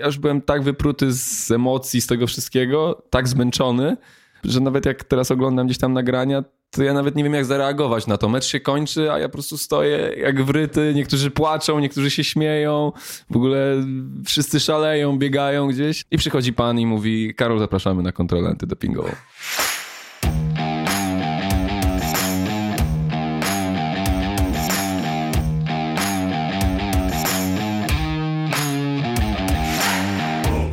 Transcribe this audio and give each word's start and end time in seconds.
ja 0.00 0.06
już 0.06 0.18
byłem 0.18 0.42
tak 0.42 0.62
wypruty 0.62 1.12
z 1.12 1.50
emocji, 1.50 2.00
z 2.00 2.06
tego 2.06 2.26
wszystkiego, 2.26 3.02
tak 3.10 3.28
zmęczony, 3.28 3.96
że 4.44 4.60
nawet 4.60 4.86
jak 4.86 5.04
teraz 5.04 5.30
oglądam 5.30 5.66
gdzieś 5.66 5.78
tam 5.78 5.92
nagrania, 5.92 6.44
to 6.70 6.82
ja 6.82 6.94
nawet 6.94 7.16
nie 7.16 7.24
wiem 7.24 7.34
jak 7.34 7.44
zareagować 7.44 8.06
na 8.06 8.18
to. 8.18 8.28
Mecz 8.28 8.44
się 8.44 8.60
kończy, 8.60 9.12
a 9.12 9.18
ja 9.18 9.28
po 9.28 9.32
prostu 9.32 9.58
stoję 9.58 10.12
jak 10.16 10.42
wryty. 10.42 10.92
Niektórzy 10.94 11.30
płaczą, 11.30 11.78
niektórzy 11.78 12.10
się 12.10 12.24
śmieją. 12.24 12.92
W 13.30 13.36
ogóle 13.36 13.84
wszyscy 14.26 14.60
szaleją, 14.60 15.18
biegają 15.18 15.68
gdzieś. 15.68 16.04
I 16.10 16.18
przychodzi 16.18 16.52
pan 16.52 16.78
i 16.78 16.86
mówi, 16.86 17.34
Karol, 17.34 17.58
zapraszamy 17.58 18.02
na 18.02 18.12
kontrolę 18.12 18.48
antydopingową. 18.48 19.10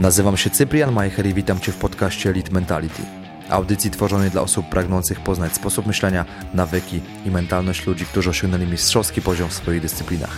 Nazywam 0.08 0.38
się 0.38 0.50
Cyprian 0.50 0.94
Majcher 0.94 1.26
i 1.28 1.34
witam 1.34 1.60
Cię 1.60 1.72
w 1.72 1.76
podcaście 1.76 2.30
Elite 2.30 2.52
Mentality. 2.52 3.02
Audycji 3.50 3.92
tworzonej 3.92 4.32
dla 4.32 4.42
osób 4.42 4.70
pragnących 4.70 5.20
poznać 5.20 5.54
sposób 5.54 5.86
myślenia, 5.86 6.26
nawyki 6.54 7.02
i 7.26 7.32
mentalność 7.32 7.88
ludzi, 7.88 8.06
którzy 8.06 8.30
osiągnęli 8.30 8.66
mistrzowski 8.66 9.22
poziom 9.22 9.50
w 9.50 9.54
swoich 9.54 9.82
dyscyplinach. 9.82 10.38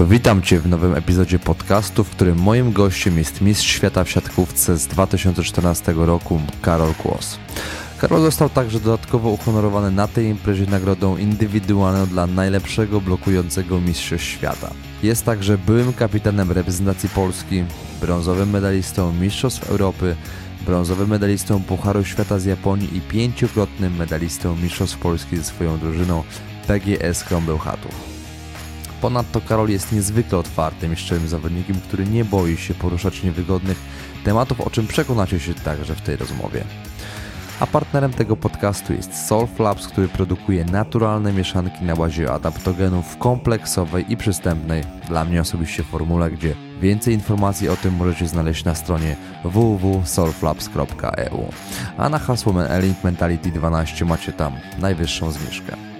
Witam 0.00 0.42
Cię 0.42 0.60
w 0.60 0.66
nowym 0.66 0.94
epizodzie 0.94 1.38
podcastu, 1.38 2.04
w 2.04 2.10
którym 2.10 2.38
moim 2.38 2.72
gościem 2.72 3.18
jest 3.18 3.40
mistrz 3.40 3.66
świata 3.66 4.04
w 4.04 4.10
siatkówce 4.10 4.76
z 4.76 4.86
2014 4.86 5.92
roku 5.96 6.40
Karol 6.60 6.94
Kłos. 6.94 7.38
Karol 7.98 8.20
został 8.20 8.50
także 8.50 8.80
dodatkowo 8.80 9.30
uhonorowany 9.30 9.90
na 9.90 10.08
tej 10.08 10.26
imprezie 10.26 10.66
nagrodą 10.66 11.16
indywidualną 11.16 12.06
dla 12.06 12.26
najlepszego 12.26 13.00
blokującego 13.00 13.80
mistrzostw 13.80 14.26
świata. 14.26 14.70
Jest 15.02 15.24
także 15.24 15.58
byłym 15.58 15.92
kapitanem 15.92 16.52
reprezentacji 16.52 17.08
Polski, 17.08 17.64
brązowym 18.00 18.50
medalistą 18.50 19.12
Mistrzostw 19.12 19.70
Europy, 19.70 20.16
brązowym 20.66 21.08
medalistą 21.08 21.62
Pucharu 21.62 22.04
Świata 22.04 22.38
z 22.38 22.44
Japonii 22.44 22.96
i 22.96 23.00
pięciokrotnym 23.00 23.96
medalistą 23.96 24.56
Mistrzostw 24.56 24.98
Polski 24.98 25.36
ze 25.36 25.44
swoją 25.44 25.78
drużyną 25.78 26.22
PGS 26.66 27.24
Krąbełchatów. 27.24 27.94
Ponadto 29.00 29.40
Karol 29.40 29.68
jest 29.68 29.92
niezwykle 29.92 30.38
otwartym 30.38 30.92
i 30.92 30.96
szczerym 30.96 31.28
zawodnikiem, 31.28 31.76
który 31.80 32.06
nie 32.06 32.24
boi 32.24 32.56
się 32.56 32.74
poruszać 32.74 33.22
niewygodnych 33.22 33.78
tematów, 34.24 34.60
o 34.60 34.70
czym 34.70 34.86
przekonacie 34.86 35.40
się 35.40 35.54
także 35.54 35.94
w 35.94 36.00
tej 36.00 36.16
rozmowie 36.16 36.64
a 37.62 37.66
partnerem 37.66 38.12
tego 38.12 38.36
podcastu 38.36 38.92
jest 38.92 39.26
Solf 39.26 39.58
Labs, 39.58 39.88
który 39.88 40.08
produkuje 40.08 40.64
naturalne 40.64 41.32
mieszanki 41.32 41.84
na 41.84 41.96
bazie 41.96 42.32
adaptogenów 42.32 43.06
w 43.06 43.18
kompleksowej 43.18 44.12
i 44.12 44.16
przystępnej 44.16 44.82
dla 45.08 45.24
mnie 45.24 45.40
osobiście 45.40 45.82
formule, 45.82 46.30
gdzie 46.30 46.54
więcej 46.80 47.14
informacji 47.14 47.68
o 47.68 47.76
tym 47.76 47.94
możecie 47.94 48.26
znaleźć 48.26 48.64
na 48.64 48.74
stronie 48.74 49.16
www.solflabs.eu. 49.44 51.44
A 51.96 52.08
na 52.08 52.18
hasło 52.18 52.68
Elite 52.68 53.00
Mentality 53.04 53.50
12 53.50 54.04
macie 54.04 54.32
tam 54.32 54.52
najwyższą 54.78 55.32
zniżkę. 55.32 55.91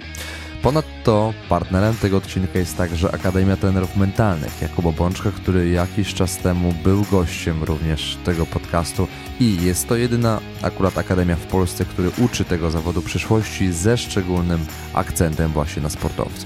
Ponadto 0.63 1.33
partnerem 1.49 1.95
tego 1.95 2.17
odcinka 2.17 2.59
jest 2.59 2.77
także 2.77 3.13
Akademia 3.13 3.57
Trenerów 3.57 3.97
Mentalnych 3.97 4.61
Jakuba 4.61 4.91
Bączka, 4.91 5.31
który 5.31 5.69
jakiś 5.69 6.13
czas 6.13 6.37
temu 6.37 6.73
był 6.83 7.05
gościem 7.11 7.63
również 7.63 8.17
tego 8.25 8.45
podcastu 8.45 9.07
i 9.39 9.63
jest 9.63 9.87
to 9.87 9.95
jedyna 9.95 10.39
akurat 10.61 10.97
akademia 10.97 11.35
w 11.35 11.45
Polsce, 11.45 11.85
który 11.85 12.11
uczy 12.17 12.45
tego 12.45 12.71
zawodu 12.71 13.01
przyszłości 13.01 13.73
ze 13.73 13.97
szczególnym 13.97 14.65
akcentem 14.93 15.51
właśnie 15.51 15.81
na 15.81 15.89
sportowców. 15.89 16.45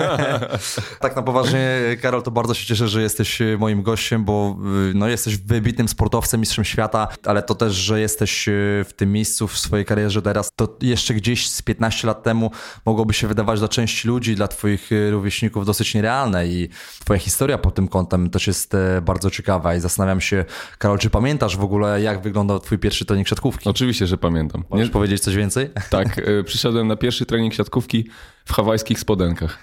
tak 1.01 1.15
na 1.15 1.21
poważnie, 1.21 1.69
Karol, 2.01 2.23
to 2.23 2.31
bardzo 2.31 2.53
się 2.53 2.65
cieszę, 2.65 2.87
że 2.87 3.01
jesteś 3.01 3.41
e, 3.41 3.57
moim 3.57 3.83
gościem, 3.83 4.25
bo 4.25 4.57
e, 4.59 4.93
no, 4.93 5.07
jesteś 5.07 5.37
wybitnym 5.37 5.87
sportowcem, 5.87 6.39
mistrzem 6.39 6.65
świata, 6.65 7.07
ale 7.25 7.43
to 7.43 7.55
też, 7.55 7.73
że 7.73 7.99
jesteś 7.99 8.47
e, 8.47 8.51
w 8.87 8.93
tym 8.95 9.11
miejscu 9.11 9.47
w 9.47 9.59
swojej 9.59 9.85
karierze 9.85 10.21
teraz, 10.21 10.51
to 10.55 10.77
jeszcze 10.81 11.13
gdzieś 11.13 11.49
z 11.49 11.61
15 11.61 12.07
lat 12.07 12.23
temu 12.23 12.51
mogłoby 12.85 13.13
się 13.13 13.27
wydawać 13.27 13.59
dla 13.59 13.67
części 13.67 14.07
ludzi, 14.07 14.35
dla 14.35 14.47
twoich 14.47 14.89
rówieśników 15.11 15.65
dosyć 15.65 15.95
nierealne 15.95 16.47
i 16.47 16.69
twoja 16.99 17.19
historia 17.19 17.57
pod 17.57 17.75
tym 17.75 17.87
kątem 17.87 18.29
też 18.29 18.47
jest 18.47 18.73
bardzo 19.01 19.29
ciekawa 19.29 19.75
i 19.75 19.79
zastanawiam 19.79 20.21
się, 20.21 20.45
Karol, 20.77 20.99
czy 20.99 21.09
pamiętasz 21.09 21.57
w 21.57 21.63
ogóle, 21.63 22.01
jak 22.01 22.21
wyglądał 22.21 22.59
twój 22.59 22.77
pierwszy 22.77 23.05
trening 23.05 23.27
siatkówki? 23.27 23.69
Oczywiście, 23.69 24.07
że 24.07 24.17
pamiętam. 24.17 24.63
Możesz 24.69 24.87
Nie... 24.87 24.93
powiedzieć 24.93 25.21
coś 25.21 25.35
więcej? 25.35 25.69
Tak, 25.89 26.21
przyszedłem 26.45 26.87
na 26.87 26.95
pierwszy 26.95 27.25
trening 27.25 27.38
trening 27.39 27.53
siatkówki 27.53 28.05
w 28.45 28.53
hawajskich 28.53 28.99
spodenkach. 28.99 29.59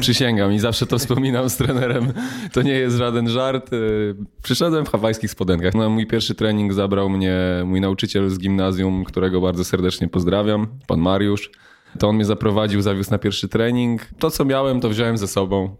Przysięgam 0.00 0.52
i 0.52 0.58
zawsze 0.58 0.86
to 0.86 0.98
wspominam 0.98 1.50
z 1.50 1.56
trenerem. 1.56 2.12
To 2.52 2.62
nie 2.62 2.72
jest 2.72 2.96
żaden 2.96 3.28
żart. 3.28 3.72
Y, 3.72 4.16
przyszedłem 4.42 4.86
w 4.86 4.88
hawajskich 4.88 5.30
spodenkach. 5.30 5.74
Na 5.74 5.88
mój 5.88 6.06
pierwszy 6.06 6.34
trening 6.34 6.72
zabrał 6.72 7.08
mnie 7.08 7.36
mój 7.64 7.80
nauczyciel 7.80 8.30
z 8.30 8.38
gimnazjum, 8.38 9.04
którego 9.04 9.40
bardzo 9.40 9.64
serdecznie 9.64 10.08
pozdrawiam, 10.08 10.66
pan 10.86 11.00
Mariusz. 11.00 11.50
To 11.98 12.08
on 12.08 12.14
mnie 12.16 12.24
zaprowadził, 12.24 12.82
zawiózł 12.82 13.10
na 13.10 13.18
pierwszy 13.18 13.48
trening. 13.48 14.06
To, 14.18 14.30
co 14.30 14.44
miałem, 14.44 14.80
to 14.80 14.88
wziąłem 14.88 15.18
ze 15.18 15.28
sobą 15.28 15.76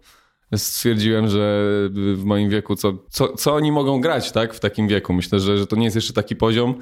stwierdziłem, 0.55 1.27
że 1.27 1.63
w 2.15 2.23
moim 2.25 2.49
wieku, 2.49 2.75
co, 2.75 2.93
co, 3.09 3.35
co 3.35 3.53
oni 3.53 3.71
mogą 3.71 4.01
grać 4.01 4.31
tak, 4.31 4.53
w 4.53 4.59
takim 4.59 4.87
wieku. 4.87 5.13
Myślę, 5.13 5.39
że, 5.39 5.57
że 5.57 5.67
to 5.67 5.75
nie 5.75 5.85
jest 5.85 5.95
jeszcze 5.95 6.13
taki 6.13 6.35
poziom, 6.35 6.75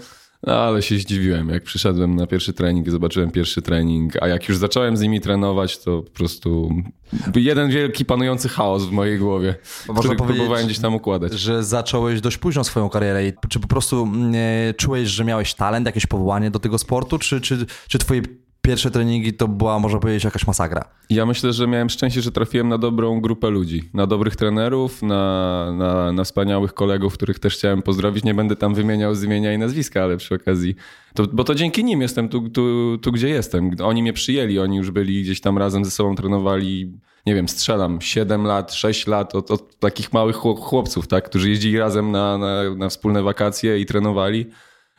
no, 0.43 0.53
ale 0.53 0.81
się 0.81 0.97
zdziwiłem, 0.97 1.49
jak 1.49 1.63
przyszedłem 1.63 2.15
na 2.15 2.27
pierwszy 2.27 2.53
trening 2.53 2.87
i 2.87 2.91
zobaczyłem 2.91 3.31
pierwszy 3.31 3.61
trening, 3.61 4.13
a 4.23 4.27
jak 4.27 4.49
już 4.49 4.57
zacząłem 4.57 4.97
z 4.97 5.01
nimi 5.01 5.21
trenować, 5.21 5.77
to 5.77 6.01
po 6.01 6.11
prostu 6.11 6.71
jeden 7.35 7.69
wielki 7.69 8.05
panujący 8.05 8.49
chaos 8.49 8.85
w 8.85 8.91
mojej 8.91 9.19
głowie, 9.19 9.55
który 9.99 10.15
próbowałem 10.15 10.65
gdzieś 10.65 10.79
tam 10.79 10.95
układać. 10.95 11.33
Że 11.33 11.63
zacząłeś 11.63 12.21
dość 12.21 12.37
późno 12.37 12.63
swoją 12.63 12.89
karierę 12.89 13.27
i 13.27 13.33
czy 13.49 13.59
po 13.59 13.67
prostu 13.67 14.07
nie 14.15 14.73
czułeś, 14.77 15.09
że 15.09 15.25
miałeś 15.25 15.53
talent, 15.53 15.85
jakieś 15.85 16.05
powołanie 16.05 16.51
do 16.51 16.59
tego 16.59 16.77
sportu, 16.77 17.19
czy, 17.19 17.41
czy, 17.41 17.65
czy 17.87 17.97
twoje 17.97 18.21
pierwsze 18.61 18.91
treningi 18.91 19.33
to 19.33 19.47
była, 19.47 19.79
można 19.79 19.99
powiedzieć, 19.99 20.23
jakaś 20.23 20.47
masakra. 20.47 20.83
Ja 21.09 21.25
myślę, 21.25 21.53
że 21.53 21.67
miałem 21.67 21.89
szczęście, 21.89 22.21
że 22.21 22.31
trafiłem 22.31 22.67
na 22.67 22.77
dobrą 22.77 23.21
grupę 23.21 23.49
ludzi, 23.49 23.89
na 23.93 24.07
dobrych 24.07 24.35
trenerów, 24.35 25.01
na, 25.01 25.65
na, 25.77 26.11
na 26.11 26.23
wspaniałych 26.23 26.73
kolegów, 26.73 27.13
których 27.13 27.39
też 27.39 27.53
chciałem 27.53 27.81
pozdrowić. 27.81 28.23
Nie 28.23 28.33
będę 28.33 28.55
tam 28.55 28.73
wymieniał 28.73 29.15
z 29.15 29.23
imienia 29.23 29.53
i 29.53 29.57
nazwiska, 29.57 30.03
ale 30.03 30.17
przy 30.17 30.35
okazji, 30.35 30.75
to, 31.13 31.27
bo 31.33 31.43
to 31.43 31.55
dzięki 31.55 31.83
nim 31.83 32.01
jestem 32.01 32.29
tu, 32.29 32.49
tu, 32.49 32.97
tu, 32.97 33.11
gdzie 33.11 33.29
jestem. 33.29 33.71
Oni 33.83 34.01
mnie 34.01 34.13
przyjęli, 34.13 34.59
oni 34.59 34.77
już 34.77 34.91
byli 34.91 35.23
gdzieś 35.23 35.41
tam 35.41 35.57
razem 35.57 35.85
ze 35.85 35.91
sobą 35.91 36.15
trenowali, 36.15 36.93
nie 37.25 37.35
wiem, 37.35 37.49
strzelam 37.49 38.01
7 38.01 38.45
lat, 38.45 38.73
6 38.73 39.07
lat 39.07 39.35
od, 39.35 39.51
od 39.51 39.79
takich 39.79 40.13
małych 40.13 40.35
chłopców, 40.35 41.07
tak, 41.07 41.25
którzy 41.25 41.49
jeździli 41.49 41.79
razem 41.79 42.11
na, 42.11 42.37
na, 42.37 42.75
na 42.75 42.89
wspólne 42.89 43.23
wakacje 43.23 43.79
i 43.79 43.85
trenowali. 43.85 44.45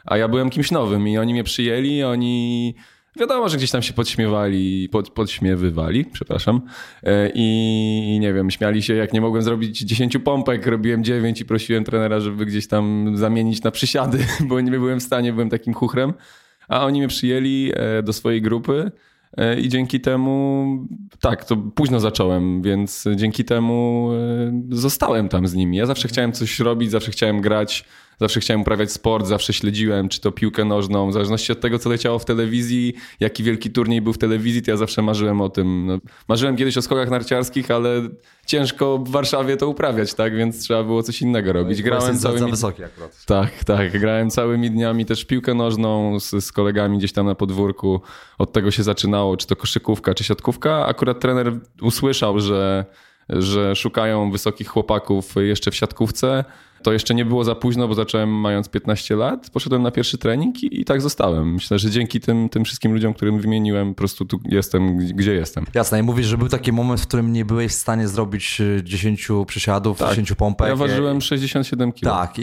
A 0.04 0.16
ja 0.16 0.28
byłem 0.28 0.50
kimś 0.50 0.70
nowym 0.70 1.08
i 1.08 1.18
oni 1.18 1.32
mnie 1.32 1.44
przyjęli, 1.44 2.02
oni 2.02 2.74
Wiadomo, 3.16 3.48
że 3.48 3.56
gdzieś 3.56 3.70
tam 3.70 3.82
się 3.82 3.92
podśmiewali, 3.92 4.88
pod, 4.88 5.10
podśmiewywali, 5.10 6.04
przepraszam. 6.04 6.60
E, 7.02 7.30
I 7.34 8.18
nie 8.20 8.32
wiem, 8.32 8.50
śmiali 8.50 8.82
się, 8.82 8.94
jak 8.94 9.12
nie 9.12 9.20
mogłem 9.20 9.42
zrobić 9.42 9.78
10 9.78 10.18
pompek, 10.18 10.66
robiłem 10.66 11.04
9 11.04 11.40
i 11.40 11.44
prosiłem 11.44 11.84
trenera, 11.84 12.20
żeby 12.20 12.46
gdzieś 12.46 12.68
tam 12.68 13.12
zamienić 13.16 13.62
na 13.62 13.70
przysiady, 13.70 14.18
bo 14.48 14.60
nie 14.60 14.70
byłem 14.70 15.00
w 15.00 15.02
stanie, 15.02 15.32
byłem 15.32 15.50
takim 15.50 15.74
chuchrem. 15.74 16.12
A 16.68 16.86
oni 16.86 16.98
mnie 16.98 17.08
przyjęli 17.08 17.72
e, 17.74 18.02
do 18.02 18.12
swojej 18.12 18.42
grupy. 18.42 18.90
E, 19.36 19.60
I 19.60 19.68
dzięki 19.68 20.00
temu, 20.00 20.66
tak, 21.20 21.44
to 21.44 21.56
późno 21.56 22.00
zacząłem, 22.00 22.62
więc 22.62 23.04
dzięki 23.16 23.44
temu 23.44 24.10
zostałem 24.70 25.28
tam 25.28 25.48
z 25.48 25.54
nimi. 25.54 25.76
Ja 25.76 25.86
zawsze 25.86 26.08
chciałem 26.08 26.32
coś 26.32 26.58
robić, 26.60 26.90
zawsze 26.90 27.10
chciałem 27.10 27.40
grać, 27.40 27.84
zawsze 28.20 28.40
chciałem 28.40 28.60
uprawiać 28.60 28.92
sport, 28.92 29.26
zawsze 29.26 29.52
śledziłem, 29.52 30.08
czy 30.08 30.20
to 30.20 30.32
piłkę 30.32 30.64
nożną, 30.64 31.10
w 31.10 31.12
zależności 31.12 31.52
od 31.52 31.60
tego, 31.60 31.78
co 31.78 31.90
leciało 31.90 32.18
w 32.18 32.24
telewizji, 32.24 32.94
jaki 33.20 33.42
wielki 33.42 33.70
turniej 33.70 34.02
był 34.02 34.12
w 34.12 34.18
telewizji, 34.18 34.62
to 34.62 34.70
ja 34.70 34.76
zawsze 34.76 35.02
marzyłem 35.02 35.40
o 35.40 35.48
tym. 35.48 35.86
No, 35.86 35.98
marzyłem 36.28 36.56
kiedyś 36.56 36.76
o 36.76 36.82
skokach 36.82 37.10
narciarskich, 37.10 37.70
ale 37.70 38.02
ciężko 38.46 38.98
w 38.98 39.10
Warszawie 39.10 39.56
to 39.56 39.68
uprawiać, 39.68 40.14
tak? 40.14 40.36
Więc 40.36 40.62
trzeba 40.62 40.84
było 40.84 41.02
coś 41.02 41.22
innego 41.22 41.52
robić. 41.52 41.78
No 41.78 41.84
grałem 41.84 42.18
całymi... 42.18 42.40
za 42.40 42.46
wysoki 42.46 42.84
akurat. 42.84 43.24
Tak, 43.26 43.64
tak. 43.64 44.00
Grałem 44.00 44.30
całymi 44.30 44.70
dniami 44.70 45.06
też 45.06 45.24
piłkę 45.24 45.54
nożną 45.54 46.20
z, 46.20 46.44
z 46.44 46.52
kolegami 46.52 46.98
gdzieś 46.98 47.12
tam 47.12 47.26
na 47.26 47.34
podwórku. 47.34 48.00
Od 48.38 48.52
tego 48.52 48.70
się 48.70 48.82
zaczynało, 48.82 49.36
czy 49.36 49.46
to 49.46 49.56
koszykówka, 49.56 50.14
czy 50.14 50.24
siatkówka. 50.24 50.86
Akurat 50.86 51.20
trener 51.20 51.52
usłyszał, 51.82 52.40
że 52.40 52.84
że 53.28 53.76
szukają 53.76 54.30
wysokich 54.30 54.68
chłopaków 54.68 55.34
jeszcze 55.36 55.70
w 55.70 55.74
siatkówce. 55.74 56.44
To 56.82 56.92
jeszcze 56.92 57.14
nie 57.14 57.24
było 57.24 57.44
za 57.44 57.54
późno, 57.54 57.88
bo 57.88 57.94
zacząłem 57.94 58.28
mając 58.28 58.68
15 58.68 59.16
lat. 59.16 59.50
Poszedłem 59.50 59.82
na 59.82 59.90
pierwszy 59.90 60.18
trening 60.18 60.62
i, 60.62 60.80
i, 60.80 60.84
tak 60.84 61.02
zostałem. 61.02 61.52
Myślę, 61.54 61.78
że 61.78 61.90
dzięki 61.90 62.20
tym, 62.20 62.48
tym 62.48 62.64
wszystkim 62.64 62.92
ludziom, 62.92 63.14
którym 63.14 63.40
wymieniłem, 63.40 63.94
po 63.94 63.98
prostu 63.98 64.24
tu 64.24 64.40
jestem, 64.44 64.96
gdzie 64.96 65.34
jestem. 65.34 65.66
Jasne. 65.74 66.00
I 66.00 66.02
mówisz, 66.02 66.26
że 66.26 66.38
był 66.38 66.48
taki 66.48 66.72
moment, 66.72 67.00
w 67.00 67.06
którym 67.06 67.32
nie 67.32 67.44
byłeś 67.44 67.72
w 67.72 67.74
stanie 67.74 68.08
zrobić 68.08 68.62
10 68.84 69.28
przysiadów, 69.46 69.98
tak. 69.98 70.10
10 70.10 70.32
pompek. 70.32 70.68
Ja 70.68 70.76
ważyłem 70.76 71.20
67 71.20 71.92
kg. 71.92 72.10
Tak. 72.16 72.38
I, 72.38 72.42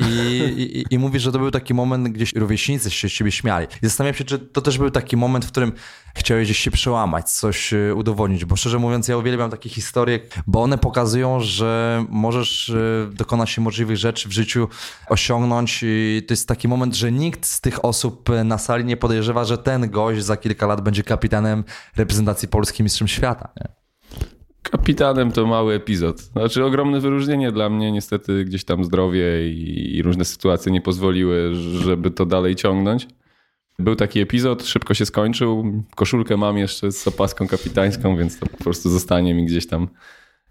i, 0.62 0.86
I 0.90 1.00
mówisz, 1.00 1.24
że 1.24 1.32
to 1.32 1.40
był 1.40 1.52
taki 1.52 1.74
moment, 1.74 2.08
gdzie 2.10 2.40
rówieśnicy 2.40 2.92
się 2.92 3.10
z 3.10 3.12
ciebie 3.12 3.32
śmiali. 3.32 3.68
I 3.84 3.86
zastanawiam 3.86 4.16
się, 4.16 4.24
czy 4.24 4.40
to 4.40 4.62
też 4.62 4.78
był 4.78 4.92
taki 4.92 5.18
moment, 5.18 5.46
w 5.46 5.52
którym 5.52 5.72
chciałeś 6.18 6.48
gdzieś 6.48 6.60
się 6.60 6.72
przełamać, 6.72 7.32
coś 7.32 7.74
y, 7.74 7.96
udowodnić, 7.96 8.46
bo 8.46 8.56
szczerze 8.56 8.80
mówiąc 8.80 9.08
ja 9.08 9.18
uwielbiam 9.18 9.52
takie 9.52 9.70
historie, 9.70 10.20
bo 10.48 10.62
one 10.62 10.78
pokazują, 10.78 11.40
że 11.40 12.06
możesz 12.10 12.70
y, 12.70 13.10
dokonać 13.14 13.50
się 13.50 13.62
możliwych 13.62 13.98
rzeczy 13.98 14.30
w 14.30 14.32
życiu, 14.32 14.68
osiągnąć 15.10 15.80
i 15.84 16.22
to 16.28 16.34
jest 16.34 16.48
taki 16.48 16.68
moment, 16.68 16.96
że 16.96 17.12
nikt 17.12 17.46
z 17.46 17.62
tych 17.62 17.86
osób 17.86 18.30
na 18.46 18.58
sali 18.58 18.86
nie 18.86 18.98
podejrzewa, 18.98 19.46
że 19.46 19.58
ten 19.58 19.90
gość 19.90 20.24
za 20.24 20.38
kilka 20.38 20.68
lat 20.68 20.82
będzie 20.82 21.04
kapitanem 21.04 21.64
reprezentacji 21.96 22.48
Polski 22.48 22.84
mistrzem 22.84 23.08
świata. 23.08 23.50
Nie? 23.58 23.88
Kapitanem 24.72 25.32
to 25.32 25.46
mały 25.46 25.74
epizod. 25.74 26.22
Znaczy 26.22 26.66
ogromne 26.66 27.00
wyróżnienie 27.00 27.52
dla 27.52 27.70
mnie. 27.70 27.92
Niestety 27.92 28.46
gdzieś 28.46 28.64
tam 28.64 28.84
zdrowie 28.84 29.50
i, 29.50 29.96
i 29.96 30.04
różne 30.04 30.26
sytuacje 30.26 30.72
nie 30.72 30.82
pozwoliły, 30.82 31.56
żeby 31.56 32.12
to 32.12 32.26
dalej 32.26 32.56
ciągnąć. 32.56 33.08
Był 33.80 33.96
taki 33.96 34.20
epizod, 34.20 34.66
szybko 34.66 34.94
się 34.94 35.06
skończył. 35.06 35.84
Koszulkę 35.96 36.38
mam 36.38 36.58
jeszcze 36.58 36.92
z 36.92 37.08
opaską 37.08 37.48
kapitańską, 37.48 38.18
więc 38.18 38.40
to 38.40 38.46
po 38.46 38.58
prostu 38.58 38.90
zostanie 38.90 39.34
mi 39.34 39.46
gdzieś 39.46 39.68
tam 39.68 39.88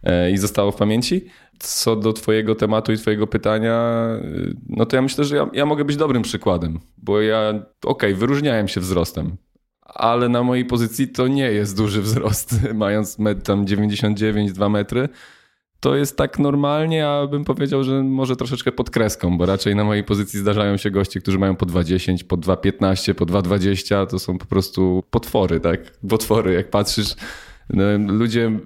e, 0.03 0.31
i 0.31 0.39
zostało 0.39 0.73
w 0.73 0.77
pamięci. 0.77 1.27
Co 1.59 1.97
do 1.97 2.13
Twojego 2.13 2.55
tematu 2.55 2.93
i 2.93 2.97
Twojego 2.97 3.27
pytania, 3.27 4.07
no 4.69 4.87
to 4.87 4.97
ja 4.97 5.03
myślę, 5.03 5.25
że 5.25 5.37
ja, 5.37 5.51
ja 5.53 5.67
mogę 5.67 5.85
być 5.85 5.97
dobrym 5.97 6.23
przykładem, 6.23 6.81
bo 6.97 7.21
ja, 7.21 7.49
okej, 7.49 7.67
okay, 7.83 8.15
wyróżniałem 8.15 8.69
się 8.69 8.81
wzrostem, 8.81 9.37
ale 9.83 10.29
na 10.29 10.43
mojej 10.43 10.65
pozycji 10.65 11.09
to 11.09 11.29
nie 11.29 11.53
jest 11.53 11.77
duży 11.77 12.03
wzrost, 12.03 12.55
mając 12.75 13.17
tam 13.45 13.67
99, 13.67 14.53
2 14.53 14.69
metry 14.69 15.09
to 15.81 15.97
jest 15.97 16.17
tak 16.17 16.39
normalnie, 16.39 17.09
a 17.09 17.27
bym 17.27 17.45
powiedział, 17.45 17.85
że 17.85 18.03
może 18.03 18.37
troszeczkę 18.37 18.73
pod 18.73 18.91
kreską, 18.91 19.39
bo 19.39 19.47
raczej 19.47 19.77
na 19.77 19.85
mojej 19.85 20.05
pozycji 20.05 20.41
zdarzają 20.41 20.77
się 20.77 20.91
goście, 20.91 21.21
którzy 21.21 21.39
mają 21.39 21.57
po 21.57 21.67
2,10, 21.67 22.25
po 22.25 22.37
2,15, 22.37 23.15
po 23.15 23.27
2,20, 23.27 24.07
to 24.07 24.19
są 24.19 24.39
po 24.39 24.47
prostu 24.47 25.03
potwory, 25.11 25.61
tak? 25.61 25.81
Potwory, 26.09 26.53
jak 26.53 26.71
patrzysz, 26.71 27.15
no, 27.71 27.85
ludzie 27.99 28.61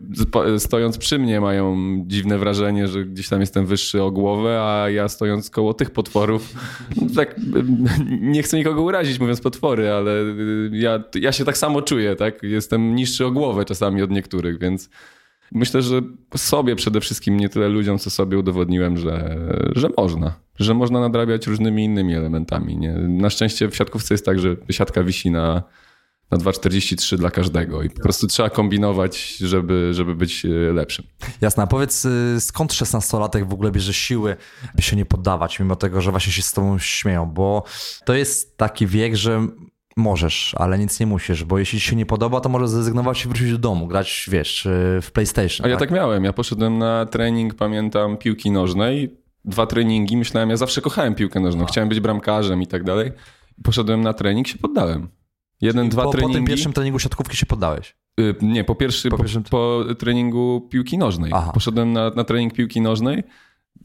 stojąc 0.58 0.98
przy 0.98 1.18
mnie 1.18 1.40
mają 1.40 1.76
dziwne 2.06 2.38
wrażenie, 2.38 2.88
że 2.88 3.04
gdzieś 3.04 3.28
tam 3.28 3.40
jestem 3.40 3.66
wyższy 3.66 4.02
o 4.02 4.10
głowę, 4.10 4.60
a 4.62 4.90
ja 4.90 5.08
stojąc 5.08 5.50
koło 5.50 5.74
tych 5.74 5.90
potworów, 5.90 6.54
tak 7.16 7.36
nie 8.34 8.42
chcę 8.42 8.56
nikogo 8.56 8.82
urazić 8.82 9.20
mówiąc 9.20 9.40
potwory, 9.40 9.90
ale 9.90 10.12
ja, 10.72 11.04
ja 11.14 11.32
się 11.32 11.44
tak 11.44 11.58
samo 11.58 11.82
czuję, 11.82 12.16
tak? 12.16 12.42
Jestem 12.42 12.94
niższy 12.94 13.26
o 13.26 13.30
głowę 13.30 13.64
czasami 13.64 14.02
od 14.02 14.10
niektórych, 14.10 14.58
więc 14.58 14.90
myślę, 15.52 15.82
że 15.82 16.00
sobie 16.36 16.76
przede 16.76 17.00
wszystkim, 17.00 17.36
nie 17.36 17.48
tyle 17.48 17.68
ludziom, 17.68 17.98
co 17.98 18.10
sobie 18.10 18.38
udowodniłem, 18.38 18.96
że, 18.96 19.36
że 19.76 19.88
można. 19.96 20.34
Że 20.58 20.74
można 20.74 21.00
nadrabiać 21.00 21.46
różnymi 21.46 21.84
innymi 21.84 22.14
elementami. 22.14 22.76
Nie? 22.76 22.92
Na 22.92 23.30
szczęście 23.30 23.68
w 23.68 23.76
siatkówce 23.76 24.14
jest 24.14 24.26
tak, 24.26 24.38
że 24.38 24.56
siatka 24.70 25.04
wisi 25.04 25.30
na, 25.30 25.62
na 26.30 26.38
2,43 26.38 27.16
dla 27.16 27.30
każdego 27.30 27.82
i 27.82 27.90
po 27.90 28.02
prostu 28.02 28.26
trzeba 28.26 28.50
kombinować, 28.50 29.36
żeby, 29.36 29.94
żeby 29.94 30.14
być 30.14 30.44
e, 30.44 30.48
lepszym. 30.48 31.04
Jasne, 31.40 31.62
a 31.62 31.66
powiedz 31.66 32.04
y, 32.04 32.36
skąd 32.40 32.72
16-latek 32.72 33.48
w 33.48 33.52
ogóle 33.52 33.70
bierze 33.70 33.94
siły, 33.94 34.36
by 34.74 34.82
się 34.82 34.96
nie 34.96 35.06
poddawać, 35.06 35.60
mimo 35.60 35.76
tego, 35.76 36.00
że 36.00 36.10
właśnie 36.10 36.32
się 36.32 36.42
z 36.42 36.52
tobą 36.52 36.78
śmieją, 36.78 37.26
bo 37.26 37.64
to 38.04 38.14
jest 38.14 38.56
taki 38.56 38.86
wiek, 38.86 39.16
że 39.16 39.46
Możesz, 39.96 40.54
ale 40.58 40.78
nic 40.78 41.00
nie 41.00 41.06
musisz, 41.06 41.44
bo 41.44 41.58
jeśli 41.58 41.80
ci 41.80 41.86
się 41.86 41.96
nie 41.96 42.06
podoba, 42.06 42.40
to 42.40 42.48
możesz 42.48 42.68
zrezygnować 42.68 43.24
i 43.24 43.28
wrócić 43.28 43.52
do 43.52 43.58
domu, 43.58 43.86
grać, 43.86 44.28
wiesz, 44.32 44.68
w 45.02 45.10
PlayStation. 45.12 45.66
A 45.66 45.68
ja 45.68 45.76
tak? 45.76 45.88
tak 45.88 45.96
miałem. 45.98 46.24
Ja 46.24 46.32
poszedłem 46.32 46.78
na 46.78 47.06
trening, 47.06 47.54
pamiętam, 47.54 48.16
piłki 48.16 48.50
nożnej. 48.50 49.16
Dwa 49.44 49.66
treningi, 49.66 50.16
myślałem, 50.16 50.50
ja 50.50 50.56
zawsze 50.56 50.80
kochałem 50.80 51.14
piłkę 51.14 51.40
nożną, 51.40 51.64
chciałem 51.64 51.88
być 51.88 52.00
bramkarzem 52.00 52.62
i 52.62 52.66
tak 52.66 52.84
dalej. 52.84 53.12
Poszedłem 53.64 54.00
na 54.00 54.12
trening, 54.12 54.48
się 54.48 54.58
poddałem. 54.58 55.08
Jeden, 55.60 55.82
Czyli 55.82 55.90
dwa 55.90 56.02
po, 56.02 56.10
treningi. 56.10 56.32
Po 56.32 56.38
tym 56.38 56.46
pierwszym 56.46 56.72
treningu 56.72 56.98
siatkówki 56.98 57.36
się 57.36 57.46
poddałeś? 57.46 57.96
Yy, 58.18 58.34
nie, 58.42 58.64
po, 58.64 58.74
pierwszy, 58.74 59.08
po, 59.08 59.18
pierwszym... 59.18 59.42
po, 59.42 59.84
po 59.88 59.94
treningu 59.94 60.68
piłki 60.70 60.98
nożnej. 60.98 61.30
Aha. 61.34 61.50
Poszedłem 61.54 61.92
na, 61.92 62.10
na 62.10 62.24
trening 62.24 62.54
piłki 62.54 62.80
nożnej 62.80 63.22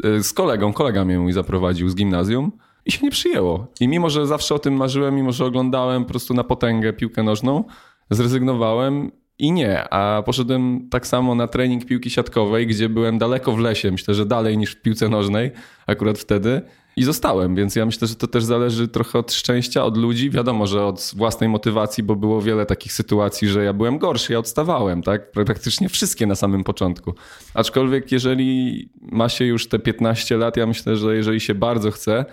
yy, 0.04 0.24
z 0.24 0.34
kolegą, 0.34 0.74
kolega 0.74 1.06
mnie 1.06 1.20
mój 1.20 1.34
zaprowadził 1.34 1.90
z 1.90 1.96
gimnazjum 1.96 2.52
i 2.86 2.92
się 2.92 3.00
nie 3.04 3.12
przyjęło. 3.12 3.68
I 3.80 3.88
mimo, 3.88 4.10
że 4.10 4.28
zawsze 4.28 4.56
o 4.56 4.60
tym 4.60 4.74
marzyłem, 4.74 5.16
mimo, 5.16 5.32
że 5.32 5.46
oglądałem 5.46 6.04
po 6.04 6.10
prostu 6.10 6.34
na 6.34 6.44
potęgę 6.44 6.94
piłkę 6.94 7.24
nożną, 7.24 7.64
zrezygnowałem 8.10 9.12
i 9.40 9.52
nie. 9.52 9.94
A 9.94 10.24
poszedłem 10.24 10.90
tak 10.90 11.08
samo 11.08 11.36
na 11.36 11.48
trening 11.48 11.86
piłki 11.86 12.10
siatkowej, 12.10 12.68
gdzie 12.68 12.90
byłem 12.90 13.18
daleko 13.18 13.52
w 13.52 13.60
lesie, 13.60 13.92
myślę, 13.92 14.14
że 14.14 14.26
dalej 14.26 14.58
niż 14.58 14.72
w 14.72 14.82
piłce 14.82 15.10
nożnej 15.10 15.52
akurat 15.88 16.18
wtedy. 16.18 16.62
I 16.98 17.04
zostałem, 17.04 17.56
więc 17.56 17.76
ja 17.76 17.86
myślę, 17.86 18.08
że 18.08 18.16
to 18.16 18.28
też 18.28 18.44
zależy 18.44 18.88
trochę 18.88 19.20
od 19.20 19.34
szczęścia, 19.34 19.84
od 19.84 19.98
ludzi. 19.98 20.30
Wiadomo, 20.30 20.68
że 20.68 20.86
od 20.86 21.12
własnej 21.16 21.50
motywacji, 21.50 22.04
bo 22.04 22.16
było 22.16 22.42
wiele 22.42 22.66
takich 22.66 22.94
sytuacji, 22.94 23.48
że 23.48 23.64
ja 23.64 23.74
byłem 23.74 23.98
gorszy, 23.98 24.34
ja 24.34 24.40
odstawałem, 24.40 25.02
tak? 25.02 25.32
Praktycznie 25.32 25.90
wszystkie 25.90 26.26
na 26.26 26.36
samym 26.36 26.64
początku. 26.64 27.14
Aczkolwiek, 27.54 28.12
jeżeli 28.12 28.90
ma 29.02 29.30
się 29.30 29.46
już 29.46 29.68
te 29.68 29.80
15 29.80 30.38
lat, 30.38 30.58
ja 30.58 30.68
myślę, 30.68 30.96
że 30.96 31.16
jeżeli 31.16 31.40
się 31.40 31.56
bardzo 31.56 31.92
chce, 31.92 32.26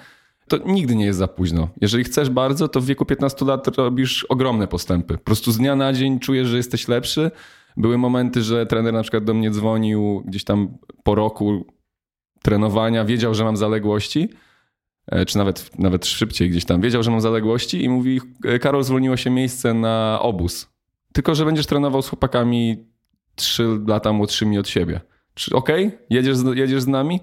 to 0.52 0.72
nigdy 0.72 0.96
nie 0.96 1.04
jest 1.04 1.19
za 1.19 1.28
późno. 1.28 1.69
Jeżeli 1.81 2.04
chcesz 2.04 2.31
bardzo, 2.31 2.69
to 2.69 2.81
w 2.81 2.87
wieku 2.87 3.04
15 3.04 3.44
lat 3.44 3.69
robisz 3.78 4.25
ogromne 4.25 4.69
postępy. 4.69 5.19
Po 5.19 5.25
prostu 5.25 5.52
z 5.52 5.58
dnia 5.58 5.76
na 5.76 5.93
dzień 5.93 6.19
czujesz, 6.19 6.49
że 6.49 6.56
jesteś 6.56 6.88
lepszy. 6.88 7.31
Były 7.76 7.99
momenty, 7.99 8.43
że 8.43 8.66
trener 8.66 8.94
na 8.94 9.02
przykład 9.02 9.25
do 9.25 9.34
mnie 9.34 9.50
dzwonił 9.50 10.22
gdzieś 10.26 10.44
tam 10.44 10.78
po 11.02 11.14
roku 11.14 11.66
trenowania, 12.43 13.04
wiedział, 13.04 13.34
że 13.34 13.44
mam 13.44 13.56
zaległości, 13.56 14.28
e, 15.06 15.26
czy 15.26 15.38
nawet, 15.38 15.78
nawet 15.78 16.06
szybciej 16.06 16.50
gdzieś 16.50 16.64
tam, 16.64 16.81
wiedział, 16.81 17.02
że 17.02 17.10
mam 17.10 17.20
zaległości 17.20 17.84
i 17.84 17.88
mówi, 17.88 18.20
e, 18.44 18.58
Karol, 18.58 18.84
zwolniło 18.84 19.16
się 19.16 19.31
miejsce 19.31 19.75
na 19.75 20.19
obóz. 20.22 20.70
Tylko, 21.12 21.34
że 21.34 21.44
będziesz 21.44 21.66
trenował 21.66 22.02
z 22.02 22.08
chłopakami 22.08 22.76
3 23.35 23.64
lata 23.87 24.12
młodszymi 24.12 24.59
od 24.59 24.68
siebie. 24.68 25.00
Okej, 25.52 25.87
okay? 25.87 25.99
jedziesz, 26.11 26.37
jedziesz 26.54 26.82
z 26.82 26.87
nami? 26.87 27.21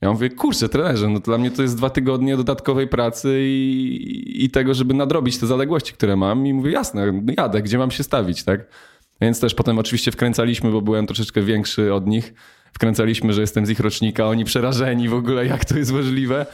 Ja 0.00 0.12
mówię, 0.12 0.30
kurczę, 0.30 0.68
trenerze, 0.68 1.08
no 1.08 1.20
dla 1.20 1.38
mnie 1.38 1.50
to 1.50 1.62
jest 1.62 1.76
dwa 1.76 1.90
tygodnie 1.90 2.36
dodatkowej 2.36 2.88
pracy 2.88 3.40
i, 3.42 4.44
i 4.44 4.50
tego, 4.50 4.74
żeby 4.74 4.94
nadrobić 4.94 5.38
te 5.38 5.46
zaległości, 5.46 5.92
które 5.92 6.16
mam. 6.16 6.46
I 6.46 6.52
mówię, 6.52 6.70
jasne, 6.70 7.22
jadę, 7.36 7.62
gdzie 7.62 7.78
mam 7.78 7.90
się 7.90 8.02
stawić, 8.02 8.44
tak? 8.44 8.66
Więc 9.20 9.40
też 9.40 9.54
potem 9.54 9.78
oczywiście 9.78 10.12
wkręcaliśmy, 10.12 10.70
bo 10.70 10.82
byłem 10.82 11.06
troszeczkę 11.06 11.42
większy 11.42 11.94
od 11.94 12.06
nich. 12.06 12.34
Wkręcaliśmy, 12.72 13.32
że 13.32 13.40
jestem 13.40 13.66
z 13.66 13.70
ich 13.70 13.80
rocznika, 13.80 14.26
oni 14.26 14.44
przerażeni 14.44 15.08
w 15.08 15.14
ogóle, 15.14 15.46
jak 15.46 15.64
to 15.64 15.78
jest 15.78 15.92
możliwe. 15.92 16.46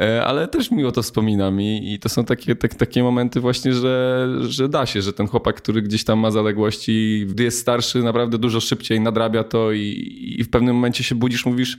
E, 0.00 0.24
ale 0.24 0.48
też 0.48 0.70
miło 0.70 0.92
to 0.92 1.02
wspominam 1.02 1.60
i, 1.60 1.92
i 1.92 1.98
to 1.98 2.08
są 2.08 2.24
takie, 2.24 2.56
tak, 2.56 2.74
takie 2.74 3.02
momenty 3.02 3.40
właśnie, 3.40 3.72
że, 3.72 4.28
że 4.40 4.68
da 4.68 4.86
się, 4.86 5.02
że 5.02 5.12
ten 5.12 5.26
chłopak, 5.26 5.56
który 5.56 5.82
gdzieś 5.82 6.04
tam 6.04 6.18
ma 6.18 6.30
zaległości, 6.30 7.26
gdy 7.28 7.44
jest 7.44 7.58
starszy, 7.58 8.02
naprawdę 8.02 8.38
dużo 8.38 8.60
szybciej 8.60 9.00
nadrabia 9.00 9.44
to 9.44 9.72
i, 9.72 10.36
i 10.38 10.44
w 10.44 10.50
pewnym 10.50 10.74
momencie 10.74 11.04
się 11.04 11.14
budzisz, 11.14 11.46
mówisz, 11.46 11.78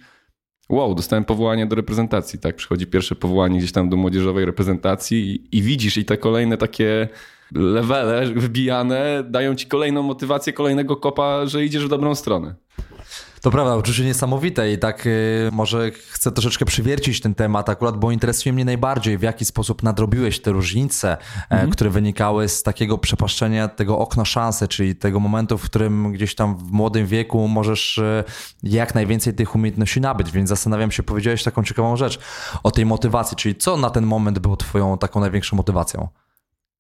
wow, 0.70 0.96
dostałem 0.96 1.26
powołanie 1.26 1.66
do 1.66 1.76
reprezentacji, 1.76 2.40
tak? 2.40 2.56
Przychodzi 2.56 2.88
pierwsze 2.88 3.16
powołanie 3.16 3.58
gdzieś 3.58 3.72
tam 3.72 3.90
do 3.90 3.98
młodzieżowej 3.98 4.46
reprezentacji 4.46 5.32
i, 5.32 5.58
i 5.58 5.62
widzisz 5.62 5.98
i 5.98 6.06
te 6.06 6.18
kolejne 6.18 6.58
takie 6.58 7.08
levele 7.56 8.26
wybijane 8.34 9.24
dają 9.30 9.56
ci 9.56 9.68
kolejną 9.68 10.04
motywację, 10.04 10.54
kolejnego 10.54 10.96
kopa, 10.96 11.46
że 11.46 11.66
idziesz 11.66 11.86
w 11.86 11.90
dobrą 11.90 12.16
stronę. 12.16 12.56
To 13.48 13.52
prawda, 13.52 13.76
oczywiście 13.76 14.06
niesamowite 14.06 14.72
i 14.72 14.78
tak 14.78 15.06
y, 15.06 15.50
może 15.52 15.92
chcę 15.92 16.32
troszeczkę 16.32 16.66
przywiercić 16.66 17.22
ten 17.22 17.36
temat 17.36 17.70
akurat, 17.70 17.98
bo 17.98 18.12
interesuje 18.12 18.54
mnie 18.54 18.66
najbardziej, 18.66 19.18
w 19.18 19.22
jaki 19.22 19.46
sposób 19.46 19.84
nadrobiłeś 19.84 20.42
te 20.42 20.52
różnice, 20.52 21.12
e, 21.12 21.18
mhm. 21.50 21.72
które 21.72 21.90
wynikały 21.90 22.50
z 22.50 22.64
takiego 22.64 22.98
przepaszczenia 22.98 23.68
tego 23.68 24.00
okna 24.00 24.26
szansy, 24.26 24.68
czyli 24.68 24.96
tego 24.96 25.20
momentu, 25.20 25.58
w 25.58 25.64
którym 25.64 26.12
gdzieś 26.12 26.36
tam 26.36 26.58
w 26.58 26.72
młodym 26.72 27.06
wieku 27.06 27.48
możesz 27.48 27.98
e, 27.98 28.24
jak 28.64 28.96
najwięcej 28.96 29.34
tych 29.34 29.56
umiejętności 29.56 30.02
nabyć, 30.02 30.32
więc 30.32 30.50
zastanawiam 30.50 30.92
się, 30.92 31.04
powiedziałeś 31.04 31.44
taką 31.44 31.64
ciekawą 31.64 31.96
rzecz 31.96 32.20
o 32.64 32.72
tej 32.72 32.86
motywacji, 32.86 33.38
czyli 33.38 33.56
co 33.56 33.78
na 33.78 33.90
ten 33.90 34.06
moment 34.06 34.40
było 34.40 34.58
twoją 34.58 34.98
taką 34.98 35.20
największą 35.20 35.58
motywacją? 35.58 36.08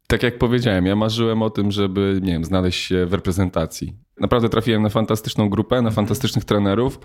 Tak 0.07 0.23
jak 0.23 0.37
powiedziałem, 0.37 0.85
ja 0.85 0.95
marzyłem 0.95 1.41
o 1.41 1.49
tym, 1.49 1.71
żeby, 1.71 2.19
nie 2.23 2.33
wiem, 2.33 2.45
znaleźć 2.45 2.87
się 2.87 3.05
w 3.05 3.13
reprezentacji. 3.13 3.95
Naprawdę 4.19 4.49
trafiłem 4.49 4.83
na 4.83 4.89
fantastyczną 4.89 5.49
grupę, 5.49 5.75
na 5.75 5.79
mhm. 5.79 5.95
fantastycznych 5.95 6.45
trenerów. 6.45 6.99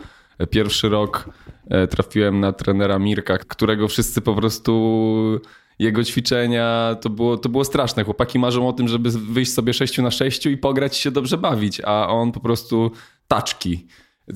Pierwszy 0.51 0.89
rok 0.89 1.31
e, 1.71 1.87
trafiłem 1.87 2.41
na 2.41 2.53
trenera 2.53 2.99
Mirka, 2.99 3.39
którego 3.39 3.89
wszyscy 3.89 4.21
po 4.21 4.35
prostu 4.35 5.41
jego 5.79 6.05
ćwiczenia, 6.05 6.97
to 7.01 7.11
było, 7.11 7.37
to 7.37 7.49
było 7.49 7.65
straszne. 7.65 8.05
Chłopaki 8.05 8.39
marzą 8.39 8.69
o 8.69 8.73
tym, 8.73 8.89
żeby 8.89 9.11
wyjść 9.11 9.53
sobie 9.53 9.75
6 9.75 9.99
na 9.99 10.11
6 10.11 10.47
i 10.47 10.57
pograć 10.57 10.97
się 10.97 11.11
dobrze 11.11 11.39
bawić, 11.39 11.81
a 11.85 12.09
on 12.09 12.33
po 12.33 12.41
prostu 12.41 12.91
taczki 13.29 13.87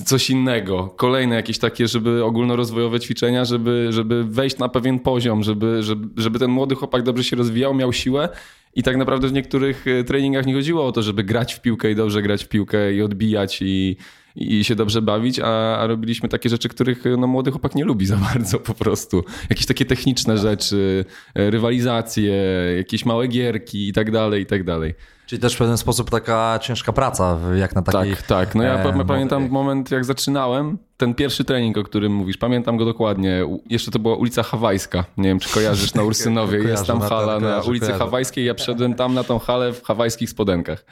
coś 0.05 0.31
innego, 0.31 0.95
kolejne 0.97 1.35
jakieś 1.35 1.59
takie, 1.59 1.89
żeby 1.89 2.25
ogólnorozwojowe 2.25 3.01
ćwiczenia, 3.01 3.45
żeby, 3.45 3.89
żeby 3.91 4.25
wejść 4.25 4.59
na 4.59 4.69
pewien 4.69 4.99
poziom, 4.99 5.43
żeby, 5.43 5.83
żeby, 5.83 6.23
żeby 6.23 6.39
ten 6.39 6.51
młody 6.51 6.75
chłopak 6.75 7.03
dobrze 7.03 7.25
się 7.25 7.37
rozwijał, 7.37 7.75
miał 7.75 7.93
siłę. 7.93 8.29
I 8.75 8.83
tak 8.83 8.97
naprawdę 8.97 9.29
w 9.29 9.33
niektórych 9.33 9.87
e, 9.87 10.05
treningach 10.05 10.47
nie 10.47 10.55
chodziło 10.55 10.87
o 10.87 10.93
to, 10.93 11.03
żeby 11.03 11.25
grać 11.25 11.55
w 11.55 11.61
piłkę 11.61 11.91
i 11.91 11.95
dobrze 11.95 12.23
grać 12.23 12.45
w 12.45 12.49
piłkę 12.49 12.95
i 12.95 13.03
odbijać 13.03 13.63
i, 13.63 13.97
i 14.37 14.65
się 14.65 14.75
dobrze 14.75 15.03
bawić, 15.03 15.41
a, 15.41 15.79
a 15.79 15.87
robiliśmy 15.87 16.29
takie 16.29 16.49
rzeczy, 16.49 16.69
których 16.69 17.05
no, 17.19 17.27
młody 17.27 17.51
chłopak 17.51 17.75
nie 17.75 17.85
lubi 17.85 18.07
za 18.07 18.17
bardzo 18.17 18.59
po 18.59 18.75
prostu. 18.75 19.25
Jakieś 19.51 19.67
takie 19.67 19.85
techniczne 19.85 20.39
rzeczy, 20.39 21.05
e, 21.35 21.51
rywalizacje, 21.51 22.35
jakieś 22.77 23.05
małe 23.05 23.27
gierki 23.27 23.89
i 23.89 23.93
tak 23.93 24.11
dalej, 24.11 24.43
i 24.43 24.47
tak 24.47 24.65
dalej. 24.65 24.95
Czyli 25.27 25.43
też 25.43 25.55
w 25.55 25.59
pewien 25.59 25.79
sposób 25.79 26.11
taka 26.11 26.59
ciężka 26.63 26.93
praca, 26.93 27.39
jak 27.55 27.75
na 27.75 27.83
takiej... 27.83 28.17
Tak, 28.17 28.23
tak. 28.23 28.55
No 28.55 28.63
ja 28.63 28.85
e, 28.85 29.05
pamiętam 29.05 29.43
no, 29.43 29.49
moment, 29.49 29.91
jak 29.91 30.05
zaczynałem, 30.05 30.79
ten 30.97 31.15
pierwszy 31.15 31.45
trening, 31.45 31.79
o 31.79 31.83
którym 31.83 32.13
mówisz, 32.13 32.37
pamiętam 32.37 32.77
go 32.77 32.85
dokładnie. 32.85 33.43
Jeszcze 33.71 33.91
to 33.91 33.99
była 33.99 34.17
ulica 34.17 34.43
Hawajska. 34.43 35.05
Nie 35.17 35.29
wiem, 35.29 35.39
czy 35.39 35.55
kojarzysz 35.55 35.95
na 35.95 36.03
Ursynowie. 36.03 36.59
Jest 36.69 36.87
tam 36.87 37.01
hala 37.01 37.41
na 37.41 37.61
ulicy 37.61 37.87
kojarzę. 37.87 38.05
Hawajskiej. 38.05 38.45
Ja 38.45 38.55
przyszedłem 38.55 38.95
tam 38.95 39.15
na 39.15 39.25
tą 39.25 39.39
halę 39.39 39.73
w 39.73 39.83
hawajskich 39.83 40.31
spodenkach. 40.31 40.85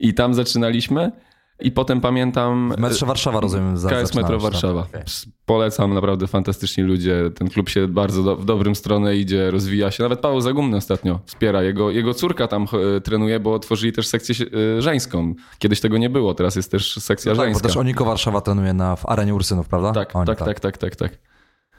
I 0.00 0.14
tam 0.14 0.34
zaczynaliśmy. 0.34 1.12
I 1.60 1.72
potem 1.72 2.00
pamiętam... 2.00 2.72
W 2.76 2.80
metrze 2.80 3.06
Warszawa 3.06 3.40
rozumiem. 3.40 3.76
Za, 3.76 3.90
KS 3.90 4.14
Metro 4.14 4.38
Warszawa. 4.38 4.80
Okay. 4.80 5.04
Polecam, 5.46 5.94
naprawdę 5.94 6.26
fantastyczni 6.26 6.84
ludzie. 6.84 7.30
Ten 7.34 7.48
klub 7.48 7.68
się 7.68 7.88
bardzo 7.88 8.22
do, 8.22 8.36
w 8.36 8.44
dobrym 8.44 8.74
stronę 8.74 9.16
idzie, 9.16 9.50
rozwija 9.50 9.90
się. 9.90 10.02
Nawet 10.02 10.20
Paweł 10.20 10.40
Zagumny 10.40 10.76
ostatnio 10.76 11.20
wspiera. 11.26 11.62
Jego, 11.62 11.90
jego 11.90 12.14
córka 12.14 12.48
tam 12.48 12.66
e, 12.96 13.00
trenuje, 13.00 13.40
bo 13.40 13.54
otworzyli 13.54 13.92
też 13.92 14.06
sekcję 14.06 14.34
e, 14.78 14.82
żeńską. 14.82 15.34
Kiedyś 15.58 15.80
tego 15.80 15.98
nie 15.98 16.10
było, 16.10 16.34
teraz 16.34 16.56
jest 16.56 16.70
też 16.70 16.94
sekcja 16.94 17.32
no 17.32 17.36
tak, 17.36 17.46
żeńska. 17.46 17.62
Bo 17.62 17.68
też 17.68 17.76
Oniko 17.76 18.04
Warszawa 18.04 18.40
trenuje 18.40 18.72
na, 18.72 18.96
w 18.96 19.06
arenie 19.06 19.34
Ursynów, 19.34 19.68
prawda? 19.68 19.92
Tak, 19.92 20.16
Oni, 20.16 20.26
tak, 20.26 20.38
tak, 20.38 20.60
tak, 20.60 20.78
tak, 20.78 20.96
tak. 20.96 21.18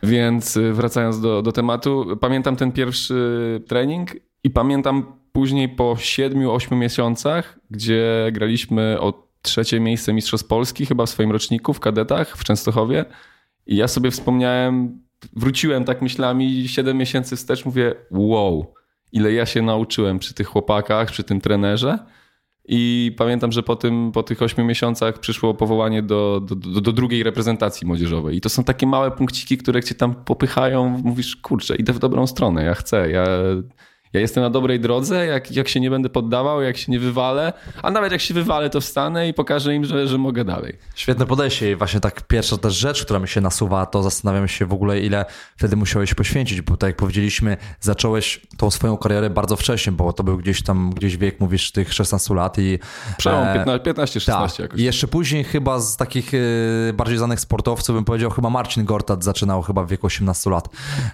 Więc 0.04 0.58
e, 0.58 0.74
wracając 0.74 1.22
do, 1.22 1.42
do 1.42 1.52
tematu, 1.52 2.18
pamiętam 2.22 2.56
ten 2.56 2.72
pierwszy 2.72 3.64
trening 3.68 4.12
i 4.44 4.50
pamiętam 4.50 5.06
później 5.32 5.70
po 5.70 5.94
7-8 5.94 6.76
miesiącach, 6.76 7.60
gdzie 7.70 8.30
graliśmy 8.32 9.00
od 9.00 9.25
trzecie 9.46 9.80
miejsce 9.80 10.14
Mistrzostw 10.14 10.48
Polski 10.48 10.86
chyba 10.86 11.06
w 11.06 11.10
swoim 11.10 11.32
roczniku 11.32 11.74
w 11.74 11.80
kadetach 11.80 12.38
w 12.38 12.44
Częstochowie. 12.44 13.06
I 13.68 13.76
ja 13.76 13.88
sobie 13.88 14.12
wspomniałem, 14.12 15.00
wróciłem 15.34 15.86
tak 15.86 16.02
myślami 16.02 16.68
7 16.68 16.98
miesięcy 16.98 17.36
wstecz, 17.36 17.66
mówię 17.66 17.96
wow, 18.12 18.74
ile 19.12 19.34
ja 19.34 19.46
się 19.46 19.62
nauczyłem 19.62 20.20
przy 20.20 20.34
tych 20.34 20.48
chłopakach, 20.48 21.12
przy 21.12 21.24
tym 21.24 21.42
trenerze. 21.42 22.00
I 22.68 23.12
pamiętam, 23.18 23.52
że 23.52 23.64
po, 23.64 23.76
tym, 23.76 24.12
po 24.12 24.24
tych 24.24 24.42
8 24.42 24.68
miesiącach 24.68 25.20
przyszło 25.20 25.54
powołanie 25.54 26.04
do, 26.04 26.42
do, 26.46 26.56
do, 26.56 26.82
do, 26.82 26.92
drugiej 26.92 27.24
reprezentacji 27.24 27.88
młodzieżowej. 27.88 28.38
I 28.38 28.42
to 28.42 28.50
są 28.50 28.64
takie 28.64 28.88
małe 28.88 29.12
punkciki, 29.12 29.58
które 29.58 29.84
cię 29.84 29.96
tam 29.96 30.16
popychają. 30.16 31.02
Mówisz, 31.04 31.36
kurczę, 31.36 31.76
idę 31.76 31.94
w 31.94 32.00
dobrą 32.00 32.28
stronę, 32.28 32.64
ja 32.64 32.74
chcę, 32.74 33.12
ja 33.12 33.26
ja 34.16 34.22
jestem 34.22 34.44
na 34.44 34.50
dobrej 34.50 34.80
drodze, 34.80 35.26
jak, 35.26 35.52
jak 35.52 35.68
się 35.68 35.80
nie 35.80 35.90
będę 35.90 36.10
poddawał, 36.10 36.62
jak 36.62 36.78
się 36.78 36.92
nie 36.92 37.00
wywalę, 37.00 37.54
a 37.84 37.92
nawet 37.92 38.12
jak 38.12 38.22
się 38.22 38.34
wywalę, 38.34 38.70
to 38.70 38.82
wstanę 38.82 39.30
i 39.30 39.34
pokażę 39.34 39.76
im, 39.76 39.86
że, 39.86 40.08
że 40.08 40.18
mogę 40.18 40.46
dalej. 40.46 40.78
Świetne 40.96 41.26
podejście 41.26 41.72
i 41.72 41.76
właśnie 41.76 42.00
tak 42.00 42.22
pierwsza 42.22 42.58
też 42.58 42.74
rzecz, 42.74 43.06
która 43.06 43.20
mi 43.20 43.28
się 43.28 43.42
nasuwa, 43.42 43.86
to 43.86 44.04
zastanawiam 44.04 44.48
się 44.48 44.66
w 44.66 44.74
ogóle, 44.74 45.00
ile 45.00 45.26
wtedy 45.58 45.76
musiałeś 45.76 46.14
poświęcić, 46.14 46.62
bo 46.62 46.78
tak 46.78 46.88
jak 46.88 46.98
powiedzieliśmy, 46.98 47.58
zacząłeś 47.80 48.42
tą 48.58 48.72
swoją 48.72 48.98
karierę 48.98 49.30
bardzo 49.30 49.56
wcześnie, 49.56 49.92
bo 49.92 50.14
to 50.14 50.24
był 50.24 50.38
gdzieś 50.38 50.64
tam, 50.64 50.90
gdzieś 50.90 51.18
wiek, 51.18 51.40
mówisz, 51.40 51.72
tych 51.72 51.94
16 51.94 52.34
lat 52.34 52.58
i... 52.60 52.80
Przełom 53.18 53.48
15-16 53.66 54.26
tak, 54.26 54.60
jakoś. 54.60 54.80
I 54.80 54.84
jeszcze 54.84 55.08
później 55.08 55.44
chyba 55.44 55.80
z 55.80 55.98
takich 55.98 56.34
y, 56.34 56.94
bardziej 56.94 57.18
znanych 57.18 57.40
sportowców, 57.40 57.96
bym 57.96 58.06
powiedział, 58.06 58.32
chyba 58.32 58.50
Marcin 58.50 58.86
Gortat 58.86 59.24
zaczynał 59.24 59.62
chyba 59.62 59.84
w 59.84 59.90
wieku 59.90 60.08
18 60.08 60.50
lat. 60.50 60.70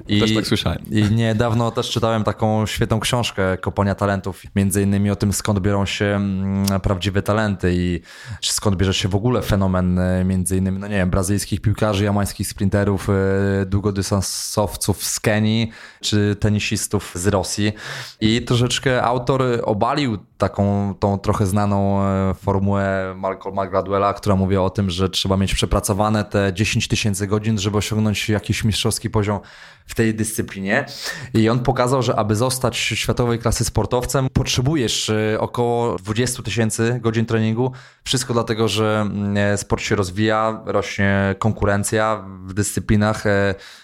I, 0.07 0.19
też 0.19 0.35
tak 0.35 0.47
słyszałem. 0.47 0.79
I 0.91 1.03
niedawno 1.03 1.71
też 1.71 1.89
czytałem 1.89 2.23
taką 2.23 2.65
świetną 2.65 2.90
świetną 2.91 2.99
książkę 2.99 3.57
Kopania 3.57 3.95
Talentów, 3.95 4.43
między 4.55 4.81
innymi 4.81 5.11
o 5.11 5.15
tym, 5.15 5.33
skąd 5.33 5.59
biorą 5.59 5.85
się 5.85 6.05
mm, 6.05 6.79
prawdziwe 6.81 7.21
talenty 7.21 7.73
i 7.73 8.01
skąd 8.41 8.75
bierze 8.75 8.93
się 8.93 9.09
w 9.09 9.15
ogóle 9.15 9.41
fenomen 9.41 9.99
e, 9.99 10.23
między 10.23 10.57
innymi, 10.57 10.79
no 10.79 10.87
nie 10.87 10.95
wiem, 10.95 11.09
brazylijskich 11.09 11.61
piłkarzy, 11.61 12.03
jamańskich 12.03 12.47
sprinterów, 12.47 13.09
e, 13.09 13.65
długodystansowców 13.65 15.03
z 15.03 15.19
Kenii, 15.19 15.71
czy 16.01 16.35
tenisistów 16.39 17.11
z 17.15 17.27
Rosji. 17.27 17.73
I 18.21 18.41
troszeczkę 18.41 19.03
autor 19.03 19.43
obalił 19.63 20.17
taką 20.37 20.95
tą 20.99 21.19
trochę 21.19 21.45
znaną 21.45 22.03
e, 22.03 22.33
formułę 22.33 23.13
Malcolma 23.17 23.67
Gladwella, 23.67 24.13
która 24.13 24.35
mówi 24.35 24.57
o 24.57 24.69
tym, 24.69 24.89
że 24.89 25.09
trzeba 25.09 25.37
mieć 25.37 25.53
przepracowane 25.53 26.23
te 26.23 26.53
10 26.53 26.87
tysięcy 26.87 27.27
godzin, 27.27 27.59
żeby 27.59 27.77
osiągnąć 27.77 28.29
jakiś 28.29 28.63
mistrzowski 28.63 29.09
poziom 29.09 29.39
w 29.85 29.95
tej 29.95 30.15
dyscyplinie. 30.15 30.85
I 31.33 31.49
on 31.49 31.59
pokazał, 31.59 32.01
że 32.01 32.15
aby 32.15 32.35
zostać 32.35 32.77
światowej 32.77 33.39
klasy 33.39 33.65
sportowcem, 33.65 34.27
potrzebujesz 34.33 35.09
e, 35.09 35.39
około 35.39 35.97
20 35.97 36.43
tysięcy 36.43 36.99
godzin 37.01 37.25
treningu. 37.25 37.71
Wszystko 38.03 38.33
dlatego, 38.33 38.67
że 38.67 39.01
mm, 39.01 39.37
e, 39.37 39.57
sport 39.57 39.81
się 39.81 39.95
rozwija, 39.95 40.61
rośnie 40.65 41.35
konkurencja 41.39 42.25
w 42.45 42.53
dyscyplinach 42.53 43.23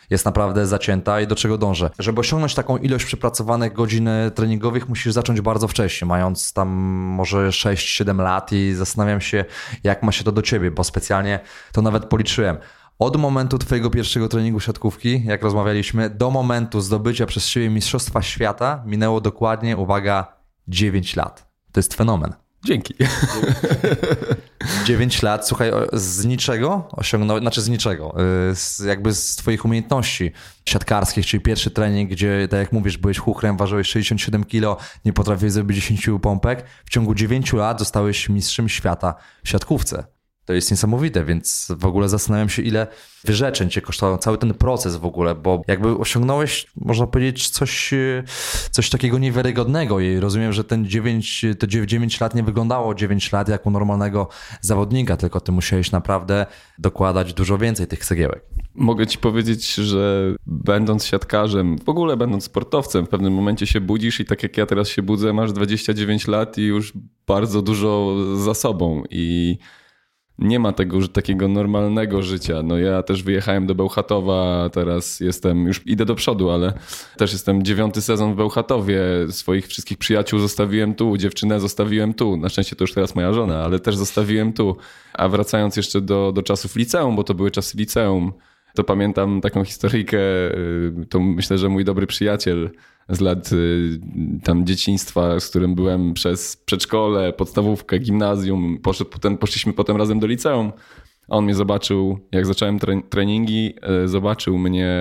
jest 0.10 0.26
naprawdę 0.26 0.68
zacięta 0.68 1.22
i 1.22 1.28
do 1.28 1.36
czego 1.36 1.58
dążę. 1.58 1.90
Żeby 2.00 2.20
osiągnąć 2.20 2.56
taką 2.56 2.78
ilość 2.78 3.06
przepracowanych 3.06 3.74
godzin 3.74 4.10
treningowych, 4.36 4.90
musisz 4.90 5.14
zacząć 5.14 5.42
bardzo 5.42 5.68
wcześnie, 5.68 6.08
mając 6.08 6.54
tam 6.54 6.70
może 7.18 7.50
6-7 7.50 8.20
lat 8.20 8.52
i 8.52 8.74
zastanawiam 8.74 9.22
się, 9.22 9.46
jak 9.84 10.04
ma 10.04 10.12
się 10.12 10.24
to 10.24 10.32
do 10.32 10.42
ciebie, 10.42 10.72
bo 10.72 10.84
specjalnie 10.84 11.40
to 11.72 11.82
nawet 11.82 12.06
policzyłem. 12.06 12.58
Od 13.00 13.16
momentu 13.16 13.58
Twojego 13.58 13.90
pierwszego 13.90 14.28
treningu 14.28 14.60
siatkówki, 14.60 15.26
jak 15.26 15.44
rozmawialiśmy, 15.44 16.10
do 16.10 16.32
momentu 16.32 16.82
zdobycia 16.82 17.26
przez 17.26 17.48
siebie 17.48 17.70
Mistrzostwa 17.70 18.22
Świata 18.22 18.84
minęło 18.86 19.22
dokładnie, 19.22 19.78
uwaga, 19.78 20.38
9 20.68 21.16
lat. 21.16 21.48
To 21.72 21.80
jest 21.80 21.94
fenomen. 21.94 22.47
Dzięki. 22.66 22.94
9 24.86 25.22
lat, 25.22 25.48
słuchaj, 25.48 25.72
z 25.94 26.26
niczego 26.26 26.88
osiągnąłeś, 26.92 27.42
znaczy 27.42 27.62
z 27.62 27.70
niczego, 27.70 28.16
y, 28.52 28.56
z, 28.56 28.80
jakby 28.80 29.14
z 29.14 29.36
twoich 29.36 29.66
umiejętności 29.66 30.32
siatkarskich, 30.66 31.26
czyli 31.26 31.44
pierwszy 31.44 31.72
trening, 31.72 32.10
gdzie, 32.10 32.48
tak 32.52 32.60
jak 32.60 32.72
mówisz, 32.72 32.98
byłeś 32.98 33.18
chuchrem, 33.18 33.58
ważyłeś 33.58 33.88
67 33.88 34.44
kilo, 34.44 34.78
nie 35.06 35.14
potrafiłeś 35.14 35.54
zrobić 35.54 35.78
10 35.78 36.10
pompek, 36.22 36.66
w 36.86 36.90
ciągu 36.90 37.16
9 37.16 37.54
lat 37.54 37.80
zostałeś 37.80 38.30
mistrzem 38.30 38.70
świata 38.70 39.16
w 39.44 39.50
siatkówce. 39.50 40.17
To 40.48 40.54
jest 40.54 40.72
niesamowite, 40.72 41.25
więc 41.25 41.68
w 41.80 41.86
ogóle 41.86 42.10
zastanawiam 42.10 42.50
się, 42.50 42.62
ile 42.62 42.88
wyrzeczeń 43.24 43.70
cię 43.70 43.82
kosztował 43.82 44.18
cały 44.18 44.38
ten 44.38 44.54
proces 44.54 44.96
w 44.96 45.06
ogóle, 45.06 45.36
bo 45.36 45.62
jakby 45.68 45.98
osiągnąłeś, 45.98 46.68
można 46.75 47.08
powiedzieć, 47.08 47.50
coś, 47.50 47.94
coś 48.72 48.89
takiego 48.89 49.20
niewiarygodnego 49.20 50.00
i 50.00 50.20
rozumiem, 50.20 50.54
że 50.54 50.63
ten 50.63 50.86
9, 50.86 51.46
to 51.60 51.68
9 51.68 52.22
lat 52.22 52.36
nie 52.36 52.44
wyglądało 52.44 52.96
9 52.96 53.32
lat 53.32 53.50
jak 53.50 53.66
u 53.66 53.72
normalnego 53.72 54.27
zawodnika, 54.62 55.18
tylko 55.18 55.39
ty 55.39 55.51
musiałeś 55.51 55.92
naprawdę 55.92 56.46
dokładać 56.80 57.34
dużo 57.34 57.58
więcej 57.58 57.88
tych 57.88 58.06
cegiełek. 58.06 58.44
Mogę 58.75 59.08
ci 59.08 59.18
powiedzieć, 59.18 59.74
że 59.74 60.36
będąc 60.46 61.06
siatkarzem, 61.06 61.77
w 61.77 61.89
ogóle 61.89 62.18
będąc 62.18 62.44
sportowcem, 62.44 63.06
w 63.06 63.10
pewnym 63.10 63.34
momencie 63.34 63.68
się 63.68 63.82
budzisz 63.82 64.20
i 64.20 64.25
tak 64.25 64.44
jak 64.44 64.58
ja 64.58 64.66
teraz 64.66 64.88
się 64.88 65.01
budzę, 65.01 65.34
masz 65.34 65.51
29 65.51 66.27
lat 66.27 66.58
i 66.58 66.62
już 66.62 66.94
bardzo 67.27 67.62
dużo 67.62 68.16
za 68.38 68.54
sobą 68.54 69.04
i 69.10 69.58
nie 70.39 70.60
ma 70.60 70.72
tego 70.74 71.01
że 71.01 71.10
takiego 71.10 71.48
normalnego 71.48 72.22
życia. 72.22 72.63
No 72.63 72.77
ja 72.77 73.03
też 73.03 73.24
wyjechałem 73.24 73.67
do 73.67 73.75
Bełchatowa, 73.75 74.70
teraz 74.74 75.20
jestem, 75.20 75.67
już 75.67 75.82
idę 75.86 76.06
do 76.06 76.15
przodu, 76.15 76.50
ale 76.50 76.74
też 77.17 77.34
jestem 77.34 77.63
dziewiąty 77.63 78.01
sezon 78.01 78.34
w 78.34 78.36
Bełchatowie. 78.36 79.01
Swoich 79.29 79.67
wszystkich 79.67 79.98
przyjaciół 79.98 80.39
zostawiłem 80.39 80.96
tu, 80.96 81.17
dziewczynę 81.17 81.60
zostawiłem 81.60 82.13
tu. 82.13 82.38
Na 82.38 82.50
szczęście 82.50 82.75
to 82.75 82.84
już 82.84 82.94
teraz 82.94 83.15
moja 83.15 83.34
żona, 83.34 83.63
ale 83.63 83.79
też 83.79 83.96
zostawiłem 83.96 84.53
tu. 84.53 84.77
A 85.13 85.27
wracając 85.27 85.77
jeszcze 85.77 86.01
do, 86.01 86.32
do 86.32 86.44
czasów 86.44 86.75
liceum, 86.75 87.15
bo 87.15 87.24
to 87.24 87.34
były 87.34 87.51
czasy 87.51 87.77
liceum, 87.77 88.34
to 88.75 88.84
pamiętam 88.84 89.41
taką 89.41 89.63
historyjkę, 89.63 90.17
y, 90.17 91.06
to 91.10 91.20
myślę, 91.20 91.58
że 91.58 91.70
mój 91.70 91.86
dobry 91.86 92.08
przyjaciel 92.08 92.70
z 93.10 93.22
lat 93.22 93.52
y, 93.52 94.00
tam 94.44 94.66
dzieciństwa, 94.66 95.40
z 95.40 95.50
którym 95.50 95.76
byłem 95.76 96.14
przez 96.14 96.58
przedszkole, 96.58 97.34
podstawówkę, 97.34 98.00
gimnazjum, 98.00 98.80
poszedł, 98.84 99.10
potem, 99.10 99.38
poszliśmy 99.38 99.74
potem 99.74 99.98
razem 99.98 100.20
do 100.20 100.28
liceum. 100.28 100.72
On 101.30 101.44
mnie 101.44 101.56
zobaczył, 101.56 102.20
jak 102.32 102.46
zacząłem 102.46 102.80
treningi, 103.10 103.74
y, 104.04 104.08
zobaczył 104.08 104.58
mnie 104.58 104.98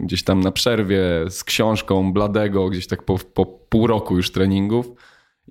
gdzieś 0.00 0.24
tam 0.24 0.40
na 0.40 0.52
przerwie 0.52 1.00
z 1.28 1.44
książką 1.44 2.12
Bladego, 2.12 2.68
gdzieś 2.68 2.86
tak 2.86 3.02
po, 3.02 3.18
po 3.18 3.46
pół 3.46 3.86
roku 3.86 4.16
już 4.16 4.30
treningów. 4.30 4.92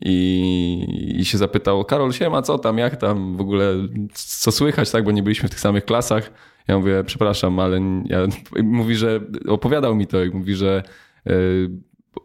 I, 0.01 1.15
I 1.19 1.25
się 1.25 1.37
zapytał, 1.37 1.85
Karol, 1.85 2.11
siema, 2.11 2.41
co 2.41 2.57
tam, 2.57 2.77
jak 2.77 2.95
tam, 2.95 3.37
w 3.37 3.41
ogóle, 3.41 3.73
co 4.13 4.51
słychać, 4.51 4.91
tak, 4.91 5.03
bo 5.03 5.11
nie 5.11 5.23
byliśmy 5.23 5.47
w 5.47 5.51
tych 5.51 5.59
samych 5.59 5.85
klasach. 5.85 6.31
Ja 6.67 6.77
mówię, 6.77 7.03
przepraszam, 7.05 7.59
ale 7.59 7.81
ja, 8.05 8.27
mówi, 8.63 8.95
że 8.95 9.19
opowiadał 9.47 9.95
mi 9.95 10.07
to 10.07 10.23
i 10.23 10.29
mówi, 10.29 10.55
że 10.55 10.83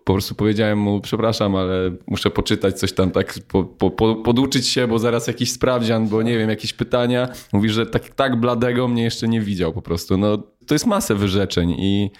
po 0.04 0.12
prostu 0.12 0.34
powiedziałem 0.34 0.78
mu, 0.78 1.00
przepraszam, 1.00 1.56
ale 1.56 1.92
muszę 2.06 2.30
poczytać 2.30 2.78
coś 2.78 2.92
tam, 2.92 3.10
tak 3.10 3.34
po, 3.48 3.64
po, 3.64 3.90
po, 3.90 4.14
poduczyć 4.14 4.68
się, 4.68 4.86
bo 4.86 4.98
zaraz 4.98 5.26
jakiś 5.26 5.52
sprawdzian, 5.52 6.08
bo 6.08 6.22
nie 6.22 6.38
wiem, 6.38 6.50
jakieś 6.50 6.72
pytania. 6.72 7.28
Mówi, 7.52 7.70
że 7.70 7.86
tak, 7.86 8.08
tak 8.08 8.40
bladego 8.40 8.88
mnie 8.88 9.02
jeszcze 9.02 9.28
nie 9.28 9.40
widział 9.40 9.72
po 9.72 9.82
prostu. 9.82 10.16
No, 10.16 10.38
to 10.66 10.74
jest 10.74 10.86
masę 10.86 11.14
wyrzeczeń 11.14 11.70
i, 11.70 12.10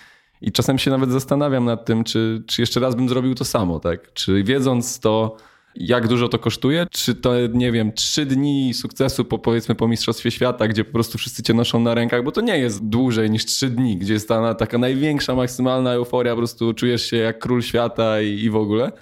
i 0.41 0.53
czasem 0.53 0.79
się 0.79 0.91
nawet 0.91 1.11
zastanawiam 1.11 1.65
nad 1.65 1.85
tym, 1.85 2.05
czy, 2.05 2.43
czy 2.47 2.63
jeszcze 2.63 2.81
raz 2.81 2.95
bym 2.95 3.09
zrobił 3.09 3.35
to 3.35 3.45
samo, 3.45 3.81
tak? 3.81 4.13
Czy 4.13 4.43
wiedząc 4.43 5.01
to, 5.01 5.37
jak 5.75 6.09
dużo 6.09 6.29
to 6.29 6.39
kosztuje? 6.39 6.87
Czy 6.91 7.15
to, 7.15 7.33
nie 7.47 7.73
wiem, 7.73 7.93
trzy 7.93 8.27
dni 8.27 8.75
sukcesu 8.75 9.25
po, 9.25 9.39
powiedzmy 9.39 9.75
po 9.75 9.89
Mistrzostwie 9.89 10.31
Świata, 10.31 10.69
gdzie 10.69 10.85
po 10.85 10.93
prostu 10.93 11.19
wszyscy 11.19 11.43
cię 11.43 11.55
noszą 11.55 11.81
na 11.81 11.95
rękach, 11.95 12.25
bo 12.25 12.33
to 12.33 12.41
nie 12.41 12.59
jest 12.59 12.89
dłużej 12.89 13.31
niż 13.31 13.45
trzy 13.45 13.71
dni, 13.71 13.97
gdzie 13.97 14.13
jest 14.13 14.29
ta 14.29 14.55
taka 14.55 14.79
największa, 14.79 15.35
maksymalna 15.35 15.93
euforia, 15.93 16.33
po 16.33 16.39
prostu 16.39 16.75
czujesz 16.75 17.03
się 17.11 17.17
jak 17.17 17.39
król 17.39 17.63
świata 17.63 18.21
i, 18.21 18.39
i 18.39 18.51
w 18.51 18.57
ogóle. 18.57 18.93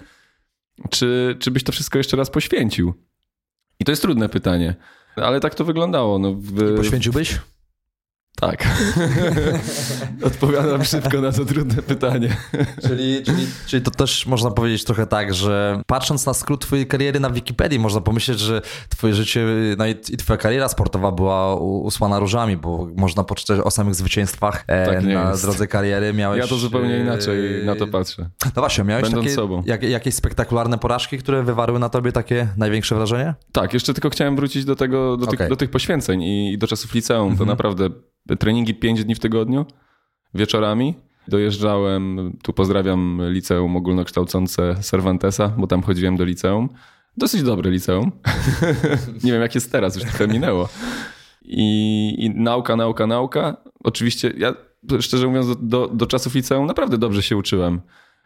Czy, 0.89 1.35
czy 1.39 1.51
byś 1.51 1.63
to 1.63 1.71
wszystko 1.71 1.97
jeszcze 1.97 2.17
raz 2.17 2.29
poświęcił? 2.29 2.93
I 3.79 3.85
to 3.85 3.91
jest 3.91 4.01
trudne 4.01 4.29
pytanie. 4.29 4.75
Ale 5.15 5.39
tak 5.39 5.55
to 5.55 5.65
wyglądało. 5.65 6.19
No, 6.19 6.33
w... 6.33 6.75
Poświęciłbyś? 6.77 7.39
Tak. 8.35 8.67
Odpowiadam 10.27 10.83
szybko 10.83 11.21
na 11.21 11.31
to 11.31 11.45
trudne 11.45 11.81
pytanie. 11.81 12.37
czyli, 12.87 13.23
czyli, 13.23 13.47
czyli 13.67 13.81
to 13.83 13.91
też 13.91 14.25
można 14.25 14.51
powiedzieć 14.51 14.83
trochę 14.83 15.07
tak, 15.07 15.33
że 15.33 15.81
patrząc 15.87 16.25
na 16.25 16.33
skrót 16.33 16.61
twojej 16.61 16.87
kariery 16.87 17.19
na 17.19 17.29
Wikipedii, 17.29 17.79
można 17.79 18.01
pomyśleć, 18.01 18.39
że 18.39 18.61
twoje 18.89 19.13
życie 19.13 19.45
no 19.77 19.85
i 19.87 19.95
twoja 19.95 20.37
kariera 20.37 20.69
sportowa 20.69 21.11
była 21.11 21.55
usłana 21.55 22.19
różami, 22.19 22.57
bo 22.57 22.87
można 22.95 23.23
poczytać 23.23 23.59
o 23.59 23.71
samych 23.71 23.95
zwycięstwach 23.95 24.63
e, 24.67 24.85
tak 24.85 25.03
na 25.03 25.29
jest. 25.29 25.43
drodze 25.43 25.67
kariery. 25.67 26.13
Miałeś, 26.13 26.39
ja 26.39 26.47
to 26.47 26.55
zupełnie 26.55 26.97
inaczej 26.97 27.61
e, 27.61 27.65
na 27.65 27.75
to 27.75 27.87
patrzę. 27.87 28.29
No 28.45 28.61
właśnie, 28.61 28.83
miałeś 28.83 29.09
takie, 29.09 29.29
sobą. 29.29 29.63
Jak, 29.65 29.83
jakieś 29.83 30.13
spektakularne 30.15 30.77
porażki, 30.77 31.17
które 31.17 31.43
wywarły 31.43 31.79
na 31.79 31.89
tobie 31.89 32.11
takie 32.11 32.47
największe 32.57 32.95
wrażenie? 32.95 33.33
Tak, 33.51 33.73
jeszcze 33.73 33.93
tylko 33.93 34.09
chciałem 34.09 34.35
wrócić 34.35 34.65
do 34.65 34.75
tego, 34.75 35.17
do, 35.17 35.25
okay. 35.25 35.37
tych, 35.37 35.49
do 35.49 35.55
tych 35.55 35.69
poświęceń 35.69 36.23
i 36.23 36.57
do 36.57 36.67
czasów 36.67 36.93
liceum. 36.93 37.27
To 37.27 37.31
mhm. 37.31 37.49
naprawdę 37.49 37.89
treningi 38.39 38.75
5 38.75 39.05
dni 39.05 39.15
w 39.15 39.19
tygodniu, 39.19 39.65
wieczorami. 40.33 40.93
Dojeżdżałem, 41.27 42.33
tu 42.43 42.53
pozdrawiam 42.53 43.21
liceum 43.29 43.77
ogólnokształcące 43.77 44.75
Cervantesa, 44.81 45.49
bo 45.57 45.67
tam 45.67 45.83
chodziłem 45.83 46.17
do 46.17 46.23
liceum. 46.23 46.69
Dosyć 47.17 47.43
dobre 47.43 47.71
liceum. 47.71 48.11
Nie 49.23 49.31
wiem 49.31 49.41
jak 49.41 49.55
jest 49.55 49.71
teraz, 49.71 49.95
już 49.95 50.03
trochę 50.05 50.27
minęło. 50.27 50.69
I, 51.45 52.15
I, 52.19 52.29
nauka, 52.29 52.75
nauka, 52.75 53.07
nauka. 53.07 53.57
Oczywiście 53.83 54.33
ja 54.37 54.53
szczerze 54.99 55.27
mówiąc 55.27 55.47
do, 55.47 55.55
do, 55.55 55.87
do 55.87 56.05
czasów 56.05 56.35
liceum 56.35 56.65
naprawdę 56.65 56.97
dobrze 56.97 57.23
się 57.23 57.37
uczyłem 57.37 57.81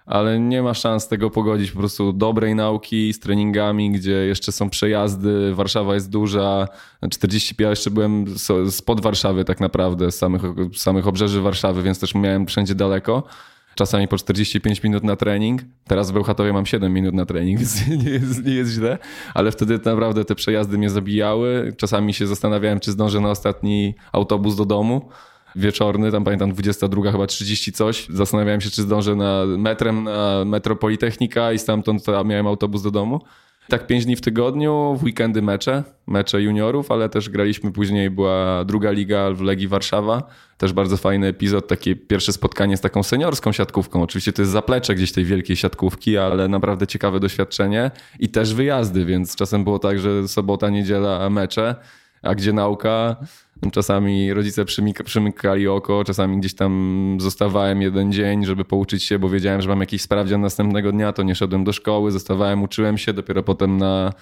ale 0.07 0.39
nie 0.39 0.61
ma 0.61 0.73
szans 0.73 1.07
tego 1.07 1.29
pogodzić 1.29 1.71
po 1.71 1.79
prostu 1.79 2.13
dobrej 2.13 2.55
nauki 2.55 3.13
z 3.13 3.19
treningami, 3.19 3.91
gdzie 3.91 4.11
jeszcze 4.11 4.51
są 4.51 4.69
przejazdy, 4.69 5.55
Warszawa 5.55 5.93
jest 5.93 6.09
duża, 6.09 6.67
40 7.11 7.55
ja 7.59 7.69
jeszcze 7.69 7.91
byłem 7.91 8.25
spod 8.69 9.01
Warszawy 9.01 9.45
tak 9.45 9.59
naprawdę, 9.59 10.11
z 10.11 10.17
samych, 10.17 10.41
samych 10.75 11.07
obrzeży 11.07 11.41
Warszawy, 11.41 11.83
więc 11.83 11.99
też 11.99 12.15
miałem 12.15 12.45
wszędzie 12.45 12.75
daleko. 12.75 13.23
Czasami 13.75 14.07
po 14.07 14.17
45 14.17 14.83
minut 14.83 15.03
na 15.03 15.15
trening. 15.15 15.61
Teraz 15.87 16.11
w 16.11 16.13
Bełchatowie 16.13 16.53
mam 16.53 16.65
7 16.65 16.93
minut 16.93 17.15
na 17.15 17.25
trening, 17.25 17.59
więc 17.61 17.87
nie 17.87 18.11
jest, 18.11 18.45
nie 18.45 18.53
jest 18.53 18.71
źle. 18.71 18.97
Ale 19.33 19.51
wtedy 19.51 19.79
naprawdę 19.85 20.25
te 20.25 20.35
przejazdy 20.35 20.77
mnie 20.77 20.89
zabijały. 20.89 21.73
Czasami 21.77 22.13
się 22.13 22.27
zastanawiałem, 22.27 22.79
czy 22.79 22.91
zdążę 22.91 23.19
na 23.19 23.29
ostatni 23.29 23.95
autobus 24.11 24.55
do 24.55 24.65
domu 24.65 25.09
wieczorny, 25.55 26.11
tam 26.11 26.23
pamiętam 26.23 26.51
22 26.51 27.11
chyba 27.11 27.27
30 27.27 27.71
coś. 27.71 28.07
Zastanawiałem 28.09 28.61
się, 28.61 28.69
czy 28.69 28.81
zdążę 28.81 29.15
na 29.15 29.45
metrem 29.45 30.03
na 30.03 30.45
Metropolitechnika 30.45 31.53
i 31.53 31.59
stamtąd 31.59 32.03
miałem 32.25 32.47
autobus 32.47 32.81
do 32.81 32.91
domu. 32.91 33.21
Tak 33.69 33.87
pięć 33.87 34.05
dni 34.05 34.15
w 34.15 34.21
tygodniu, 34.21 34.97
w 34.99 35.03
weekendy 35.03 35.41
mecze, 35.41 35.83
mecze 36.07 36.41
juniorów, 36.41 36.91
ale 36.91 37.09
też 37.09 37.29
graliśmy 37.29 37.71
później, 37.71 38.09
była 38.09 38.65
druga 38.65 38.91
liga 38.91 39.31
w 39.31 39.41
Legii 39.41 39.67
Warszawa. 39.67 40.23
Też 40.57 40.73
bardzo 40.73 40.97
fajny 40.97 41.27
epizod, 41.27 41.67
takie 41.67 41.95
pierwsze 41.95 42.33
spotkanie 42.33 42.77
z 42.77 42.81
taką 42.81 43.03
seniorską 43.03 43.51
siatkówką. 43.51 44.03
Oczywiście 44.03 44.33
to 44.33 44.41
jest 44.41 44.51
zaplecze 44.51 44.95
gdzieś 44.95 45.11
tej 45.11 45.25
wielkiej 45.25 45.55
siatkówki, 45.55 46.17
ale 46.17 46.47
naprawdę 46.47 46.87
ciekawe 46.87 47.19
doświadczenie 47.19 47.91
i 48.19 48.29
też 48.29 48.53
wyjazdy, 48.53 49.05
więc 49.05 49.35
czasem 49.35 49.63
było 49.63 49.79
tak, 49.79 49.99
że 49.99 50.27
sobota, 50.27 50.69
niedziela 50.69 51.29
mecze, 51.29 51.75
a 52.21 52.35
gdzie 52.35 52.53
nauka, 52.53 53.15
Czasami 53.71 54.33
rodzice 54.33 54.65
przymykali 55.05 55.67
oko, 55.67 56.03
czasami 56.03 56.37
gdzieś 56.37 56.53
tam 56.53 57.17
zostawałem 57.19 57.81
jeden 57.81 58.11
dzień, 58.11 58.45
żeby 58.45 58.65
pouczyć 58.65 59.03
się, 59.03 59.19
bo 59.19 59.29
wiedziałem, 59.29 59.61
że 59.61 59.69
mam 59.69 59.79
jakiś 59.79 60.01
sprawdzian 60.01 60.41
następnego 60.41 60.91
dnia, 60.91 61.13
to 61.13 61.23
nie 61.23 61.35
szedłem 61.35 61.63
do 61.63 61.73
szkoły, 61.73 62.11
zostawałem, 62.11 62.63
uczyłem 62.63 62.97
się, 62.97 63.13
dopiero 63.13 63.43
potem 63.43 63.77
na 63.77 64.13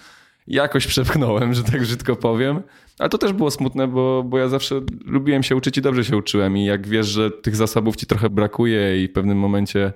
jakoś 0.46 0.86
przepchnąłem, 0.96 1.54
że 1.54 1.64
tak 1.64 1.80
brzydko 1.80 2.16
powiem. 2.16 2.62
Ale 2.98 3.08
to 3.08 3.18
też 3.18 3.32
było 3.32 3.50
smutne, 3.50 3.88
bo, 3.88 4.24
bo 4.24 4.38
ja 4.38 4.48
zawsze 4.48 4.80
lubiłem 5.04 5.42
się 5.42 5.56
uczyć 5.56 5.78
i 5.78 5.82
dobrze 5.82 6.04
się 6.04 6.16
uczyłem. 6.16 6.56
I 6.56 6.64
jak 6.64 6.86
wiesz, 6.86 7.06
że 7.06 7.30
tych 7.30 7.56
zasobów 7.56 7.96
ci 7.96 8.06
trochę 8.06 8.30
brakuje 8.30 9.04
i 9.04 9.08
w 9.08 9.12
pewnym 9.12 9.38
momencie 9.38 9.92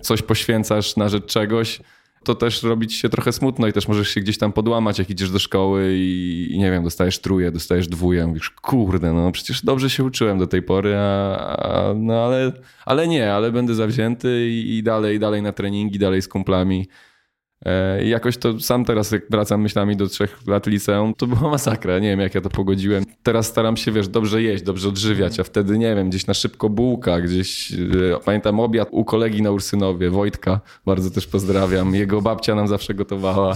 coś 0.00 0.22
poświęcasz 0.22 0.96
na 0.96 1.08
rzecz 1.08 1.26
czegoś, 1.26 1.80
to 2.24 2.34
też 2.34 2.62
robić 2.62 2.94
się 2.94 3.08
trochę 3.08 3.32
smutno 3.32 3.66
i 3.66 3.72
też 3.72 3.88
możesz 3.88 4.08
się 4.08 4.20
gdzieś 4.20 4.38
tam 4.38 4.52
podłamać, 4.52 4.98
jak 4.98 5.10
idziesz 5.10 5.30
do 5.30 5.38
szkoły 5.38 5.94
i, 5.96 6.48
i 6.50 6.58
nie 6.58 6.70
wiem, 6.70 6.84
dostajesz 6.84 7.18
truje, 7.18 7.50
dostajesz 7.50 7.88
dwóje, 7.88 8.26
mówisz, 8.26 8.50
kurde, 8.50 9.12
no 9.12 9.32
przecież 9.32 9.64
dobrze 9.64 9.90
się 9.90 10.04
uczyłem 10.04 10.38
do 10.38 10.46
tej 10.46 10.62
pory, 10.62 10.94
a, 10.96 11.36
a 11.56 11.94
no 11.94 12.14
ale, 12.14 12.52
ale 12.86 13.08
nie, 13.08 13.32
ale 13.32 13.52
będę 13.52 13.74
zawzięty 13.74 14.48
i, 14.50 14.76
i 14.76 14.82
dalej, 14.82 15.18
dalej 15.18 15.42
na 15.42 15.52
treningi, 15.52 15.98
dalej 15.98 16.22
z 16.22 16.28
kumplami. 16.28 16.88
E, 17.64 18.04
I 18.04 18.08
jakoś 18.08 18.36
to 18.36 18.60
sam 18.60 18.84
teraz, 18.84 19.12
jak 19.12 19.22
wracam 19.30 19.60
myślami 19.60 19.96
do 19.96 20.06
trzech 20.06 20.46
lat 20.46 20.66
liceum, 20.66 21.14
to 21.14 21.26
była 21.26 21.50
masakra. 21.50 21.98
Nie 21.98 22.08
wiem, 22.08 22.20
jak 22.20 22.34
ja 22.34 22.40
to 22.40 22.50
pogodziłem. 22.50 23.04
Teraz 23.22 23.46
staram 23.46 23.76
się, 23.76 23.92
wiesz, 23.92 24.08
dobrze 24.08 24.42
jeść, 24.42 24.64
dobrze 24.64 24.88
odżywiać, 24.88 25.40
a 25.40 25.44
wtedy, 25.44 25.78
nie 25.78 25.94
wiem, 25.94 26.08
gdzieś 26.10 26.26
na 26.26 26.34
szybko 26.34 26.68
bułka, 26.68 27.20
gdzieś, 27.20 27.72
e, 27.72 27.76
pamiętam 28.24 28.60
obiad 28.60 28.88
u 28.90 29.04
kolegi 29.04 29.42
na 29.42 29.50
Ursynowie, 29.50 30.10
Wojtka, 30.10 30.60
bardzo 30.86 31.10
też 31.10 31.26
pozdrawiam. 31.26 31.94
Jego 31.94 32.22
babcia 32.22 32.54
nam 32.54 32.68
zawsze 32.68 32.94
gotowała. 32.94 33.54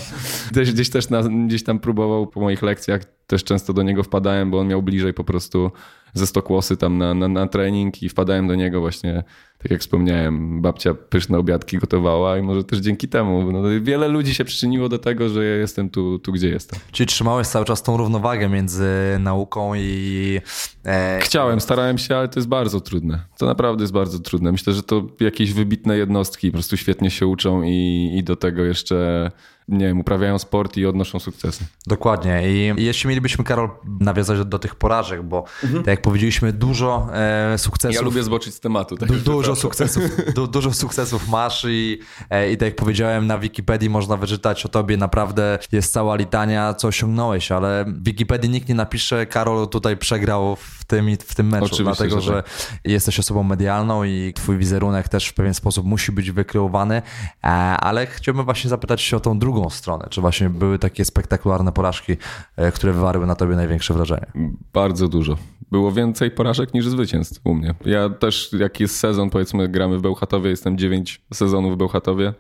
Też, 0.55 0.73
gdzieś 0.73 0.91
też 0.91 1.11
na, 1.11 1.23
gdzieś 1.23 1.65
tam 1.65 1.79
próbował 1.79 2.27
po 2.27 2.41
moich 2.41 2.63
lekcjach, 2.63 3.05
też 3.27 3.45
często 3.45 3.73
do 3.73 3.83
niego 3.83 4.03
wpadałem, 4.03 4.51
bo 4.51 4.59
on 4.59 4.69
miał 4.69 4.83
bliżej 4.83 5.15
po 5.15 5.25
prostu 5.25 5.71
ze 6.15 6.27
stokłosy 6.27 6.77
tam 6.77 6.99
na, 6.99 7.15
na, 7.15 7.29
na 7.29 7.47
trening 7.47 8.03
i 8.03 8.09
wpadałem 8.09 8.49
do 8.49 8.55
niego 8.55 8.81
właśnie, 8.81 9.25
tak 9.59 9.71
jak 9.71 9.81
wspomniałem, 9.81 10.63
babcia 10.63 10.95
pyszne 10.95 11.39
obiadki 11.39 11.79
gotowała 11.79 12.39
i 12.39 12.43
może 12.43 12.65
też 12.65 12.79
dzięki 12.79 13.09
temu 13.09 13.53
no, 13.53 13.63
wiele 13.81 14.09
ludzi 14.09 14.35
się 14.35 14.45
przyczyniło 14.45 14.89
do 14.89 14.99
tego, 14.99 15.29
że 15.29 15.45
ja 15.45 15.57
jestem 15.57 15.91
tu, 15.91 16.19
tu 16.19 16.33
gdzie 16.33 16.49
jestem. 16.49 16.81
Czyli 16.93 17.07
trzymałeś 17.07 17.47
cały 17.47 17.65
czas 17.65 17.83
tą 17.83 17.97
równowagę 17.97 18.49
między 18.49 18.89
nauką 19.21 19.75
i... 19.75 20.41
E... 20.87 21.19
Chciałem, 21.23 21.61
starałem 21.61 21.99
się, 21.99 22.17
ale 22.17 22.29
to 22.29 22.41
jest 22.41 22.49
bardzo 22.49 22.81
trudne. 22.81 23.21
To 23.39 23.47
naprawdę 23.47 23.83
jest 23.83 23.93
bardzo 23.93 24.19
trudne. 24.19 24.53
Myślę, 24.53 24.73
że 24.73 24.83
to 24.83 25.07
jakieś 25.21 25.53
wybitne 25.53 25.99
jednostki 25.99 26.51
po 26.51 26.53
prostu 26.53 26.77
świetnie 26.77 27.11
się 27.11 27.27
uczą 27.27 27.63
i, 27.63 28.11
i 28.19 28.25
do 28.25 28.37
tego 28.37 28.65
jeszcze 28.65 29.31
nie 29.69 29.87
wiem, 29.87 30.01
uprawiają 30.01 30.39
sport 30.39 30.77
i 30.77 30.87
odnoszą 30.87 31.19
sukcesy. 31.19 31.65
Dokładnie. 31.87 32.43
I 32.49 32.85
jeśli 32.85 33.09
mielibyśmy, 33.09 33.45
Karol, 33.45 33.71
nawiązać 34.01 34.45
do, 34.45 34.59
tych 34.59 34.75
porażek, 34.75 35.23
bo 35.23 35.45
mhm. 35.65 35.83
tak 35.83 35.87
jak 35.87 36.03
powiedzieliśmy, 36.03 36.53
dużo 36.53 37.09
e, 37.13 37.59
sukcesów. 37.59 37.95
Ja 37.95 38.03
lubię 38.03 38.23
zboczyć 38.23 38.55
z 38.55 38.61
tematu. 38.61 38.97
Tak 38.97 39.09
du, 39.09 39.15
dużo, 39.15 39.57
sukcesów, 39.57 40.03
du, 40.35 40.47
dużo 40.47 40.73
sukcesów 40.73 41.29
masz 41.29 41.67
i, 41.69 41.99
e, 42.31 42.53
i 42.53 42.57
tak 42.57 42.67
jak 42.67 42.77
powiedziałem, 42.77 43.27
na 43.27 43.39
Wikipedii 43.39 43.91
można 43.91 44.17
wyczytać 44.17 44.67
o 44.67 44.69
tobie 44.69 44.97
naprawdę 44.97 45.59
jest 45.73 45.93
cała 45.93 46.17
litania, 46.17 46.75
co 46.75 46.89
osiągnąłeś, 46.89 47.53
ale 47.53 47.85
w 47.85 48.05
Wikipedii 48.05 48.51
nikt 48.51 48.69
nie 48.69 48.75
napisze, 48.75 49.27
Karol 49.27 49.69
tutaj 49.69 49.97
przegrał 49.97 50.57
w 50.57 50.85
tym, 50.85 51.17
w 51.27 51.35
tym 51.35 51.49
meczu, 51.49 51.65
Oczywiście, 51.65 51.85
dlatego 51.85 52.21
że, 52.21 52.43
tak. 52.43 52.53
że 52.85 52.93
jesteś 52.93 53.19
osobą 53.19 53.43
medialną 53.43 54.05
i 54.05 54.33
twój 54.35 54.59
wizerunek 54.59 55.09
też 55.09 55.29
w 55.29 55.35
pewien 55.35 55.55
sposób 55.55 55.87
musi 55.87 56.13
być 56.13 56.31
wykreowany, 56.31 57.03
e, 57.45 57.49
ale 57.49 58.07
chciałbym 58.07 58.45
właśnie 58.45 58.71
zapytać 58.71 59.01
się 59.01 59.17
o 59.17 59.21
tą 59.21 59.39
drugą 59.39 59.58
stronę. 59.71 60.07
Czy 60.11 60.21
właśnie 60.21 60.51
były 60.51 60.79
takie 60.79 61.05
spektakularne 61.05 61.73
porażki, 61.73 62.17
e, 62.57 62.73
które 62.73 62.93
wywarły 62.93 63.27
na 63.27 63.35
tobie 63.35 63.57
największe 63.57 63.95
wrażenie? 63.95 64.27
Bardzo 64.73 65.09
dużo. 65.09 65.37
Było 65.71 65.93
więcej 65.93 66.31
porażek 66.31 66.75
niż 66.75 66.89
zwycięstw 66.89 67.41
u 67.45 67.55
mnie. 67.55 67.75
Ja 67.85 68.09
też, 68.09 68.53
jak 68.59 68.81
jest 68.81 68.97
sezon, 68.97 69.31
powiedzmy, 69.31 69.69
gramy 69.69 69.99
w 69.99 70.03
Bełchatowie, 70.03 70.51
jestem 70.51 70.79
9 70.79 71.23
sezonów 71.35 71.75
w 71.75 71.77
Bełchatowie, 71.77 72.35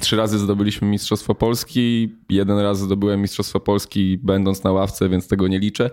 Trzy 0.00 0.16
razy 0.16 0.38
zdobyliśmy 0.38 0.88
Mistrzostwo 0.88 1.34
Polski, 1.34 2.16
jeden 2.28 2.58
raz 2.58 2.78
zdobyłem 2.78 3.20
Mistrzostwo 3.20 3.60
Polski 3.60 4.18
będąc 4.22 4.64
na 4.64 4.72
ławce, 4.72 5.08
więc 5.08 5.28
tego 5.28 5.48
nie 5.48 5.58
liczę. 5.58 5.90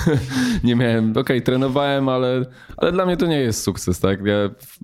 nie 0.64 0.76
miałem, 0.76 1.10
okej, 1.10 1.20
okay, 1.20 1.40
trenowałem, 1.40 2.08
ale, 2.08 2.44
ale 2.76 2.92
dla 2.92 3.06
mnie 3.06 3.16
to 3.16 3.26
nie 3.26 3.40
jest 3.40 3.62
sukces, 3.62 4.00
tak? 4.00 4.26
Ja 4.26 4.34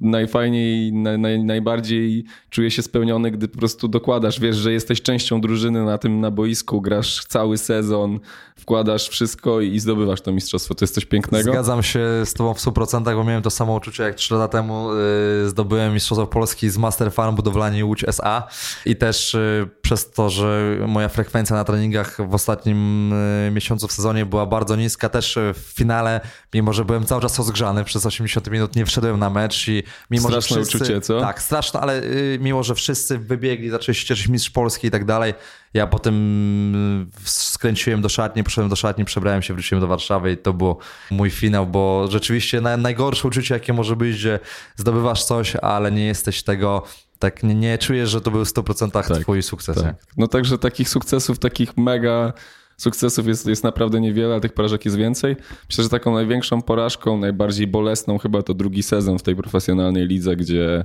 najfajniej, 0.00 0.92
naj, 0.92 1.18
naj, 1.18 1.44
najbardziej 1.44 2.24
czuję 2.50 2.70
się 2.70 2.82
spełniony, 2.82 3.30
gdy 3.30 3.48
po 3.48 3.58
prostu 3.58 3.88
dokładasz, 3.88 4.40
wiesz, 4.40 4.56
że 4.56 4.72
jesteś 4.72 5.02
częścią 5.02 5.40
drużyny 5.40 5.84
na 5.84 5.98
tym 5.98 6.20
na 6.20 6.30
boisku, 6.30 6.80
grasz 6.80 7.24
cały 7.24 7.58
sezon, 7.58 8.20
wkładasz 8.56 9.08
wszystko 9.08 9.60
i 9.60 9.78
zdobywasz 9.78 10.20
to 10.20 10.32
mistrzostwo. 10.32 10.74
To 10.74 10.84
jest 10.84 10.94
coś 10.94 11.04
pięknego. 11.04 11.52
Zgadzam 11.52 11.82
się 11.82 12.00
z 12.24 12.34
tobą 12.34 12.54
w 12.54 12.58
100%, 12.58 13.14
bo 13.14 13.24
miałem 13.24 13.42
to 13.42 13.50
samo 13.50 13.74
uczucie, 13.74 14.02
jak 14.02 14.14
trzy 14.14 14.34
lata 14.34 14.48
temu 14.48 14.88
yy, 14.94 15.48
zdobyłem 15.48 15.94
Mistrzostwo 15.94 16.26
Polski 16.26 16.70
z 16.70 16.78
Master 16.78 17.12
Farm 17.12 17.36
Budowlanie 17.36 17.84
Łódź 17.84 18.04
SA 18.04 18.48
i 18.86 18.96
też 18.96 19.34
yy, 19.34 19.70
przez 19.82 20.10
to, 20.10 20.30
że 20.30 20.76
moja 20.88 21.08
frekwencja 21.08 21.56
na 21.56 21.64
treningach 21.64 22.28
w 22.28 22.34
ostatnim 22.34 23.10
yy, 23.44 23.50
miesiącu 23.50 23.88
w 23.88 23.92
sezonie 23.92 24.26
była 24.26 24.46
bardzo 24.46 24.76
niska, 24.76 25.08
też 25.08 25.38
w 25.54 25.72
finale, 25.74 26.20
mimo 26.54 26.72
że 26.72 26.84
byłem 26.84 27.04
cały 27.04 27.22
czas 27.22 27.38
rozgrzany 27.38 27.84
przez 27.84 28.06
80 28.06 28.50
minut, 28.50 28.76
nie 28.76 28.86
wszedłem 28.86 29.18
na 29.18 29.30
mecz 29.30 29.68
i 29.68 29.82
mimo, 30.10 30.28
straszne 30.28 30.56
że 30.56 30.62
wszyscy, 30.62 30.76
uczucie, 30.76 31.00
co? 31.00 31.20
Tak, 31.20 31.42
straszne, 31.42 31.80
ale 31.80 32.02
y, 32.02 32.38
mimo, 32.40 32.62
że 32.62 32.74
wszyscy 32.74 33.18
wybiegli, 33.18 33.70
zaczęli 33.70 33.96
się 33.96 34.06
cieszyć 34.06 34.28
mistrz 34.28 34.50
Polski 34.50 34.86
i 34.86 34.90
tak 34.90 35.04
dalej, 35.04 35.34
ja 35.74 35.86
potem 35.86 37.10
skręciłem 37.24 38.02
do 38.02 38.08
szatni, 38.08 38.44
poszedłem 38.44 38.68
do 38.70 38.76
szatni, 38.76 39.04
przebrałem 39.04 39.42
się, 39.42 39.54
wróciłem 39.54 39.80
do 39.80 39.86
Warszawy 39.86 40.32
i 40.32 40.36
to 40.36 40.52
był 40.52 40.78
mój 41.10 41.30
finał, 41.30 41.66
bo 41.66 42.08
rzeczywiście 42.10 42.60
najgorsze 42.60 43.28
uczucie, 43.28 43.54
jakie 43.54 43.72
może 43.72 43.96
być, 43.96 44.16
że 44.18 44.40
zdobywasz 44.76 45.24
coś, 45.24 45.56
ale 45.56 45.92
nie 45.92 46.06
jesteś 46.06 46.42
tego 46.42 46.82
tak 47.18 47.42
nie, 47.42 47.54
nie 47.54 47.78
czujesz, 47.78 48.10
że 48.10 48.20
to 48.20 48.30
był 48.30 48.44
w 48.44 48.48
100% 48.48 48.90
tak, 48.90 49.06
twój 49.06 49.42
sukces. 49.42 49.82
Tak. 49.82 49.96
No 50.16 50.28
także 50.28 50.58
takich 50.58 50.88
sukcesów, 50.88 51.38
takich 51.38 51.76
mega 51.76 52.32
sukcesów 52.76 53.26
jest, 53.26 53.46
jest 53.46 53.64
naprawdę 53.64 54.00
niewiele, 54.00 54.34
a 54.34 54.40
tych 54.40 54.52
porażek 54.52 54.84
jest 54.84 54.96
więcej. 54.96 55.36
Myślę, 55.68 55.84
że 55.84 55.90
taką 55.90 56.14
największą 56.14 56.62
porażką, 56.62 57.18
najbardziej 57.18 57.66
bolesną 57.66 58.18
chyba 58.18 58.42
to 58.42 58.54
drugi 58.54 58.82
sezon 58.82 59.18
w 59.18 59.22
tej 59.22 59.36
profesjonalnej 59.36 60.06
lidze, 60.06 60.36
gdzie 60.36 60.84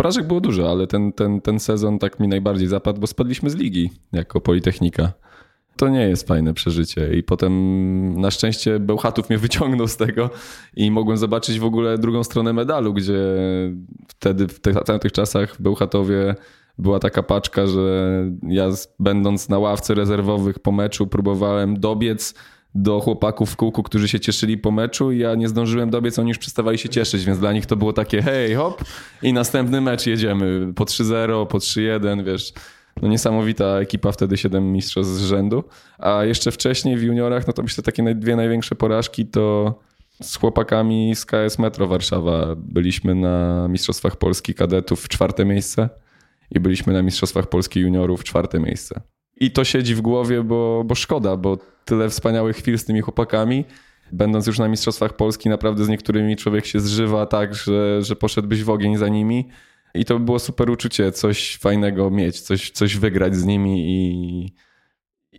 Porażek 0.00 0.26
było 0.26 0.40
dużo, 0.40 0.70
ale 0.70 0.86
ten, 0.86 1.12
ten, 1.12 1.40
ten 1.40 1.60
sezon 1.60 1.98
tak 1.98 2.20
mi 2.20 2.28
najbardziej 2.28 2.68
zapadł, 2.68 3.00
bo 3.00 3.06
spadliśmy 3.06 3.50
z 3.50 3.54
ligi 3.54 3.90
jako 4.12 4.40
Politechnika. 4.40 5.12
To 5.80 5.88
nie 5.88 6.08
jest 6.08 6.28
fajne 6.28 6.54
przeżycie. 6.54 7.14
I 7.14 7.22
potem 7.22 8.20
na 8.20 8.30
szczęście 8.30 8.80
Bełchatów 8.80 9.30
mnie 9.30 9.38
wyciągnął 9.48 9.88
z 9.88 9.96
tego 9.96 10.30
i 10.76 10.90
mogłem 10.90 11.16
zobaczyć 11.16 11.58
w 11.58 11.64
ogóle 11.64 11.98
drugą 11.98 12.24
stronę 12.24 12.52
medalu, 12.52 12.94
gdzie 12.94 13.18
wtedy 14.08 14.48
w 14.48 14.60
tych, 14.60 14.76
w 14.76 14.84
tamtych 14.84 15.12
czasach 15.12 15.62
Bełchatowie 15.62 16.34
była 16.78 16.98
taka 16.98 17.22
paczka, 17.22 17.66
że 17.66 18.24
ja 18.48 18.68
będąc 18.98 19.48
na 19.48 19.58
ławce 19.58 19.94
rezerwowych 19.94 20.58
po 20.58 20.72
meczu 20.72 21.06
próbowałem 21.06 21.80
dobiec 21.80 22.34
do 22.74 23.00
chłopaków 23.00 23.50
w 23.50 23.56
kółku, 23.56 23.82
którzy 23.82 24.08
się 24.08 24.20
cieszyli 24.20 24.58
po 24.58 24.70
meczu 24.70 25.12
i 25.12 25.18
ja 25.18 25.34
nie 25.34 25.48
zdążyłem 25.48 25.90
dobiec, 25.90 26.18
oni 26.18 26.28
już 26.28 26.38
przestawali 26.38 26.78
się 26.78 26.88
cieszyć, 26.88 27.24
więc 27.24 27.38
dla 27.38 27.52
nich 27.52 27.66
to 27.66 27.76
było 27.76 27.92
takie 27.92 28.22
hej, 28.22 28.54
hop 28.54 28.84
i 29.22 29.32
następny 29.32 29.80
mecz 29.80 30.06
jedziemy 30.06 30.72
po 30.74 30.84
3-0, 30.84 31.46
po 31.46 31.58
3-1, 31.58 32.24
wiesz. 32.24 32.52
No 33.02 33.08
niesamowita 33.08 33.64
ekipa, 33.64 34.12
wtedy 34.12 34.36
7 34.36 34.72
mistrzostw 34.72 35.12
z 35.12 35.24
rzędu. 35.24 35.64
A 35.98 36.24
jeszcze 36.24 36.50
wcześniej 36.50 36.96
w 36.96 37.02
juniorach, 37.02 37.46
no 37.46 37.52
to 37.52 37.62
myślę 37.62 37.84
takie 37.84 38.14
dwie 38.14 38.36
największe 38.36 38.74
porażki 38.74 39.26
to 39.26 39.74
z 40.22 40.36
chłopakami 40.36 41.14
z 41.14 41.26
KS 41.26 41.58
Metro 41.58 41.86
Warszawa 41.86 42.54
byliśmy 42.56 43.14
na 43.14 43.68
Mistrzostwach 43.68 44.16
Polski 44.16 44.54
kadetów 44.54 45.04
w 45.04 45.08
czwarte 45.08 45.44
miejsce 45.44 45.88
i 46.50 46.60
byliśmy 46.60 46.92
na 46.92 47.02
Mistrzostwach 47.02 47.46
Polski 47.46 47.80
juniorów 47.80 48.20
w 48.20 48.24
czwarte 48.24 48.60
miejsce. 48.60 49.00
I 49.36 49.50
to 49.50 49.64
siedzi 49.64 49.94
w 49.94 50.00
głowie, 50.00 50.42
bo, 50.42 50.82
bo 50.86 50.94
szkoda, 50.94 51.36
bo 51.36 51.58
tyle 51.84 52.08
wspaniałych 52.08 52.56
chwil 52.56 52.78
z 52.78 52.84
tymi 52.84 53.00
chłopakami. 53.00 53.64
Będąc 54.12 54.46
już 54.46 54.58
na 54.58 54.68
Mistrzostwach 54.68 55.16
Polski, 55.16 55.48
naprawdę 55.48 55.84
z 55.84 55.88
niektórymi 55.88 56.36
człowiek 56.36 56.66
się 56.66 56.80
zżywa 56.80 57.26
tak, 57.26 57.54
że, 57.54 58.02
że 58.02 58.16
poszedłbyś 58.16 58.64
w 58.64 58.70
ogień 58.70 58.96
za 58.96 59.08
nimi. 59.08 59.48
I 59.94 60.04
to 60.04 60.18
by 60.18 60.24
było 60.24 60.38
super 60.38 60.70
uczucie, 60.70 61.12
coś 61.12 61.56
fajnego 61.56 62.10
mieć, 62.10 62.40
coś, 62.40 62.70
coś 62.70 62.96
wygrać 62.96 63.36
z 63.36 63.44
nimi 63.44 63.90
i, 63.90 64.54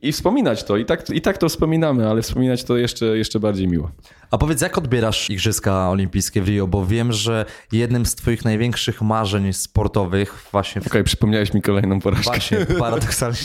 i 0.02 0.12
wspominać 0.12 0.64
to. 0.64 0.78
I 0.78 0.86
tak, 0.86 1.10
I 1.10 1.22
tak 1.22 1.38
to 1.38 1.50
wspominamy, 1.50 2.10
ale 2.10 2.22
wspominać 2.22 2.64
to 2.64 2.78
jeszcze, 2.78 3.06
jeszcze 3.06 3.40
bardziej 3.40 3.68
miło. 3.68 3.92
A 4.32 4.38
powiedz, 4.38 4.62
jak 4.62 4.78
odbierasz 4.78 5.30
Igrzyska 5.30 5.90
Olimpijskie 5.90 6.42
w 6.42 6.48
Rio? 6.48 6.68
Bo 6.68 6.86
wiem, 6.86 7.12
że 7.12 7.46
jednym 7.72 8.06
z 8.06 8.16
twoich 8.16 8.46
największych 8.46 9.02
marzeń 9.02 9.54
sportowych 9.54 10.48
właśnie... 10.52 10.82
W... 10.82 10.88
Okej, 10.88 10.92
okay, 10.92 11.04
przypomniałeś 11.04 11.54
mi 11.54 11.62
kolejną 11.62 12.00
porażkę. 12.00 12.24
Właśnie, 12.24 12.58
paradoksalnie. 12.80 13.38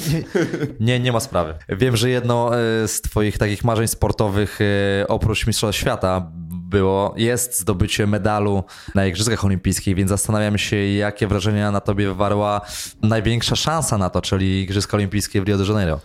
Nie, 0.81 1.01
nie 1.01 1.13
ma 1.13 1.21
sprawy. 1.21 1.55
Wiem, 1.69 1.97
że 1.97 2.11
jedno 2.11 2.59
e, 2.59 2.89
z 2.89 3.01
twoich 3.01 3.39
takich 3.39 3.65
marzeń 3.65 3.89
sportowych 3.89 4.59
e, 4.61 5.09
oprócz 5.09 5.47
Mistrzostw 5.47 5.81
Świata 5.81 6.33
było, 6.51 7.15
jest 7.17 7.61
zdobycie 7.61 8.07
medalu 8.07 8.65
na 8.95 9.07
Igrzyskach 9.07 9.45
Olimpijskich, 9.45 9.97
więc 9.97 10.09
zastanawiam 10.09 10.59
się, 10.59 10.77
jakie 10.77 11.27
wrażenia 11.27 11.71
na 11.71 11.81
tobie 11.81 12.07
wywarła 12.07 12.61
największa 13.03 13.57
szansa 13.57 13.99
na 13.99 14.11
to, 14.11 14.23
czyli 14.23 14.63
Igrzyska 14.63 14.97
Olimpijskie 14.97 15.41
w 15.41 15.45
Rio 15.45 15.59
de 15.59 15.65
Janeiro. 15.65 16.01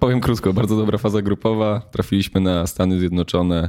Powiem 0.00 0.20
krótko, 0.20 0.52
bardzo 0.52 0.76
dobra 0.76 0.98
faza 0.98 1.22
grupowa. 1.22 1.80
Trafiliśmy 1.80 2.40
na 2.40 2.66
Stany 2.66 2.98
Zjednoczone 2.98 3.68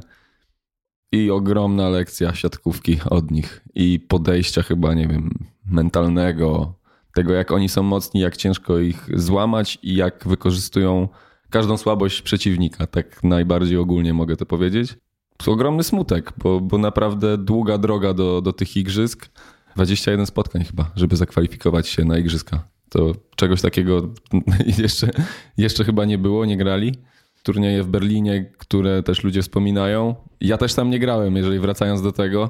i 1.11 1.31
ogromna 1.31 1.89
lekcja 1.89 2.35
siatkówki 2.35 2.99
od 3.09 3.31
nich 3.31 3.61
i 3.75 3.99
podejścia 3.99 4.61
chyba, 4.61 4.93
nie 4.93 5.07
wiem, 5.07 5.45
mentalnego, 5.65 6.73
tego 7.13 7.33
jak 7.33 7.51
oni 7.51 7.69
są 7.69 7.83
mocni, 7.83 8.21
jak 8.21 8.37
ciężko 8.37 8.79
ich 8.79 9.19
złamać 9.19 9.79
i 9.83 9.95
jak 9.95 10.27
wykorzystują 10.27 11.07
każdą 11.49 11.77
słabość 11.77 12.21
przeciwnika. 12.21 12.87
Tak 12.87 13.23
najbardziej 13.23 13.77
ogólnie 13.77 14.13
mogę 14.13 14.37
to 14.37 14.45
powiedzieć. 14.45 14.97
To 15.37 15.51
ogromny 15.51 15.83
smutek, 15.83 16.33
bo, 16.37 16.59
bo 16.59 16.77
naprawdę 16.77 17.37
długa 17.37 17.77
droga 17.77 18.13
do, 18.13 18.41
do 18.41 18.53
tych 18.53 18.77
igrzysk. 18.77 19.29
21 19.75 20.25
spotkań 20.25 20.63
chyba, 20.63 20.91
żeby 20.95 21.15
zakwalifikować 21.15 21.87
się 21.87 22.05
na 22.05 22.17
igrzyska. 22.17 22.71
To 22.91 23.11
czegoś 23.35 23.61
takiego 23.61 24.09
jeszcze, 24.83 25.09
jeszcze 25.57 25.83
chyba 25.83 26.05
nie 26.05 26.17
było, 26.17 26.45
nie 26.45 26.57
grali. 26.57 26.95
Turnieje 27.43 27.83
w 27.83 27.87
Berlinie, 27.87 28.51
które 28.57 29.03
też 29.03 29.23
ludzie 29.23 29.41
wspominają. 29.41 30.15
Ja 30.41 30.57
też 30.57 30.73
tam 30.73 30.89
nie 30.89 30.99
grałem, 30.99 31.35
jeżeli 31.35 31.59
wracając 31.59 32.01
do 32.01 32.11
tego. 32.11 32.49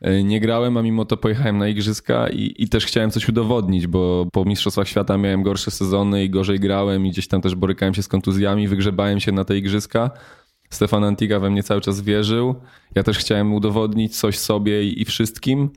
E, 0.00 0.24
nie 0.24 0.40
grałem, 0.40 0.76
a 0.76 0.82
mimo 0.82 1.04
to 1.04 1.16
pojechałem 1.16 1.58
na 1.58 1.68
igrzyska 1.68 2.28
i, 2.28 2.54
i 2.58 2.68
też 2.68 2.86
chciałem 2.86 3.10
coś 3.10 3.28
udowodnić, 3.28 3.86
bo 3.86 4.26
po 4.32 4.44
Mistrzostwach 4.44 4.88
Świata 4.88 5.18
miałem 5.18 5.42
gorsze 5.42 5.70
sezony 5.70 6.24
i 6.24 6.30
gorzej 6.30 6.60
grałem 6.60 7.06
i 7.06 7.10
gdzieś 7.10 7.28
tam 7.28 7.40
też 7.40 7.54
borykałem 7.54 7.94
się 7.94 8.02
z 8.02 8.08
kontuzjami, 8.08 8.68
wygrzebałem 8.68 9.20
się 9.20 9.32
na 9.32 9.44
te 9.44 9.58
igrzyska. 9.58 10.10
Stefan 10.70 11.04
Antiga 11.04 11.40
we 11.40 11.50
mnie 11.50 11.62
cały 11.62 11.80
czas 11.80 12.00
wierzył. 12.00 12.54
Ja 12.94 13.02
też 13.02 13.18
chciałem 13.18 13.54
udowodnić 13.54 14.16
coś 14.16 14.38
sobie 14.38 14.84
i, 14.84 15.02
i 15.02 15.04
wszystkim 15.04 15.70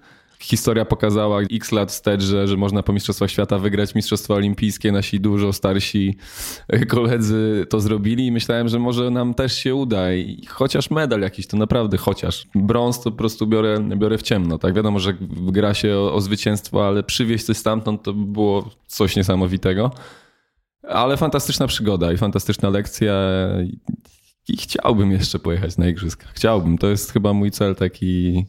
historia 0.43 0.85
pokazała 0.85 1.41
x 1.41 1.71
lat 1.71 1.91
wstecz, 1.91 2.21
że, 2.21 2.47
że 2.47 2.57
można 2.57 2.83
po 2.83 2.93
Mistrzostwach 2.93 3.31
Świata 3.31 3.59
wygrać 3.59 3.95
Mistrzostwa 3.95 4.33
Olimpijskie. 4.33 4.91
Nasi 4.91 5.19
dużo 5.19 5.53
starsi 5.53 6.17
koledzy 6.87 7.65
to 7.69 7.79
zrobili 7.79 8.25
i 8.25 8.31
myślałem, 8.31 8.67
że 8.67 8.79
może 8.79 9.09
nam 9.09 9.33
też 9.33 9.57
się 9.57 9.75
uda. 9.75 10.13
I 10.13 10.45
chociaż 10.45 10.91
medal 10.91 11.21
jakiś, 11.21 11.47
to 11.47 11.57
naprawdę 11.57 11.97
chociaż. 11.97 12.47
Brąz 12.55 13.01
to 13.01 13.11
po 13.11 13.17
prostu 13.17 13.47
biorę, 13.47 13.79
biorę 13.97 14.17
w 14.17 14.21
ciemno. 14.21 14.57
Tak 14.57 14.73
wiadomo, 14.73 14.99
że 14.99 15.13
gra 15.29 15.73
się 15.73 15.95
o, 15.95 16.13
o 16.13 16.21
zwycięstwo, 16.21 16.87
ale 16.87 17.03
przywieźć 17.03 17.45
coś 17.45 17.57
stamtąd 17.57 18.03
to 18.03 18.13
było 18.13 18.69
coś 18.87 19.15
niesamowitego. 19.15 19.91
Ale 20.87 21.17
fantastyczna 21.17 21.67
przygoda 21.67 22.13
i 22.13 22.17
fantastyczna 22.17 22.69
lekcja. 22.69 23.13
I 24.47 24.57
chciałbym 24.57 25.11
jeszcze 25.11 25.39
pojechać 25.39 25.77
na 25.77 25.87
Igrzyska. 25.87 26.25
Chciałbym. 26.33 26.77
To 26.77 26.87
jest 26.87 27.11
chyba 27.11 27.33
mój 27.33 27.51
cel 27.51 27.75
taki 27.75 28.45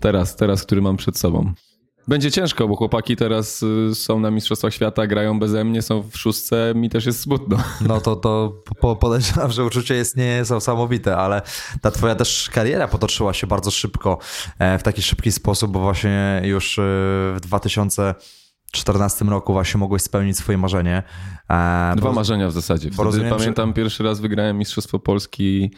teraz, 0.00 0.36
teraz, 0.36 0.62
który 0.62 0.82
mam 0.82 0.96
przed 0.96 1.18
sobą. 1.18 1.52
Będzie 2.08 2.30
ciężko, 2.30 2.68
bo 2.68 2.76
chłopaki 2.76 3.16
teraz 3.16 3.62
y, 3.62 3.94
są 3.94 4.20
na 4.20 4.30
Mistrzostwach 4.30 4.74
Świata, 4.74 5.06
grają 5.06 5.38
beze 5.38 5.64
mnie, 5.64 5.82
są 5.82 6.02
w 6.10 6.16
szóstce, 6.16 6.72
mi 6.74 6.90
też 6.90 7.06
jest 7.06 7.20
smutno. 7.20 7.58
No 7.88 8.00
to, 8.00 8.16
to 8.16 8.62
po, 8.80 8.96
podejrzewam, 8.96 9.52
że 9.52 9.64
uczucie 9.64 9.94
jest 9.94 10.16
niesamowite, 10.16 11.16
ale 11.16 11.42
ta 11.80 11.90
twoja 11.90 12.14
też 12.14 12.50
kariera 12.52 12.88
potoczyła 12.88 13.34
się 13.34 13.46
bardzo 13.46 13.70
szybko, 13.70 14.18
e, 14.58 14.78
w 14.78 14.82
taki 14.82 15.02
szybki 15.02 15.32
sposób, 15.32 15.70
bo 15.70 15.80
właśnie 15.80 16.42
już 16.44 16.78
e, 16.78 16.82
w 17.36 17.38
2014 17.40 19.24
roku 19.24 19.52
właśnie 19.52 19.78
mogłeś 19.78 20.02
spełnić 20.02 20.36
swoje 20.36 20.58
marzenie. 20.58 21.02
E, 21.50 21.92
Dwa 21.96 22.08
bo, 22.08 22.12
marzenia 22.12 22.48
w 22.48 22.52
zasadzie. 22.52 22.88
Wtedy 22.90 23.04
rozumiem, 23.04 23.30
pamiętam, 23.30 23.68
że... 23.68 23.74
pierwszy 23.74 24.02
raz 24.02 24.20
wygrałem 24.20 24.58
Mistrzostwo 24.58 24.98
Polski 24.98 25.70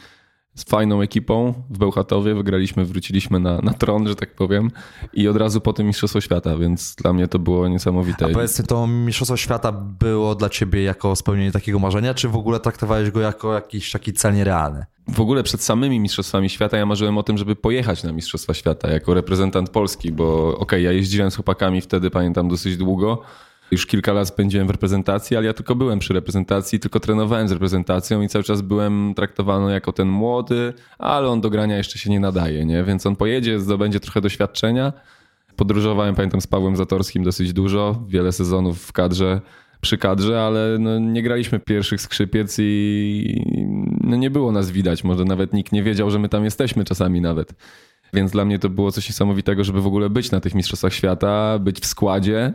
z 0.59 0.64
fajną 0.64 1.01
ekipą 1.01 1.55
w 1.71 1.79
Bełchatowie. 1.79 2.35
Wygraliśmy, 2.35 2.85
wróciliśmy 2.85 3.40
na, 3.40 3.59
na 3.59 3.73
tron, 3.73 4.09
że 4.09 4.16
tak 4.16 4.35
powiem. 4.35 4.71
I 5.12 5.29
od 5.29 5.37
razu 5.37 5.61
po 5.61 5.73
tym 5.73 5.87
Mistrzostwo 5.87 6.21
Świata, 6.21 6.57
więc 6.57 6.94
dla 6.94 7.12
mnie 7.12 7.29
to 7.29 7.38
było 7.38 7.68
niesamowite. 7.68 8.27
A 8.27 8.29
powiedzmy, 8.29 8.64
to 8.64 8.87
Mistrzostwo 8.87 9.37
Świata 9.37 9.73
było 9.73 10.35
dla 10.35 10.49
ciebie 10.49 10.83
jako 10.83 11.16
spełnienie 11.16 11.53
takiego 11.53 11.79
marzenia, 11.79 12.14
czy 12.14 12.29
w 12.29 12.37
ogóle 12.37 12.61
traktowałeś 12.61 13.11
go 13.11 13.21
jako 13.21 13.55
jakiś 13.55 13.92
taki 13.92 14.12
cel 14.12 14.35
nierealny? 14.35 14.85
W 15.09 15.21
ogóle 15.21 15.42
przed 15.42 15.62
samymi 15.62 16.01
Mistrzostwami 16.01 16.51
Świata 16.51 16.77
ja 16.77 16.87
marzyłem 16.87 17.18
o 17.18 17.23
tym, 17.23 17.38
żeby 17.38 17.57
pojechać 17.57 18.03
na 18.03 18.12
Mistrzostwa 18.12 18.55
Świata 18.55 18.90
jako 18.90 19.14
reprezentant 19.14 19.71
Polski, 19.71 20.12
bo 20.12 20.47
okej, 20.49 20.59
okay, 20.59 20.81
ja 20.81 20.92
jeździłem 20.92 21.31
z 21.31 21.35
chłopakami 21.35 21.81
wtedy, 21.81 22.11
pamiętam, 22.11 22.49
dosyć 22.49 22.77
długo, 22.77 23.23
już 23.70 23.87
kilka 23.87 24.12
lat 24.12 24.28
spędziłem 24.28 24.66
w 24.66 24.70
reprezentacji, 24.70 25.37
ale 25.37 25.46
ja 25.46 25.52
tylko 25.52 25.74
byłem 25.74 25.98
przy 25.98 26.14
reprezentacji, 26.14 26.81
tylko 26.81 27.00
trenowałem 27.00 27.48
z 27.48 27.52
reprezentacją 27.52 28.22
i 28.22 28.28
cały 28.28 28.44
czas 28.44 28.62
byłem 28.62 29.14
traktowany 29.16 29.72
jako 29.72 29.92
ten 29.92 30.09
młody, 30.09 30.72
ale 30.98 31.28
on 31.28 31.40
do 31.40 31.50
grania 31.50 31.76
jeszcze 31.76 31.98
się 31.98 32.11
nie 32.11 32.20
nadaje, 32.20 32.64
nie? 32.64 32.85
Więc 32.85 33.07
on 33.07 33.16
pojedzie, 33.16 33.61
zdobędzie 33.61 34.00
trochę 34.00 34.20
doświadczenia. 34.20 34.92
Podróżowałem, 35.57 36.14
pamiętam, 36.14 36.40
z 36.40 36.46
Pawłem 36.46 36.76
Zatorskim 36.76 37.24
dosyć 37.24 37.52
dużo, 37.52 38.04
wiele 38.09 38.33
sezonów 38.33 38.83
w 38.83 38.92
kadrze, 38.92 39.40
przy 39.81 39.98
kadrze, 39.98 40.42
ale 40.42 40.76
no, 40.81 40.98
nie 40.98 41.22
graliśmy 41.22 41.59
pierwszych 41.59 42.00
skrzypiec 42.00 42.57
i 42.59 43.44
no, 44.00 44.16
nie 44.16 44.31
było 44.31 44.52
nas 44.52 44.70
widać. 44.70 45.04
Może 45.04 45.24
nawet 45.24 45.52
nikt 45.52 45.72
nie 45.72 45.83
wiedział, 45.83 46.11
że 46.11 46.18
my 46.18 46.28
tam 46.28 46.44
jesteśmy 46.44 46.85
czasami 46.85 47.20
nawet. 47.20 47.54
Więc 48.14 48.31
dla 48.33 48.44
mnie 48.44 48.59
to 48.59 48.68
było 48.68 48.92
coś 48.92 49.09
niesamowitego, 49.09 49.64
żeby 49.64 49.83
w 49.83 49.87
ogóle 49.87 50.11
być 50.11 50.31
na 50.31 50.40
tych 50.40 50.54
Mistrzostwach 50.54 50.92
Świata, 50.92 51.59
być 51.59 51.81
w 51.81 51.87
składzie 51.87 52.52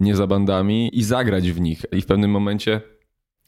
nie 0.00 0.16
za 0.16 0.26
bandami 0.26 0.98
i 0.98 1.02
zagrać 1.02 1.52
w 1.52 1.60
nich. 1.60 1.86
I 1.92 2.02
w 2.02 2.06
pewnym 2.06 2.30
momencie 2.30 2.80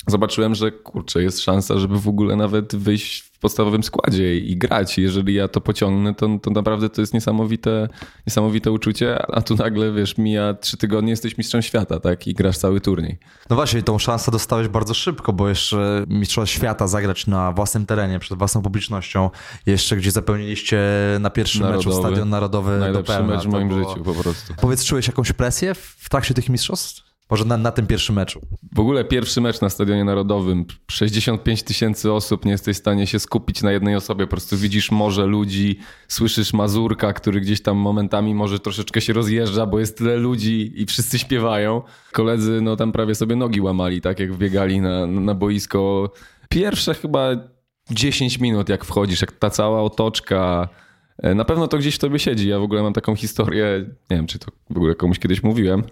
zobaczyłem, 0.07 0.55
że 0.55 0.73
kurczę, 0.73 1.23
jest 1.23 1.41
szansa, 1.41 1.79
żeby 1.79 2.01
w 2.01 2.09
ogóle 2.09 2.37
nawet 2.37 2.77
wyjść 2.77 3.21
w 3.21 3.41
podstawowym 3.41 3.83
składzie 3.83 4.37
i 4.37 4.57
grać. 4.57 4.99
Jeżeli 4.99 5.35
ja 5.35 5.49
to 5.49 5.61
pociągnę, 5.61 6.15
to, 6.15 6.29
to 6.43 6.51
naprawdę 6.51 6.89
to 6.89 7.01
jest 7.01 7.15
niesamowite, 7.15 7.89
niesamowite 8.27 8.73
uczucie, 8.73 9.27
a 9.33 9.43
tu 9.43 9.57
nagle, 9.57 9.93
wiesz, 9.93 10.19
mija 10.19 10.55
trzy 10.55 10.77
tygodnie, 10.77 11.11
jesteś 11.11 11.39
mistrzem 11.39 11.63
świata, 11.63 12.01
tak? 12.01 12.27
I 12.27 12.35
grasz 12.35 12.59
cały 12.59 12.81
turniej. 12.81 13.19
No 13.51 13.57
właśnie, 13.57 13.83
tą 13.83 13.99
szansę 13.99 14.31
dostałeś 14.31 14.69
bardzo 14.69 14.95
szybko, 14.95 15.33
bo 15.33 15.49
jeszcze 15.49 16.05
mistrzostw 16.09 16.55
świata 16.55 16.87
zagrać 16.87 17.27
na 17.27 17.53
własnym 17.53 17.87
terenie, 17.87 18.19
przed 18.19 18.39
własną 18.39 18.63
publicznością, 18.63 19.31
jeszcze 19.67 19.97
gdzie 19.97 20.11
zapełniliście 20.11 20.81
na 21.21 21.31
pierwszym 21.31 21.63
Narodowy. 21.63 21.89
meczu 21.89 22.01
Stadion 22.01 22.29
Narodowy 22.29 22.79
Najlepszy 22.79 23.23
mecz 23.23 23.43
w 23.43 23.47
moim 23.47 23.69
było... 23.69 23.89
życiu 23.89 24.05
po 24.05 24.15
prostu. 24.15 24.55
Powiedz, 24.61 24.85
czułeś 24.85 25.07
jakąś 25.07 25.33
presję 25.33 25.75
w 25.75 26.09
trakcie 26.11 26.35
tych 26.35 26.49
mistrzostw? 26.49 27.08
Może 27.31 27.45
na, 27.45 27.57
na 27.57 27.73
tym 27.73 27.87
pierwszym 27.87 28.15
meczu. 28.15 28.41
W 28.75 28.81
ogóle 28.81 29.05
pierwszy 29.05 29.41
mecz 29.41 29.61
na 29.61 29.71
Stadionie 29.71 30.05
Narodowym. 30.05 30.65
65 30.91 31.63
tysięcy 31.63 32.13
osób, 32.13 32.45
nie 32.45 32.51
jesteś 32.51 32.77
w 32.77 32.81
stanie 32.81 33.07
się 33.07 33.19
skupić 33.19 33.63
na 33.63 33.73
jednej 33.73 33.97
osobie. 33.97 34.27
Po 34.27 34.31
prostu 34.31 34.57
widzisz 34.57 34.91
morze 34.91 35.27
ludzi, 35.27 35.79
słyszysz 36.09 36.53
Mazurka, 36.53 37.13
który 37.13 37.41
gdzieś 37.41 37.63
tam 37.63 37.77
momentami 37.77 38.35
może 38.35 38.59
troszeczkę 38.59 39.01
się 39.01 39.13
rozjeżdża, 39.13 39.67
bo 39.67 39.79
jest 39.79 39.99
tyle 39.99 40.17
ludzi 40.17 40.73
i 40.83 40.87
wszyscy 40.87 41.19
śpiewają. 41.19 41.83
Koledzy 42.13 42.61
no 42.61 42.77
tam 42.77 42.93
prawie 42.93 43.15
sobie 43.15 43.37
nogi 43.37 43.61
łamali, 43.61 44.01
tak 44.01 44.21
jak 44.21 44.37
biegali 44.37 44.81
na, 44.81 45.07
na 45.07 45.35
boisko. 45.35 46.13
Pierwsze 46.49 46.95
chyba 46.95 47.31
10 47.91 48.39
minut 48.39 48.69
jak 48.69 48.85
wchodzisz, 48.85 49.21
jak 49.21 49.33
ta 49.33 49.51
cała 49.51 49.83
otoczka 49.83 50.69
na 51.23 51.45
pewno 51.45 51.69
to 51.69 51.79
gdzieś 51.79 51.95
w 51.95 51.99
tobie 51.99 52.19
siedzi. 52.19 52.49
Ja 52.49 52.59
w 52.59 52.63
ogóle 52.63 52.83
mam 52.83 52.93
taką 52.93 53.15
historię, 53.15 53.85
nie 54.11 54.17
wiem, 54.17 54.27
czy 54.27 54.39
to 54.39 54.47
w 54.71 54.77
ogóle 54.77 54.95
komuś 54.95 55.19
kiedyś 55.19 55.43
mówiłem. 55.43 55.83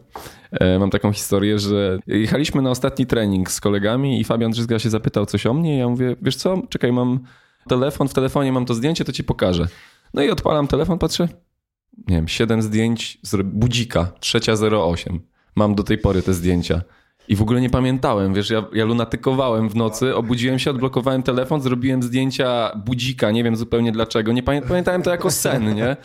E, 0.52 0.78
mam 0.78 0.90
taką 0.90 1.12
historię, 1.12 1.58
że 1.58 1.98
jechaliśmy 2.06 2.62
na 2.62 2.70
ostatni 2.70 3.06
trening 3.06 3.50
z 3.50 3.60
kolegami 3.60 4.20
i 4.20 4.24
Fabian 4.24 4.50
Drzyzga 4.50 4.78
się 4.78 4.90
zapytał 4.90 5.26
coś 5.26 5.46
o 5.46 5.54
mnie. 5.54 5.76
I 5.76 5.78
ja 5.78 5.88
mówię, 5.88 6.16
wiesz 6.22 6.36
co, 6.36 6.62
czekaj, 6.68 6.92
mam 6.92 7.20
telefon, 7.68 8.08
w 8.08 8.14
telefonie 8.14 8.52
mam 8.52 8.66
to 8.66 8.74
zdjęcie, 8.74 9.04
to 9.04 9.12
ci 9.12 9.24
pokażę. 9.24 9.68
No 10.14 10.22
i 10.22 10.30
odpalam 10.30 10.66
telefon, 10.66 10.98
patrzę, 10.98 11.28
nie 12.08 12.16
wiem, 12.16 12.28
siedem 12.28 12.62
zdjęć 12.62 13.18
z 13.22 13.46
budzika, 13.46 14.12
trzecia 14.20 14.52
08. 14.52 15.20
Mam 15.56 15.74
do 15.74 15.82
tej 15.82 15.98
pory 15.98 16.22
te 16.22 16.34
zdjęcia. 16.34 16.82
I 17.28 17.36
w 17.36 17.42
ogóle 17.42 17.60
nie 17.60 17.70
pamiętałem, 17.70 18.34
wiesz, 18.34 18.50
ja, 18.50 18.64
ja 18.72 18.84
lunatykowałem 18.84 19.68
w 19.68 19.76
nocy, 19.76 20.14
obudziłem 20.16 20.58
się, 20.58 20.70
odblokowałem 20.70 21.22
telefon, 21.22 21.60
zrobiłem 21.60 22.02
zdjęcia 22.02 22.70
budzika, 22.84 23.30
nie 23.30 23.44
wiem 23.44 23.56
zupełnie 23.56 23.92
dlaczego. 23.92 24.32
Nie 24.32 24.42
pamiętałem 24.42 25.02
to 25.02 25.10
jako 25.10 25.30
sen, 25.30 25.74
nie? 25.74 25.96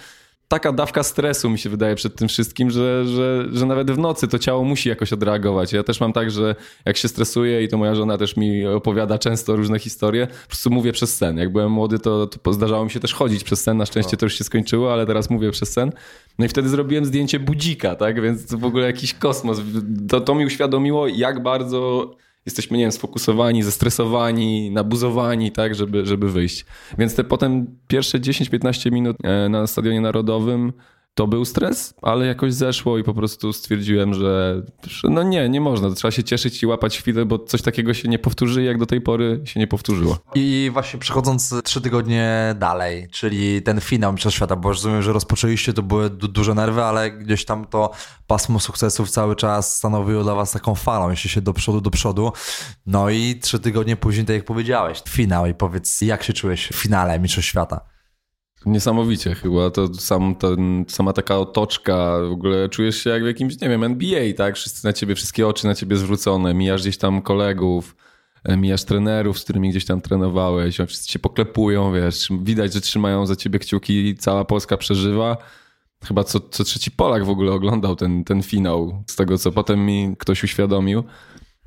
Taka 0.51 0.71
dawka 0.71 1.03
stresu 1.03 1.49
mi 1.49 1.59
się 1.59 1.69
wydaje 1.69 1.95
przed 1.95 2.15
tym 2.15 2.27
wszystkim, 2.27 2.71
że, 2.71 3.05
że, 3.05 3.45
że 3.53 3.65
nawet 3.65 3.91
w 3.91 3.97
nocy 3.97 4.27
to 4.27 4.39
ciało 4.39 4.63
musi 4.63 4.89
jakoś 4.89 5.13
odreagować. 5.13 5.73
Ja 5.73 5.83
też 5.83 5.99
mam 6.01 6.13
tak, 6.13 6.31
że 6.31 6.55
jak 6.85 6.97
się 6.97 7.07
stresuję 7.07 7.63
i 7.63 7.67
to 7.67 7.77
moja 7.77 7.95
żona 7.95 8.17
też 8.17 8.37
mi 8.37 8.67
opowiada 8.67 9.17
często 9.17 9.55
różne 9.55 9.79
historie, 9.79 10.27
po 10.27 10.47
prostu 10.47 10.69
mówię 10.69 10.91
przez 10.91 11.17
sen. 11.17 11.37
Jak 11.37 11.51
byłem 11.51 11.71
młody, 11.71 11.99
to, 11.99 12.27
to 12.27 12.53
zdarzało 12.53 12.85
mi 12.85 12.91
się 12.91 12.99
też 12.99 13.13
chodzić 13.13 13.43
przez 13.43 13.63
sen. 13.63 13.77
Na 13.77 13.85
szczęście 13.85 14.17
to 14.17 14.25
już 14.25 14.37
się 14.37 14.43
skończyło, 14.43 14.93
ale 14.93 15.05
teraz 15.05 15.29
mówię 15.29 15.51
przez 15.51 15.73
sen. 15.73 15.91
No 16.39 16.45
i 16.45 16.49
wtedy 16.49 16.69
zrobiłem 16.69 17.05
zdjęcie 17.05 17.39
budzika, 17.39 17.95
tak? 17.95 18.21
Więc 18.21 18.55
w 18.55 18.65
ogóle 18.65 18.85
jakiś 18.85 19.13
kosmos. 19.13 19.61
To, 20.09 20.21
to 20.21 20.35
mi 20.35 20.45
uświadomiło, 20.45 21.07
jak 21.07 21.43
bardzo 21.43 22.11
jesteśmy, 22.45 22.77
nie 22.77 22.83
wiem, 22.83 22.91
sfokusowani, 22.91 23.63
zestresowani, 23.63 24.71
nabuzowani, 24.71 25.51
tak, 25.51 25.75
żeby, 25.75 26.05
żeby 26.05 26.31
wyjść. 26.31 26.65
Więc 26.97 27.15
te 27.15 27.23
potem 27.23 27.77
pierwsze 27.87 28.19
10-15 28.19 28.91
minut 28.91 29.17
e, 29.23 29.49
na 29.49 29.67
Stadionie 29.67 30.01
Narodowym 30.01 30.73
to 31.13 31.27
był 31.27 31.45
stres, 31.45 31.93
ale 32.01 32.25
jakoś 32.25 32.53
zeszło 32.53 32.97
i 32.97 33.03
po 33.03 33.13
prostu 33.13 33.53
stwierdziłem, 33.53 34.13
że, 34.13 34.61
no 35.03 35.23
nie, 35.23 35.49
nie 35.49 35.61
można. 35.61 35.91
Trzeba 35.95 36.11
się 36.11 36.23
cieszyć 36.23 36.63
i 36.63 36.65
łapać 36.65 36.97
chwilę, 36.97 37.25
bo 37.25 37.39
coś 37.39 37.61
takiego 37.61 37.93
się 37.93 38.09
nie 38.09 38.19
powtórzy, 38.19 38.63
jak 38.63 38.77
do 38.77 38.85
tej 38.85 39.01
pory 39.01 39.41
się 39.45 39.59
nie 39.59 39.67
powtórzyło. 39.67 40.17
I 40.35 40.69
właśnie 40.73 40.99
przechodząc 40.99 41.53
trzy 41.63 41.81
tygodnie 41.81 42.55
dalej, 42.59 43.07
czyli 43.11 43.61
ten 43.61 43.81
finał 43.81 44.11
Mistrzostw 44.11 44.35
Świata, 44.35 44.55
bo 44.55 44.69
rozumiem, 44.69 45.01
że 45.01 45.13
rozpoczęliście, 45.13 45.73
to 45.73 45.83
były 45.83 46.09
du 46.09 46.27
duże 46.27 46.53
nerwy, 46.55 46.83
ale 46.83 47.11
gdzieś 47.11 47.45
tam 47.45 47.65
to 47.65 47.91
pasmo 48.27 48.59
sukcesów 48.59 49.09
cały 49.09 49.35
czas 49.35 49.77
stanowiło 49.77 50.23
dla 50.23 50.35
was 50.35 50.51
taką 50.51 50.75
falą, 50.75 51.09
jeśli 51.09 51.29
się 51.29 51.41
do 51.41 51.53
przodu, 51.53 51.81
do 51.81 51.91
przodu. 51.91 52.31
No 52.85 53.09
i 53.09 53.39
trzy 53.41 53.59
tygodnie 53.59 53.95
później, 53.95 54.25
tak 54.25 54.35
jak 54.35 54.45
powiedziałeś, 54.45 55.03
finał 55.09 55.45
i 55.45 55.53
powiedz, 55.53 56.01
jak 56.01 56.23
się 56.23 56.33
czułeś 56.33 56.67
w 56.67 56.75
finale 56.75 57.19
Mistrzostw 57.19 57.49
Świata? 57.49 57.90
Niesamowicie 58.65 59.35
chyba, 59.35 59.71
to 59.71 59.93
sam 59.93 60.35
ten, 60.35 60.85
sama 60.87 61.13
taka 61.13 61.37
otoczka, 61.37 62.17
w 62.29 62.31
ogóle 62.31 62.69
czujesz 62.69 63.03
się 63.03 63.09
jak 63.09 63.23
w 63.23 63.25
jakimś, 63.25 63.61
nie 63.61 63.69
wiem, 63.69 63.83
NBA, 63.83 64.33
tak? 64.37 64.55
Wszyscy 64.55 64.85
na 64.85 64.93
ciebie, 64.93 65.15
wszystkie 65.15 65.47
oczy 65.47 65.67
na 65.67 65.75
ciebie 65.75 65.95
zwrócone, 65.95 66.53
mijasz 66.53 66.81
gdzieś 66.81 66.97
tam 66.97 67.21
kolegów, 67.21 67.95
e, 68.43 68.57
mijasz 68.57 68.83
trenerów, 68.83 69.39
z 69.39 69.43
którymi 69.43 69.69
gdzieś 69.69 69.85
tam 69.85 70.01
trenowałeś, 70.01 70.77
wszyscy 70.87 71.07
cię 71.07 71.19
poklepują, 71.19 71.93
wiesz, 71.93 72.29
widać, 72.41 72.73
że 72.73 72.81
trzymają 72.81 73.25
za 73.25 73.35
ciebie 73.35 73.59
kciuki, 73.59 74.15
cała 74.15 74.45
Polska 74.45 74.77
przeżywa. 74.77 75.37
Chyba 76.03 76.23
co, 76.23 76.39
co 76.39 76.63
trzeci 76.63 76.91
Polak 76.91 77.25
w 77.25 77.29
ogóle 77.29 77.51
oglądał 77.51 77.95
ten, 77.95 78.23
ten 78.23 78.43
finał, 78.43 79.03
z 79.07 79.15
tego 79.15 79.37
co 79.37 79.51
potem 79.51 79.85
mi 79.85 80.15
ktoś 80.19 80.43
uświadomił. 80.43 81.03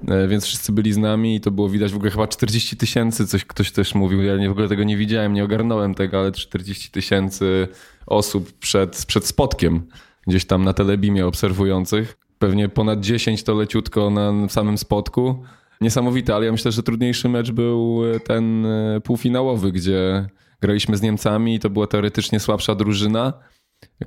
E, 0.09 0.29
więc 0.29 0.45
wszyscy 0.45 0.73
byli 0.73 0.93
z 0.93 0.97
nami 0.97 1.37
i 1.37 1.41
to 1.41 1.51
było 1.51 1.69
widać 1.69 1.93
w 1.93 1.97
ogóle 1.97 2.11
chyba 2.11 2.27
40 2.27 2.77
tysięcy, 2.77 3.27
coś 3.27 3.45
ktoś 3.45 3.73
też 3.73 3.95
mówił, 3.95 4.23
ja 4.23 4.37
nie, 4.37 4.49
w 4.49 4.53
ogóle 4.53 4.69
tego 4.69 4.85
nie 4.85 4.97
widziałem, 4.97 5.33
nie 5.33 5.45
ogarnąłem 5.45 5.95
tego, 5.95 6.19
ale 6.19 6.33
40 6.33 6.91
tysięcy 6.91 7.69
osób 8.07 8.53
przed, 8.53 9.05
przed 9.07 9.27
spotkiem, 9.27 9.87
gdzieś 10.27 10.45
tam 10.45 10.65
na 10.65 10.73
telebimie 10.73 11.27
obserwujących. 11.27 12.17
Pewnie 12.39 12.69
ponad 12.69 13.01
10 13.01 13.43
to 13.43 13.55
leciutko 13.55 14.11
na 14.11 14.49
samym 14.49 14.79
spotku. 14.79 15.45
Niesamowite, 15.81 16.35
ale 16.35 16.47
ja 16.47 16.53
myślę, 16.53 16.73
że 16.73 16.83
trudniejszy 16.83 17.29
mecz 17.29 17.51
był 17.51 18.03
ten 18.25 18.67
e, 18.67 19.01
półfinałowy, 19.01 19.73
gdzie 19.73 20.27
graliśmy 20.61 20.97
z 20.97 21.03
Niemcami 21.03 21.55
i 21.55 21.61
to 21.61 21.71
była 21.71 21.87
teoretycznie 21.87 22.41
słabsza 22.41 22.75
drużyna, 22.75 23.33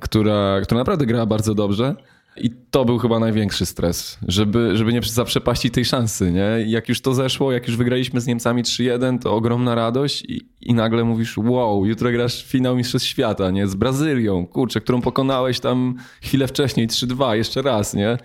która, 0.00 0.60
która 0.62 0.78
naprawdę 0.78 1.06
grała 1.06 1.26
bardzo 1.26 1.54
dobrze 1.54 1.94
i 2.40 2.50
to 2.70 2.84
był 2.84 2.98
chyba 2.98 3.18
największy 3.18 3.66
stres, 3.66 4.18
żeby, 4.28 4.76
żeby 4.76 4.92
nie 4.92 5.02
zaprzepaścić 5.02 5.74
tej 5.74 5.84
szansy, 5.84 6.32
nie? 6.32 6.64
jak 6.66 6.88
już 6.88 7.00
to 7.00 7.14
zeszło, 7.14 7.52
jak 7.52 7.66
już 7.66 7.76
wygraliśmy 7.76 8.20
z 8.20 8.26
Niemcami 8.26 8.62
3-1, 8.62 9.18
to 9.18 9.34
ogromna 9.34 9.74
radość 9.74 10.24
i, 10.28 10.48
i 10.60 10.74
nagle 10.74 11.04
mówisz, 11.04 11.38
wow, 11.38 11.86
jutro 11.86 12.10
grasz 12.10 12.44
finał 12.44 12.76
Mistrzostw 12.76 13.08
Świata, 13.08 13.50
nie? 13.50 13.66
Z 13.66 13.74
Brazylią, 13.74 14.46
kurczę, 14.46 14.80
którą 14.80 15.00
pokonałeś 15.00 15.60
tam 15.60 15.94
chwilę 16.22 16.46
wcześniej, 16.46 16.88
3-2, 16.88 17.32
jeszcze 17.32 17.62
raz, 17.62 17.94
nie? 17.94 18.18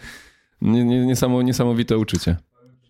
Niesamowite 1.43 1.97
uczucie. 1.97 2.38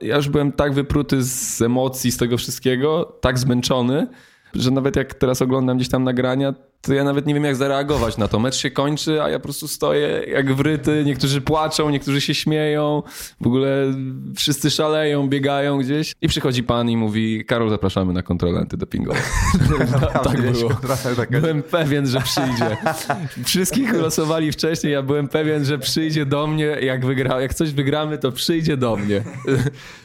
Ja 0.01 0.15
już 0.15 0.29
byłem 0.29 0.51
tak 0.51 0.73
wypruty 0.73 1.23
z 1.23 1.61
emocji, 1.61 2.11
z 2.11 2.17
tego 2.17 2.37
wszystkiego, 2.37 3.17
tak 3.21 3.39
zmęczony, 3.39 4.07
że 4.53 4.71
nawet 4.71 4.95
jak 4.95 5.13
teraz 5.13 5.41
oglądam 5.41 5.77
gdzieś 5.77 5.89
tam 5.89 6.03
nagrania, 6.03 6.53
to 6.83 6.93
ja 6.93 7.03
nawet 7.03 7.25
nie 7.25 7.33
wiem 7.33 7.43
jak 7.43 7.55
zareagować 7.55 8.17
na 8.17 8.27
to. 8.27 8.39
Mecz 8.39 8.55
się 8.55 8.71
kończy, 8.71 9.23
a 9.23 9.29
ja 9.29 9.39
po 9.39 9.43
prostu 9.43 9.67
stoję 9.67 10.07
jak 10.27 10.53
wryty, 10.53 11.03
niektórzy 11.05 11.41
płaczą, 11.41 11.89
niektórzy 11.89 12.21
się 12.21 12.35
śmieją, 12.35 13.03
w 13.41 13.47
ogóle 13.47 13.93
wszyscy 14.35 14.71
szaleją, 14.71 15.27
biegają 15.27 15.77
gdzieś 15.77 16.13
i 16.21 16.27
przychodzi 16.27 16.63
pan 16.63 16.89
i 16.89 16.97
mówi, 16.97 17.45
Karol 17.45 17.69
zapraszamy 17.69 18.13
na 18.13 18.23
kontrolę 18.23 18.59
antydopingową. 18.59 19.19
tak 20.23 20.41
było. 20.41 20.71
Byłem 21.29 21.63
pewien, 21.63 22.07
że 22.07 22.21
przyjdzie. 22.21 22.77
Wszystkich 23.45 23.93
losowali 23.93 24.51
wcześniej, 24.51 24.93
ja 24.93 25.01
byłem 25.01 25.27
pewien, 25.27 25.65
że 25.65 25.79
przyjdzie 25.79 26.25
do 26.25 26.47
mnie, 26.47 26.65
jak, 26.65 27.05
wygra, 27.05 27.41
jak 27.41 27.53
coś 27.53 27.71
wygramy, 27.71 28.17
to 28.17 28.31
przyjdzie 28.31 28.77
do 28.77 28.95
mnie. 28.95 29.23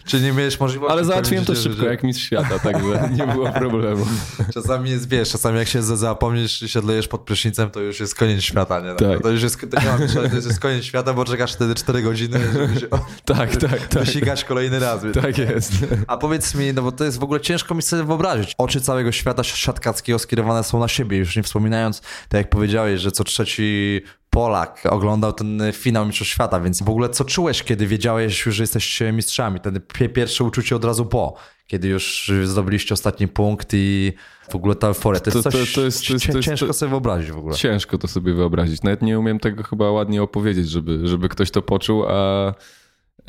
Czy 0.07 0.21
nie 0.21 0.33
miałeś 0.33 0.61
możliwości... 0.61 0.93
Ale 0.93 1.05
załatwiłem 1.05 1.45
to 1.45 1.55
szybko, 1.55 1.83
że... 1.83 1.87
jak 1.87 2.03
mistrz 2.03 2.25
świata, 2.25 2.59
także 2.59 3.11
nie 3.17 3.27
było 3.27 3.53
problemu. 3.53 4.07
Czasami 4.55 4.91
jest, 4.91 5.09
wiesz, 5.09 5.31
czasami 5.31 5.59
jak 5.59 5.69
się 5.69 5.83
zapomnisz 5.83 6.68
odlejesz 6.77 7.09
pod 7.09 7.21
prysznicem, 7.21 7.71
to 7.71 7.81
już 7.81 8.01
jest 8.01 8.15
koniec 8.15 8.43
świata, 8.43 8.81
nie? 8.81 8.95
Tak. 8.95 9.23
To 9.23 9.31
już 9.31 9.43
jest, 9.43 9.61
to 9.71 9.81
nie 9.81 9.87
mam, 9.87 10.29
to 10.31 10.37
jest 10.37 10.61
koniec 10.61 10.85
świata, 10.85 11.15
bo 11.15 11.25
czekasz 11.25 11.55
wtedy 11.55 11.75
4 11.75 12.03
godziny, 12.03 12.41
żeby 12.53 12.81
się 12.81 12.87
tak, 13.25 13.57
tak, 13.57 13.87
tak. 13.87 14.05
wysikać 14.05 14.45
kolejny 14.45 14.79
raz. 14.79 15.05
Więc. 15.05 15.17
Tak 15.17 15.39
jest. 15.39 15.73
A 16.07 16.17
powiedz 16.17 16.55
mi, 16.55 16.73
no 16.73 16.83
bo 16.83 16.93
to 16.93 17.05
jest 17.05 17.19
w 17.19 17.23
ogóle 17.23 17.41
ciężko 17.41 17.75
mi 17.75 17.83
sobie 17.83 18.05
wyobrazić. 18.05 18.55
Oczy 18.59 18.81
całego 18.81 19.13
świata 19.13 19.45
siatkackiego 19.45 20.19
skierowane 20.19 20.65
są 20.65 20.81
na 20.81 20.89
siebie, 20.89 21.19
już 21.19 21.37
nie 21.37 21.43
wspominając, 21.43 22.01
tak 22.01 22.39
jak 22.39 22.51
powiedziałeś, 22.51 23.01
że 23.01 23.13
co 23.13 23.25
trzeci 23.25 24.03
Polak 24.31 24.83
oglądał 24.91 25.33
ten 25.33 25.63
finał 25.73 26.07
Mistrzostw 26.07 26.35
Świata, 26.35 26.61
więc 26.61 26.83
w 26.83 26.89
ogóle 26.89 27.09
co 27.09 27.25
czułeś, 27.25 27.63
kiedy 27.63 27.87
wiedziałeś 27.87 28.47
już, 28.47 28.55
że 28.55 28.63
jesteście 28.63 29.13
mistrzami? 29.13 29.59
Wtedy 29.59 29.81
pierwsze 30.15 30.45
uczucie 30.45 30.77
od 30.77 30.85
razu 30.85 31.07
po, 31.07 31.37
kiedy 31.69 31.89
już 31.89 32.33
zdobyliście 32.45 32.95
ostatni 32.95 33.29
punkt 33.29 33.71
i 33.73 34.13
w 34.51 34.55
ogóle 34.55 34.75
ta 34.75 34.87
euforia. 34.87 35.21
To, 35.21 35.31
to, 35.31 35.43
to, 35.43 35.51
to 35.51 35.59
jest, 35.59 36.11
jest, 36.11 36.27
ciężko 36.41 36.73
sobie 36.73 36.91
wyobrazić 36.91 37.33
w 37.33 37.39
ogóle. 37.39 37.57
Ciężko 37.57 37.99
to 37.99 38.09
sobie 38.09 38.35
wyobrazić. 38.35 38.83
Nawet 38.83 39.03
nie 39.03 39.19
umiem 39.19 39.39
tego 39.39 39.63
chyba 39.63 39.91
ładnie 39.91 40.23
opowiedzieć, 40.23 40.69
żeby, 40.69 41.09
żeby 41.09 41.29
ktoś 41.29 41.51
to 41.51 41.63
poczuł, 41.63 42.05
a 42.09 42.55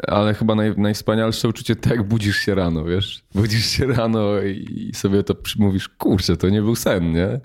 ale 0.07 0.33
chyba 0.33 0.55
naj, 0.55 0.73
najwspanialsze 0.77 1.47
uczucie 1.47 1.75
to 1.75 1.89
jak 1.89 2.03
budzisz 2.03 2.37
się 2.37 2.55
rano, 2.55 2.83
wiesz? 2.83 3.23
Budzisz 3.35 3.65
się 3.65 3.85
rano 3.85 4.41
i 4.41 4.91
sobie 4.95 5.23
to 5.23 5.35
mówisz, 5.57 5.89
kurczę, 5.89 6.37
to 6.37 6.49
nie 6.49 6.61
był 6.61 6.75
sen, 6.75 7.11
nie? 7.11 7.39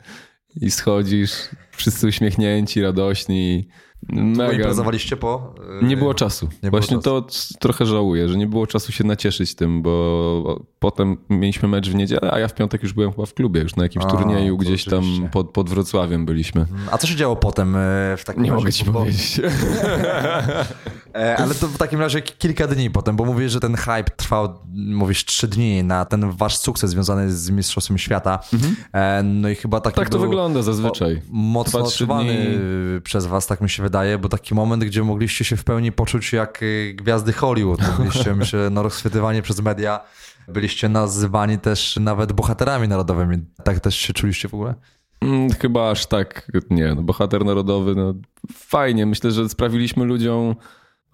I 0.61 0.70
schodzisz, 0.70 1.33
wszyscy 1.70 2.07
uśmiechnięci, 2.07 2.83
radośni. 2.83 3.68
Mega. 4.08 4.52
Imprezowaliście 4.52 5.16
po? 5.16 5.54
Nie 5.82 5.96
było 5.96 6.14
czasu. 6.14 6.48
Nie 6.62 6.70
Właśnie 6.70 6.98
było 6.98 7.22
czasu. 7.22 7.54
to 7.54 7.58
trochę 7.58 7.86
żałuję, 7.86 8.28
że 8.28 8.36
nie 8.38 8.46
było 8.46 8.66
czasu 8.66 8.92
się 8.92 9.04
nacieszyć 9.04 9.54
tym, 9.54 9.82
bo 9.82 10.60
potem 10.78 11.16
mieliśmy 11.30 11.68
mecz 11.68 11.88
w 11.90 11.94
niedzielę, 11.94 12.30
a 12.32 12.38
ja 12.38 12.48
w 12.48 12.54
piątek 12.54 12.82
już 12.82 12.92
byłem 12.92 13.10
chyba 13.12 13.26
w 13.26 13.34
klubie, 13.34 13.60
już 13.60 13.76
na 13.76 13.82
jakimś 13.82 14.04
a, 14.04 14.08
turnieju 14.08 14.56
gdzieś 14.56 14.84
tam 14.84 15.04
pod, 15.32 15.50
pod 15.50 15.70
Wrocławiem 15.70 16.26
byliśmy. 16.26 16.66
A 16.90 16.98
co 16.98 17.06
się 17.06 17.16
działo 17.16 17.36
potem 17.36 17.76
e, 17.76 17.80
w 18.16 18.24
takim 18.24 18.42
Nie 18.42 18.50
razie? 18.50 18.60
mogę 18.60 18.72
ci 18.72 18.84
bo... 18.84 18.92
powiedzieć. 18.92 19.40
E, 21.14 21.37
ale 21.37 21.55
to 21.55 21.68
w 21.68 21.79
takim 21.79 22.00
razie 22.00 22.22
kilka 22.22 22.66
dni 22.66 22.90
potem, 22.90 23.16
bo 23.16 23.24
mówisz, 23.24 23.53
że 23.53 23.61
ten 23.61 23.77
hype 23.77 24.11
trwał, 24.16 24.59
mówisz, 24.74 25.24
trzy 25.24 25.48
dni 25.48 25.85
na 25.85 26.05
ten 26.05 26.31
wasz 26.31 26.57
sukces 26.57 26.90
związany 26.90 27.33
z 27.33 27.50
Mistrzostwem 27.50 27.98
Świata. 27.98 28.38
Mhm. 28.53 28.77
E, 28.92 29.22
no 29.22 29.48
i 29.48 29.55
chyba 29.55 29.81
taki 29.81 29.96
Tak 29.96 30.09
to 30.09 30.18
wygląda 30.18 30.62
zazwyczaj. 30.62 31.22
Mocno 31.31 31.81
odczuwany 31.81 32.61
przez 33.05 33.27
was, 33.27 33.46
tak 33.46 33.61
mi 33.61 33.70
się 33.70 33.83
wydaje, 33.83 34.18
bo 34.18 34.29
taki 34.29 34.55
moment, 34.55 34.85
gdzie 34.85 35.03
mogliście 35.03 35.44
się 35.44 35.57
w 35.57 35.64
pełni 35.64 35.92
poczuć 35.92 36.33
jak 36.33 36.62
y, 36.62 36.94
gwiazdy 36.96 37.33
Hollywood. 37.33 37.81
Mogliście, 37.98 38.35
myślę, 38.35 38.70
no 38.70 38.83
rozchwytywani 38.83 39.42
przez 39.42 39.61
media. 39.61 40.00
Byliście 40.48 40.88
nazywani 40.88 41.59
też 41.59 41.96
nawet 42.00 42.33
bohaterami 42.33 42.88
narodowymi. 42.88 43.38
Tak 43.64 43.81
też 43.81 43.96
się 43.96 44.12
czuliście 44.12 44.48
w 44.48 44.55
ogóle? 44.55 44.74
Mm, 45.20 45.50
chyba 45.50 45.90
aż 45.90 46.07
tak, 46.07 46.50
nie. 46.70 46.94
No, 46.94 47.03
bohater 47.03 47.44
narodowy, 47.44 47.94
no 47.94 48.14
fajnie. 48.55 49.07
Myślę, 49.07 49.31
że 49.31 49.48
sprawiliśmy 49.48 50.05
ludziom 50.05 50.55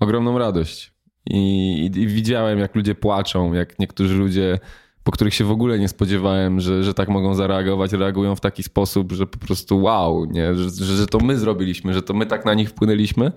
ogromną 0.01 0.39
radość. 0.39 0.93
I, 1.27 1.37
i, 1.97 2.01
I, 2.01 2.07
widziałem, 2.07 2.59
jak 2.59 2.75
ludzie 2.75 2.95
płaczą, 2.95 3.53
jak 3.53 3.79
niektórzy 3.79 4.15
ludzie, 4.15 4.59
po 5.05 5.13
których 5.13 5.35
się 5.35 5.45
w 5.45 5.51
ogóle 5.51 5.79
nie 5.79 5.89
spodziewałem, 5.89 6.61
że, 6.61 6.85
że 6.85 6.95
tak 6.95 7.09
mogą 7.09 7.35
zareagować, 7.35 7.93
reagują 7.93 8.37
w 8.37 8.41
taki 8.41 8.63
sposób, 8.63 9.13
że 9.13 9.27
po 9.27 9.39
prostu 9.39 9.83
wow, 9.83 10.25
nie? 10.25 10.55
Że, 10.55 10.71
że, 10.85 11.07
to 11.07 11.19
my 11.19 11.39
zrobiliśmy, 11.39 11.95
że 11.95 12.03
to 12.03 12.15
my 12.15 12.27
tak 12.27 12.45
na 12.45 12.55
nich 12.55 12.69
wpłynęliśmy. 12.69 13.33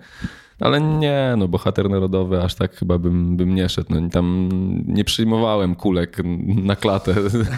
Ale 0.59 0.81
nie, 0.81 1.33
no 1.37 1.47
bohater 1.47 1.89
narodowy 1.89 2.41
aż 2.41 2.55
tak 2.55 2.75
chyba 2.75 2.97
bym, 2.97 3.37
bym 3.37 3.55
nie 3.55 3.69
szedł. 3.69 3.87
No, 3.89 4.09
tam 4.09 4.49
nie 4.87 5.03
przyjmowałem 5.03 5.75
kulek 5.75 6.17
na 6.45 6.75
klatę 6.75 7.15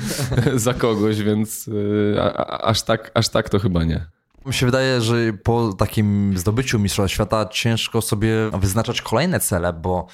za 0.56 0.74
kogoś, 0.74 1.22
więc 1.22 1.68
y, 1.68 2.16
a, 2.22 2.34
a, 2.34 2.62
aż, 2.62 2.82
tak, 2.82 3.12
aż 3.14 3.30
tak 3.30 3.50
to 3.50 3.60
chyba 3.60 3.84
nie. 3.84 4.06
Mi 4.46 4.54
się 4.54 4.66
wydaje, 4.66 5.02
że 5.02 5.16
po 5.44 5.74
takim 5.74 6.38
zdobyciu 6.38 6.80
Mistrzostwa 6.80 7.14
Świata 7.14 7.46
ciężko 7.52 8.02
sobie 8.02 8.30
wyznaczać 8.60 9.02
kolejne 9.02 9.40
cele, 9.40 9.74
bo 9.74 10.08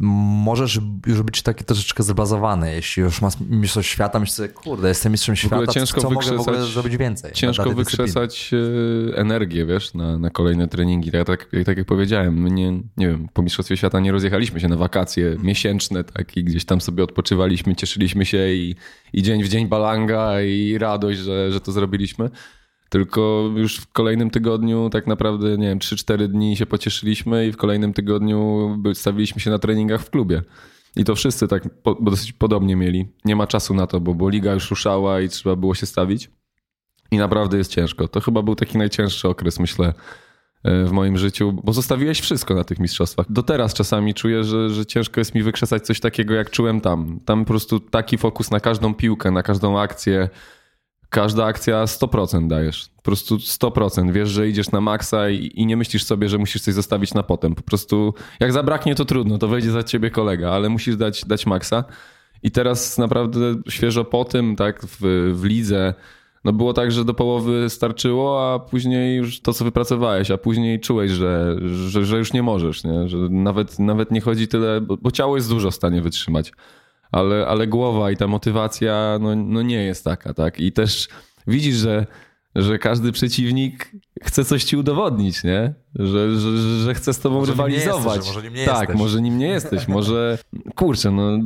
możesz 0.00 0.80
już 1.06 1.22
być 1.22 1.42
taki 1.42 1.64
troszeczkę 1.64 2.02
zbazowany. 2.02 2.74
Jeśli 2.74 3.02
już 3.02 3.22
masz 3.22 3.34
mistrzostwo 3.40 3.92
świata, 3.92 4.18
myślisz 4.18 4.36
sobie, 4.36 4.48
kurde, 4.48 4.88
jestem 4.88 5.12
mistrzem 5.12 5.36
świata, 5.36 5.72
ciężko 5.72 6.00
co 6.00 6.10
mogę 6.10 6.36
w 6.36 6.40
ogóle 6.40 6.64
zrobić 6.64 6.96
więcej? 6.96 7.32
Ciężko 7.32 7.70
wykrzesać 7.70 8.50
dyscypliny. 8.50 9.16
energię, 9.16 9.66
wiesz, 9.66 9.94
na, 9.94 10.18
na 10.18 10.30
kolejne 10.30 10.68
treningi. 10.68 11.10
Tak, 11.10 11.26
tak, 11.26 11.46
tak 11.66 11.78
jak 11.78 11.86
powiedziałem, 11.86 12.42
my 12.42 12.50
nie, 12.50 12.72
nie 12.72 13.08
wiem, 13.08 13.28
po 13.32 13.42
mistrzostwie 13.42 13.76
świata 13.76 14.00
nie 14.00 14.12
rozjechaliśmy 14.12 14.60
się 14.60 14.68
na 14.68 14.76
wakacje 14.76 15.36
miesięczne, 15.42 16.04
tak, 16.04 16.36
i 16.36 16.44
gdzieś 16.44 16.64
tam 16.64 16.80
sobie 16.80 17.04
odpoczywaliśmy, 17.04 17.74
cieszyliśmy 17.74 18.26
się 18.26 18.48
i, 18.48 18.74
i 19.12 19.22
dzień 19.22 19.44
w 19.44 19.48
dzień 19.48 19.68
balanga 19.68 20.42
i 20.42 20.78
radość, 20.78 21.18
że, 21.18 21.52
że 21.52 21.60
to 21.60 21.72
zrobiliśmy 21.72 22.30
tylko 22.88 23.50
już 23.56 23.76
w 23.76 23.92
kolejnym 23.92 24.30
tygodniu 24.30 24.90
tak 24.90 25.06
naprawdę, 25.06 25.58
nie 25.58 25.68
wiem, 25.68 25.78
3-4 25.78 26.28
dni 26.28 26.56
się 26.56 26.66
pocieszyliśmy 26.66 27.46
i 27.46 27.52
w 27.52 27.56
kolejnym 27.56 27.92
tygodniu 27.92 28.70
stawiliśmy 28.94 29.40
się 29.40 29.50
na 29.50 29.58
treningach 29.58 30.02
w 30.02 30.10
klubie. 30.10 30.42
I 30.96 31.04
to 31.04 31.14
wszyscy 31.14 31.48
tak 31.48 31.68
po, 31.82 31.94
dosyć 32.00 32.32
podobnie 32.32 32.76
mieli. 32.76 33.08
Nie 33.24 33.36
ma 33.36 33.46
czasu 33.46 33.74
na 33.74 33.86
to, 33.86 34.00
bo, 34.00 34.14
bo 34.14 34.28
liga 34.28 34.52
już 34.52 34.70
ruszała 34.70 35.20
i 35.20 35.28
trzeba 35.28 35.56
było 35.56 35.74
się 35.74 35.86
stawić. 35.86 36.30
I 37.10 37.18
naprawdę 37.18 37.58
jest 37.58 37.70
ciężko. 37.70 38.08
To 38.08 38.20
chyba 38.20 38.42
był 38.42 38.54
taki 38.54 38.78
najcięższy 38.78 39.28
okres, 39.28 39.58
myślę, 39.58 39.94
e, 40.64 40.84
w 40.84 40.92
moim 40.92 41.18
życiu, 41.18 41.52
bo 41.64 41.72
zostawiłeś 41.72 42.20
wszystko 42.20 42.54
na 42.54 42.64
tych 42.64 42.78
mistrzostwach. 42.78 43.32
Do 43.32 43.42
teraz 43.42 43.74
czasami 43.74 44.14
czuję, 44.14 44.44
że, 44.44 44.70
że 44.70 44.86
ciężko 44.86 45.20
jest 45.20 45.34
mi 45.34 45.42
wykrzesać 45.42 45.86
coś 45.86 46.00
takiego, 46.00 46.34
jak 46.34 46.50
czułem 46.50 46.80
tam. 46.80 47.20
Tam 47.24 47.44
po 47.44 47.48
prostu 47.48 47.80
taki 47.80 48.18
fokus 48.18 48.50
na 48.50 48.60
każdą 48.60 48.94
piłkę, 48.94 49.30
na 49.30 49.42
każdą 49.42 49.80
akcję, 49.80 50.28
każda 51.10 51.44
akcja 51.44 51.84
100% 51.84 52.48
dajesz. 52.48 52.88
Po 52.96 53.02
prostu 53.02 53.36
100%. 53.36 54.12
Wiesz, 54.12 54.28
że 54.28 54.48
idziesz 54.48 54.70
na 54.70 54.80
maksa 54.80 55.30
i, 55.30 55.52
i, 55.54 55.66
nie 55.66 55.76
myślisz 55.76 56.04
sobie, 56.04 56.28
że 56.28 56.38
musisz 56.38 56.62
coś 56.62 56.74
zostawić 56.74 57.14
na 57.14 57.22
potem. 57.22 57.54
Po 57.54 57.62
prostu 57.62 58.14
jak 58.40 58.52
zabraknie, 58.52 58.94
to 58.94 59.04
trudno, 59.04 59.38
to 59.38 59.48
wejdzie 59.48 59.70
za 59.70 59.82
ciebie 59.82 60.10
kolega, 60.10 60.50
ale 60.50 60.68
musisz 60.68 60.96
dać, 60.96 61.24
dać 61.24 61.46
maksa. 61.46 61.84
I 62.42 62.50
teraz 62.50 62.98
naprawdę 62.98 63.40
świeżo 63.68 64.04
po 64.04 64.24
tym, 64.24 64.56
tak, 64.56 64.86
w, 64.86 64.98
w 65.34 65.44
lidze, 65.44 65.94
no 66.44 66.52
było 66.52 66.72
tak, 66.72 66.92
że 66.92 67.04
do 67.04 67.14
połowy 67.14 67.70
starczyło, 67.70 68.52
a 68.52 68.58
później 68.58 69.16
już 69.16 69.40
to, 69.40 69.52
co 69.52 69.64
wypracowałeś, 69.64 70.30
a 70.30 70.38
później 70.38 70.80
czułeś, 70.80 71.10
że, 71.10 71.56
że, 71.88 72.04
że 72.04 72.18
już 72.18 72.32
nie 72.32 72.42
możesz, 72.42 72.84
nie? 72.84 73.08
że 73.08 73.16
nawet, 73.18 73.78
nawet 73.78 74.10
nie 74.10 74.20
chodzi 74.20 74.48
tyle, 74.48 74.80
bo, 74.80 74.96
bo 74.96 75.10
ciało 75.10 75.36
jest 75.36 75.48
dużo 75.48 75.70
w 75.70 75.74
stanie 75.74 76.02
wytrzymać 76.02 76.52
ale, 77.12 77.46
ale 77.46 77.66
głowa 77.66 78.10
i 78.10 78.16
ta 78.16 78.26
motywacja 78.26 79.18
no, 79.20 79.36
no 79.36 79.62
nie 79.62 79.82
jest 79.84 80.04
taka, 80.04 80.34
tak? 80.34 80.60
I 80.60 80.72
też 80.72 81.08
widzisz, 81.46 81.76
że, 81.76 82.06
że 82.54 82.78
każdy 82.78 83.12
przeciwnik 83.12 83.92
chce 84.22 84.44
coś 84.44 84.64
ci 84.64 84.76
udowodnić, 84.76 85.44
nie? 85.44 85.74
Że, 85.94 86.36
że, 86.36 86.58
że 86.84 86.94
chce 86.94 87.12
z 87.12 87.18
tobą 87.18 87.38
może 87.38 87.52
rywalizować. 87.52 88.16
Jesteś, 88.16 88.34
może 88.34 88.42
nim 88.42 88.54
nie 88.54 88.66
tak, 88.66 88.80
jesteś. 88.80 88.96
może 88.96 89.22
nim 89.22 89.38
nie 89.38 89.48
jesteś, 89.48 89.88
może 89.88 90.38
kurczę, 90.74 91.10
no 91.10 91.38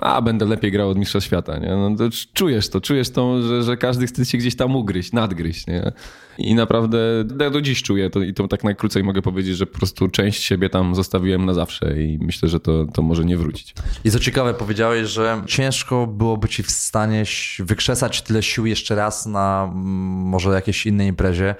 a 0.00 0.22
będę 0.22 0.46
lepiej 0.46 0.72
grał 0.72 0.90
od 0.90 0.98
mistrza 0.98 1.20
świata, 1.20 1.58
nie? 1.58 1.68
No, 1.68 1.96
to 1.96 2.04
czujesz 2.34 2.68
to, 2.68 2.80
czujesz 2.80 3.10
to, 3.10 3.42
że, 3.42 3.62
że 3.62 3.76
każdy 3.76 4.06
chce 4.06 4.26
cię 4.26 4.38
gdzieś 4.38 4.56
tam 4.56 4.76
ugryźć, 4.76 5.12
nadgryźć, 5.12 5.66
nie? 5.66 5.92
I 6.38 6.54
naprawdę 6.54 6.98
ja 7.40 7.50
do 7.50 7.60
dziś 7.60 7.82
czuję 7.82 8.10
to 8.10 8.20
i 8.20 8.34
to 8.34 8.48
tak 8.48 8.64
najkrócej 8.64 9.04
mogę 9.04 9.22
powiedzieć, 9.22 9.56
że 9.56 9.66
po 9.66 9.78
prostu 9.78 10.08
część 10.08 10.42
siebie 10.42 10.70
tam 10.70 10.94
zostawiłem 10.94 11.46
na 11.46 11.54
zawsze 11.54 12.02
i 12.02 12.18
myślę, 12.20 12.48
że 12.48 12.60
to, 12.60 12.86
to 12.86 13.02
może 13.02 13.24
nie 13.24 13.36
wrócić. 13.36 13.74
I 14.04 14.10
co 14.10 14.18
ciekawe, 14.18 14.54
powiedziałeś, 14.54 15.08
że 15.08 15.42
ciężko 15.46 16.06
byłoby 16.06 16.48
ci 16.48 16.62
w 16.62 16.70
stanie 16.70 17.24
wykrzesać 17.58 18.22
tyle 18.22 18.42
sił 18.42 18.66
jeszcze 18.66 18.94
raz 18.94 19.26
na 19.26 19.70
mm, 19.72 19.84
może 20.28 20.50
jakiejś 20.50 20.86
innej 20.86 21.08
imprezie. 21.08 21.54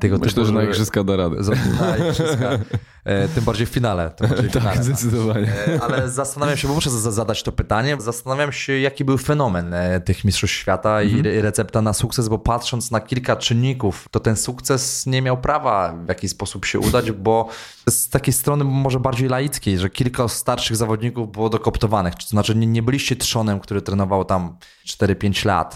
Tego 0.00 0.11
myślę, 0.18 0.34
typu, 0.34 0.46
że 0.46 0.52
na 0.52 0.62
igrzyska 0.62 1.04
da 1.04 1.16
radę. 1.16 1.36
Na 1.80 1.96
igrzyska. 1.96 2.58
E, 3.04 3.28
tym 3.28 3.44
bardziej 3.44 3.66
w 3.66 3.70
finale. 3.70 4.10
Tym 4.10 4.28
bardziej 4.28 4.50
w 4.50 4.52
tak, 4.52 4.62
finale, 4.62 4.82
zdecydowanie. 4.84 5.52
E, 5.68 5.82
ale 5.82 6.08
zastanawiam 6.08 6.56
się, 6.56 6.68
bo 6.68 6.74
muszę 6.74 6.90
zadać 6.90 7.42
to 7.42 7.52
pytanie, 7.52 7.96
zastanawiam 8.00 8.52
się, 8.52 8.72
jaki 8.78 9.04
był 9.04 9.18
fenomen 9.18 9.74
e, 9.74 10.00
tych 10.00 10.24
Mistrzostw 10.24 10.56
Świata 10.56 11.02
i 11.02 11.14
Mhm. 11.14 11.42
recepta 11.42 11.82
na 11.82 11.92
sukces, 11.92 12.28
bo 12.28 12.38
patrząc 12.38 12.90
na 12.90 13.00
kilka 13.00 13.36
czynników, 13.36 14.08
to 14.10 14.20
ten 14.20 14.36
sukces 14.36 15.06
nie 15.06 15.22
miał 15.22 15.36
prawa 15.36 15.94
w 16.04 16.08
jakiś 16.08 16.30
sposób 16.30 16.64
się 16.64 16.78
udać, 16.78 17.10
bo 17.26 17.48
z 17.88 18.08
takiej 18.08 18.32
strony 18.34 18.64
może 18.64 19.00
bardziej 19.00 19.28
laickiej, 19.28 19.78
że 19.78 19.90
kilka 19.90 20.28
starszych 20.28 20.76
zawodników 20.76 21.32
było 21.32 21.48
dokoptowanych, 21.48 22.14
to 22.14 22.26
znaczy 22.26 22.54
nie, 22.54 22.66
nie 22.66 22.82
byliście 22.82 23.16
trzonem, 23.16 23.60
który 23.60 23.82
trenował 23.82 24.24
tam 24.24 24.56
4-5 24.86 25.46
lat. 25.46 25.74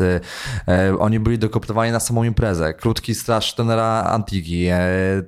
Oni 0.98 1.20
byli 1.20 1.38
dokoptowani 1.38 1.92
na 1.92 2.00
samą 2.00 2.24
imprezę. 2.24 2.74
Krótki 2.74 3.14
straż 3.14 3.54
trenera 3.54 4.02
Antigi, 4.02 4.66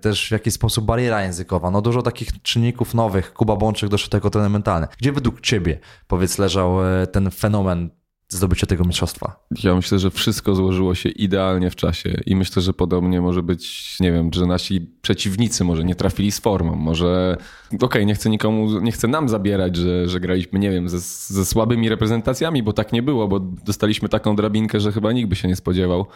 też 0.00 0.28
w 0.28 0.30
jakiś 0.30 0.54
sposób 0.54 0.84
bariera 0.84 1.22
językowa. 1.22 1.70
No 1.70 1.82
dużo 1.88 2.02
takich 2.02 2.42
czynników 2.42 2.94
nowych. 2.94 3.32
Kuba 3.32 3.56
Bączyk 3.56 3.88
doszedł 3.90 4.16
jako 4.16 4.30
trener 4.30 4.50
mentalny. 4.50 4.86
Gdzie 4.98 5.12
według 5.12 5.40
ciebie, 5.40 5.78
powiedz, 6.06 6.38
leżał 6.38 6.86
e, 6.86 7.06
ten 7.06 7.30
fenomen 7.30 7.90
zdobycia 8.28 8.66
tego 8.66 8.84
mistrzostwa? 8.84 9.46
Ja 9.62 9.74
myślę, 9.74 9.98
że 9.98 10.10
wszystko 10.10 10.54
złożyło 10.54 10.94
się 10.94 11.08
idealnie 11.08 11.70
w 11.70 11.76
czasie 11.76 12.20
i 12.26 12.36
myślę, 12.36 12.62
że 12.62 12.72
podobnie 12.72 13.20
może 13.20 13.42
być, 13.42 13.96
nie 14.00 14.12
wiem, 14.12 14.30
że 14.32 14.46
nasi 14.46 14.80
przeciwnicy 15.02 15.64
może 15.64 15.84
nie 15.84 15.94
trafili 15.94 16.32
z 16.32 16.38
formą, 16.38 16.76
może 16.76 17.36
okej, 17.66 17.86
okay, 17.86 18.06
nie 18.06 18.14
chcę 18.14 18.30
nikomu, 18.30 18.80
nie 18.80 18.92
chcę 18.92 19.08
nam 19.08 19.28
zabierać, 19.28 19.76
że, 19.76 20.08
że 20.08 20.20
graliśmy, 20.20 20.58
nie 20.58 20.70
wiem, 20.70 20.88
ze, 20.88 21.00
ze 21.34 21.44
słabymi 21.44 21.88
reprezentacjami, 21.88 22.62
bo 22.62 22.72
tak 22.72 22.92
nie 22.92 23.02
było, 23.02 23.28
bo 23.28 23.40
dostaliśmy 23.40 24.08
taką 24.08 24.36
drabinkę, 24.36 24.80
że 24.80 24.92
chyba 24.92 25.12
nikt 25.12 25.28
by 25.28 25.36
się 25.36 25.48
nie 25.48 25.56
spodziewał 25.56 26.06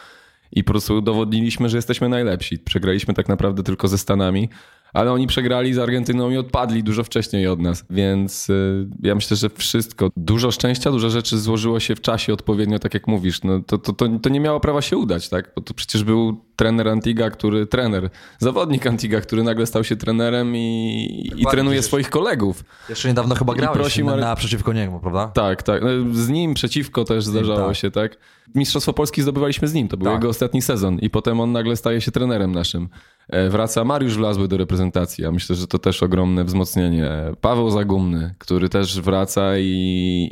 i 0.53 0.65
po 0.65 0.73
prostu 0.73 0.97
udowodniliśmy, 0.97 1.69
że 1.69 1.79
jesteśmy 1.79 2.09
najlepsi. 2.09 2.59
Przegraliśmy 2.59 3.15
tak 3.15 3.29
naprawdę 3.29 3.63
tylko 3.63 3.89
ze 3.89 3.99
Stanami, 3.99 4.49
ale 4.93 5.13
oni 5.13 5.27
przegrali 5.27 5.75
z 5.75 5.79
Argentyną 5.79 6.31
i 6.31 6.37
odpadli 6.37 6.83
dużo 6.83 7.05
wcześniej 7.05 7.47
od 7.49 7.61
nas, 7.61 7.85
więc 7.91 8.51
y, 8.51 8.89
ja 9.03 9.15
myślę, 9.15 9.37
że 9.37 9.51
wszystko, 9.51 10.11
dużo 10.17 10.51
szczęścia, 10.51 10.91
dużo 10.91 11.11
rzeczy 11.11 11.39
złożyło 11.39 11.81
się 11.81 11.97
w 11.97 12.01
czasie 12.01 12.33
odpowiednio, 12.33 12.79
tak 12.79 12.95
jak 12.95 13.07
mówisz. 13.07 13.43
No, 13.43 13.61
to, 13.67 13.79
to, 13.79 13.93
to, 13.93 14.09
to 14.23 14.29
nie 14.29 14.41
miało 14.41 14.61
prawa 14.61 14.83
się 14.83 14.97
udać, 14.97 15.29
tak? 15.29 15.53
Bo 15.57 15.63
to 15.63 15.75
przecież 15.75 16.05
był 16.05 16.41
trener 16.57 16.89
Antiga, 16.89 17.31
który, 17.31 17.67
trener, 17.67 18.11
zawodnik 18.39 18.87
Antiga, 18.87 19.21
który 19.21 19.43
nagle 19.43 19.67
stał 19.67 19.85
się 19.85 19.97
trenerem 19.97 20.57
i, 20.57 21.31
i 21.37 21.47
trenuje 21.47 21.83
swoich 21.83 22.11
kolegów. 22.11 22.65
Jeszcze 22.89 23.09
niedawno 23.09 23.35
chyba 23.35 23.55
grałeś 23.55 23.99
na 23.99 24.37
przeciwko 24.37 24.73
niemu, 24.73 25.01
prawda? 25.01 25.29
Tak, 25.29 25.63
tak. 25.63 25.83
No, 25.83 25.89
Z 26.15 26.29
nim 26.29 26.55
przeciwko 26.55 27.05
też 27.05 27.25
zdarzało 27.25 27.67
tak. 27.67 27.77
się, 27.77 27.91
tak? 27.91 28.17
Mistrzostwo 28.55 28.93
Polski 28.93 29.23
zdobywaliśmy 29.23 29.69
z 29.69 29.75
nim, 29.75 29.89
to 29.89 29.97
był 29.97 30.05
Tak. 30.05 30.15
jego 30.15 30.29
ostatni 30.29 30.63
sezon 30.63 30.99
i 30.99 31.11
potem 31.11 31.41
on 31.41 31.53
nagle 31.53 31.77
staje 31.77 32.01
się 32.01 32.11
trenerem 32.11 32.53
naszym. 32.53 32.89
E, 33.29 33.49
Wraca 33.51 33.85
Mariusz 33.85 34.17
Wlazły 34.17 34.49
do 34.49 34.57
reprezentacji, 34.57 35.25
ja 35.25 35.33
myślę, 35.33 35.57
że 35.57 35.67
to 35.67 35.79
też 35.79 36.03
ogromne 36.03 36.45
wzmocnienie. 36.45 37.11
Paweł 37.41 37.71
Zagumny, 37.71 38.35
który 38.39 38.69
też 38.69 39.01
wraca 39.01 39.59
i, 39.59 39.63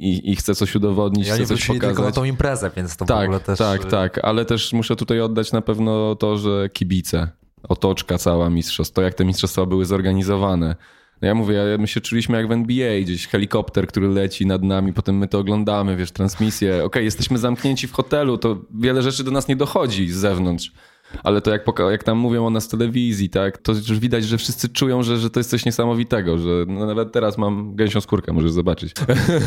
i, 0.01 0.31
i 0.33 0.37
chce 0.37 0.55
coś 0.55 0.75
udowodnić, 0.75 1.29
oni 1.31 1.39
chce 1.39 1.47
coś 1.47 1.59
wrócili 1.59 1.73
tylko 1.81 1.87
na 1.87 1.95
pokazać. 1.95 2.15
tą 2.15 2.25
imprezę, 2.25 2.71
więc 2.77 2.97
to 2.97 3.05
w 3.05 3.09
Tak, 3.09 3.25
ogóle 3.25 3.41
też... 3.41 3.59
tak, 3.59 3.85
y, 3.85 3.89
tak, 3.89 4.21
ale 4.25 4.45
też 4.45 4.73
muszę 4.73 4.97
tutaj 4.97 5.21
oddać 5.21 5.53
na 5.53 5.61
pewno 5.61 6.15
to, 6.17 6.37
że 6.39 6.69
kibice, 6.73 7.29
otoczka 7.69 8.19
cała 8.19 8.51
mistrzostw, 8.51 8.95
to 8.95 9.03
jak 9.03 9.15
te 9.15 9.25
mistrzostwa 9.25 9.67
były 9.67 9.85
zorganizowane. 9.85 10.77
No 11.23 11.29
ja 11.29 11.35
mówię, 11.35 11.63
my 11.79 11.87
się 11.87 12.01
czuliśmy 12.01 12.37
jak 12.37 12.49
w 12.49 12.53
NBA, 12.53 13.01
gdzieś 13.01 13.27
helikopter, 13.27 13.87
który 13.87 14.09
leci 14.09 14.47
nad 14.47 14.63
nami, 14.63 14.93
potem 14.93 15.19
my 15.19 15.29
to 15.29 15.39
oglądamy, 15.39 15.97
wiesz, 15.97 16.11
transmisję. 16.13 16.85
Okej, 16.85 17.05
jesteśmy 17.05 17.39
zamknięci 17.39 17.89
w 17.89 17.93
hotelu, 17.93 18.39
to 18.39 18.59
wiele 18.75 19.03
rzeczy 19.03 19.25
do 19.25 19.31
nas 19.31 19.49
nie 19.49 19.57
dochodzi 19.57 20.09
z 20.11 20.17
zewnątrz. 20.17 20.73
Ale 21.23 21.41
to 21.41 21.51
jak, 21.51 21.63
jak 21.91 22.05
tam 22.05 22.19
mówią 22.19 22.47
o 22.47 22.51
nas 22.51 22.67
w 22.67 22.71
telewizji, 22.71 23.31
tak, 23.31 23.59
to 23.59 23.73
już 23.73 23.99
widać, 23.99 24.25
że 24.25 24.39
wszyscy 24.39 24.69
czują, 24.69 25.03
że, 25.03 25.19
że 25.19 25.31
to 25.31 25.41
jest 25.41 25.51
coś 25.51 25.65
niesamowitego, 25.65 26.39
że 26.39 26.65
no 26.69 26.87
nawet 26.87 27.13
teraz 27.13 27.39
mam 27.39 27.75
gęsią 27.77 28.01
skórkę, 28.01 28.33
możesz 28.33 28.53
zobaczyć. 28.53 28.93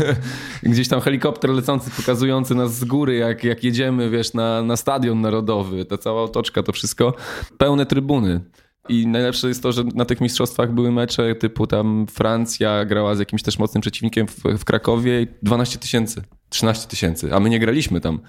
Gdzieś 0.64 0.88
tam 0.88 1.01
helikopter 1.01 1.51
lecący, 1.51 1.91
pokazujący 1.97 2.55
nas 2.55 2.76
z 2.80 2.86
góry, 2.86 3.16
jak, 3.16 3.43
jak 3.43 3.64
jedziemy, 3.64 4.09
wiesz, 4.09 4.34
na, 4.34 4.64
na 4.64 4.78
stadion 4.78 5.22
narodowy, 5.22 5.86
ta 5.86 5.97
cała 5.97 6.24
otoczka, 6.24 6.64
to 6.64 6.72
wszystko, 6.72 7.14
pełne 7.57 7.86
trybuny. 7.86 8.41
I 8.89 9.07
najlepsze 9.07 9.47
jest 9.47 9.64
to, 9.64 9.72
że 9.72 9.84
na 9.84 10.05
tych 10.05 10.22
mistrzostwach 10.22 10.74
były 10.74 10.91
mecze 10.91 11.36
typu 11.36 11.68
tam 11.68 12.07
Francja 12.07 12.86
grała 12.86 13.16
z 13.16 13.20
jakimś 13.20 13.43
też 13.43 13.59
mocnym 13.59 13.82
przeciwnikiem 13.82 14.28
w, 14.28 14.43
w 14.57 14.66
Krakowie 14.66 15.22
i 15.22 15.28
12 15.43 15.80
tysięcy, 15.80 16.22
13 16.49 16.88
tysięcy, 16.88 17.36
a 17.36 17.39
my 17.39 17.49
nie 17.49 17.59
graliśmy 17.59 18.01
tam. 18.01 18.20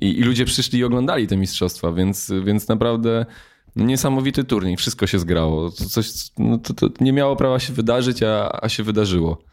I, 0.00 0.18
I 0.18 0.22
ludzie 0.22 0.44
przyszli 0.44 0.78
i 0.78 0.84
oglądali 0.84 1.26
te 1.26 1.36
mistrzostwa, 1.36 1.92
więc, 1.92 2.32
więc 2.44 2.68
naprawdę 2.68 3.26
niesamowity 3.76 4.44
turniej, 4.44 4.76
wszystko 4.76 5.06
się 5.06 5.18
zgrało. 5.18 5.70
Coś, 5.70 6.12
no 6.38 6.58
to, 6.58 6.74
to 6.74 6.88
nie 7.00 7.12
miało 7.12 7.36
prawa 7.36 7.58
się 7.58 7.72
wydarzyć, 7.72 8.22
a, 8.22 8.58
a 8.62 8.68
się 8.68 8.82
wydarzyło. 8.82 9.51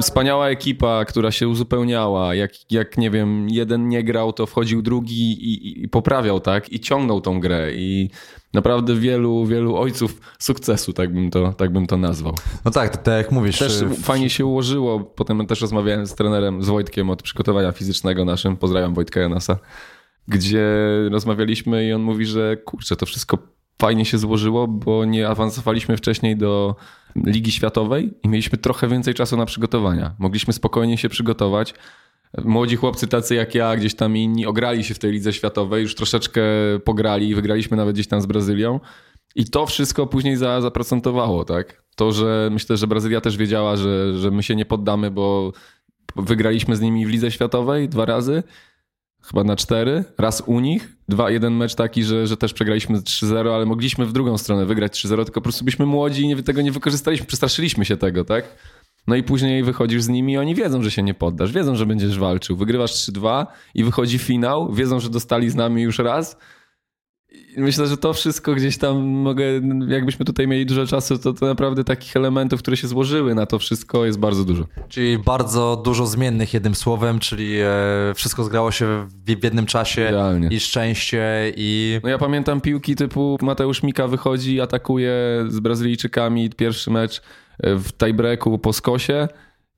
Wspaniała 0.00 0.48
ekipa, 0.48 1.04
która 1.04 1.30
się 1.30 1.48
uzupełniała. 1.48 2.34
Jak, 2.34 2.70
jak 2.70 2.98
nie 2.98 3.10
wiem, 3.10 3.50
jeden 3.50 3.88
nie 3.88 4.04
grał, 4.04 4.32
to 4.32 4.46
wchodził 4.46 4.82
drugi 4.82 5.32
i, 5.32 5.82
i, 5.82 5.88
poprawiał, 5.88 6.40
tak? 6.40 6.72
I 6.72 6.80
ciągnął 6.80 7.20
tą 7.20 7.40
grę. 7.40 7.72
I 7.74 8.10
naprawdę 8.54 8.94
wielu, 8.94 9.46
wielu 9.46 9.76
ojców 9.76 10.20
sukcesu, 10.38 10.92
tak 10.92 11.12
bym 11.12 11.30
to, 11.30 11.52
tak 11.52 11.72
bym 11.72 11.86
to 11.86 11.96
nazwał. 11.96 12.34
No 12.64 12.70
tak, 12.70 12.96
tak 12.96 13.14
jak 13.24 13.32
mówisz... 13.32 13.58
Też 13.58 13.80
y, 13.80 13.88
fajnie 13.88 14.30
się 14.30 14.46
ułożyło. 14.46 15.00
Potem 15.00 15.46
też 15.46 15.60
rozmawiałem 15.60 16.06
z 16.06 16.14
trenerem, 16.14 16.62
z 16.62 16.68
Wojtkiem 16.68 17.10
od 17.10 17.22
przygotowania 17.22 17.72
fizycznego 17.72 18.24
naszym. 18.24 18.56
Pozdrawiam 18.56 18.94
Wojtka 18.94 19.20
Janasa. 19.20 19.58
Gdzie 20.28 20.66
rozmawialiśmy 21.10 21.86
i 21.86 21.92
on 21.92 22.02
mówi, 22.02 22.26
że 22.26 22.56
kurczę, 22.56 22.96
to 22.96 23.06
wszystko 23.06 23.38
fajnie 23.78 24.04
się 24.04 24.18
złożyło, 24.18 24.68
bo 24.68 25.04
nie 25.04 25.28
awansowaliśmy 25.28 25.96
wcześniej 25.96 26.36
do 26.36 26.76
Ligi 27.16 27.52
Światowej 27.52 28.14
i 28.22 28.28
mieliśmy 28.28 28.58
trochę 28.58 28.88
więcej 28.88 29.14
czasu 29.14 29.36
na 29.36 29.46
przygotowania. 29.46 30.14
Mogliśmy 30.18 30.52
spokojnie 30.52 30.98
się 30.98 31.08
przygotować. 31.08 31.74
Młodzi 32.44 32.76
chłopcy 32.76 33.08
tacy 33.08 33.34
jak 33.34 33.54
ja, 33.54 33.76
gdzieś 33.76 33.94
tam 33.94 34.16
inni 34.16 34.46
ograli 34.46 34.84
się 34.84 34.94
w 34.94 34.98
tej 34.98 35.12
lidze 35.12 35.32
światowej, 35.32 35.82
już 35.82 35.94
troszeczkę 35.94 36.42
pograli, 36.84 37.34
wygraliśmy 37.34 37.76
nawet 37.76 37.94
gdzieś 37.94 38.06
tam 38.08 38.22
z 38.22 38.26
Brazylią. 38.26 38.80
I 39.34 39.44
to 39.44 39.66
wszystko 39.66 40.06
później 40.06 40.36
za, 40.36 40.60
zaprocentowało, 40.60 41.44
tak? 41.44 41.82
To, 41.96 42.12
że 42.12 42.48
myślę, 42.52 42.76
że 42.76 42.86
Brazylia 42.86 43.20
też 43.20 43.36
wiedziała, 43.36 43.76
że, 43.76 44.18
że 44.18 44.30
my 44.30 44.42
się 44.42 44.56
nie 44.56 44.64
poddamy, 44.64 45.10
bo 45.10 45.52
wygraliśmy 46.16 46.76
z 46.76 46.80
nimi 46.80 47.06
w 47.06 47.08
lidze 47.08 47.30
światowej 47.30 47.88
dwa 47.88 48.04
razy, 48.04 48.42
chyba 49.26 49.44
na 49.44 49.56
cztery, 49.56 50.04
raz 50.18 50.42
u 50.46 50.60
nich, 50.60 50.96
dwa, 51.08 51.30
jeden 51.30 51.54
mecz 51.54 51.74
taki, 51.74 52.04
że, 52.04 52.26
że 52.26 52.36
też 52.36 52.52
przegraliśmy 52.52 52.98
3-0, 52.98 53.54
ale 53.54 53.66
mogliśmy 53.66 54.06
w 54.06 54.12
drugą 54.12 54.38
stronę 54.38 54.66
wygrać 54.66 54.92
3-0, 54.92 55.16
tylko 55.16 55.32
po 55.32 55.40
prostu 55.40 55.64
byliśmy 55.64 55.86
młodzi 55.86 56.22
i 56.22 56.28
nie, 56.28 56.42
tego 56.42 56.62
nie 56.62 56.72
wykorzystaliśmy, 56.72 57.26
przestraszyliśmy 57.26 57.84
się 57.84 57.96
tego, 57.96 58.24
tak? 58.24 58.44
No 59.06 59.16
i 59.16 59.22
później 59.22 59.62
wychodzisz 59.62 60.02
z 60.02 60.08
nimi 60.08 60.32
i 60.32 60.38
oni 60.38 60.54
wiedzą, 60.54 60.82
że 60.82 60.90
się 60.90 61.02
nie 61.02 61.14
poddasz, 61.14 61.52
wiedzą, 61.52 61.76
że 61.76 61.86
będziesz 61.86 62.18
walczył. 62.18 62.56
Wygrywasz 62.56 62.92
3-2 62.92 63.46
i 63.74 63.84
wychodzi 63.84 64.18
finał, 64.18 64.72
wiedzą, 64.72 65.00
że 65.00 65.10
dostali 65.10 65.50
z 65.50 65.54
nami 65.54 65.82
już 65.82 65.98
raz. 65.98 66.36
Myślę, 67.56 67.86
że 67.86 67.96
to 67.96 68.12
wszystko 68.12 68.54
gdzieś 68.54 68.78
tam 68.78 69.04
mogę, 69.04 69.44
jakbyśmy 69.88 70.24
tutaj 70.24 70.48
mieli 70.48 70.66
dużo 70.66 70.86
czasu, 70.86 71.18
to, 71.18 71.32
to 71.32 71.46
naprawdę 71.46 71.84
takich 71.84 72.16
elementów, 72.16 72.60
które 72.60 72.76
się 72.76 72.88
złożyły 72.88 73.34
na 73.34 73.46
to 73.46 73.58
wszystko 73.58 74.04
jest 74.06 74.18
bardzo 74.18 74.44
dużo. 74.44 74.64
Czyli 74.88 75.18
bardzo 75.18 75.82
dużo 75.84 76.06
zmiennych 76.06 76.54
jednym 76.54 76.74
słowem, 76.74 77.18
czyli 77.18 77.60
e, 77.60 77.68
wszystko 78.14 78.44
zgrało 78.44 78.70
się 78.70 79.06
w, 79.26 79.44
jednym 79.44 79.66
czasie 79.66 80.12
i 80.50 80.60
szczęście 80.60 81.52
i... 81.56 82.00
No 82.02 82.08
ja 82.08 82.18
pamiętam 82.18 82.60
piłki 82.60 82.96
typu 82.96 83.38
Mateusz 83.42 83.82
Mika 83.82 84.08
wychodzi, 84.08 84.60
atakuje 84.60 85.12
z 85.48 85.60
Brazylijczykami 85.60 86.50
pierwszy 86.50 86.90
mecz 86.90 87.22
w 87.58 87.92
tiebreaku 87.92 88.58
po 88.58 88.72
skosie 88.72 89.28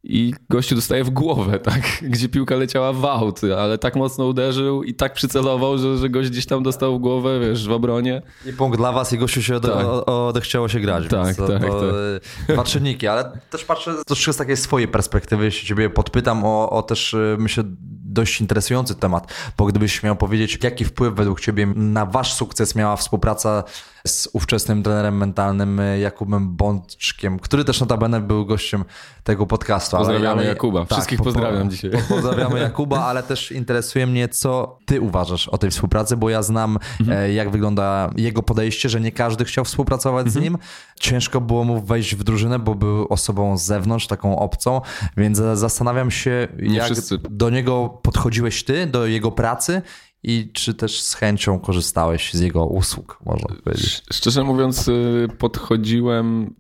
i 0.04 0.34
gościu 0.50 0.74
dostaje 0.74 1.04
w 1.04 1.10
głowę, 1.10 1.58
tak? 1.70 1.82
Gdzie 2.02 2.28
piłka 2.28 2.56
leciała 2.56 2.92
w 2.92 3.04
aut, 3.04 3.40
ale 3.58 3.78
tak 3.78 3.96
mocno 3.96 4.26
uderzył 4.26 4.82
i 4.82 4.94
tak 4.94 5.14
przycelował, 5.14 5.78
że, 5.78 5.98
że 5.98 6.08
gość 6.10 6.30
gdzieś 6.30 6.46
tam 6.46 6.62
dostał 6.62 6.98
w 6.98 7.00
głowę, 7.00 7.40
wiesz, 7.40 7.68
w 7.68 7.72
obronie. 7.72 8.22
I 8.46 8.52
punkt 8.52 8.78
dla 8.78 8.92
was 8.92 9.12
i 9.12 9.18
gościu 9.18 9.42
się 9.42 9.56
ode, 9.56 9.68
Tak. 9.68 9.86
odechciało 10.06 10.68
się 10.68 10.80
grać. 10.80 11.08
Tak, 11.08 11.24
więc 11.24 11.36
to, 11.36 11.46
tak, 11.46 11.62
to, 11.62 12.14
e, 12.16 12.20
Dwa 12.48 12.64
czynniki, 12.64 13.06
ale 13.06 13.32
też 13.50 13.64
patrzę 13.64 13.94
troszeczkę 14.06 14.32
z 14.32 14.36
takiej 14.36 14.56
swojej 14.56 14.88
perspektywy, 14.88 15.44
jeśli 15.44 15.68
ciebie 15.68 15.90
podpytam 15.90 16.44
o, 16.44 16.70
o 16.70 16.82
też, 16.82 17.14
e, 17.14 17.36
myślę, 17.38 17.64
dość 18.04 18.40
interesujący 18.40 18.94
temat, 18.94 19.32
bo 19.58 19.66
gdybyś 19.66 20.02
miał 20.02 20.16
powiedzieć, 20.16 20.58
jaki 20.62 20.84
wpływ 20.84 21.14
według 21.14 21.40
ciebie 21.40 21.66
na 21.76 22.06
wasz 22.06 22.34
sukces 22.34 22.74
miała 22.74 22.96
współpraca 22.96 23.64
z 24.08 24.28
ówczesnym 24.32 24.82
trenerem 24.82 25.16
mentalnym 25.16 25.80
e, 25.80 25.98
Jakubem 25.98 26.56
Bączkiem, 26.56 27.38
który 27.38 27.64
też 27.64 27.80
notabene 27.80 28.20
był 28.20 28.46
gościem 28.46 28.84
tego 29.24 29.46
podcastu. 29.46 29.96
Pozdrawiamy 29.96 30.28
ale- 30.40 30.44
Jakuba. 30.44 30.84
Wszystkich 30.84 31.22
pozdrawiam 31.22 31.70
dzisiaj. 31.70 31.90
po- 31.90 31.98
Pozdrawiamy 32.14 32.60
Jakuba, 32.60 33.04
ale 33.04 33.22
też 33.22 33.52
interesuje 33.52 34.06
mnie, 34.06 34.28
co 34.28 34.78
ty 34.86 35.00
uważasz 35.00 35.48
o 35.48 35.58
tej 35.58 35.70
współpracy, 35.70 36.16
bo 36.16 36.30
ja 36.30 36.42
znam, 36.42 36.78
Mhm. 37.00 37.18
e, 37.18 37.32
jak 37.32 37.50
wygląda 37.50 38.10
jego 38.16 38.42
podejście, 38.42 38.88
że 38.88 39.00
nie 39.00 39.12
każdy 39.12 39.44
chciał 39.44 39.64
współpracować 39.64 40.26
Mhm. 40.26 40.42
z 40.42 40.44
nim. 40.44 40.58
Ciężko 41.00 41.40
było 41.40 41.64
mu 41.64 41.80
wejść 41.82 42.14
w 42.14 42.24
drużynę, 42.24 42.58
bo 42.58 42.74
był 42.74 43.06
osobą 43.12 43.56
z 43.58 43.64
zewnątrz, 43.64 44.06
taką 44.06 44.38
obcą, 44.38 44.80
więc 45.16 45.38
za- 45.38 45.56
zastanawiam 45.56 46.10
się, 46.10 46.48
Nie 46.62 46.76
jak 46.76 46.84
wszyscy. 46.84 47.18
do 47.30 47.50
niego 47.50 47.88
podchodziłeś 48.02 48.64
ty, 48.64 48.86
do 48.86 49.06
jego 49.06 49.32
pracy 49.32 49.82
i 50.22 50.50
czy 50.52 50.74
też 50.74 51.00
z 51.00 51.14
chęcią 51.14 51.60
korzystałeś 51.60 52.34
z 52.34 52.40
jego 52.40 52.66
usług, 52.66 53.18
można 53.26 53.48
powiedzieć. 53.64 53.86
Sz- 53.86 54.16
Szczerze 54.16 54.44
mówiąc, 54.44 54.88
y, 54.88 55.28
podchodziłem 55.38 56.54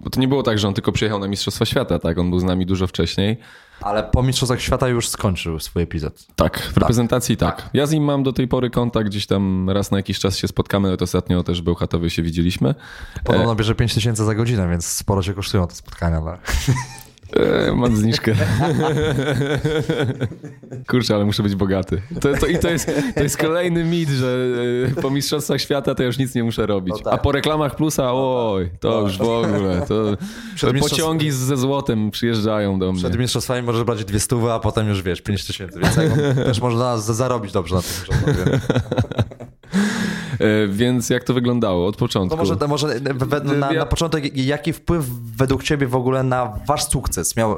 Bo 0.00 0.10
to 0.10 0.20
nie 0.20 0.28
było 0.28 0.42
tak, 0.42 0.58
że 0.58 0.68
on 0.68 0.74
tylko 0.74 0.92
przyjechał 0.92 1.18
na 1.18 1.28
Mistrzostwa 1.28 1.64
Świata, 1.64 1.98
tak? 1.98 2.18
On 2.18 2.30
był 2.30 2.38
z 2.38 2.44
nami 2.44 2.66
dużo 2.66 2.86
wcześniej. 2.86 3.38
Ale 3.80 4.02
po 4.02 4.22
Mistrzostwach 4.22 4.60
Świata 4.60 4.88
już 4.88 5.08
skończył 5.08 5.60
swój 5.60 5.82
epizod. 5.82 6.26
Tak, 6.36 6.58
w 6.58 6.76
reprezentacji 6.76 7.36
tak. 7.36 7.62
tak. 7.62 7.70
Ja 7.74 7.86
z 7.86 7.92
nim 7.92 8.04
mam 8.04 8.22
do 8.22 8.32
tej 8.32 8.48
pory 8.48 8.70
kontakt, 8.70 9.06
gdzieś 9.08 9.26
tam 9.26 9.70
raz 9.70 9.90
na 9.90 9.96
jakiś 9.96 10.18
czas 10.18 10.36
się 10.36 10.48
spotkamy, 10.48 10.88
nawet 10.88 11.02
ostatnio 11.02 11.42
też 11.42 11.62
był 11.62 11.74
Chatowy 11.74 12.10
się 12.10 12.22
widzieliśmy. 12.22 12.74
Podobno 13.24 13.54
bierze 13.54 13.74
5 13.74 13.94
tysięcy 13.94 14.24
za 14.24 14.34
godzinę, 14.34 14.68
więc 14.70 14.86
sporo 14.86 15.22
się 15.22 15.34
kosztują 15.34 15.66
te 15.66 15.74
spotkania. 15.74 16.16
Ale... 16.16 16.38
E, 17.36 17.72
mam 17.72 17.96
zniżkę. 17.96 18.34
Kurczę, 20.88 21.14
ale 21.14 21.24
muszę 21.24 21.42
być 21.42 21.54
bogaty. 21.54 22.02
To, 22.20 22.34
to, 22.40 22.46
I 22.46 22.58
to 22.58 22.70
jest, 22.70 22.90
to 23.14 23.22
jest 23.22 23.36
kolejny 23.36 23.84
mit, 23.84 24.08
że 24.08 24.46
e, 24.98 25.02
po 25.02 25.10
Mistrzostwach 25.10 25.60
Świata 25.60 25.94
to 25.94 26.02
już 26.02 26.18
nic 26.18 26.34
nie 26.34 26.44
muszę 26.44 26.66
robić. 26.66 26.94
No 26.98 27.04
tak. 27.04 27.14
A 27.14 27.18
po 27.18 27.32
reklamach 27.32 27.76
Plusa, 27.76 28.02
no 28.02 28.52
oj, 28.52 28.70
to 28.80 28.90
no 28.90 29.00
już 29.00 29.18
w 29.18 29.22
ogóle. 29.22 29.84
To, 29.88 30.16
to 30.60 30.72
pociągi 30.80 31.30
ze 31.30 31.56
złotem 31.56 32.10
przyjeżdżają 32.10 32.78
do 32.78 32.92
mnie. 32.92 33.00
Przed 33.00 33.18
Mistrzostwami 33.18 33.62
możesz 33.62 33.84
brać 33.84 34.04
dwie 34.04 34.20
stówy, 34.20 34.52
a 34.52 34.58
potem 34.58 34.88
już 34.88 35.02
wiesz, 35.02 35.20
pięć 35.20 35.46
tysięcy. 35.46 35.80
Więc 35.80 35.94
też 36.34 36.60
można 36.60 36.98
zarobić 36.98 37.52
dobrze 37.52 37.74
na 37.74 37.82
tym. 37.82 38.54
E, 38.54 38.60
więc 40.68 41.10
jak 41.10 41.24
to 41.24 41.34
wyglądało 41.34 41.86
od 41.86 41.96
początku? 41.96 42.36
To 42.36 42.42
może, 42.42 42.56
to 42.56 42.68
może 42.68 43.00
na, 43.58 43.72
na, 43.72 43.86
początek, 43.86 44.36
jaki 44.36 44.72
wpływ 44.72 45.04
według 45.36 45.62
ciebie 45.62 45.86
w 45.86 45.94
ogóle 45.94 46.22
na 46.22 46.58
wasz 46.66 46.88
sukces 46.88 47.36
miał 47.36 47.56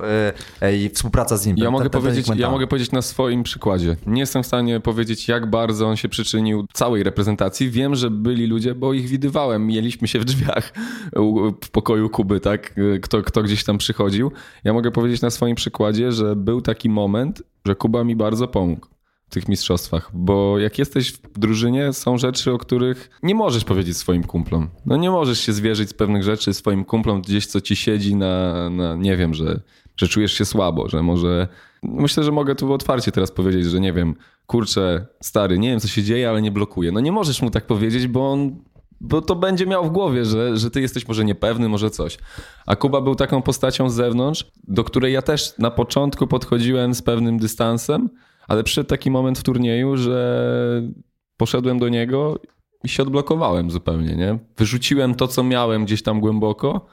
e, 0.61 0.91
współpraca 0.95 1.37
z 1.37 1.47
nim? 1.47 1.57
Ja, 1.59 1.71
mogę 1.71 1.91
powiedzieć, 1.91 2.27
ja 2.37 2.51
mogę 2.51 2.67
powiedzieć 2.67 2.93
na 2.93 3.03
swoim 3.03 3.43
przykładzie. 3.43 3.97
Nie 4.07 4.21
jestem 4.21 4.43
w 4.43 4.47
stanie 4.47 4.81
powiedzieć, 4.81 5.29
jak 5.29 5.51
bardzo 5.51 5.87
on 5.87 5.97
się 5.97 6.09
przyczynił 6.09 6.67
całej 6.73 7.03
reprezentacji. 7.03 7.71
Wiem, 7.71 7.95
że 7.95 8.11
byli 8.11 8.47
ludzie, 8.47 8.75
bo 8.75 8.93
ich 8.93 9.09
widywałem. 9.09 9.67
Mieliśmy 9.67 10.09
się 10.09 10.19
w 10.19 10.25
drzwiach 10.25 10.73
w 11.65 11.71
pokoju 11.71 12.11
Kuby, 12.11 12.41
tak? 12.41 12.75
Kto, 13.03 13.23
kto 13.23 13.43
gdzieś 13.43 13.65
tam 13.65 13.79
przychodził. 13.79 14.33
Ja 14.65 14.73
mogę 14.73 14.91
powiedzieć 14.91 15.21
na 15.21 15.31
swoim 15.31 15.55
przykładzie, 15.55 16.13
że 16.13 16.37
był 16.37 16.61
taki 16.61 16.89
moment, 16.89 17.43
że 17.67 17.75
Kuba 17.75 18.05
mi 18.05 18.17
bardzo 18.17 18.49
pomógł 18.49 18.94
tych 19.35 19.49
mistrzostwach, 19.49 20.11
bo 20.15 20.59
jak 20.59 20.79
jesteś 20.79 21.13
w 21.13 21.39
drużynie, 21.39 21.93
są 21.93 22.19
rzeczy, 22.19 22.53
o 22.53 22.59
których 22.59 23.11
nie 23.23 23.35
możesz 23.35 23.65
powiedzieć 23.65 23.97
swoim 23.97 24.25
kumplom. 24.25 24.69
No 24.87 24.97
nie 24.97 25.11
możesz 25.11 25.41
się 25.41 25.53
zwierzyć 25.53 25.89
z 25.89 25.95
pewnych 25.95 26.23
rzeczy 26.23 26.55
swoim 26.55 26.85
kumplom 26.85 27.23
gdzieś, 27.23 27.47
co 27.47 27.61
ci 27.61 27.77
siedzi 27.77 28.17
na, 28.17 28.71
na 28.71 28.97
nie 28.97 29.17
wiem, 29.17 29.35
że, 29.35 29.61
że 29.97 30.09
czujesz 30.09 30.33
się 30.33 30.45
słabo, 30.45 30.89
że 30.89 31.03
może... 31.03 31.49
Myślę, 31.83 32.25
że 32.25 32.33
mogę 32.33 32.55
tu 32.55 32.73
otwarcie 32.73 33.13
teraz 33.13 33.31
powiedzieć, 33.31 33.65
że 33.65 33.81
nie 33.81 33.93
wiem, 33.93 34.15
kurczę, 34.47 35.07
stary, 35.21 35.59
nie 35.59 35.71
wiem, 35.71 35.81
co 35.81 35.89
się 35.89 36.03
dzieje, 36.03 36.29
ale 36.29 36.43
nie 36.43 36.51
blokuję. 36.51 36.93
No 36.93 37.01
nie 37.01 37.13
możesz 37.13 37.43
mu 37.43 37.51
tak 37.51 37.67
powiedzieć, 37.67 38.07
bo 38.07 38.33
on 38.33 38.57
bo 39.01 39.23
to 39.23 39.37
będzie 39.37 39.67
miał 39.67 39.85
w 39.85 39.91
głowie, 39.91 40.25
że, 40.25 40.57
że 40.57 40.71
ty 40.71 40.81
jesteś 40.81 41.09
może 41.09 41.25
niepewny, 41.25 41.69
może 41.69 41.91
coś. 41.91 42.19
A 42.67 42.77
Kuba 42.77 43.01
był 43.01 43.15
taką 43.15 43.43
postacią 43.43 43.91
z 43.91 43.95
zewnątrz, 43.95 44.51
do 44.69 44.85
której 44.85 45.13
ja 45.13 45.23
też 45.23 45.59
na 45.59 45.71
początku 45.71 46.27
podchodziłem 46.27 46.95
z 46.95 47.03
pewnym 47.03 47.39
dystansem, 47.39 48.11
ale 48.49 48.65
przyszedł 48.65 48.89
taki 48.89 49.11
moment 49.11 49.39
w 49.39 49.43
turnieju, 49.43 49.97
że 49.97 50.83
poszedłem 51.37 51.79
do 51.79 51.89
niego 51.89 52.41
i 52.85 52.89
się 52.89 53.03
odblokowałem 53.03 53.71
zupełnie, 53.71 54.17
nie? 54.17 54.39
Wyrzuciłem 54.57 55.15
to, 55.15 55.29
co 55.29 55.45
miałem 55.45 55.85
gdzieś 55.85 56.03
tam 56.03 56.21
głęboko 56.21 56.87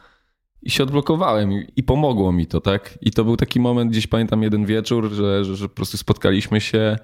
i 0.62 0.70
się 0.70 0.84
odblokowałem 0.84 1.52
i 1.76 1.84
pomogło 1.84 2.32
mi 2.32 2.48
to, 2.48 2.62
tak? 2.62 2.98
I 3.02 3.12
to 3.12 3.24
był 3.24 3.38
taki 3.38 3.60
moment, 3.60 3.92
gdzieś 3.92 4.08
pamiętam 4.08 4.44
jeden 4.44 4.66
wieczór, 4.66 5.10
że, 5.12 5.46
że, 5.46 5.56
że 5.56 5.70
po 5.70 5.76
prostu 5.76 5.98
spotkaliśmy 5.98 6.62
się, 6.62 6.98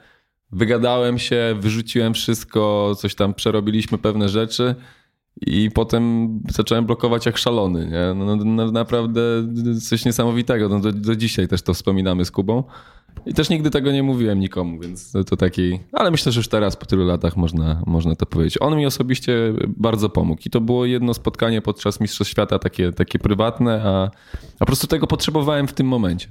wygadałem 0.52 1.20
się, 1.20 1.56
wyrzuciłem 1.60 2.14
wszystko, 2.14 2.92
coś 2.98 3.16
tam 3.16 3.34
przerobiliśmy 3.34 3.98
pewne 3.98 4.30
rzeczy 4.30 4.76
i 5.42 5.72
potem 5.72 6.30
zacząłem 6.50 6.86
blokować 6.86 7.26
jak 7.26 7.38
szalony, 7.38 7.86
nie? 7.86 8.26
No, 8.26 8.36
no, 8.36 8.46
no 8.46 8.72
naprawdę 8.72 9.22
coś 9.90 10.06
niesamowitego. 10.06 10.70
No, 10.70 10.80
do, 10.80 10.92
do 10.92 11.16
dzisiaj 11.16 11.48
też 11.48 11.62
to 11.62 11.74
wspominamy 11.74 12.26
z 12.26 12.32
Kubą. 12.32 12.64
I 13.26 13.34
też 13.34 13.50
nigdy 13.50 13.70
tego 13.70 13.92
nie 13.92 14.04
mówiłem 14.04 14.40
nikomu, 14.40 14.80
więc 14.80 15.12
to, 15.12 15.24
to 15.24 15.38
taki. 15.38 15.80
Ale 15.94 16.12
myślę, 16.12 16.32
że 16.32 16.40
już 16.40 16.48
teraz 16.48 16.76
po 16.76 16.86
tylu 16.86 17.06
latach 17.06 17.38
można, 17.38 17.84
można 17.86 18.16
to 18.16 18.26
powiedzieć. 18.26 18.58
On 18.62 18.78
mi 18.78 18.86
osobiście 18.86 19.54
bardzo 19.68 20.10
pomógł. 20.10 20.42
I 20.46 20.50
to 20.50 20.62
było 20.62 20.86
jedno 20.86 21.14
spotkanie 21.14 21.62
podczas 21.62 22.00
Mistrzostw 22.00 22.32
Świata, 22.32 22.60
takie, 22.60 22.92
takie 22.92 23.20
prywatne, 23.20 23.82
a, 23.84 24.04
a 24.56 24.60
po 24.60 24.66
prostu 24.66 24.88
tego 24.88 25.08
potrzebowałem 25.08 25.68
w 25.68 25.74
tym 25.74 25.88
momencie. 25.88 26.28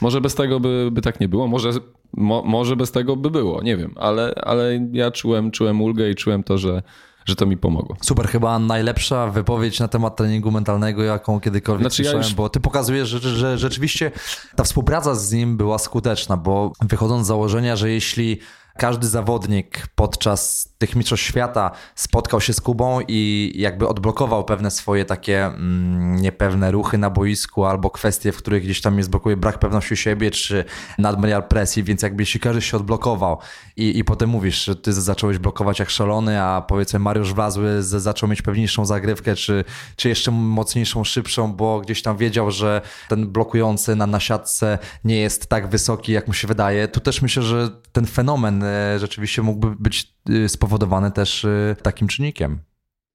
Może 0.00 0.20
bez 0.20 0.34
tego 0.34 0.60
by, 0.60 0.88
by 0.92 1.00
tak 1.00 1.20
nie 1.20 1.28
było, 1.28 1.48
może, 1.48 1.70
mo, 2.16 2.42
może 2.42 2.76
bez 2.76 2.92
tego 2.92 3.16
by 3.16 3.30
było, 3.30 3.62
nie 3.62 3.76
wiem, 3.76 3.94
ale, 3.96 4.34
ale 4.34 4.88
ja 4.92 5.10
czułem, 5.10 5.50
czułem 5.50 5.82
ulgę 5.82 6.10
i 6.10 6.14
czułem 6.14 6.42
to, 6.42 6.58
że, 6.58 6.82
że 7.28 7.36
to 7.36 7.46
mi 7.46 7.56
pomogło. 7.56 7.96
Super, 8.00 8.28
chyba 8.28 8.58
najlepsza 8.58 9.26
wypowiedź 9.26 9.80
na 9.80 9.88
temat 9.88 10.16
treningu 10.16 10.50
mentalnego, 10.50 11.02
jaką 11.02 11.40
kiedykolwiek 11.40 11.82
znaczy, 11.82 11.96
słyszałem, 11.96 12.20
ja 12.20 12.26
już... 12.26 12.34
bo 12.34 12.48
ty 12.48 12.60
pokazujesz, 12.60 13.08
że, 13.08 13.20
że 13.20 13.58
rzeczywiście 13.58 14.10
ta 14.56 14.64
współpraca 14.64 15.14
z 15.14 15.32
nim 15.32 15.56
była 15.56 15.78
skuteczna, 15.78 16.36
bo 16.36 16.72
wychodząc 16.80 17.24
z 17.24 17.28
założenia, 17.28 17.76
że 17.76 17.90
jeśli 17.90 18.40
każdy 18.76 19.06
zawodnik 19.06 19.88
podczas 19.94 20.67
tych 20.78 20.96
mistrzostw 20.96 21.26
świata 21.26 21.70
spotkał 21.94 22.40
się 22.40 22.52
z 22.52 22.60
Kubą 22.60 23.00
i 23.08 23.52
jakby 23.56 23.88
odblokował 23.88 24.44
pewne 24.44 24.70
swoje 24.70 25.04
takie 25.04 25.46
mm, 25.46 26.16
niepewne 26.16 26.70
ruchy 26.70 26.98
na 26.98 27.10
boisku 27.10 27.64
albo 27.64 27.90
kwestie, 27.90 28.32
w 28.32 28.36
których 28.36 28.62
gdzieś 28.62 28.80
tam 28.80 28.98
jest 28.98 29.10
blokuje 29.10 29.36
brak 29.36 29.58
pewności 29.58 29.96
siebie 29.96 30.30
czy 30.30 30.64
nadmiar 30.98 31.48
presji, 31.48 31.82
więc 31.82 32.02
jakby 32.02 32.22
jeśli 32.22 32.40
każdy 32.40 32.62
się 32.62 32.76
odblokował 32.76 33.38
i, 33.76 33.98
i 33.98 34.04
potem 34.04 34.30
mówisz, 34.30 34.64
że 34.64 34.76
ty 34.76 34.92
zacząłeś 34.92 35.38
blokować 35.38 35.78
jak 35.78 35.90
szalony, 35.90 36.42
a 36.42 36.62
powiedzmy 36.62 36.98
Mariusz 36.98 37.34
Wlazły 37.34 37.82
zaczął 37.82 38.28
mieć 38.28 38.42
pewniejszą 38.42 38.86
zagrywkę, 38.86 39.34
czy, 39.34 39.64
czy 39.96 40.08
jeszcze 40.08 40.30
mocniejszą, 40.30 41.04
szybszą, 41.04 41.52
bo 41.52 41.80
gdzieś 41.80 42.02
tam 42.02 42.16
wiedział, 42.16 42.50
że 42.50 42.80
ten 43.08 43.28
blokujący 43.28 43.96
na, 43.96 44.06
na 44.06 44.20
siatce 44.20 44.78
nie 45.04 45.16
jest 45.16 45.46
tak 45.46 45.68
wysoki, 45.68 46.12
jak 46.12 46.26
mu 46.26 46.32
się 46.32 46.48
wydaje. 46.48 46.88
Tu 46.88 47.00
też 47.00 47.22
myślę, 47.22 47.42
że 47.42 47.70
ten 47.92 48.06
fenomen 48.06 48.62
e, 48.62 48.98
rzeczywiście 48.98 49.42
mógłby 49.42 49.76
być 49.78 50.14
e, 50.44 50.48
spowodowany 50.68 51.10
też 51.10 51.44
e, 51.44 51.76
takim 51.82 52.08
czynnikiem 52.08 52.58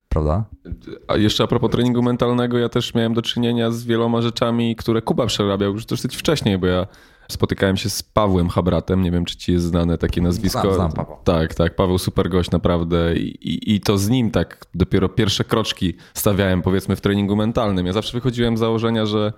prawda? 0.09 0.45
A 1.07 1.17
jeszcze 1.17 1.43
a 1.43 1.47
propos 1.47 1.71
treningu 1.71 2.01
mentalnego, 2.01 2.57
ja 2.57 2.69
też 2.69 2.93
miałem 2.93 3.13
do 3.13 3.21
czynienia 3.21 3.71
z 3.71 3.83
wieloma 3.83 4.21
rzeczami, 4.21 4.75
które 4.75 5.01
Kuba 5.01 5.25
przerabiał 5.25 5.73
już 5.73 5.85
dosyć 5.85 6.15
wcześniej, 6.15 6.57
bo 6.57 6.67
ja 6.67 6.87
spotykałem 7.31 7.77
się 7.77 7.89
z 7.89 8.03
Pawłem 8.03 8.49
Habratem, 8.49 9.01
nie 9.01 9.11
wiem, 9.11 9.25
czy 9.25 9.37
ci 9.37 9.51
jest 9.51 9.65
znane 9.65 9.97
takie 9.97 10.21
nazwisko. 10.21 10.61
Znam, 10.61 10.73
znam 10.73 10.91
Paweł. 10.91 11.17
Tak, 11.23 11.55
tak, 11.55 11.75
Paweł 11.75 11.97
super 11.97 12.29
gość 12.29 12.51
naprawdę 12.51 13.15
I, 13.15 13.49
i, 13.49 13.75
i 13.75 13.81
to 13.81 13.97
z 13.97 14.09
nim 14.09 14.31
tak 14.31 14.65
dopiero 14.75 15.09
pierwsze 15.09 15.43
kroczki 15.43 15.93
stawiałem 16.13 16.61
powiedzmy 16.61 16.95
w 16.95 17.01
treningu 17.01 17.35
mentalnym. 17.35 17.85
Ja 17.85 17.93
zawsze 17.93 18.17
wychodziłem 18.17 18.57
z 18.57 18.59
założenia, 18.59 19.05
że 19.05 19.33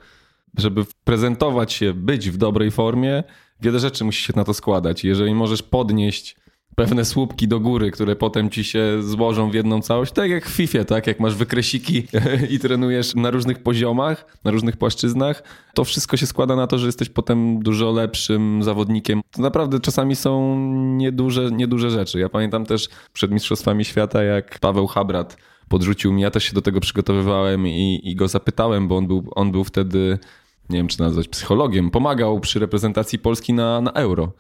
żeby 0.57 0.85
prezentować 1.03 1.73
się, 1.73 1.93
być 1.93 2.29
w 2.29 2.37
dobrej 2.37 2.71
formie, 2.71 3.23
wiele 3.61 3.79
rzeczy 3.79 4.03
musi 4.03 4.23
się 4.23 4.33
na 4.35 4.43
to 4.43 4.53
składać. 4.53 5.03
Jeżeli 5.03 5.35
możesz 5.35 5.63
podnieść 5.63 6.35
pewne 6.75 7.05
słupki 7.05 7.47
do 7.47 7.59
góry, 7.59 7.91
które 7.91 8.15
potem 8.15 8.49
ci 8.49 8.63
się 8.63 9.03
złożą 9.03 9.49
w 9.49 9.53
jedną 9.53 9.81
całość, 9.81 10.11
tak 10.11 10.29
jak 10.29 10.45
w 10.45 10.51
FIFA, 10.51 10.83
tak? 10.83 11.07
Jak 11.07 11.19
masz 11.19 11.35
wykresiki 11.35 12.03
i 12.53 12.59
trenujesz 12.59 13.15
na 13.15 13.31
różnych 13.31 13.63
poziomach, 13.63 14.37
na 14.43 14.51
różnych 14.51 14.77
płaszczyznach, 14.77 15.43
to 15.73 15.83
wszystko 15.83 16.17
się 16.17 16.27
składa 16.27 16.55
na 16.55 16.67
to, 16.67 16.77
że 16.77 16.85
jesteś 16.85 17.09
potem 17.09 17.59
dużo 17.59 17.91
lepszym 17.91 18.63
zawodnikiem. 18.63 19.21
To 19.31 19.41
naprawdę 19.41 19.79
czasami 19.79 20.15
są 20.15 20.59
nieduże, 20.75 21.51
nieduże 21.51 21.91
rzeczy. 21.91 22.19
Ja 22.19 22.29
pamiętam 22.29 22.65
też 22.65 22.89
przed 23.13 23.31
Mistrzostwami 23.31 23.85
Świata, 23.85 24.23
jak 24.23 24.59
Paweł 24.59 24.87
Habrat 24.87 25.37
podrzucił 25.69 26.13
mi, 26.13 26.21
ja 26.21 26.31
też 26.31 26.43
się 26.43 26.53
do 26.53 26.61
tego 26.61 26.79
przygotowywałem 26.79 27.67
i, 27.67 28.01
i 28.03 28.15
go 28.15 28.27
zapytałem, 28.27 28.87
bo 28.87 28.97
on 28.97 29.07
był, 29.07 29.31
on 29.35 29.51
był 29.51 29.63
wtedy, 29.63 30.19
nie 30.69 30.77
wiem 30.77 30.87
czy 30.87 30.99
nazwać 30.99 31.27
psychologiem, 31.27 31.91
pomagał 31.91 32.39
przy 32.39 32.59
reprezentacji 32.59 33.19
Polski 33.19 33.53
na, 33.53 33.81
na 33.81 33.91
Euro 33.91 34.31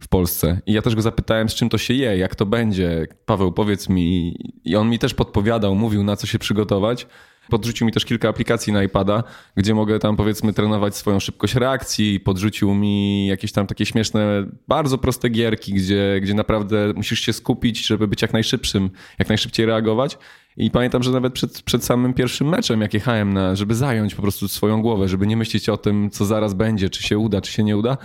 w 0.00 0.08
Polsce. 0.08 0.60
I 0.66 0.72
ja 0.72 0.82
też 0.82 0.94
go 0.94 1.02
zapytałem, 1.02 1.48
z 1.48 1.54
czym 1.54 1.68
to 1.68 1.78
się 1.78 1.94
je, 1.94 2.18
jak 2.18 2.34
to 2.34 2.46
będzie. 2.46 3.06
Paweł, 3.26 3.52
powiedz 3.52 3.88
mi. 3.88 4.36
I 4.64 4.76
on 4.76 4.90
mi 4.90 4.98
też 4.98 5.14
podpowiadał, 5.14 5.74
mówił, 5.74 6.04
na 6.04 6.16
co 6.16 6.26
się 6.26 6.38
przygotować. 6.38 7.06
Podrzucił 7.50 7.86
mi 7.86 7.92
też 7.92 8.04
kilka 8.04 8.28
aplikacji 8.28 8.72
na 8.72 8.82
iPada, 8.82 9.22
gdzie 9.56 9.74
mogę 9.74 9.98
tam 9.98 10.16
powiedzmy 10.16 10.52
trenować 10.52 10.96
swoją 10.96 11.20
szybkość 11.20 11.54
reakcji. 11.54 12.20
Podrzucił 12.20 12.74
mi 12.74 13.26
jakieś 13.26 13.52
tam 13.52 13.66
takie 13.66 13.86
śmieszne, 13.86 14.46
bardzo 14.68 14.98
proste 14.98 15.28
gierki, 15.28 15.74
gdzie, 15.74 16.18
gdzie 16.22 16.34
naprawdę 16.34 16.92
musisz 16.96 17.20
się 17.20 17.32
skupić, 17.32 17.86
żeby 17.86 18.08
być 18.08 18.22
jak 18.22 18.32
najszybszym, 18.32 18.90
jak 19.18 19.28
najszybciej 19.28 19.66
reagować. 19.66 20.18
I 20.56 20.70
pamiętam, 20.70 21.02
że 21.02 21.10
nawet 21.10 21.32
przed, 21.32 21.62
przed 21.62 21.84
samym 21.84 22.14
pierwszym 22.14 22.48
meczem, 22.48 22.80
jak 22.80 22.94
jechałem, 22.94 23.32
na, 23.32 23.56
żeby 23.56 23.74
zająć 23.74 24.14
po 24.14 24.22
prostu 24.22 24.48
swoją 24.48 24.82
głowę, 24.82 25.08
żeby 25.08 25.26
nie 25.26 25.36
myśleć 25.36 25.68
o 25.68 25.76
tym, 25.76 26.10
co 26.10 26.24
zaraz 26.24 26.54
będzie, 26.54 26.90
czy 26.90 27.02
się 27.02 27.18
uda, 27.18 27.40
czy 27.40 27.52
się 27.52 27.64
nie 27.64 27.76
uda, 27.76 27.96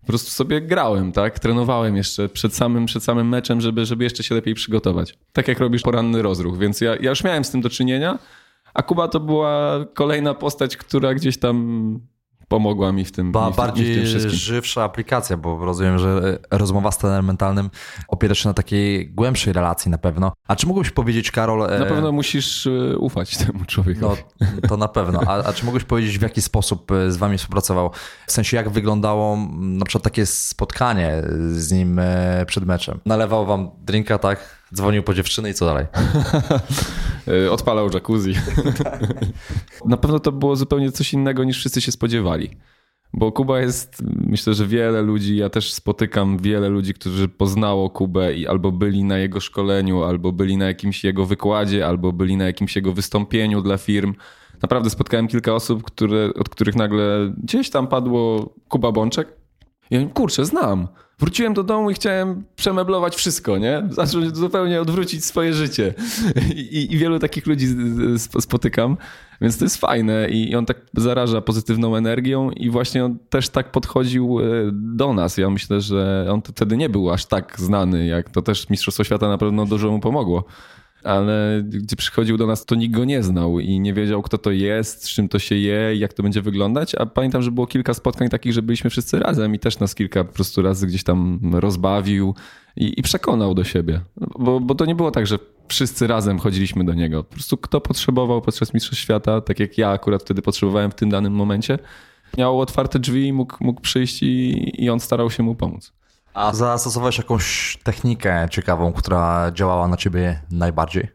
po 0.00 0.06
prostu 0.06 0.30
sobie 0.30 0.60
grałem, 0.60 1.12
tak? 1.12 1.38
Trenowałem 1.38 1.96
jeszcze 1.96 2.28
przed 2.28 2.54
samym, 2.54 2.86
przed 2.86 3.04
samym 3.04 3.28
meczem, 3.28 3.60
żeby, 3.60 3.86
żeby 3.86 4.04
jeszcze 4.04 4.22
się 4.22 4.34
lepiej 4.34 4.54
przygotować. 4.54 5.18
Tak 5.32 5.48
jak 5.48 5.60
robisz 5.60 5.82
poranny 5.82 6.22
rozruch, 6.22 6.58
więc 6.58 6.80
ja, 6.80 6.96
ja 7.00 7.10
już 7.10 7.24
miałem 7.24 7.44
z 7.44 7.50
tym 7.50 7.60
do 7.60 7.70
czynienia, 7.70 8.18
a 8.74 8.82
Kuba 8.82 9.08
to 9.08 9.20
była 9.20 9.84
kolejna 9.94 10.34
postać, 10.34 10.76
która 10.76 11.14
gdzieś 11.14 11.38
tam 11.38 12.00
pomogła 12.48 12.92
mi 12.92 13.04
w 13.04 13.12
tym. 13.12 13.32
Ba, 13.32 13.46
mi 13.46 13.52
w, 13.52 13.56
bardziej 13.56 13.98
mi 13.98 14.06
w 14.06 14.22
tym 14.22 14.30
żywsza 14.30 14.84
aplikacja, 14.84 15.36
bo 15.36 15.64
rozumiem, 15.64 15.98
że 15.98 16.38
rozmowa 16.50 16.90
z 16.90 16.98
trenerem 16.98 17.24
mentalnym 17.24 17.70
opiera 18.08 18.34
się 18.34 18.48
na 18.48 18.54
takiej 18.54 19.10
głębszej 19.10 19.52
relacji 19.52 19.90
na 19.90 19.98
pewno. 19.98 20.32
A 20.48 20.56
czy 20.56 20.66
mógłbyś 20.66 20.90
powiedzieć, 20.90 21.30
Karol... 21.30 21.58
Na 21.78 21.86
pewno 21.86 22.12
musisz 22.12 22.66
e, 22.66 22.98
ufać 22.98 23.36
temu 23.36 23.64
człowiekowi. 23.66 24.22
No, 24.40 24.46
to 24.68 24.76
na 24.76 24.88
pewno. 24.88 25.20
A, 25.26 25.44
a 25.44 25.52
czy 25.52 25.64
mógłbyś 25.64 25.84
powiedzieć, 25.84 26.18
w 26.18 26.22
jaki 26.22 26.42
sposób 26.42 26.92
e, 26.92 27.10
z 27.10 27.16
wami 27.16 27.38
współpracował? 27.38 27.90
W 28.26 28.32
sensie, 28.32 28.56
jak 28.56 28.68
wyglądało 28.68 29.38
na 29.58 29.84
przykład 29.84 30.04
takie 30.04 30.26
spotkanie 30.26 31.22
z 31.50 31.72
nim 31.72 31.98
e, 31.98 32.44
przed 32.46 32.66
meczem? 32.66 33.00
Nalewał 33.06 33.46
wam 33.46 33.70
drinka, 33.78 34.18
tak? 34.18 34.57
Dzwonił 34.74 35.02
po 35.02 35.14
dziewczynę 35.14 35.50
i 35.50 35.54
co 35.54 35.66
dalej? 35.66 35.86
Odpalał 37.50 37.90
jacuzzi. 37.94 38.34
na 39.84 39.96
pewno 39.96 40.20
to 40.20 40.32
było 40.32 40.56
zupełnie 40.56 40.92
coś 40.92 41.12
innego 41.12 41.44
niż 41.44 41.58
wszyscy 41.58 41.80
się 41.80 41.92
spodziewali. 41.92 42.50
Bo 43.12 43.32
Kuba 43.32 43.60
jest, 43.60 44.02
myślę, 44.02 44.54
że 44.54 44.66
wiele 44.66 45.02
ludzi, 45.02 45.36
ja 45.36 45.50
też 45.50 45.72
spotykam 45.72 46.38
wiele 46.38 46.68
ludzi, 46.68 46.94
którzy 46.94 47.28
poznało 47.28 47.90
Kubę 47.90 48.34
i 48.34 48.46
albo 48.46 48.72
byli 48.72 49.04
na 49.04 49.18
jego 49.18 49.40
szkoleniu, 49.40 50.02
albo 50.02 50.32
byli 50.32 50.56
na 50.56 50.66
jakimś 50.66 51.04
jego 51.04 51.26
wykładzie, 51.26 51.86
albo 51.86 52.12
byli 52.12 52.36
na 52.36 52.46
jakimś 52.46 52.76
jego 52.76 52.92
wystąpieniu 52.92 53.62
dla 53.62 53.78
firm. 53.78 54.14
Naprawdę 54.62 54.90
spotkałem 54.90 55.28
kilka 55.28 55.54
osób, 55.54 55.82
które, 55.82 56.30
od 56.34 56.48
których 56.48 56.76
nagle 56.76 57.32
gdzieś 57.42 57.70
tam 57.70 57.86
padło 57.86 58.54
Kuba 58.68 58.92
Bączek. 58.92 59.28
I 59.90 59.94
ja 59.94 60.06
kurczę, 60.06 60.44
znam. 60.44 60.88
Wróciłem 61.18 61.54
do 61.54 61.62
domu 61.62 61.90
i 61.90 61.94
chciałem 61.94 62.44
przemeblować 62.56 63.16
wszystko, 63.16 63.58
nie? 63.58 63.82
Zacząć 63.90 64.36
zupełnie 64.36 64.80
odwrócić 64.80 65.24
swoje 65.24 65.54
życie. 65.54 65.94
I, 66.54 66.88
i 66.90 66.98
wielu 66.98 67.18
takich 67.18 67.46
ludzi 67.46 67.66
spotykam, 68.40 68.96
więc 69.40 69.58
to 69.58 69.64
jest 69.64 69.76
fajne 69.76 70.28
i 70.28 70.54
on 70.54 70.66
tak 70.66 70.76
zaraża 70.96 71.40
pozytywną 71.40 71.96
energią 71.96 72.50
i 72.50 72.70
właśnie 72.70 73.04
on 73.04 73.18
też 73.30 73.48
tak 73.48 73.70
podchodził 73.70 74.40
e, 74.40 74.44
do 74.72 75.12
nas. 75.12 75.38
Ja 75.38 75.50
myślę, 75.50 75.80
że 75.80 76.26
on 76.30 76.42
wtedy 76.42 76.76
nie 76.76 76.88
był 76.88 77.10
aż 77.10 77.26
tak 77.26 77.60
znany, 77.60 78.06
jak 78.06 78.30
to 78.30 78.42
też 78.42 78.70
Mistrzostwo 78.70 79.04
Świata 79.04 79.28
na 79.28 79.38
pewno 79.38 79.66
dużo 79.66 79.90
mu 79.90 80.00
pomogło 80.00 80.44
ale 81.04 81.62
gdzie 81.64 81.96
przychodził 81.96 82.36
do 82.36 82.46
nas, 82.46 82.64
to 82.64 82.74
nikt 82.74 82.94
go 82.94 83.04
nie 83.04 83.22
znał 83.22 83.60
i 83.60 83.80
nie 83.80 83.94
wiedział, 83.94 84.22
kto 84.22 84.38
to 84.38 84.50
jest, 84.50 85.04
z 85.04 85.08
czym 85.08 85.28
to 85.28 85.38
się 85.38 85.54
je, 85.54 85.96
jak 85.96 86.12
to 86.12 86.22
będzie 86.22 86.42
wyglądać. 86.42 86.94
A 86.94 87.06
pamiętam, 87.06 87.42
że 87.42 87.50
było 87.50 87.66
kilka 87.66 87.94
spotkań 87.94 88.28
takich, 88.28 88.52
że 88.52 88.62
byliśmy 88.62 88.90
wszyscy 88.90 89.18
razem 89.18 89.54
i 89.54 89.58
też 89.58 89.78
nas 89.78 89.94
kilka 89.94 90.24
po 90.24 90.32
prostu 90.32 90.62
razy 90.62 90.86
gdzieś 90.86 91.04
tam 91.04 91.40
rozbawił 91.52 92.34
i, 92.76 93.00
i 93.00 93.02
przekonał 93.02 93.54
do 93.54 93.64
siebie. 93.64 94.00
Bo, 94.38 94.60
bo 94.60 94.74
to 94.74 94.84
nie 94.84 94.94
było 94.94 95.10
tak, 95.10 95.26
że 95.26 95.38
wszyscy 95.68 96.06
razem 96.06 96.38
chodziliśmy 96.38 96.84
do 96.84 96.94
niego. 96.94 97.24
Po 97.24 97.32
prostu 97.32 97.56
kto 97.56 97.80
potrzebował 97.80 98.42
podczas 98.42 98.74
Mistrzostw 98.74 99.02
Świata, 99.02 99.40
tak 99.40 99.60
jak 99.60 99.78
ja 99.78 99.90
akurat 99.90 100.22
wtedy 100.22 100.42
potrzebowałem 100.42 100.90
w 100.90 100.94
tym 100.94 101.10
danym 101.10 101.32
momencie, 101.32 101.78
miał 102.38 102.60
otwarte 102.60 102.98
drzwi, 102.98 103.32
mógł, 103.32 103.56
mógł 103.60 103.80
przyjść 103.80 104.22
i, 104.22 104.70
i 104.84 104.90
on 104.90 105.00
starał 105.00 105.30
się 105.30 105.42
mu 105.42 105.54
pomóc. 105.54 105.97
A 106.38 106.54
zastosowałeś 106.54 107.18
jakąś 107.18 107.78
technikę 107.82 108.48
ciekawą, 108.50 108.92
która 108.92 109.52
działała 109.54 109.88
na 109.88 109.96
ciebie 109.96 110.40
najbardziej? 110.50 111.08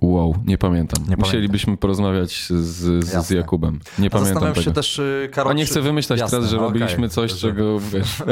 Wow, 0.00 0.34
nie 0.44 0.58
pamiętam. 0.58 1.04
Nie 1.08 1.16
Musielibyśmy 1.16 1.66
pamiętam. 1.66 1.80
porozmawiać 1.80 2.46
z, 2.50 3.04
z, 3.04 3.26
z, 3.26 3.30
Jakubem. 3.30 3.80
Nie 3.98 4.06
A 4.06 4.10
pamiętam 4.10 4.42
tego. 4.42 4.62
się 4.62 4.72
też, 4.72 4.98
y, 4.98 5.28
Karol, 5.32 5.50
A 5.50 5.54
nie 5.54 5.64
chcę 5.64 5.80
wymyślać 5.80 6.20
Jasne, 6.20 6.38
teraz, 6.38 6.50
że 6.50 6.56
okay. 6.56 6.68
robiliśmy 6.68 7.08
coś, 7.08 7.34
czego 7.34 7.80
wiesz. 7.80 8.20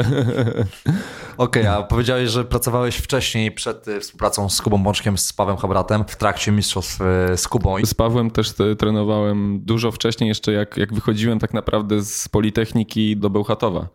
Okej, 1.37 1.63
okay, 1.63 1.69
a 1.69 1.83
powiedziałeś, 1.83 2.29
że 2.29 2.45
pracowałeś 2.45 2.97
wcześniej 2.97 3.51
przed 3.51 3.87
y, 3.87 3.99
współpracą 3.99 4.49
z 4.49 4.61
Kubą 4.61 4.83
Bączkiem, 4.83 5.17
z 5.17 5.33
Pawłem 5.33 5.57
Habratem 5.57 6.03
w 6.07 6.15
trakcie 6.15 6.51
mistrzostw 6.51 7.01
y, 7.33 7.37
z 7.37 7.47
Kubą. 7.47 7.75
Z 7.85 7.93
Pawłem 7.93 8.31
też 8.31 8.53
trenowałem 8.77 9.59
dużo 9.63 9.91
wcześniej, 9.91 10.27
jeszcze 10.27 10.51
jak, 10.51 10.77
jak 10.77 10.93
wychodziłem 10.93 11.39
tak 11.39 11.53
naprawdę 11.53 12.01
z 12.01 12.29
Politechniki 12.29 13.17
do 13.17 13.29
Bełchatowa. 13.29 13.87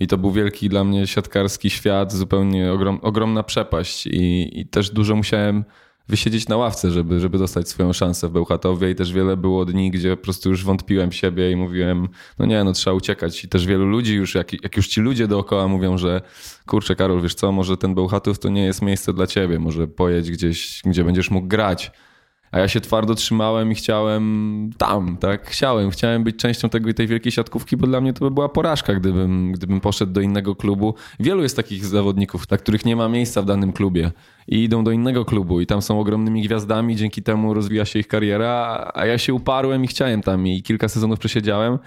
I 0.00 0.06
to 0.06 0.18
był 0.18 0.32
wielki 0.32 0.68
dla 0.68 0.84
mnie 0.84 1.06
siatkarski 1.06 1.70
świat, 1.70 2.12
zupełnie 2.12 2.72
ogrom, 2.72 2.98
ogromna 3.02 3.42
przepaść. 3.42 4.06
I, 4.06 4.60
I, 4.60 4.66
też 4.66 4.90
dużo 4.90 5.16
musiałem 5.16 5.64
wysiedzieć 6.08 6.48
na 6.48 6.56
ławce, 6.56 6.90
żeby, 6.90 7.20
żeby 7.20 7.38
dostać 7.38 7.68
swoją 7.68 7.92
szansę 7.92 8.28
w 8.28 8.30
Bełchatowie. 8.30 8.90
I 8.90 8.94
też 8.94 9.12
wiele 9.12 9.36
było 9.36 9.64
dni, 9.64 9.90
gdzie 9.90 10.16
po 10.16 10.22
prostu 10.22 10.50
już 10.50 10.64
wątpiłem 10.64 11.10
w 11.10 11.14
siebie 11.14 11.50
i 11.50 11.56
mówiłem, 11.56 12.08
no 12.38 12.46
nie, 12.46 12.64
no 12.64 12.72
trzeba 12.72 12.96
uciekać. 12.96 13.44
I 13.44 13.48
też 13.48 13.66
wielu 13.66 13.86
ludzi 13.86 14.14
już, 14.14 14.34
jak, 14.34 14.62
jak 14.62 14.76
już 14.76 14.88
ci 14.88 15.00
ludzie 15.00 15.28
dookoła 15.28 15.68
mówią, 15.68 15.98
że 15.98 16.22
kurczę 16.66 16.96
Karol, 16.96 17.22
wiesz 17.22 17.34
co, 17.34 17.52
może 17.52 17.76
ten 17.76 17.94
Bełchatów 17.94 18.38
to 18.38 18.48
nie 18.48 18.64
jest 18.64 18.82
miejsce 18.82 19.12
dla 19.12 19.26
ciebie, 19.26 19.58
może 19.58 19.88
pojedź 19.88 20.30
gdzieś, 20.30 20.82
gdzie 20.84 21.04
będziesz 21.04 21.30
mógł 21.30 21.48
grać 21.48 21.92
a 22.52 22.58
ja 22.58 22.68
się 22.68 22.80
twardo 22.80 23.14
trzymałem 23.14 23.72
i 23.72 23.74
chciałem 23.74 24.70
tam, 24.78 25.16
tak? 25.16 25.46
Chciałem, 25.46 25.90
chciałem 25.90 26.24
być 26.24 26.36
częścią 26.36 26.68
tego 26.68 26.94
tej 26.94 27.06
wielkiej 27.06 27.32
siatkówki, 27.32 27.76
bo 27.76 27.86
dla 27.86 28.00
mnie 28.00 28.12
to 28.12 28.24
by 28.24 28.30
była 28.30 28.48
porażka, 28.48 28.94
gdybym, 28.94 29.52
gdybym 29.52 29.80
poszedł 29.80 30.12
do 30.12 30.20
innego 30.20 30.56
klubu. 30.56 30.94
Wielu 31.20 31.42
jest 31.42 31.56
takich 31.56 31.86
zawodników, 31.86 32.46
dla 32.46 32.58
których 32.58 32.84
nie 32.84 32.96
ma 32.96 33.08
miejsca 33.08 33.42
w 33.42 33.44
danym 33.44 33.72
klubie 33.72 34.12
i 34.48 34.64
idą 34.64 34.84
do 34.84 34.90
innego 34.90 35.24
klubu 35.24 35.60
i 35.60 35.66
tam 35.66 35.82
są 35.82 36.00
ogromnymi 36.00 36.42
gwiazdami, 36.42 36.96
dzięki 36.96 37.22
temu 37.22 37.54
rozwija 37.54 37.84
się 37.84 37.98
ich 37.98 38.08
kariera, 38.08 38.90
a 38.94 39.06
ja 39.06 39.18
się 39.18 39.34
uparłem 39.34 39.84
i 39.84 39.86
chciałem 39.86 40.22
tam 40.22 40.46
i 40.46 40.62
kilka 40.62 40.88
sezonów 40.88 41.18
przesiedziałem. 41.18 41.78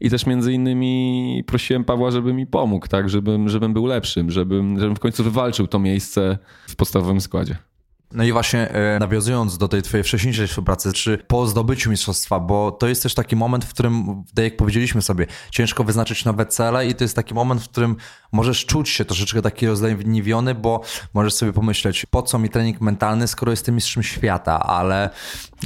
I 0.00 0.10
też 0.10 0.26
między 0.26 0.52
innymi 0.52 1.44
prosiłem 1.46 1.84
Pawła, 1.84 2.10
żeby 2.10 2.32
mi 2.32 2.46
pomógł, 2.46 2.88
tak, 2.88 3.08
żebym, 3.08 3.48
żebym 3.48 3.72
był 3.72 3.86
lepszym, 3.86 4.30
żebym, 4.30 4.80
żebym 4.80 4.96
w 4.96 5.00
końcu 5.00 5.24
wywalczył 5.24 5.66
to 5.66 5.78
miejsce 5.78 6.38
w 6.68 6.76
podstawowym 6.76 7.20
składzie. 7.20 7.69
No 8.12 8.24
i 8.24 8.32
właśnie 8.32 8.70
e, 8.70 8.98
nawiązując 8.98 9.58
do 9.58 9.68
tej 9.68 9.82
twojej 9.82 10.04
wcześniejszej 10.04 10.46
współpracy, 10.46 10.92
czy 10.92 11.18
po 11.18 11.46
zdobyciu 11.46 11.90
mistrzostwa, 11.90 12.40
bo 12.40 12.72
to 12.72 12.88
jest 12.88 13.02
też 13.02 13.14
taki 13.14 13.36
moment, 13.36 13.64
w 13.64 13.70
którym, 13.70 14.24
tak 14.34 14.44
jak 14.44 14.56
powiedzieliśmy 14.56 15.02
sobie, 15.02 15.26
ciężko 15.50 15.84
wyznaczyć 15.84 16.24
nowe 16.24 16.46
cele 16.46 16.86
i 16.86 16.94
to 16.94 17.04
jest 17.04 17.16
taki 17.16 17.34
moment, 17.34 17.62
w 17.62 17.68
którym 17.68 17.96
możesz 18.32 18.66
czuć 18.66 18.88
się 18.88 19.04
troszeczkę 19.04 19.42
taki 19.42 19.66
rozleniwiony, 19.66 20.54
bo 20.54 20.80
możesz 21.14 21.34
sobie 21.34 21.52
pomyśleć, 21.52 22.06
po 22.06 22.22
co 22.22 22.38
mi 22.38 22.48
trening 22.48 22.80
mentalny, 22.80 23.28
skoro 23.28 23.50
jestem 23.50 23.74
mistrzem 23.74 24.02
świata, 24.02 24.60
ale 24.60 25.10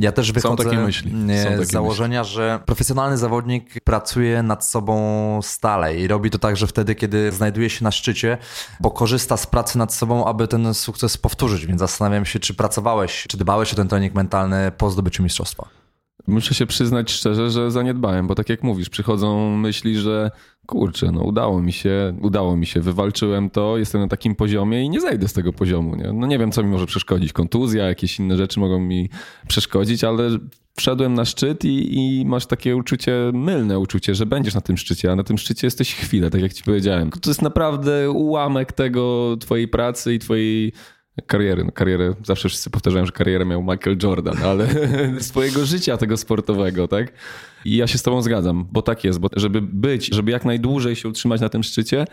ja 0.00 0.12
też 0.12 0.32
wychodzę 0.32 0.64
z 1.60 1.70
założenia, 1.70 2.20
myśli. 2.20 2.34
że 2.34 2.60
profesjonalny 2.66 3.16
zawodnik 3.16 3.80
pracuje 3.84 4.42
nad 4.42 4.66
sobą 4.66 5.40
stale 5.42 5.96
i 5.96 6.08
robi 6.08 6.30
to 6.30 6.38
także 6.38 6.66
wtedy, 6.66 6.94
kiedy 6.94 7.32
znajduje 7.32 7.70
się 7.70 7.84
na 7.84 7.90
szczycie, 7.90 8.38
bo 8.80 8.90
korzysta 8.90 9.36
z 9.36 9.46
pracy 9.46 9.78
nad 9.78 9.94
sobą, 9.94 10.26
aby 10.26 10.48
ten 10.48 10.74
sukces 10.74 11.16
powtórzyć, 11.16 11.66
więc 11.66 11.80
zastanawiam 11.80 12.24
się, 12.24 12.33
czy 12.40 12.54
pracowałeś, 12.54 13.26
czy 13.28 13.36
dbałeś 13.36 13.72
o 13.72 13.76
ten 13.76 13.88
trening 13.88 14.14
mentalny 14.14 14.72
po 14.78 14.90
zdobyciu 14.90 15.22
mistrzostwa. 15.22 15.68
Muszę 16.26 16.54
się 16.54 16.66
przyznać 16.66 17.12
szczerze, 17.12 17.50
że 17.50 17.70
zaniedbałem, 17.70 18.26
bo 18.26 18.34
tak 18.34 18.48
jak 18.48 18.62
mówisz, 18.62 18.88
przychodzą 18.88 19.56
myśli, 19.56 19.96
że 19.98 20.30
kurczę, 20.66 21.12
no 21.12 21.22
udało 21.22 21.62
mi 21.62 21.72
się, 21.72 22.16
udało 22.22 22.56
mi 22.56 22.66
się, 22.66 22.80
wywalczyłem 22.80 23.50
to, 23.50 23.78
jestem 23.78 24.00
na 24.00 24.08
takim 24.08 24.34
poziomie 24.34 24.84
i 24.84 24.90
nie 24.90 25.00
zejdę 25.00 25.28
z 25.28 25.32
tego 25.32 25.52
poziomu. 25.52 25.96
Nie? 25.96 26.12
No 26.12 26.26
nie 26.26 26.38
wiem, 26.38 26.52
co 26.52 26.62
mi 26.62 26.70
może 26.70 26.86
przeszkodzić. 26.86 27.32
Kontuzja, 27.32 27.84
jakieś 27.84 28.18
inne 28.18 28.36
rzeczy 28.36 28.60
mogą 28.60 28.80
mi 28.80 29.10
przeszkodzić, 29.48 30.04
ale 30.04 30.30
wszedłem 30.76 31.14
na 31.14 31.24
szczyt 31.24 31.64
i, 31.64 31.98
i, 31.98 32.26
masz 32.26 32.46
takie 32.46 32.76
uczucie, 32.76 33.30
mylne 33.34 33.78
uczucie, 33.78 34.14
że 34.14 34.26
będziesz 34.26 34.54
na 34.54 34.60
tym 34.60 34.76
szczycie, 34.76 35.12
a 35.12 35.16
na 35.16 35.24
tym 35.24 35.38
szczycie 35.38 35.66
jesteś 35.66 35.94
chwilę, 35.94 36.30
tak 36.30 36.40
jak 36.40 36.52
ci 36.52 36.64
powiedziałem. 36.64 37.10
To 37.10 37.30
jest 37.30 37.42
naprawdę 37.42 38.10
ułamek 38.10 38.72
tego 38.72 39.36
twojej 39.40 39.68
pracy 39.68 40.14
i 40.14 40.18
twojej 40.18 40.72
kariery. 41.26 41.64
No, 41.64 41.72
karierę, 41.72 42.14
zawsze 42.24 42.48
wszyscy 42.48 42.70
powtarzają, 42.70 43.06
że 43.06 43.12
karierę 43.12 43.44
miał 43.44 43.62
Michael 43.62 43.96
Jordan, 44.02 44.36
ale 44.42 44.68
swojego 45.20 45.64
życia 45.64 45.96
tego 45.96 46.16
sportowego, 46.16 46.88
tak? 46.88 47.12
I 47.64 47.76
ja 47.76 47.86
się 47.86 47.98
z 47.98 48.02
tobą 48.02 48.22
zgadzam, 48.22 48.68
bo 48.72 48.82
tak 48.82 49.04
jest, 49.04 49.18
bo 49.18 49.28
żeby 49.36 49.62
być, 49.62 50.06
żeby 50.06 50.30
jak 50.30 50.44
najdłużej 50.44 50.96
się 50.96 51.08
utrzymać 51.08 51.40
na 51.40 51.48
tym 51.48 51.62
szczycie, 51.62 52.06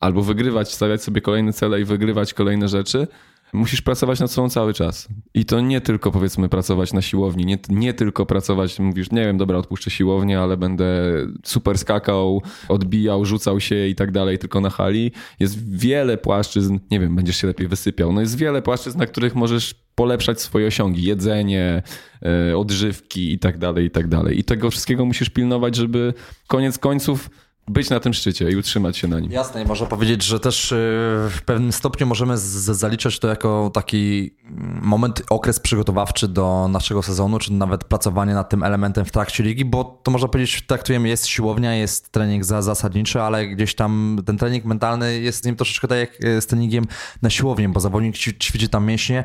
albo 0.00 0.22
wygrywać, 0.22 0.72
stawiać 0.72 1.02
sobie 1.02 1.20
kolejne 1.20 1.52
cele 1.52 1.80
i 1.80 1.84
wygrywać 1.84 2.34
kolejne 2.34 2.68
rzeczy, 2.68 3.06
musisz 3.54 3.82
pracować 3.82 4.20
nad 4.20 4.30
sobą 4.30 4.50
cały 4.50 4.74
czas. 4.74 5.08
I 5.34 5.44
to 5.44 5.60
nie 5.60 5.80
tylko 5.80 6.10
powiedzmy 6.10 6.48
pracować 6.48 6.92
na 6.92 7.02
siłowni, 7.02 7.46
nie, 7.46 7.58
nie 7.68 7.94
tylko 7.94 8.26
pracować, 8.26 8.78
mówisz, 8.78 9.10
nie 9.10 9.24
wiem, 9.24 9.38
dobra, 9.38 9.58
odpuszczę 9.58 9.90
siłownię, 9.90 10.40
ale 10.40 10.56
będę 10.56 10.86
super 11.44 11.78
skakał, 11.78 12.42
odbijał, 12.68 13.24
rzucał 13.24 13.60
się 13.60 13.86
i 13.86 13.94
tak 13.94 14.12
dalej, 14.12 14.38
tylko 14.38 14.60
na 14.60 14.70
hali. 14.70 15.12
Jest 15.40 15.76
wiele 15.76 16.18
płaszczyzn, 16.18 16.78
nie 16.90 17.00
wiem, 17.00 17.16
będziesz 17.16 17.36
się 17.36 17.46
lepiej 17.46 17.68
wysypiał. 17.68 18.12
No 18.12 18.20
jest 18.20 18.38
wiele 18.38 18.62
płaszczyzn, 18.62 18.98
na 18.98 19.06
których 19.06 19.34
możesz 19.34 19.74
polepszać 19.94 20.40
swoje 20.40 20.66
osiągi, 20.66 21.02
jedzenie, 21.02 21.82
e, 22.50 22.56
odżywki 22.56 23.32
i 23.32 23.38
tak 23.38 23.58
dalej, 23.58 23.86
i 23.86 23.90
tak 23.90 24.08
dalej. 24.08 24.38
I 24.38 24.44
tego 24.44 24.70
wszystkiego 24.70 25.04
musisz 25.04 25.30
pilnować, 25.30 25.76
żeby 25.76 26.14
koniec 26.46 26.78
końców 26.78 27.30
być 27.68 27.90
na 27.90 28.00
tym 28.00 28.14
szczycie 28.14 28.50
i 28.50 28.56
utrzymać 28.56 28.96
się 28.98 29.08
na 29.08 29.20
nim. 29.20 29.30
Jasne, 29.30 29.62
i 29.62 29.66
można 29.66 29.86
powiedzieć, 29.86 30.22
że 30.22 30.40
też 30.40 30.72
y, 30.72 30.76
w 31.30 31.38
pewnym 31.44 31.72
stopniu 31.72 32.06
możemy 32.06 32.38
zaliczać 32.38 33.18
to 33.18 33.28
jako 33.28 33.70
taki 33.74 34.34
moment, 34.80 35.22
okres 35.30 35.60
przygotowawczy 35.60 36.28
do 36.28 36.68
naszego 36.68 37.02
sezonu, 37.02 37.38
czy 37.38 37.52
nawet 37.52 37.84
pracowanie 37.84 38.34
nad 38.34 38.48
tym 38.48 38.62
elementem 38.62 39.04
w 39.04 39.10
trakcie 39.10 39.44
ligi, 39.44 39.64
bo 39.64 40.00
to 40.02 40.10
można 40.10 40.28
powiedzieć, 40.28 40.62
traktujemy, 40.66 41.08
jest 41.08 41.26
siłownia, 41.26 41.74
jest 41.74 42.12
trening 42.12 42.44
za, 42.44 42.62
zasadniczy, 42.62 43.22
ale 43.22 43.46
gdzieś 43.46 43.74
tam 43.74 44.22
ten 44.26 44.38
trening 44.38 44.64
mentalny 44.64 45.20
jest 45.20 45.44
nim 45.44 45.56
troszeczkę 45.56 45.88
tak 45.88 45.98
jak 45.98 46.24
y, 46.24 46.40
z 46.40 46.46
treningiem 46.46 46.84
na 47.22 47.30
siłowni, 47.30 47.68
bo 47.68 47.80
zawodnik 47.80 48.16
ćwiczy 48.16 48.68
tam 48.68 48.86
mięśnie, 48.86 49.24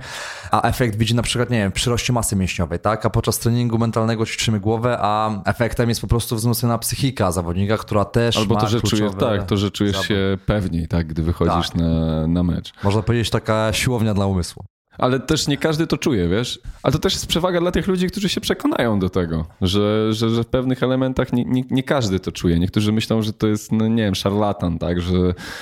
a 0.52 0.62
efekt 0.62 0.96
widzi 0.96 1.16
na 1.16 1.22
przykład, 1.22 1.50
nie 1.50 1.58
wiem, 1.58 1.72
przyroście 1.72 2.14
masy 2.14 2.36
mięśniowej, 2.36 2.80
tak? 2.80 3.06
A 3.06 3.10
podczas 3.10 3.40
treningu 3.40 3.78
mentalnego 3.78 4.26
ćwiczymy 4.26 4.60
głowę, 4.60 4.98
a 5.02 5.42
efektem 5.46 5.90
jest 5.90 6.02
po 6.02 6.08
prostu 6.08 6.36
wzmocniona 6.36 6.78
psychika 6.78 7.32
zawodnika, 7.32 7.78
która 7.78 8.06
też 8.06 8.29
Albo 8.38 8.56
ma 8.56 8.62
to, 8.62 8.68
że 8.68 8.82
czujesz, 8.82 9.12
tak, 9.20 9.46
to, 9.46 9.58
że 9.58 9.72
czujesz 9.72 9.94
zawód. 9.94 10.08
się 10.08 10.38
pewniej, 10.46 10.88
tak, 10.88 11.08
gdy 11.08 11.24
wychodzisz 11.24 11.70
Tak. 11.70 11.76
na, 11.76 12.28
na 12.28 12.44
mecz. 12.44 12.74
Można 12.84 13.02
powiedzieć 13.02 13.30
taka 13.30 13.74
siłownia 13.74 14.14
dla 14.14 14.26
umysłu. 14.26 14.64
Ale 14.98 15.20
też 15.20 15.48
nie 15.48 15.58
każdy 15.58 15.88
to 15.88 15.98
czuje, 15.98 16.28
wiesz? 16.28 16.60
Ale 16.84 16.92
to 16.94 17.00
też 17.00 17.14
jest 17.14 17.28
przewaga 17.28 17.60
dla 17.60 17.72
tych 17.72 17.88
ludzi, 17.88 18.08
którzy 18.08 18.30
się 18.30 18.42
przekonają 18.42 19.00
do 19.00 19.10
tego, 19.10 19.46
że, 19.62 20.14
że, 20.14 20.30
że 20.30 20.44
w 20.44 20.48
pewnych 20.48 20.84
elementach 20.84 21.34
nie, 21.34 21.46
nie, 21.46 21.64
nie 21.72 21.84
każdy 21.84 22.20
to 22.20 22.32
czuje. 22.32 22.60
Niektórzy 22.60 22.92
myślą, 22.92 23.22
że 23.22 23.34
to 23.34 23.48
jest, 23.48 23.72
no 23.72 23.88
nie 23.88 24.04
wiem, 24.04 24.16
szarlatan, 24.16 24.80
tak? 24.80 25.02
Że 25.02 25.18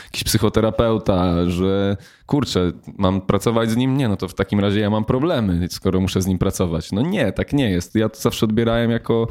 jakiś 0.06 0.24
psychoterapeuta, 0.24 1.50
że 1.50 1.98
kurczę, 2.26 2.72
mam 2.98 3.22
pracować 3.22 3.72
z 3.72 3.76
nim? 3.76 3.98
Nie, 3.98 4.08
no 4.08 4.18
to 4.18 4.28
w 4.28 4.34
takim 4.34 4.60
razie 4.60 4.80
ja 4.80 4.90
mam 4.90 5.06
problemy, 5.06 5.68
skoro 5.72 6.00
muszę 6.00 6.22
z 6.22 6.28
nim 6.28 6.38
pracować. 6.38 6.92
No 6.92 7.02
nie, 7.02 7.32
tak 7.32 7.54
nie 7.54 7.70
jest. 7.70 7.96
Ja 7.96 8.10
to 8.10 8.20
zawsze 8.20 8.46
odbierałem 8.46 8.92
jako 8.92 9.28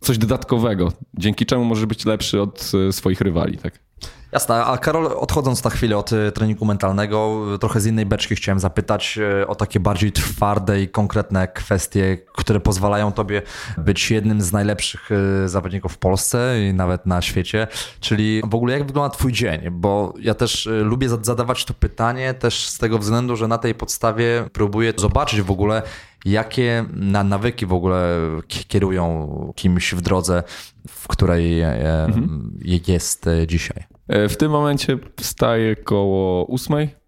coś 0.00 0.18
dodatkowego, 0.18 0.92
dzięki 1.14 1.46
czemu 1.46 1.64
możesz 1.64 1.86
być 1.86 2.04
lepszy 2.04 2.42
od 2.42 2.72
e, 2.88 2.92
swoich 2.92 3.20
rywali, 3.20 3.58
tak? 3.58 3.88
Jasne, 4.32 4.64
a 4.64 4.78
Karol, 4.78 5.06
odchodząc 5.06 5.64
na 5.64 5.70
chwilę 5.70 5.98
od 5.98 6.12
y, 6.12 6.32
treningu 6.32 6.64
mentalnego, 6.64 7.44
trochę 7.60 7.80
z 7.80 7.86
innej 7.86 8.06
beczki 8.06 8.34
chciałem 8.34 8.60
zapytać 8.60 9.18
y, 9.42 9.46
o 9.46 9.54
takie 9.54 9.80
bardziej 9.80 10.12
twarde 10.12 10.82
i 10.82 10.88
konkretne 10.88 11.48
kwestie, 11.48 12.18
które 12.34 12.60
pozwalają 12.60 13.12
tobie 13.12 13.42
być 13.78 14.10
jednym 14.10 14.42
z 14.42 14.52
najlepszych 14.52 15.10
zawodników 15.46 15.92
w 15.92 15.98
Polsce 15.98 16.56
i 16.68 16.74
nawet 16.74 17.06
na 17.06 17.22
świecie, 17.22 17.66
czyli 18.00 18.42
w 18.44 18.54
ogóle 18.54 18.72
jak 18.72 18.86
wygląda 18.86 19.16
twój 19.16 19.32
dzień, 19.32 19.60
bo 19.70 20.14
ja 20.20 20.34
też 20.34 20.68
lubię 20.82 21.08
zadawać 21.08 21.64
to 21.64 21.74
pytanie 21.74 22.34
też 22.34 22.68
z 22.68 22.78
tego 22.78 22.98
względu, 22.98 23.36
że 23.36 23.48
na 23.48 23.58
tej 23.58 23.74
podstawie 23.74 24.44
próbuję 24.52 24.92
zobaczyć 24.96 25.42
w 25.42 25.50
ogóle, 25.50 25.82
jakie 26.24 26.84
na 26.92 27.24
nawyki 27.24 27.66
w 27.66 27.72
ogóle 27.72 28.16
kierują 28.48 29.28
kimś 29.56 29.94
w 29.94 30.00
drodze, 30.00 30.42
w 30.88 31.08
której 31.08 31.60
mhm. 31.62 32.58
jest 32.88 33.26
dzisiaj. 33.46 33.84
W 34.08 34.36
tym 34.36 34.50
momencie 34.50 34.98
wstaję 35.20 35.76
koło 35.76 36.44
ósmej. 36.44 36.98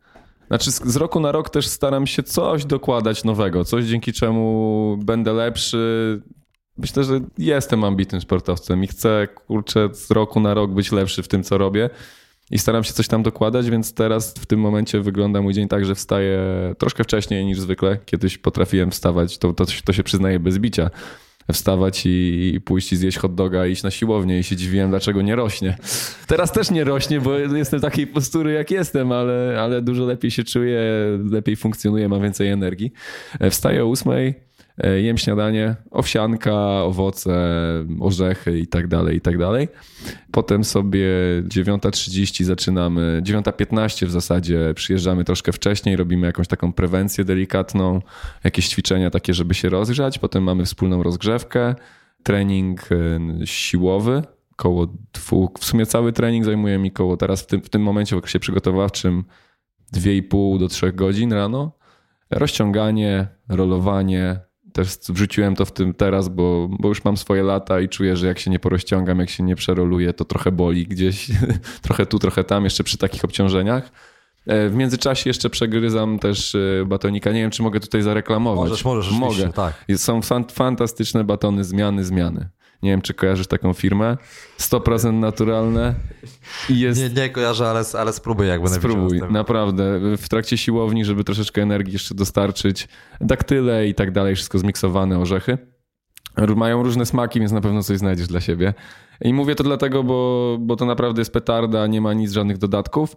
Znaczy 0.47 0.71
z 0.71 0.97
roku 0.97 1.21
na 1.21 1.33
rok 1.33 1.51
też 1.51 1.67
staram 1.67 2.07
się 2.07 2.23
coś 2.23 2.65
dokładać 2.65 3.25
nowego, 3.25 3.65
coś 3.65 3.85
dzięki 3.85 4.13
czemu 4.13 4.97
będę 5.05 5.33
lepszy. 5.33 6.23
Myślę, 6.79 7.05
że 7.05 7.21
jestem 7.39 7.85
ambitnym 7.85 8.21
sportowcem 8.21 8.85
i 8.85 8.87
chcę, 8.87 9.29
kurczę, 9.35 9.89
z 9.93 10.11
roku 10.11 10.41
na 10.41 10.55
rok 10.55 10.71
być 10.71 10.93
lepszy 10.93 11.23
w 11.23 11.29
tym, 11.29 11.43
co 11.43 11.59
robię. 11.59 11.91
I 12.51 12.59
staram 12.59 12.85
się 12.85 12.93
coś 12.93 13.09
tam 13.09 13.23
dokładać, 13.23 13.71
więc 13.71 13.95
teraz 13.95 14.35
w 14.35 14.47
tym 14.47 14.61
momencie 14.61 15.01
wygląda 15.01 15.43
mój 15.43 15.55
dzień 15.55 15.69
tak, 15.69 15.85
że 15.85 15.95
wstaję 15.95 16.41
troszkę 16.79 17.05
wcześniej 17.05 17.45
niż 17.45 17.61
zwykle. 17.61 17.99
Kiedyś 18.05 18.39
potrafiłem 18.39 18.91
wstawać, 18.91 19.39
to, 19.39 19.53
to, 19.53 19.65
to 19.85 19.93
się 19.93 20.03
przyznaję 20.03 20.41
bez 20.41 20.59
bicia 20.59 20.91
wstawać 21.53 22.07
i, 22.07 22.53
i 22.55 22.61
pójść 22.61 22.93
i 22.93 22.97
zjeść 22.97 23.19
hot 23.19 23.35
doga 23.35 23.67
iść 23.67 23.83
na 23.83 23.91
siłownię 23.91 24.39
i 24.39 24.43
się 24.43 24.57
dziwiłem, 24.57 24.91
dlaczego 24.91 25.23
nie 25.23 25.37
rośnie. 25.37 25.77
Teraz 26.27 26.53
też 26.53 26.71
nie 26.71 26.85
rośnie, 26.85 27.21
bo 27.21 27.39
jestem 27.39 27.81
takiej 27.81 28.07
postury 28.07 28.53
jak 28.53 28.71
jestem, 28.71 29.13
ale, 29.13 29.57
ale 29.61 29.83
dużo 29.83 30.05
lepiej 30.05 30.31
się 30.31 30.45
czuję, 30.45 30.81
lepiej 31.31 31.57
funkcjonuję, 31.57 32.09
mam 32.09 32.23
więcej 32.23 32.49
energii. 32.49 32.93
Wstaję 33.51 33.85
o 33.85 33.87
ósmej, 33.87 34.35
jem 35.01 35.19
śniadanie, 35.19 35.77
owsianka, 35.91 36.85
owoce, 36.85 37.35
orzechy 38.01 38.59
i 38.59 38.67
tak 38.67 38.89
dalej, 38.89 39.17
i 39.17 39.21
tak 39.21 39.39
dalej. 39.39 39.69
Potem 40.31 40.65
sobie 40.65 41.09
9.30 41.49 42.45
zaczynamy, 42.45 43.23
9.15 43.25 44.07
w 44.07 44.11
zasadzie 44.11 44.75
przyjeżdżamy 44.75 45.25
troszkę 45.25 45.53
wcześniej, 45.53 45.97
robimy 45.97 46.27
jakąś 46.27 46.49
taką 46.49 46.73
prewencję 46.73 47.25
delikatną, 47.25 48.03
jakieś 48.45 48.69
ćwiczenia 48.69 49.11
takie, 49.11 49.35
żeby 49.35 49.55
się 49.55 49.69
rozgrzać. 49.69 50.19
Potem 50.19 50.43
mamy 50.43 50.65
wspólną 50.65 51.03
rozgrzewkę, 51.03 51.75
trening 52.23 52.89
siłowy, 53.45 54.23
koło 54.57 54.87
dwóch, 55.13 55.51
w 55.61 55.65
sumie 55.65 55.87
cały 55.87 56.13
trening 56.13 56.45
zajmuje 56.45 56.79
mi 56.79 56.93
koło 56.93 57.17
teraz 57.17 57.43
w 57.43 57.47
tym, 57.47 57.63
w 57.63 57.69
tym 57.69 57.83
momencie 57.83 58.17
w 58.17 58.19
okresie 58.19 58.39
przygotowawczym 58.39 59.25
2,5 59.95 60.59
do 60.59 60.69
3 60.69 60.93
godzin 60.93 61.33
rano. 61.33 61.73
Rozciąganie, 62.31 63.29
rolowanie, 63.49 64.41
też 64.85 64.99
wrzuciłem 65.09 65.57
to 65.57 65.65
w 65.65 65.73
tym 65.73 65.95
teraz, 65.95 66.29
bo, 66.29 66.69
bo 66.71 66.89
już 66.89 67.05
mam 67.05 67.17
swoje 67.17 67.43
lata 67.43 67.81
i 67.81 67.89
czuję, 67.89 68.17
że 68.17 68.27
jak 68.27 68.39
się 68.39 68.51
nie 68.51 68.59
porozciągam, 68.59 69.19
jak 69.19 69.31
się 69.31 69.43
nie 69.43 69.57
przeroluję, 69.57 70.13
to 70.13 70.25
trochę 70.25 70.53
boli 70.53 70.87
gdzieś, 70.87 71.31
trochę 71.83 72.07
tu, 72.07 72.19
trochę 72.19 72.45
tam, 72.45 72.65
jeszcze 72.65 72.85
przy 72.85 72.99
takich 72.99 73.25
obciążeniach. 73.25 73.91
W 74.47 74.73
międzyczasie 74.75 75.31
jeszcze 75.31 75.51
przegryzam 75.51 76.19
też 76.19 76.57
batonika. 76.87 77.33
Nie 77.33 77.41
wiem, 77.41 77.51
czy 77.51 77.63
mogę 77.63 77.81
tutaj 77.81 78.03
zareklamować. 78.03 78.71
Możesz, 78.71 78.85
możesz. 78.85 79.13
Mogę. 79.13 79.53
Tak. 79.53 79.85
Są 79.97 80.21
fantastyczne 80.53 81.25
batony, 81.25 81.65
zmiany, 81.65 82.05
zmiany. 82.05 82.49
Nie 82.83 82.91
wiem, 82.91 83.03
czy 83.03 83.15
kojarzysz 83.15 83.47
taką 83.47 83.73
firmę. 83.73 84.17
100% 84.59 85.13
naturalne. 85.13 85.95
I 86.69 86.81
jest... 86.81 87.01
nie, 87.01 87.09
nie 87.23 87.29
kojarzę, 87.29 87.69
ale, 87.69 87.83
ale 87.99 88.13
spróbuj 88.13 88.49
jak 88.49 88.63
będę 88.63 88.79
Spróbuj, 88.79 89.21
naprawdę. 89.31 90.01
W 90.17 90.29
trakcie 90.29 90.59
siłowni, 90.59 91.05
żeby 91.05 91.25
troszeczkę 91.25 91.63
energii 91.63 91.93
jeszcze 91.93 92.15
dostarczyć. 92.15 92.89
Daktyle 93.21 93.89
i 93.89 93.95
tak 93.95 94.11
dalej, 94.11 94.35
wszystko 94.35 94.59
zmiksowane, 94.59 95.19
orzechy. 95.19 95.59
Mają 96.57 96.83
różne 96.83 97.07
smaki, 97.07 97.41
więc 97.41 97.53
na 97.53 97.61
pewno 97.61 97.83
coś 97.83 97.99
znajdziesz 97.99 98.29
dla 98.29 98.41
siebie. 98.41 98.75
I 99.21 99.33
mówię 99.33 99.55
to 99.55 99.65
dlatego, 99.65 100.03
bo, 100.03 100.57
bo 100.61 100.77
to 100.77 100.85
naprawdę 100.85 101.21
jest 101.21 101.33
petarda, 101.33 101.87
nie 101.87 102.01
ma 102.01 102.13
nic, 102.13 102.33
żadnych 102.33 102.59
dodatków. 102.59 103.17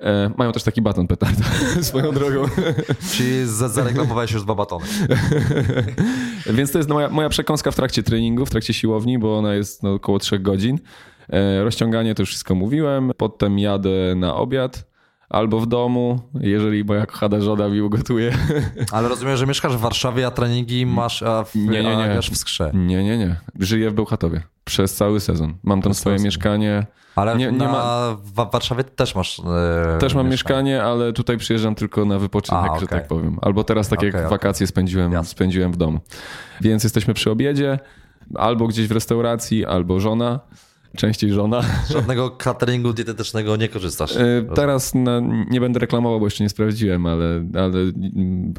E, 0.00 0.30
mają 0.36 0.52
też 0.52 0.62
taki 0.62 0.82
baton 0.82 1.06
petarda 1.06 1.44
swoją 1.82 2.12
drogą. 2.12 2.44
Czyli 3.12 3.46
zareklamowałeś 3.46 4.32
już 4.32 4.42
dwa 4.42 4.54
batony. 4.54 4.84
Więc 6.56 6.72
to 6.72 6.78
jest 6.78 6.90
moja, 6.90 7.08
moja 7.08 7.28
przekąska 7.28 7.70
w 7.70 7.76
trakcie 7.76 8.02
treningu, 8.02 8.46
w 8.46 8.50
trakcie 8.50 8.74
siłowni, 8.74 9.18
bo 9.18 9.38
ona 9.38 9.54
jest 9.54 9.82
no, 9.82 9.94
około 9.94 10.18
3 10.18 10.38
godzin. 10.38 10.78
E, 11.28 11.64
rozciąganie 11.64 12.14
to 12.14 12.22
już 12.22 12.28
wszystko 12.28 12.54
mówiłem. 12.54 13.12
Potem 13.16 13.58
jadę 13.58 14.14
na 14.16 14.34
obiad 14.34 14.93
albo 15.28 15.60
w 15.60 15.66
domu, 15.66 16.20
jeżeli 16.40 16.84
moja 16.84 17.06
kochana 17.06 17.40
żona 17.40 17.68
mi 17.68 17.80
ugotuje. 17.80 18.32
Ale 18.92 19.08
rozumiem, 19.08 19.36
że 19.36 19.46
mieszkasz 19.46 19.76
w 19.76 19.80
Warszawie, 19.80 20.26
a 20.26 20.30
treningi 20.30 20.86
masz 20.86 21.22
a 21.22 21.44
w, 21.44 21.54
nie, 21.54 21.82
nie, 21.82 21.96
nie. 21.96 22.22
W 22.22 22.38
Skrze. 22.38 22.70
Nie, 22.74 23.04
nie, 23.04 23.18
nie. 23.18 23.36
Żyję 23.58 23.90
w 23.90 23.94
Bełchatowie 23.94 24.42
przez 24.64 24.94
cały 24.94 25.20
sezon. 25.20 25.54
Mam 25.62 25.82
tam 25.82 25.94
swoje 25.94 26.18
mieszkanie. 26.18 26.86
Ale 27.16 27.36
nie, 27.36 27.52
nie 27.52 27.68
ma... 27.68 28.16
w 28.22 28.50
Warszawie 28.50 28.84
też 28.84 29.14
masz. 29.14 29.42
E, 29.94 29.98
też 29.98 30.14
mam 30.14 30.28
mieszkanie, 30.28 30.82
ale 30.82 31.12
tutaj 31.12 31.36
przyjeżdżam 31.36 31.74
tylko 31.74 32.04
na 32.04 32.18
wypoczynek, 32.18 32.70
A, 32.76 32.78
że 32.78 32.86
tak 32.86 33.08
powiem. 33.08 33.38
Albo 33.42 33.64
teraz 33.64 33.88
tak 33.88 33.98
okay, 33.98 34.06
jak 34.06 34.16
okay. 34.16 34.30
wakacje 34.30 34.66
spędziłem, 34.66 35.24
spędziłem 35.24 35.72
w 35.72 35.76
domu. 35.76 36.00
Więc 36.60 36.84
jesteśmy 36.84 37.14
przy 37.14 37.30
obiedzie, 37.30 37.78
albo 38.34 38.66
gdzieś 38.66 38.88
w 38.88 38.92
restauracji, 38.92 39.66
albo 39.66 40.00
żona. 40.00 40.40
Częściej 40.96 41.32
żona. 41.32 41.62
Żadnego 41.90 42.30
cateringu 42.30 42.92
dietetycznego 42.92 43.56
nie 43.56 43.68
korzystasz. 43.68 44.16
E, 44.16 44.44
teraz 44.54 44.94
na, 44.94 45.20
nie 45.50 45.60
będę 45.60 45.80
reklamował, 45.80 46.20
bo 46.20 46.26
jeszcze 46.26 46.44
nie 46.44 46.50
sprawdziłem, 46.50 47.06
ale, 47.06 47.46
ale 47.54 47.78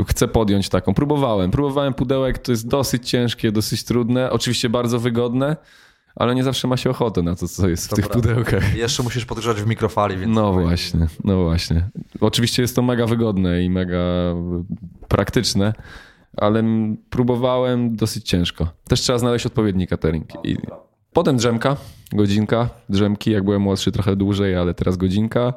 chcę 0.07 0.27
podjąć 0.27 0.69
taką. 0.69 0.93
Próbowałem. 0.93 1.51
Próbowałem 1.51 1.93
pudełek, 1.93 2.37
to 2.37 2.51
jest 2.51 2.67
dosyć 2.67 3.09
ciężkie, 3.09 3.51
dosyć 3.51 3.83
trudne. 3.83 4.31
Oczywiście 4.31 4.69
bardzo 4.69 4.99
wygodne 4.99 5.55
ale 6.15 6.35
nie 6.35 6.43
zawsze 6.43 6.67
ma 6.67 6.77
się 6.77 6.89
ochotę 6.89 7.21
na 7.21 7.35
to, 7.35 7.47
co 7.47 7.69
jest 7.69 7.91
w 7.91 7.95
tych 7.95 8.09
pudełkach. 8.09 8.75
Jeszcze 8.75 9.03
musisz 9.03 9.25
podgrzać 9.25 9.61
w 9.61 9.67
mikrofali. 9.67 10.17
Więc 10.17 10.35
no 10.35 10.53
właśnie, 10.53 11.07
no 11.23 11.43
właśnie. 11.43 11.89
Oczywiście 12.21 12.61
jest 12.61 12.75
to 12.75 12.81
mega 12.81 13.05
wygodne 13.05 13.63
i 13.63 13.69
mega 13.69 13.97
praktyczne, 15.07 15.73
ale 16.37 16.63
próbowałem 17.09 17.95
dosyć 17.95 18.29
ciężko. 18.29 18.67
Też 18.87 19.01
trzeba 19.01 19.19
znaleźć 19.19 19.45
odpowiedni 19.45 19.87
catering. 19.87 20.45
I 20.45 20.57
potem 21.15 21.37
drzemka, 21.37 21.77
godzinka. 22.13 22.69
Drzemki, 22.89 23.31
jak 23.31 23.43
byłem 23.43 23.61
młodszy, 23.61 23.91
trochę 23.91 24.15
dłużej, 24.15 24.55
ale 24.55 24.73
teraz 24.73 24.97
godzinka. 24.97 25.53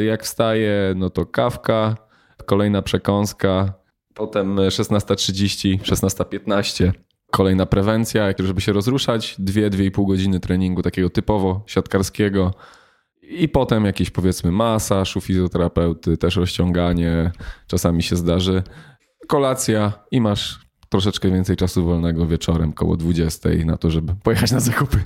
Y, 0.00 0.04
jak 0.04 0.22
wstaję, 0.22 0.94
no 0.96 1.10
to 1.10 1.26
kawka, 1.26 1.96
kolejna 2.46 2.82
przekąska, 2.82 3.72
potem 4.14 4.56
16.30, 4.56 5.78
16.15 5.78 6.92
Kolejna 7.30 7.66
prewencja, 7.66 8.34
żeby 8.38 8.60
się 8.60 8.72
rozruszać, 8.72 9.36
dwie, 9.38 9.70
dwie 9.70 9.84
i 9.84 9.90
pół 9.90 10.06
godziny 10.06 10.40
treningu 10.40 10.82
takiego 10.82 11.10
typowo 11.10 11.62
siatkarskiego 11.66 12.54
i 13.22 13.48
potem 13.48 13.84
jakieś 13.84 14.10
powiedzmy 14.10 14.52
masaż 14.52 15.16
u 15.16 15.20
fizjoterapeuty, 15.20 16.16
też 16.16 16.36
rozciąganie, 16.36 17.30
czasami 17.66 18.02
się 18.02 18.16
zdarzy. 18.16 18.62
Kolacja 19.28 19.92
i 20.10 20.20
masz 20.20 20.60
troszeczkę 20.92 21.30
więcej 21.30 21.56
czasu 21.56 21.84
wolnego 21.84 22.26
wieczorem 22.26 22.72
koło 22.72 22.96
20 22.96 23.48
na 23.64 23.76
to, 23.76 23.90
żeby 23.90 24.14
pojechać 24.22 24.50
na 24.50 24.60
zakupy. 24.60 24.98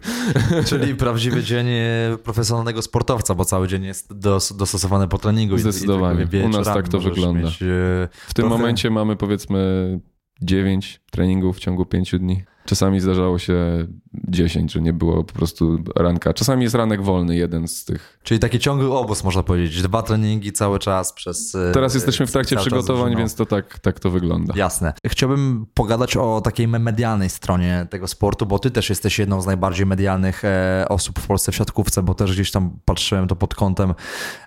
Czyli 0.64 0.94
prawdziwy 1.04 1.42
dzień 1.42 1.66
e, 1.68 2.18
profesjonalnego 2.24 2.82
sportowca, 2.82 3.34
bo 3.34 3.44
cały 3.44 3.68
dzień 3.68 3.84
jest 3.84 4.18
dos, 4.18 4.56
dostosowany 4.56 5.08
po 5.08 5.18
treningu. 5.18 5.58
Zdecydowanie. 5.58 6.26
I, 6.32 6.36
i 6.36 6.42
U 6.42 6.48
nas 6.48 6.66
tak 6.66 6.88
to 6.88 7.00
wygląda. 7.00 7.40
Mieć, 7.40 7.62
e, 7.62 8.08
w 8.28 8.34
tym 8.34 8.44
trochę... 8.44 8.58
momencie 8.58 8.90
mamy 8.90 9.16
powiedzmy 9.16 10.00
9 10.42 11.00
treningów 11.10 11.56
w 11.56 11.60
ciągu 11.60 11.86
5 11.86 12.14
dni. 12.18 12.44
Czasami 12.66 13.00
zdarzało 13.00 13.38
się 13.38 13.86
10, 14.28 14.72
że 14.72 14.80
nie 14.80 14.92
było 14.92 15.24
po 15.24 15.32
prostu 15.32 15.78
ranka. 15.96 16.34
Czasami 16.34 16.62
jest 16.62 16.74
ranek 16.74 17.02
wolny, 17.02 17.36
jeden 17.36 17.68
z 17.68 17.84
tych. 17.84 18.18
Czyli 18.22 18.40
taki 18.40 18.58
ciągły 18.58 18.98
obóz, 18.98 19.24
można 19.24 19.42
powiedzieć. 19.42 19.82
Dwa 19.82 20.02
treningi 20.02 20.52
cały 20.52 20.78
czas 20.78 21.12
przez. 21.12 21.54
E, 21.54 21.72
Teraz 21.72 21.94
jesteśmy 21.94 22.26
w 22.26 22.32
trakcie 22.32 22.56
przygotowań, 22.56 23.16
więc 23.16 23.34
to 23.34 23.46
tak, 23.46 23.78
tak 23.78 24.00
to 24.00 24.10
wygląda. 24.10 24.54
Jasne. 24.56 24.92
Chciałbym 25.06 25.66
pogadać 25.74 26.16
o 26.16 26.40
takiej 26.40 26.68
medialnej 26.68 27.30
stronie 27.30 27.86
tego 27.90 28.06
sportu, 28.06 28.46
bo 28.46 28.58
ty 28.58 28.70
też 28.70 28.90
jesteś 28.90 29.18
jedną 29.18 29.42
z 29.42 29.46
najbardziej 29.46 29.86
medialnych 29.86 30.44
e, 30.44 30.84
osób 30.88 31.18
w 31.18 31.26
Polsce 31.26 31.52
w 31.52 31.56
siatkówce, 31.56 32.02
bo 32.02 32.14
też 32.14 32.32
gdzieś 32.32 32.50
tam 32.50 32.78
patrzyłem 32.84 33.28
to 33.28 33.36
pod 33.36 33.54
kątem 33.54 33.94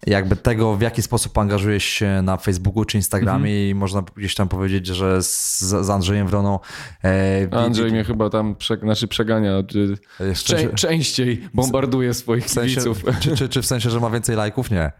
jakby 0.07 0.35
tego, 0.35 0.75
w 0.75 0.81
jaki 0.81 1.01
sposób 1.01 1.37
angażujesz 1.37 1.83
się 1.83 2.21
na 2.23 2.37
Facebooku 2.37 2.85
czy 2.85 2.97
Instagramie 2.97 3.51
mhm. 3.51 3.69
i 3.69 3.75
można 3.75 4.03
gdzieś 4.15 4.35
tam 4.35 4.47
powiedzieć, 4.47 4.87
że 4.87 5.23
z, 5.23 5.59
z 5.59 5.89
Andrzejem 5.89 6.27
Wroną. 6.27 6.59
E, 7.03 7.47
Andrzej 7.51 7.91
mnie 7.91 8.03
chyba 8.09 8.29
tam 8.29 8.55
prze, 8.55 8.77
znaczy 8.77 9.07
przegania 9.07 9.63
Czę, 10.45 10.73
częściej 10.75 11.49
bombarduje 11.53 12.13
swoich 12.13 12.45
w 12.45 12.49
sensie, 12.49 12.75
kibiców. 12.75 13.03
Czy, 13.19 13.35
czy, 13.35 13.49
czy 13.49 13.61
w 13.61 13.65
sensie, 13.65 13.89
że 13.89 13.99
ma 13.99 14.09
więcej 14.09 14.35
lajków? 14.35 14.71
Nie. 14.71 14.91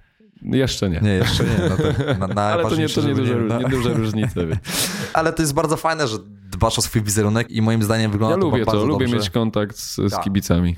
Jeszcze 0.41 0.89
nie. 0.89 0.99
Nie, 1.01 1.11
jeszcze 1.11 1.43
nie. 1.43 1.69
No 1.69 1.77
to, 1.77 2.13
na, 2.19 2.27
na 2.33 2.41
Ale 2.41 2.63
to 2.63 2.75
nie, 2.75 2.89
to 2.89 3.01
nie, 3.01 3.15
duże, 3.15 3.35
nie, 3.35 3.41
no. 3.41 3.59
nie 3.59 3.69
duże 3.69 3.93
różnice. 3.93 4.41
Ale 5.13 5.33
to 5.33 5.41
jest 5.41 5.53
bardzo 5.53 5.77
fajne, 5.77 6.07
że 6.07 6.17
dbasz 6.51 6.79
o 6.79 6.81
swój 6.81 7.01
wizerunek 7.01 7.51
i 7.51 7.61
moim 7.61 7.83
zdaniem 7.83 8.11
wygląda 8.11 8.35
ja 8.35 8.41
to 8.41 8.47
lubię 8.47 8.65
bardzo 8.65 8.81
to, 8.81 8.87
lubię 8.87 9.07
mieć 9.07 9.29
kontakt 9.29 9.77
z, 9.77 9.95
z 9.95 10.11
tak. 10.11 10.23
kibicami. 10.23 10.75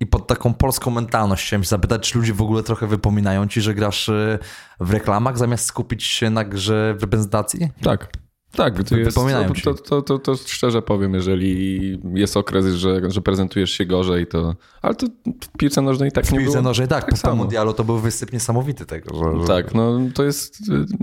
I 0.00 0.06
pod 0.06 0.26
taką 0.26 0.54
polską 0.54 0.90
mentalność 0.90 1.46
chciałem 1.46 1.64
się 1.64 1.68
zapytać, 1.68 2.10
czy 2.10 2.18
ludzie 2.18 2.34
w 2.34 2.42
ogóle 2.42 2.62
trochę 2.62 2.86
wypominają 2.86 3.48
ci, 3.48 3.60
że 3.60 3.74
grasz 3.74 4.08
y, 4.08 4.38
w 4.80 4.90
reklamach 4.90 5.38
zamiast 5.38 5.66
skupić 5.66 6.04
się 6.04 6.30
na 6.30 6.44
grze 6.44 6.94
w 6.98 7.02
reprezentacji? 7.02 7.68
Tak. 7.82 8.12
Tak, 8.52 8.84
to, 8.84 8.96
jest, 8.96 9.16
to, 9.64 9.74
to, 9.74 10.02
to, 10.02 10.18
to, 10.18 10.36
szczerze 10.36 10.82
powiem, 10.82 11.14
jeżeli 11.14 11.98
jest 12.14 12.36
okres, 12.36 12.66
że, 12.66 13.10
że 13.10 13.20
prezentujesz 13.20 13.70
się 13.70 13.86
gorzej, 13.86 14.26
to. 14.26 14.54
Ale 14.82 14.94
to 14.94 15.06
w 15.26 15.58
piłce 15.58 15.82
nożnej 15.82 16.12
tak 16.12 16.26
w 16.26 16.32
nie 16.32 16.38
było. 16.38 16.50
W 16.50 16.52
piłce 16.52 16.62
nożnej 16.62 16.88
tak, 16.88 17.10
tak 17.10 17.20
po, 17.20 17.36
mundialu 17.36 17.72
to 17.72 17.84
był 17.84 17.98
wysyp 17.98 18.32
niesamowity 18.32 18.86
tego. 18.86 19.16
Że... 19.16 19.46
Tak, 19.46 19.74
no 19.74 19.98
to 20.14 20.24
jest. 20.24 20.58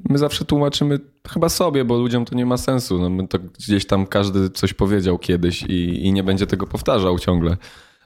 My 0.10 0.18
zawsze 0.18 0.46
tłumaczymy 0.46 1.00
chyba 1.30 1.50
sobie, 1.50 1.86
bo 1.86 1.98
ludziom 1.98 2.26
to 2.26 2.36
nie 2.36 2.46
ma 2.46 2.58
sensu. 2.58 3.00
No, 3.00 3.10
my 3.10 3.28
to 3.28 3.40
gdzieś 3.40 3.86
tam 3.86 4.08
każdy 4.08 4.50
coś 4.50 4.74
powiedział 4.74 5.18
kiedyś 5.18 5.64
i, 5.64 6.06
i 6.06 6.14
nie 6.14 6.24
będzie 6.24 6.48
tego 6.48 6.68
powtarzał 6.68 7.20
ciągle 7.20 7.58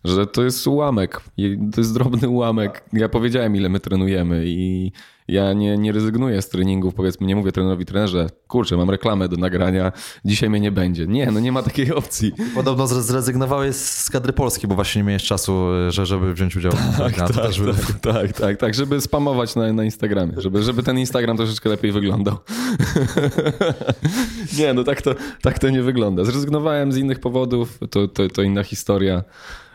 że 0.04 0.28
to 0.28 0.44
jest 0.44 0.68
ułamek, 0.68 1.22
to 1.74 1.82
jest 1.82 1.94
drobny 1.94 2.30
ułamek. 2.30 2.84
Ja 2.94 3.10
powiedziałem, 3.10 3.56
ile 3.56 3.70
my 3.70 3.80
trenujemy 3.80 4.44
i 4.48 4.92
ja 5.30 5.54
nie, 5.54 5.78
nie 5.78 5.92
rezygnuję 5.92 6.42
z 6.42 6.50
treningów, 6.50 6.94
powiedzmy, 6.94 7.28
nie 7.28 7.36
mówię 7.36 7.52
trenerowi, 7.52 7.86
trenerze, 7.86 8.30
kurczę, 8.48 8.78
mam 8.78 8.90
reklamę 8.90 9.30
do 9.30 9.38
nagrania, 9.38 9.92
dzisiaj 10.26 10.50
mnie 10.50 10.60
nie 10.60 10.72
będzie. 10.72 11.08
Nie, 11.08 11.32
no 11.32 11.40
nie 11.40 11.52
ma 11.52 11.64
takiej 11.64 11.94
opcji. 11.94 12.34
Podobno 12.56 12.88
zrezygnowałeś 12.88 13.76
z 13.76 14.10
kadry 14.10 14.34
polskiej, 14.34 14.70
bo 14.70 14.76
właśnie 14.76 15.02
nie 15.02 15.08
miałeś 15.08 15.24
czasu, 15.24 15.68
że, 15.90 16.06
żeby 16.06 16.34
wziąć 16.34 16.56
udział 16.56 16.72
tak, 16.72 17.16
tak, 17.16 17.16
tak, 17.16 17.36
tak, 17.36 18.00
tak, 18.02 18.34
tak, 18.34 18.58
tak, 18.58 18.74
żeby 18.74 19.02
spamować 19.02 19.56
na, 19.56 19.74
na 19.74 19.84
Instagramie, 19.84 20.34
żeby, 20.38 20.64
żeby 20.64 20.84
ten 20.84 21.00
Instagram 21.00 21.38
troszeczkę 21.38 21.70
lepiej 21.70 21.92
wyglądał. 21.92 22.38
nie, 24.60 24.74
no 24.74 24.84
tak 24.84 25.02
to, 25.02 25.16
tak 25.42 25.60
to 25.60 25.70
nie 25.70 25.82
wygląda. 25.82 26.24
Zrezygnowałem 26.24 26.92
z 26.92 26.98
innych 26.98 27.20
powodów, 27.20 27.80
to, 27.90 28.08
to, 28.08 28.28
to 28.28 28.42
inna 28.42 28.64
historia 28.64 29.24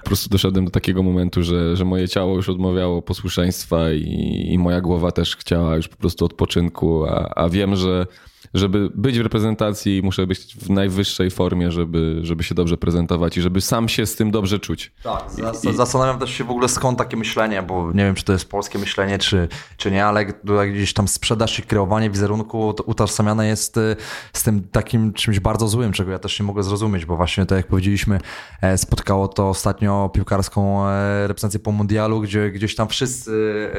po 0.05 0.09
prostu 0.09 0.29
doszedłem 0.31 0.65
do 0.65 0.71
takiego 0.71 1.03
momentu, 1.03 1.43
że, 1.43 1.77
że 1.77 1.85
moje 1.85 2.09
ciało 2.09 2.37
już 2.37 2.49
odmawiało 2.49 3.03
posłuszeństwa 3.03 3.93
i, 3.93 4.49
i 4.51 4.59
moja 4.59 4.81
głowa 4.81 5.13
też 5.13 5.37
chciała 5.37 5.77
już 5.77 5.89
po 5.89 5.97
prostu 5.97 6.25
odpoczynku, 6.25 7.05
a, 7.05 7.33
a 7.35 7.49
wiem, 7.49 7.77
że 7.77 8.07
żeby 8.55 8.91
być 8.95 9.19
w 9.19 9.23
reprezentacji, 9.23 10.01
muszę 10.05 10.27
być 10.27 10.57
w 10.57 10.71
najwyższej 10.71 11.31
formie, 11.31 11.71
żeby, 11.71 12.21
żeby 12.23 12.43
się 12.45 12.55
dobrze 12.55 12.77
prezentować 12.77 13.37
i 13.37 13.43
żeby 13.43 13.61
sam 13.61 13.89
się 13.89 14.07
z 14.07 14.17
tym 14.17 14.31
dobrze 14.31 14.59
czuć. 14.59 14.93
Tak, 15.03 15.25
I, 15.65 15.77
zastanawiam 15.77 16.19
też 16.19 16.31
się 16.31 16.45
w 16.45 16.51
ogóle 16.51 16.69
skąd 16.69 16.99
takie 16.99 17.17
myślenie, 17.17 17.63
bo 17.63 17.93
nie 17.93 18.05
wiem, 18.05 18.15
czy 18.15 18.25
to 18.25 18.33
jest 18.33 18.49
polskie 18.49 18.79
myślenie, 18.79 19.19
czy, 19.19 19.49
czy 19.77 19.91
nie, 19.91 20.07
ale 20.07 20.27
gdzieś 20.73 20.93
tam 20.93 21.09
sprzedaż 21.09 21.59
i 21.59 21.63
kreowanie 21.63 22.11
wizerunku 22.11 22.75
utożsamiane 22.87 23.47
jest 23.47 23.77
y, 23.77 23.97
z 24.33 24.43
tym 24.43 24.69
takim 24.73 25.13
czymś 25.13 25.41
bardzo 25.41 25.69
złym, 25.69 25.93
czego 25.93 26.11
ja 26.11 26.19
też 26.19 26.41
nie 26.41 26.47
mogę 26.47 26.63
zrozumieć, 26.63 27.07
bo 27.07 27.17
właśnie 27.17 27.47
tak 27.47 27.57
jak 27.57 27.67
powiedzieliśmy, 27.67 28.21
e, 28.63 28.79
spotkało 28.79 29.29
to 29.29 29.49
ostatnio 29.49 30.11
piłkarską 30.15 30.89
e, 30.89 31.29
reprezentację 31.29 31.61
po 31.61 31.73
mundialu, 31.73 32.21
gdzie 32.21 32.51
gdzieś 32.51 32.75
tam 32.75 32.89
wszyscy 32.89 33.71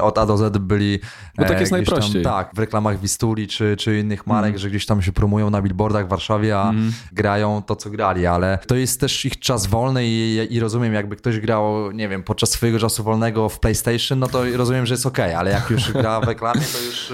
od 0.00 0.18
A 0.18 0.26
do 0.26 0.36
Z 0.36 0.58
byli... 0.58 1.00
Bo 1.36 1.44
tak 1.44 1.60
jest 1.60 1.72
najprościej. 1.72 2.22
Tam, 2.22 2.32
tak, 2.32 2.54
w 2.54 2.58
reklamach 2.58 3.00
Wistuli 3.00 3.48
czy, 3.48 3.76
czy 3.76 3.98
innych 3.98 4.19
innych 4.20 4.26
marek, 4.26 4.50
mm. 4.50 4.58
że 4.58 4.70
gdzieś 4.70 4.86
tam 4.86 5.02
się 5.02 5.12
promują 5.12 5.50
na 5.50 5.62
billboardach 5.62 6.06
w 6.06 6.08
Warszawie, 6.08 6.58
a 6.58 6.70
mm. 6.70 6.92
grają 7.12 7.62
to, 7.66 7.76
co 7.76 7.90
grali, 7.90 8.26
ale 8.26 8.58
to 8.66 8.76
jest 8.76 9.00
też 9.00 9.24
ich 9.24 9.38
czas 9.38 9.66
wolny 9.66 10.06
i, 10.06 10.48
i, 10.50 10.60
rozumiem, 10.60 10.94
jakby 10.94 11.16
ktoś 11.16 11.40
grał, 11.40 11.92
nie 11.92 12.08
wiem, 12.08 12.22
podczas 12.22 12.50
swojego 12.50 12.78
czasu 12.78 13.04
wolnego 13.04 13.48
w 13.48 13.60
PlayStation, 13.60 14.18
no 14.18 14.26
to 14.26 14.44
rozumiem, 14.56 14.86
że 14.86 14.94
jest 14.94 15.06
ok, 15.06 15.18
ale 15.18 15.50
jak 15.50 15.70
już 15.70 15.92
gra 15.92 16.20
w 16.20 16.24
reklamie, 16.24 16.60
to 16.60 16.78
już... 16.86 17.12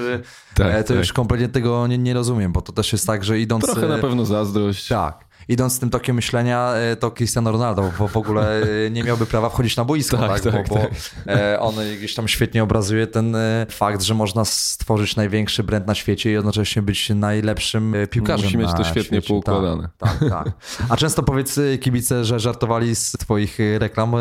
Tak, 0.55 0.67
e, 0.67 0.85
to 0.85 0.89
tak. 0.89 0.97
już 0.97 1.13
kompletnie 1.13 1.49
tego 1.49 1.87
nie, 1.87 1.99
nie 1.99 2.15
rozumiem, 2.15 2.53
bo 2.53 2.63
to 2.63 2.73
też 2.73 2.93
jest 2.93 3.07
tak, 3.07 3.25
że 3.25 3.41
idąc... 3.41 3.65
Trochę 3.65 3.89
na 3.89 3.99
pewno 3.99 4.25
zazdrość. 4.25 4.89
Tak 4.89 5.26
idąc 5.49 5.81
tym 5.81 5.91
tokiem 5.91 6.17
myślenia, 6.17 6.73
e, 6.75 6.97
to 6.97 7.11
Cristiano 7.11 7.53
Ronaldo 7.53 7.93
bo 7.99 8.09
w 8.09 8.17
ogóle 8.17 8.63
e, 8.87 8.91
nie 8.91 9.03
miałby 9.03 9.27
prawa 9.27 9.49
wchodzić 9.49 9.77
na 9.77 9.85
boisko, 9.85 10.17
tak, 10.17 10.41
tak, 10.41 10.53
tak 10.53 10.69
bo, 10.69 10.75
bo 10.75 10.81
tak. 10.81 10.93
E, 11.27 11.61
on 11.61 11.75
gdzieś 11.99 12.15
tam 12.15 12.29
świetnie 12.29 12.63
obrazuje 12.63 13.07
ten 13.07 13.37
fakt, 13.71 14.03
że 14.03 14.15
można 14.15 14.45
stworzyć 14.45 15.17
największy 15.17 15.63
brand 15.63 15.87
na 15.87 15.95
świecie 15.95 16.31
i 16.31 16.33
jednocześnie 16.33 16.83
być 16.83 17.11
najlepszym 17.11 17.95
piłkarzem 18.11 18.45
Musi 18.47 18.59
mieć 18.59 18.71
to 18.77 18.85
świetnie 18.85 19.03
świecie. 19.21 19.29
poukładane. 19.29 19.89
Tak, 19.99 20.19
tak, 20.19 20.29
tak. 20.31 20.53
A 20.89 20.97
często 20.97 21.23
powiedz 21.23 21.61
kibice, 21.81 22.25
że 22.25 22.41
żartowali 22.41 22.97
z 22.97 23.13
twoich 23.13 23.59
reklam 23.79 24.13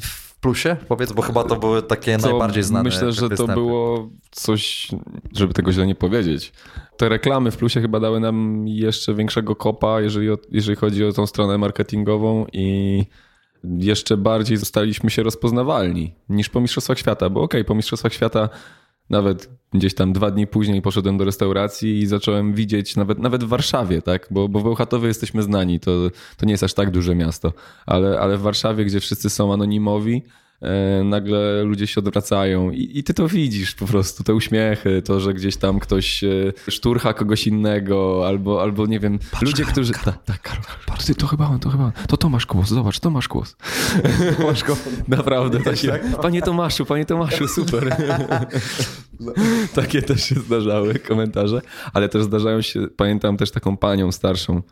w 0.00 0.30
plusie, 0.40 0.76
powiedz, 0.88 1.12
bo 1.12 1.22
chyba 1.22 1.44
to 1.44 1.56
były 1.56 1.82
takie 1.82 2.18
to 2.18 2.28
najbardziej 2.28 2.62
znane 2.62 2.84
Myślę, 2.84 3.12
że 3.12 3.28
występy. 3.28 3.54
to 3.54 3.60
było 3.60 4.08
coś, 4.30 4.88
żeby 5.36 5.54
tego 5.54 5.72
źle 5.72 5.86
nie 5.86 5.94
powiedzieć. 5.94 6.52
Te 7.00 7.08
reklamy 7.08 7.50
w 7.50 7.56
plusie 7.56 7.80
chyba 7.80 8.00
dały 8.00 8.20
nam 8.20 8.68
jeszcze 8.68 9.14
większego 9.14 9.56
kopa, 9.56 10.00
jeżeli, 10.00 10.28
jeżeli 10.50 10.76
chodzi 10.76 11.04
o 11.04 11.12
tą 11.12 11.26
stronę 11.26 11.58
marketingową 11.58 12.46
i 12.52 13.04
jeszcze 13.64 14.16
bardziej 14.16 14.56
zostaliśmy 14.56 15.10
się 15.10 15.22
rozpoznawalni 15.22 16.14
niż 16.28 16.48
po 16.48 16.60
Mistrzostwach 16.60 16.98
Świata, 16.98 17.30
bo 17.30 17.42
okej, 17.42 17.60
okay, 17.60 17.68
po 17.68 17.74
Mistrzostwach 17.74 18.12
Świata 18.12 18.48
nawet 19.10 19.48
gdzieś 19.72 19.94
tam 19.94 20.12
dwa 20.12 20.30
dni 20.30 20.46
później 20.46 20.82
poszedłem 20.82 21.18
do 21.18 21.24
restauracji 21.24 21.98
i 21.98 22.06
zacząłem 22.06 22.54
widzieć, 22.54 22.96
nawet, 22.96 23.18
nawet 23.18 23.44
w 23.44 23.48
Warszawie, 23.48 24.02
tak? 24.02 24.28
Bo, 24.30 24.48
bo 24.48 24.60
w 24.60 24.62
Bełchatowie 24.62 25.08
jesteśmy 25.08 25.42
znani, 25.42 25.80
to, 25.80 25.90
to 26.36 26.46
nie 26.46 26.52
jest 26.52 26.64
aż 26.64 26.74
tak 26.74 26.90
duże 26.90 27.14
miasto, 27.14 27.52
ale, 27.86 28.20
ale 28.20 28.36
w 28.36 28.40
Warszawie, 28.40 28.84
gdzie 28.84 29.00
wszyscy 29.00 29.30
są 29.30 29.52
anonimowi, 29.52 30.22
nagle 31.04 31.62
ludzie 31.62 31.86
się 31.86 31.98
odwracają 31.98 32.70
I, 32.70 32.98
i, 32.98 33.04
ty 33.04 33.14
to 33.14 33.28
widzisz 33.28 33.74
po 33.74 33.86
prostu, 33.86 34.24
te 34.24 34.34
uśmiechy, 34.34 35.02
to, 35.02 35.20
że 35.20 35.34
gdzieś 35.34 35.56
tam 35.56 35.78
ktoś 35.78 36.24
e, 36.24 36.52
szturcha 36.68 37.14
kogoś 37.14 37.46
innego, 37.46 38.24
albo, 38.26 38.62
albo 38.62 38.86
nie 38.86 39.00
wiem, 39.00 39.18
patrz, 39.18 39.42
ludzie, 39.42 39.62
Karol, 39.62 39.72
którzy... 39.72 39.92
Karol, 39.92 40.14
tak, 40.24 40.42
Karol, 40.42 40.62
patrz, 40.86 41.04
ty, 41.04 41.14
to 41.14 41.26
chyba 41.26 41.48
on, 41.48 41.60
to 41.60 41.70
chyba 41.70 41.84
on. 41.84 41.92
To 42.08 42.16
Tomasz 42.16 42.46
Głos, 42.46 42.68
zobacz, 42.68 43.00
Tomasz 43.00 43.28
Głos. 43.28 43.56
Tomasz 44.36 44.64
Głos. 44.64 44.88
Naprawdę, 45.08 45.60
takie, 45.60 45.88
tak? 45.88 46.20
panie 46.20 46.42
Tomaszu, 46.42 46.86
panie 46.86 47.04
Tomaszu, 47.04 47.48
super. 47.48 47.96
takie 49.74 50.02
też 50.02 50.24
się 50.24 50.34
zdarzały 50.34 50.94
komentarze, 50.94 51.60
ale 51.92 52.08
też 52.08 52.22
zdarzają 52.22 52.62
się, 52.62 52.86
pamiętam 52.96 53.36
też 53.36 53.50
taką 53.50 53.76
panią 53.76 54.12
starszą, 54.12 54.62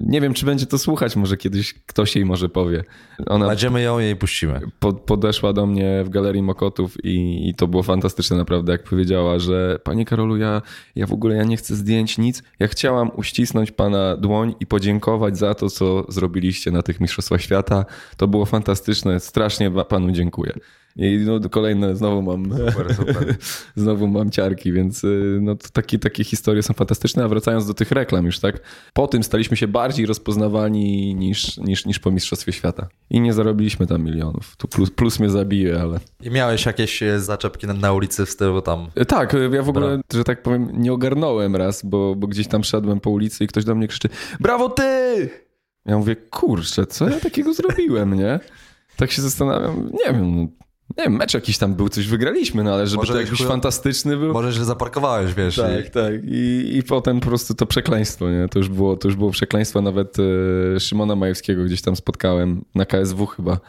nie 0.00 0.20
wiem, 0.20 0.34
czy 0.34 0.46
będzie 0.46 0.66
to 0.66 0.78
słuchać, 0.78 1.16
może 1.16 1.36
kiedyś 1.36 1.74
ktoś 1.74 2.16
jej 2.16 2.24
może 2.24 2.48
powie. 2.48 2.84
Ona 3.26 3.44
Znajdziemy 3.44 3.82
ją 3.82 4.00
i 4.00 4.02
jej 4.02 4.16
puścimy. 4.16 4.60
Po, 4.78 4.92
podeszła 4.92 5.52
do 5.52 5.66
mnie 5.66 6.04
w 6.04 6.08
Galerii 6.08 6.42
Mokotów 6.42 7.04
i, 7.04 7.48
i, 7.48 7.54
to 7.54 7.66
było 7.68 7.82
fantastyczne 7.82 8.36
naprawdę, 8.36 8.72
jak 8.72 8.84
powiedziała, 8.84 9.38
że 9.38 9.78
Panie 9.84 10.04
Karolu, 10.04 10.36
ja, 10.36 10.62
ja 10.96 11.06
w 11.06 11.12
ogóle 11.12 11.36
ja 11.36 11.44
nie 11.44 11.56
chcę 11.56 11.76
zdjęć, 11.76 12.18
nic. 12.18 12.42
Ja 12.58 12.68
chciałam 12.68 13.10
uścisnąć 13.16 13.72
Pana 13.72 14.16
dłoń 14.16 14.54
i 14.60 14.66
podziękować 14.66 15.38
za 15.38 15.54
to, 15.54 15.70
co 15.70 16.04
zrobiliście 16.08 16.70
na 16.70 16.82
tych 16.82 17.00
Mistrzostwach 17.00 17.42
Świata. 17.42 17.84
To 18.16 18.28
było 18.28 18.44
fantastyczne, 18.44 19.20
strasznie 19.20 19.70
Panu 19.70 20.12
dziękuję. 20.12 20.52
I 20.96 21.18
no, 21.26 21.48
kolejne 21.50 21.96
znowu 21.96 22.22
mam, 22.22 22.44
super, 22.44 22.94
super. 22.94 23.34
znowu 23.76 24.08
mam 24.08 24.30
ciarki, 24.30 24.72
więc 24.72 25.04
y, 25.04 25.38
no, 25.42 25.56
takie, 25.72 25.98
takie 25.98 26.24
historie 26.24 26.62
są 26.62 26.74
fantastyczne. 26.74 27.24
A 27.24 27.28
wracając 27.28 27.66
do 27.66 27.74
tych 27.74 27.90
reklam 27.90 28.26
już, 28.26 28.38
tak? 28.38 28.60
Po 28.92 29.06
tym 29.06 29.22
staliśmy 29.22 29.56
się 29.56 29.68
bardziej 29.68 30.06
rozpoznawani 30.06 31.14
niż, 31.14 31.56
niż, 31.56 31.86
niż 31.86 31.98
po 31.98 32.10
Mistrzostwie 32.10 32.52
Świata. 32.52 32.88
I 33.10 33.20
nie 33.20 33.32
zarobiliśmy 33.32 33.86
tam 33.86 34.04
milionów. 34.04 34.56
Tu 34.56 34.68
plus, 34.68 34.90
plus 34.90 35.20
mnie 35.20 35.30
zabije, 35.30 35.80
ale... 35.80 36.00
I 36.20 36.30
miałeś 36.30 36.66
jakieś 36.66 37.02
e, 37.02 37.20
zaczepki 37.20 37.66
na, 37.66 37.74
na 37.74 37.92
ulicy 37.92 38.26
w 38.26 38.30
stylu 38.30 38.62
tam... 38.62 38.86
E, 38.94 39.04
tak, 39.04 39.36
ja 39.52 39.62
w 39.62 39.68
ogóle, 39.68 39.86
Bra. 39.86 40.02
że 40.14 40.24
tak 40.24 40.42
powiem, 40.42 40.68
nie 40.72 40.92
ogarnąłem 40.92 41.56
raz, 41.56 41.82
bo, 41.84 42.14
bo 42.14 42.26
gdzieś 42.26 42.48
tam 42.48 42.64
szedłem 42.64 43.00
po 43.00 43.10
ulicy 43.10 43.44
i 43.44 43.46
ktoś 43.46 43.64
do 43.64 43.74
mnie 43.74 43.88
krzyczy 43.88 44.08
Brawo 44.40 44.68
ty! 44.68 45.30
Ja 45.86 45.98
mówię, 45.98 46.16
kurczę, 46.16 46.86
co 46.86 47.08
ja 47.08 47.20
takiego 47.20 47.54
zrobiłem, 47.54 48.14
nie? 48.14 48.40
Tak 48.96 49.10
się 49.10 49.22
zastanawiam, 49.22 49.90
nie 49.92 50.12
wiem, 50.12 50.36
no, 50.36 50.48
nie 50.98 51.04
wiem, 51.04 51.12
mecz 51.12 51.34
jakiś 51.34 51.58
tam 51.58 51.74
był, 51.74 51.88
coś 51.88 52.06
wygraliśmy, 52.06 52.62
no 52.64 52.74
ale 52.74 52.86
żeby 52.86 52.96
może 52.96 53.12
to 53.12 53.20
jakiś 53.20 53.42
fantastyczny 53.42 54.16
był. 54.16 54.32
Może, 54.32 54.52
że 54.52 54.64
zaparkowałeś, 54.64 55.34
wiesz. 55.34 55.56
Tak, 55.56 55.86
i... 55.86 55.90
tak. 55.90 56.12
I, 56.24 56.70
I 56.76 56.82
potem 56.82 57.20
po 57.20 57.26
prostu 57.26 57.54
to 57.54 57.66
przekleństwo, 57.66 58.30
nie? 58.30 58.48
To 58.48 58.58
już 58.58 58.68
było, 58.68 58.96
to 58.96 59.08
już 59.08 59.16
było 59.16 59.30
przekleństwo. 59.30 59.82
Nawet 59.82 60.16
e, 60.76 60.80
Szymona 60.80 61.16
Majewskiego 61.16 61.64
gdzieś 61.64 61.82
tam 61.82 61.96
spotkałem 61.96 62.64
na 62.74 62.86
KSW 62.86 63.26
chyba. 63.26 63.60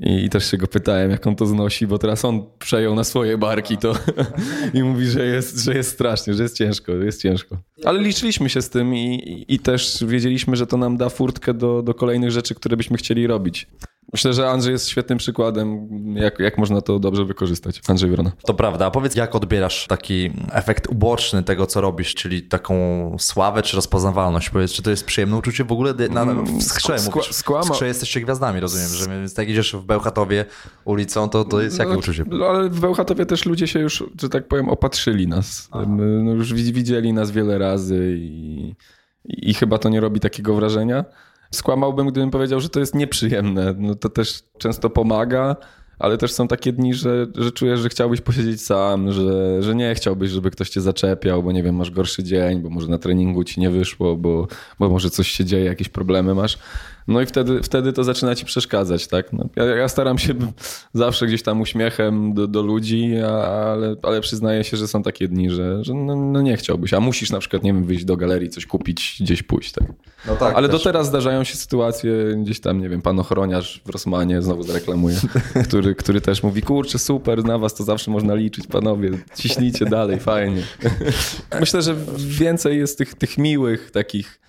I, 0.00 0.24
I, 0.24 0.30
też 0.30 0.50
się 0.50 0.56
go 0.56 0.66
pytałem, 0.66 1.10
jak 1.10 1.26
on 1.26 1.36
to 1.36 1.46
znosi, 1.46 1.86
bo 1.86 1.98
teraz 1.98 2.24
on 2.24 2.42
przejął 2.58 2.94
na 2.94 3.04
swoje 3.04 3.38
barki 3.38 3.76
to 3.76 3.94
i 4.74 4.82
mówi, 4.82 5.06
że 5.06 5.26
jest, 5.26 5.58
że 5.58 5.74
jest 5.74 5.92
strasznie, 5.92 6.34
że 6.34 6.42
jest 6.42 6.56
ciężko, 6.56 6.92
jest 6.92 7.22
ciężko. 7.22 7.58
Ale 7.84 8.02
liczyliśmy 8.02 8.48
się 8.48 8.62
z 8.62 8.70
tym 8.70 8.94
i, 8.94 9.14
i, 9.14 9.54
i 9.54 9.58
też 9.58 10.04
wiedzieliśmy, 10.06 10.56
że 10.56 10.66
to 10.66 10.76
nam 10.76 10.96
da 10.96 11.08
furtkę 11.08 11.54
do, 11.54 11.82
do 11.82 11.94
kolejnych 11.94 12.30
rzeczy, 12.30 12.54
które 12.54 12.76
byśmy 12.76 12.96
chcieli 12.96 13.26
robić. 13.26 13.66
Myślę, 14.12 14.34
że 14.34 14.50
Andrzej 14.50 14.72
jest 14.72 14.88
świetnym 14.88 15.18
przykładem, 15.18 15.88
jak, 16.16 16.38
jak 16.38 16.58
można 16.58 16.80
to 16.80 16.98
dobrze 16.98 17.24
wykorzystać. 17.24 17.80
Andrzej 17.88 18.10
Wrona. 18.10 18.32
To 18.46 18.54
prawda. 18.54 18.86
A 18.86 18.90
powiedz, 18.90 19.14
jak 19.14 19.34
odbierasz 19.34 19.86
taki 19.86 20.30
efekt 20.52 20.86
uboczny 20.86 21.42
tego, 21.42 21.66
co 21.66 21.80
robisz, 21.80 22.14
czyli 22.14 22.42
taką 22.42 22.76
sławę 23.18 23.62
czy 23.62 23.76
rozpoznawalność? 23.76 24.50
Powiedz, 24.50 24.72
czy 24.72 24.82
to 24.82 24.90
jest 24.90 25.04
przyjemne 25.04 25.36
uczucie 25.36 25.64
w 25.64 25.72
ogóle 25.72 25.94
na, 26.10 26.24
w 26.24 26.62
skrze? 26.62 26.98
Skła, 26.98 27.22
skłama... 27.30 27.64
W 27.64 27.68
skrze 27.68 27.86
jesteście 27.86 28.20
gwiazdami, 28.20 28.60
rozumiem, 28.60 28.88
że 28.88 29.06
więc 29.08 29.38
jak 29.38 29.48
idziesz 29.48 29.76
w 29.76 29.82
Bełchatowie 29.82 30.44
ulicą, 30.84 31.28
to, 31.28 31.44
to 31.44 31.62
jest 31.62 31.78
jakie 31.78 31.92
no, 31.92 31.98
uczucie? 31.98 32.24
No, 32.26 32.46
ale 32.46 32.70
w 32.70 32.80
Bełchatowie 32.80 33.26
też 33.26 33.46
ludzie 33.46 33.66
się 33.66 33.80
już, 33.80 34.04
że 34.20 34.28
tak 34.28 34.48
powiem, 34.48 34.68
opatrzyli 34.68 35.28
nas. 35.28 35.68
No, 35.86 36.32
już 36.32 36.54
widzieli 36.54 37.12
nas 37.12 37.30
wiele 37.30 37.58
razy 37.58 38.16
i, 38.18 38.74
i 39.24 39.54
chyba 39.54 39.78
to 39.78 39.88
nie 39.88 40.00
robi 40.00 40.20
takiego 40.20 40.54
wrażenia. 40.54 41.04
Skłamałbym, 41.50 42.06
gdybym 42.08 42.30
powiedział, 42.30 42.60
że 42.60 42.68
to 42.68 42.80
jest 42.80 42.94
nieprzyjemne. 42.94 43.74
No 43.78 43.94
to 43.94 44.08
też 44.08 44.42
często 44.58 44.90
pomaga, 44.90 45.56
ale 45.98 46.18
też 46.18 46.32
są 46.32 46.48
takie 46.48 46.72
dni, 46.72 46.94
że, 46.94 47.26
że 47.34 47.52
czujesz, 47.52 47.80
że 47.80 47.88
chciałbyś 47.88 48.20
posiedzieć 48.20 48.62
sam, 48.62 49.12
że, 49.12 49.62
że 49.62 49.74
nie 49.74 49.94
chciałbyś, 49.94 50.30
żeby 50.30 50.50
ktoś 50.50 50.70
cię 50.70 50.80
zaczepiał, 50.80 51.42
bo 51.42 51.52
nie 51.52 51.62
wiem, 51.62 51.74
masz 51.74 51.90
gorszy 51.90 52.24
dzień, 52.24 52.60
bo 52.60 52.70
może 52.70 52.88
na 52.88 52.98
treningu 52.98 53.44
ci 53.44 53.60
nie 53.60 53.70
wyszło, 53.70 54.16
bo, 54.16 54.48
bo 54.78 54.88
może 54.88 55.10
coś 55.10 55.28
się 55.28 55.44
dzieje, 55.44 55.64
jakieś 55.64 55.88
problemy 55.88 56.34
masz. 56.34 56.58
No 57.08 57.20
i 57.20 57.26
wtedy, 57.26 57.62
wtedy 57.62 57.92
to 57.92 58.04
zaczyna 58.04 58.34
ci 58.34 58.44
przeszkadzać, 58.44 59.06
tak? 59.06 59.32
No, 59.32 59.48
ja, 59.56 59.64
ja, 59.64 59.88
staram 59.88 60.18
się 60.18 60.34
zawsze 60.94 61.26
gdzieś 61.26 61.42
tam 61.42 61.60
uśmiechem 61.60 62.34
do, 62.34 62.48
do 62.48 62.62
ludzi, 62.62 63.16
ale, 63.16 63.96
ale 64.02 64.20
przyznaję 64.20 64.64
się, 64.64 64.76
że 64.76 64.88
są 64.88 65.02
takie 65.02 65.28
dni, 65.28 65.50
że, 65.50 65.84
że 65.84 65.94
no, 65.94 66.16
no, 66.16 66.42
nie 66.42 66.56
chciałbyś, 66.56 66.94
a 66.94 67.00
musisz 67.00 67.30
na 67.30 67.38
przykład, 67.38 67.62
nie 67.62 67.72
wiem, 67.72 67.84
wyjść 67.84 68.04
do 68.04 68.16
galerii, 68.16 68.50
coś 68.50 68.66
kupić, 68.66 69.16
gdzieś 69.20 69.42
pójść, 69.42 69.72
tak? 69.72 69.84
No 70.26 70.36
tak 70.36 70.56
ale 70.56 70.68
też. 70.68 70.78
do 70.78 70.84
teraz 70.84 71.06
zdarzają 71.06 71.44
się 71.44 71.56
sytuacje, 71.56 72.12
gdzieś 72.42 72.60
tam, 72.60 72.80
nie 72.80 72.88
wiem, 72.88 73.02
pan 73.02 73.20
ochroniarz 73.20 73.82
w 73.84 73.90
Rosmanie, 73.90 74.42
znowu 74.42 74.62
zareklamuje, 74.62 75.16
który, 75.68 75.94
który 75.94 76.20
też 76.20 76.42
mówi, 76.42 76.62
kurczę, 76.62 76.98
super, 76.98 77.44
na 77.44 77.58
was 77.58 77.74
to 77.74 77.84
zawsze 77.84 78.10
można 78.10 78.34
liczyć, 78.34 78.66
panowie, 78.66 79.10
ciśnijcie 79.34 79.84
dalej, 79.84 80.20
fajnie. 80.20 80.62
Myślę, 81.60 81.82
że 81.82 81.96
więcej 82.16 82.78
jest 82.78 82.98
tych, 82.98 83.14
tych 83.14 83.38
miłych 83.38 83.90
takich 83.90 84.45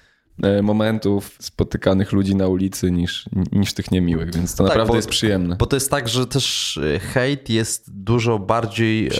momentów 0.63 1.35
spotykanych 1.39 2.11
ludzi 2.11 2.35
na 2.35 2.47
ulicy 2.47 2.91
niż, 2.91 3.29
niż 3.51 3.73
tych 3.73 3.91
niemiłych, 3.91 4.35
więc 4.35 4.55
to 4.55 4.63
tak, 4.63 4.67
naprawdę 4.67 4.91
bo, 4.91 4.95
jest 4.95 5.09
przyjemne. 5.09 5.55
Bo 5.55 5.65
to 5.65 5.75
jest 5.75 5.91
tak, 5.91 6.07
że 6.07 6.27
też 6.27 6.77
e, 6.77 6.99
hejt 6.99 7.49
jest 7.49 8.03
dużo 8.03 8.39
bardziej 8.39 9.07
e, 9.07 9.11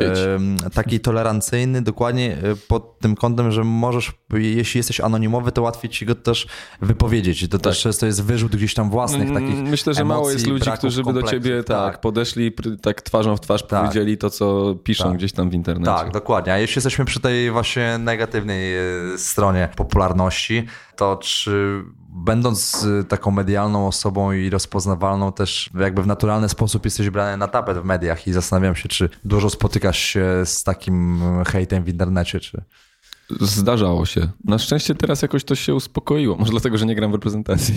taki 0.73 0.99
tolerancyjny, 0.99 1.81
dokładnie 1.81 2.37
e, 2.37 2.55
pod 2.67 2.99
tym 2.99 3.15
kątem, 3.15 3.51
że 3.51 3.63
możesz, 3.63 4.11
jeśli 4.33 4.77
jesteś 4.77 4.99
anonimowy, 4.99 5.51
to 5.51 5.61
łatwiej 5.61 5.89
ci 5.89 6.05
go 6.05 6.15
też 6.15 6.47
wypowiedzieć. 6.81 7.41
To 7.41 7.47
tak. 7.47 7.61
też 7.61 7.81
często 7.81 8.05
jest 8.05 8.23
wyrzut 8.23 8.55
gdzieś 8.55 8.73
tam 8.73 8.89
własnych 8.89 9.33
takich 9.33 9.55
Myślę, 9.55 9.93
że 9.93 10.01
emocji, 10.01 10.19
mało 10.19 10.31
jest 10.31 10.47
ludzi, 10.47 10.71
którzy 10.77 11.03
by 11.03 11.13
do 11.13 11.23
ciebie 11.23 11.63
tak, 11.63 11.93
tak 11.93 12.01
podeszli, 12.01 12.51
tak 12.81 13.01
twarzą 13.01 13.37
w 13.37 13.41
twarz 13.41 13.67
tak. 13.67 13.81
powiedzieli 13.81 14.17
to, 14.17 14.29
co 14.29 14.75
piszą 14.83 15.03
tak. 15.03 15.17
gdzieś 15.17 15.31
tam 15.31 15.49
w 15.49 15.53
internecie. 15.53 15.91
Tak, 15.91 16.11
dokładnie. 16.11 16.53
A 16.53 16.57
jeśli 16.57 16.77
jesteśmy 16.79 17.05
przy 17.05 17.19
tej 17.19 17.51
właśnie 17.51 17.97
negatywnej 17.97 18.73
stronie 19.17 19.69
popularności, 19.75 20.65
to 20.97 21.17
czy 21.17 21.83
będąc 22.09 22.83
y, 22.83 23.03
taką 23.03 23.31
medialną 23.31 23.87
osobą 23.87 24.31
i 24.31 24.49
rozpoznawalną 24.49 25.31
też 25.31 25.69
jakby 25.79 26.03
w 26.03 26.07
naturalny 26.07 26.49
sposób 26.49 26.85
jesteś 26.85 27.09
brany 27.09 27.37
na 27.37 27.47
tapet 27.47 27.77
w 27.77 27.83
mediach 27.83 28.27
i 28.27 28.33
zastanawiam 28.33 28.75
się, 28.75 28.89
czy 28.89 29.09
dużo 29.25 29.49
spotykasz 29.49 29.99
się 29.99 30.25
z 30.45 30.63
takim 30.63 31.21
hejtem 31.47 31.83
w 31.83 31.89
internecie, 31.89 32.39
czy... 32.39 32.63
Zdarzało 33.29 34.05
się. 34.05 34.29
Na 34.45 34.59
szczęście 34.59 34.95
teraz 34.95 35.21
jakoś 35.21 35.43
to 35.43 35.55
się 35.55 35.75
uspokoiło. 35.75 36.35
Może 36.35 36.51
dlatego, 36.51 36.77
że 36.77 36.85
nie 36.85 36.95
gram 36.95 37.11
w 37.11 37.13
reprezentacji. 37.13 37.75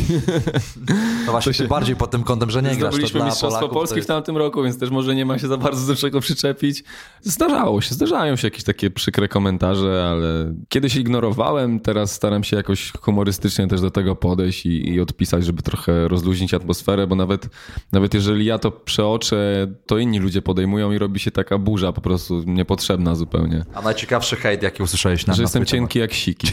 No 1.26 1.32
właśnie, 1.32 1.52
to 1.52 1.58
się 1.58 1.68
bardziej 1.68 1.96
pod 1.96 2.10
tym 2.10 2.22
kątem, 2.22 2.50
że 2.50 2.62
nie 2.62 2.76
grasz. 2.76 2.94
Zdobyliśmy 2.94 3.24
Mistrzostwo 3.24 3.68
Polski 3.68 3.96
jest... 3.96 4.06
w 4.06 4.12
tamtym 4.12 4.36
roku, 4.36 4.62
więc 4.62 4.78
też 4.78 4.90
może 4.90 5.14
nie 5.14 5.26
ma 5.26 5.38
się 5.38 5.48
za 5.48 5.56
bardzo 5.56 5.86
do 5.86 5.96
czego 5.96 6.20
przyczepić. 6.20 6.84
Zdarzało 7.22 7.80
się, 7.80 7.94
zdarzają 7.94 8.36
się 8.36 8.46
jakieś 8.46 8.64
takie 8.64 8.90
przykre 8.90 9.28
komentarze, 9.28 10.08
ale 10.10 10.54
kiedyś 10.68 10.96
ignorowałem, 10.96 11.80
teraz 11.80 12.12
staram 12.12 12.44
się 12.44 12.56
jakoś 12.56 12.92
humorystycznie 13.00 13.68
też 13.68 13.80
do 13.80 13.90
tego 13.90 14.16
podejść 14.16 14.66
i, 14.66 14.88
i 14.88 15.00
odpisać, 15.00 15.44
żeby 15.44 15.62
trochę 15.62 16.08
rozluźnić 16.08 16.54
atmosferę, 16.54 17.06
bo 17.06 17.14
nawet, 17.14 17.48
nawet 17.92 18.14
jeżeli 18.14 18.44
ja 18.44 18.58
to 18.58 18.70
przeoczę, 18.70 19.66
to 19.86 19.98
inni 19.98 20.18
ludzie 20.18 20.42
podejmują 20.42 20.92
i 20.92 20.98
robi 20.98 21.20
się 21.20 21.30
taka 21.30 21.58
burza 21.58 21.92
po 21.92 22.00
prostu 22.00 22.42
niepotrzebna 22.46 23.14
zupełnie. 23.14 23.64
A 23.74 23.82
najciekawszy 23.82 24.36
hejt, 24.36 24.62
jaki 24.62 24.82
usłyszałeś 24.82 25.26
na 25.26 25.39
że 25.40 25.44
jestem 25.44 25.64
cienki 25.64 25.98
jak 25.98 26.12
siki. 26.12 26.48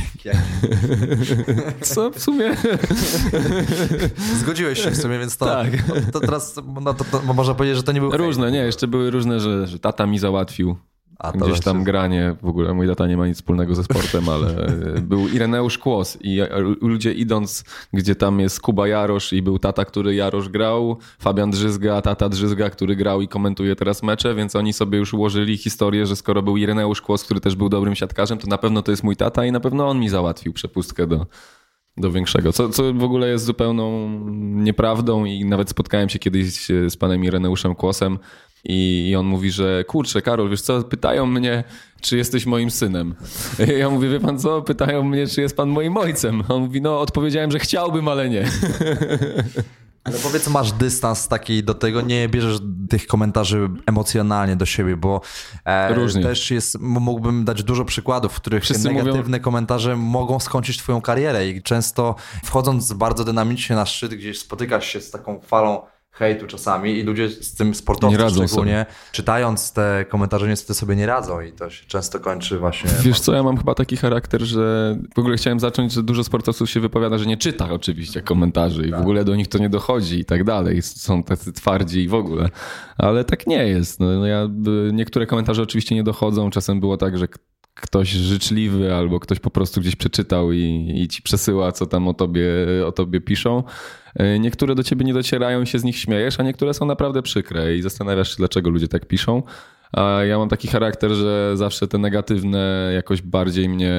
Co 1.81 2.11
w 2.11 2.19
sumie? 2.19 2.55
Zgodziłeś 4.39 4.83
się 4.83 4.91
w 4.91 4.97
sumie, 4.97 5.19
więc 5.19 5.37
to, 5.37 5.45
tak. 5.45 5.83
to, 5.83 6.11
to 6.11 6.19
teraz 6.19 6.55
no, 6.81 6.93
to, 6.93 7.03
to, 7.03 7.33
można 7.33 7.53
powiedzieć, 7.53 7.77
że 7.77 7.83
to 7.83 7.91
nie 7.91 7.99
był 7.99 8.11
Różne, 8.11 8.51
nie, 8.51 8.59
jeszcze 8.59 8.87
były 8.87 9.11
różne, 9.11 9.39
że, 9.39 9.67
że 9.67 9.79
tata 9.79 10.05
mi 10.05 10.19
załatwił 10.19 10.77
a 11.19 11.31
Gdzieś 11.31 11.59
tam 11.59 11.83
granie, 11.83 12.35
w 12.41 12.47
ogóle 12.47 12.73
mój 12.73 12.87
tata 12.87 13.07
nie 13.07 13.17
ma 13.17 13.27
nic 13.27 13.37
wspólnego 13.37 13.75
ze 13.75 13.83
sportem, 13.83 14.29
ale 14.29 14.67
był 15.01 15.27
Ireneusz 15.27 15.77
Kłos 15.77 16.17
i 16.21 16.39
ludzie 16.81 17.13
idąc, 17.13 17.63
gdzie 17.93 18.15
tam 18.15 18.39
jest 18.39 18.61
Kuba 18.61 18.87
Jarosz 18.87 19.33
i 19.33 19.41
był 19.41 19.59
tata, 19.59 19.85
który 19.85 20.15
Jarosz 20.15 20.49
grał, 20.49 20.97
Fabian 21.19 21.51
Drzyzga, 21.51 22.01
tata 22.01 22.29
Drzyzga, 22.29 22.69
który 22.69 22.95
grał 22.95 23.21
i 23.21 23.27
komentuje 23.27 23.75
teraz 23.75 24.03
mecze, 24.03 24.35
więc 24.35 24.55
oni 24.55 24.73
sobie 24.73 24.97
już 24.97 25.13
ułożyli 25.13 25.57
historię, 25.57 26.05
że 26.05 26.15
skoro 26.15 26.41
był 26.41 26.57
Ireneusz 26.57 27.01
Kłos, 27.01 27.23
który 27.23 27.39
też 27.39 27.55
był 27.55 27.69
dobrym 27.69 27.95
siatkarzem, 27.95 28.37
to 28.37 28.47
na 28.47 28.57
pewno 28.57 28.81
to 28.81 28.91
jest 28.91 29.03
mój 29.03 29.15
tata 29.15 29.45
i 29.45 29.51
na 29.51 29.59
pewno 29.59 29.89
on 29.89 29.99
mi 29.99 30.09
załatwił 30.09 30.53
przepustkę 30.53 31.07
do, 31.07 31.25
do 31.97 32.11
większego. 32.11 32.53
Co, 32.53 32.69
co 32.69 32.93
w 32.93 33.03
ogóle 33.03 33.29
jest 33.29 33.45
zupełną 33.45 34.09
nieprawdą 34.39 35.25
i 35.25 35.45
nawet 35.45 35.69
spotkałem 35.69 36.09
się 36.09 36.19
kiedyś 36.19 36.67
z 36.89 36.97
panem 36.97 37.23
Ireneuszem 37.23 37.75
Kłosem, 37.75 38.19
i, 38.63 39.15
on 39.19 39.25
mówi, 39.25 39.51
że 39.51 39.83
kurczę, 39.83 40.21
Karol, 40.21 40.49
wiesz 40.49 40.61
co, 40.61 40.83
pytają 40.83 41.25
mnie, 41.25 41.63
czy 42.01 42.17
jesteś 42.17 42.45
moim 42.45 42.71
synem. 42.71 43.15
Ja 43.79 43.89
mówię, 43.89 44.09
wie 44.09 44.19
pan 44.19 44.39
co, 44.39 44.61
pytają 44.61 45.03
mnie, 45.03 45.27
czy 45.27 45.41
jest 45.41 45.57
pan 45.57 45.69
moim 45.69 45.97
ojcem. 45.97 46.43
On 46.49 46.61
mówi, 46.61 46.81
no 46.81 46.99
odpowiedziałem, 46.99 47.51
że 47.51 47.59
chciałbym, 47.59 48.07
ale 48.07 48.29
nie. 48.29 48.45
Ale 50.03 50.17
powiedz, 50.23 50.47
masz 50.47 50.71
dystans 50.71 51.27
taki 51.27 51.63
do 51.63 51.73
tego, 51.73 52.01
nie 52.01 52.29
bierzesz 52.29 52.59
tych 52.89 53.07
komentarzy 53.07 53.69
emocjonalnie 53.85 54.55
do 54.55 54.65
siebie, 54.65 54.97
bo 54.97 55.21
e, 55.65 56.21
też 56.21 56.51
jest, 56.51 56.79
mógłbym 56.79 57.45
dać 57.45 57.63
dużo 57.63 57.85
przykładów, 57.85 58.33
w 58.33 58.35
których 58.35 58.63
Wszyscy 58.63 58.87
negatywne 58.87 59.21
mówią... 59.21 59.39
komentarze 59.39 59.95
mogą 59.95 60.39
skończyć 60.39 60.77
twoją 60.77 61.01
karierę 61.01 61.49
i 61.49 61.61
często 61.61 62.15
wchodząc 62.43 62.93
bardzo 62.93 63.23
dynamicznie 63.23 63.75
na 63.75 63.85
szczyt, 63.85 64.15
gdzieś 64.15 64.39
spotykasz 64.39 64.87
się 64.87 65.01
z 65.01 65.11
taką 65.11 65.39
falą 65.39 65.81
hejtu 66.17 66.47
czasami 66.47 66.91
i 66.97 67.03
ludzie 67.03 67.29
z 67.29 67.55
tym 67.55 67.75
sportowcy 67.75 68.29
szczególnie, 68.29 68.47
sobie. 68.47 68.85
czytając 69.11 69.73
te 69.73 70.05
komentarze 70.09 70.47
niestety 70.47 70.73
sobie 70.73 70.95
nie 70.95 71.05
radzą 71.05 71.41
i 71.41 71.51
to 71.51 71.69
się 71.69 71.85
często 71.85 72.19
kończy 72.19 72.59
właśnie... 72.59 72.91
Wiesz 73.01 73.19
co, 73.19 73.33
ja 73.33 73.43
mam 73.43 73.57
chyba 73.57 73.75
taki 73.75 73.97
charakter, 73.97 74.41
że 74.41 74.97
w 75.15 75.19
ogóle 75.19 75.37
chciałem 75.37 75.59
zacząć, 75.59 75.93
że 75.93 76.03
dużo 76.03 76.23
sportowców 76.23 76.69
się 76.69 76.79
wypowiada, 76.79 77.17
że 77.17 77.25
nie 77.25 77.37
czyta 77.37 77.71
oczywiście 77.71 78.21
komentarzy 78.21 78.87
i 78.87 78.91
tak. 78.91 78.99
w 78.99 79.01
ogóle 79.01 79.25
do 79.25 79.35
nich 79.35 79.47
to 79.47 79.57
nie 79.57 79.69
dochodzi 79.69 80.19
i 80.19 80.25
tak 80.25 80.43
dalej. 80.43 80.81
Są 80.81 81.23
tacy 81.23 81.53
twardzi 81.53 82.03
i 82.03 82.07
w 82.07 82.13
ogóle. 82.13 82.49
Ale 82.97 83.23
tak 83.23 83.47
nie 83.47 83.67
jest. 83.67 83.99
No, 83.99 84.05
no 84.05 84.25
ja, 84.25 84.49
niektóre 84.91 85.25
komentarze 85.25 85.61
oczywiście 85.61 85.95
nie 85.95 86.03
dochodzą. 86.03 86.49
Czasem 86.49 86.79
było 86.79 86.97
tak, 86.97 87.17
że 87.17 87.27
ktoś 87.81 88.09
życzliwy 88.09 88.93
albo 88.93 89.19
ktoś 89.19 89.39
po 89.39 89.49
prostu 89.49 89.81
gdzieś 89.81 89.95
przeczytał 89.95 90.51
i, 90.51 90.91
i 90.95 91.07
ci 91.07 91.21
przesyła, 91.21 91.71
co 91.71 91.85
tam 91.85 92.07
o 92.07 92.13
tobie, 92.13 92.45
o 92.87 92.91
tobie 92.91 93.21
piszą. 93.21 93.63
E, 94.17 94.39
niektóre 94.39 94.75
do 94.75 94.83
ciebie 94.83 95.05
nie 95.05 95.13
docierają 95.13 95.61
i 95.61 95.67
się 95.67 95.79
z 95.79 95.83
nich 95.83 95.97
śmiejesz, 95.97 96.39
a 96.39 96.43
niektóre 96.43 96.73
są 96.73 96.85
naprawdę 96.85 97.21
przykre 97.21 97.75
i 97.75 97.81
zastanawiasz 97.81 98.29
się, 98.29 98.35
dlaczego 98.37 98.69
ludzie 98.69 98.87
tak 98.87 99.05
piszą. 99.05 99.43
A 99.93 100.23
ja 100.23 100.37
mam 100.37 100.49
taki 100.49 100.67
charakter, 100.67 101.11
że 101.11 101.51
zawsze 101.57 101.87
te 101.87 101.97
negatywne 101.97 102.91
jakoś 102.95 103.21
bardziej 103.21 103.69
mnie 103.69 103.93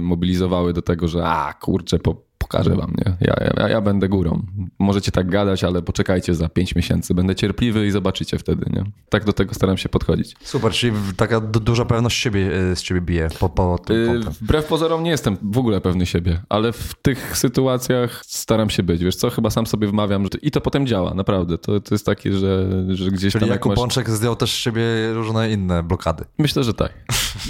mobilizowały 0.00 0.72
do 0.72 0.82
tego, 0.82 1.08
że 1.08 1.24
a 1.26 1.52
kurczę, 1.52 1.98
po, 1.98 2.22
pokażę 2.52 2.76
wam, 2.76 2.94
nie? 3.06 3.16
Ja, 3.20 3.34
ja, 3.56 3.68
ja 3.68 3.80
będę 3.80 4.08
górą. 4.08 4.42
Możecie 4.78 5.12
tak 5.12 5.30
gadać, 5.30 5.64
ale 5.64 5.82
poczekajcie 5.82 6.34
za 6.34 6.48
pięć 6.48 6.74
miesięcy. 6.74 7.14
Będę 7.14 7.34
cierpliwy 7.34 7.86
i 7.86 7.90
zobaczycie 7.90 8.38
wtedy, 8.38 8.66
nie? 8.72 8.84
Tak 9.08 9.24
do 9.24 9.32
tego 9.32 9.54
staram 9.54 9.76
się 9.76 9.88
podchodzić. 9.88 10.36
Super, 10.40 10.72
czyli 10.72 10.92
taka 11.16 11.40
duża 11.40 11.84
pewność 11.84 12.18
siebie 12.18 12.70
e, 12.72 12.76
z 12.76 12.82
ciebie 12.82 13.00
bije 13.00 13.28
po, 13.40 13.48
po 13.48 13.78
tym 13.78 13.96
yy, 13.96 14.20
Wbrew 14.40 14.66
pozorom 14.66 15.02
nie 15.02 15.10
jestem 15.10 15.36
w 15.42 15.58
ogóle 15.58 15.80
pewny 15.80 16.06
siebie, 16.06 16.40
ale 16.48 16.72
w 16.72 16.94
tych 17.02 17.38
sytuacjach 17.38 18.22
staram 18.26 18.70
się 18.70 18.82
być. 18.82 19.04
Wiesz 19.04 19.16
co, 19.16 19.30
chyba 19.30 19.50
sam 19.50 19.66
sobie 19.66 19.88
wmawiam, 19.88 20.22
że 20.22 20.38
i 20.42 20.50
to 20.50 20.60
potem 20.60 20.86
działa, 20.86 21.14
naprawdę. 21.14 21.58
To, 21.58 21.80
to 21.80 21.94
jest 21.94 22.06
takie, 22.06 22.32
że, 22.32 22.68
że 22.88 23.10
gdzieś 23.10 23.32
Czyli 23.32 23.40
tam... 23.40 23.50
Jakub 23.50 23.70
masz... 23.70 23.76
Pączek 23.76 24.10
zdjął 24.10 24.36
też 24.36 24.52
z 24.52 24.56
siebie 24.56 24.82
różne 25.12 25.52
inne 25.52 25.82
blokady. 25.82 26.24
Myślę, 26.38 26.64
że 26.64 26.74
tak. 26.74 26.92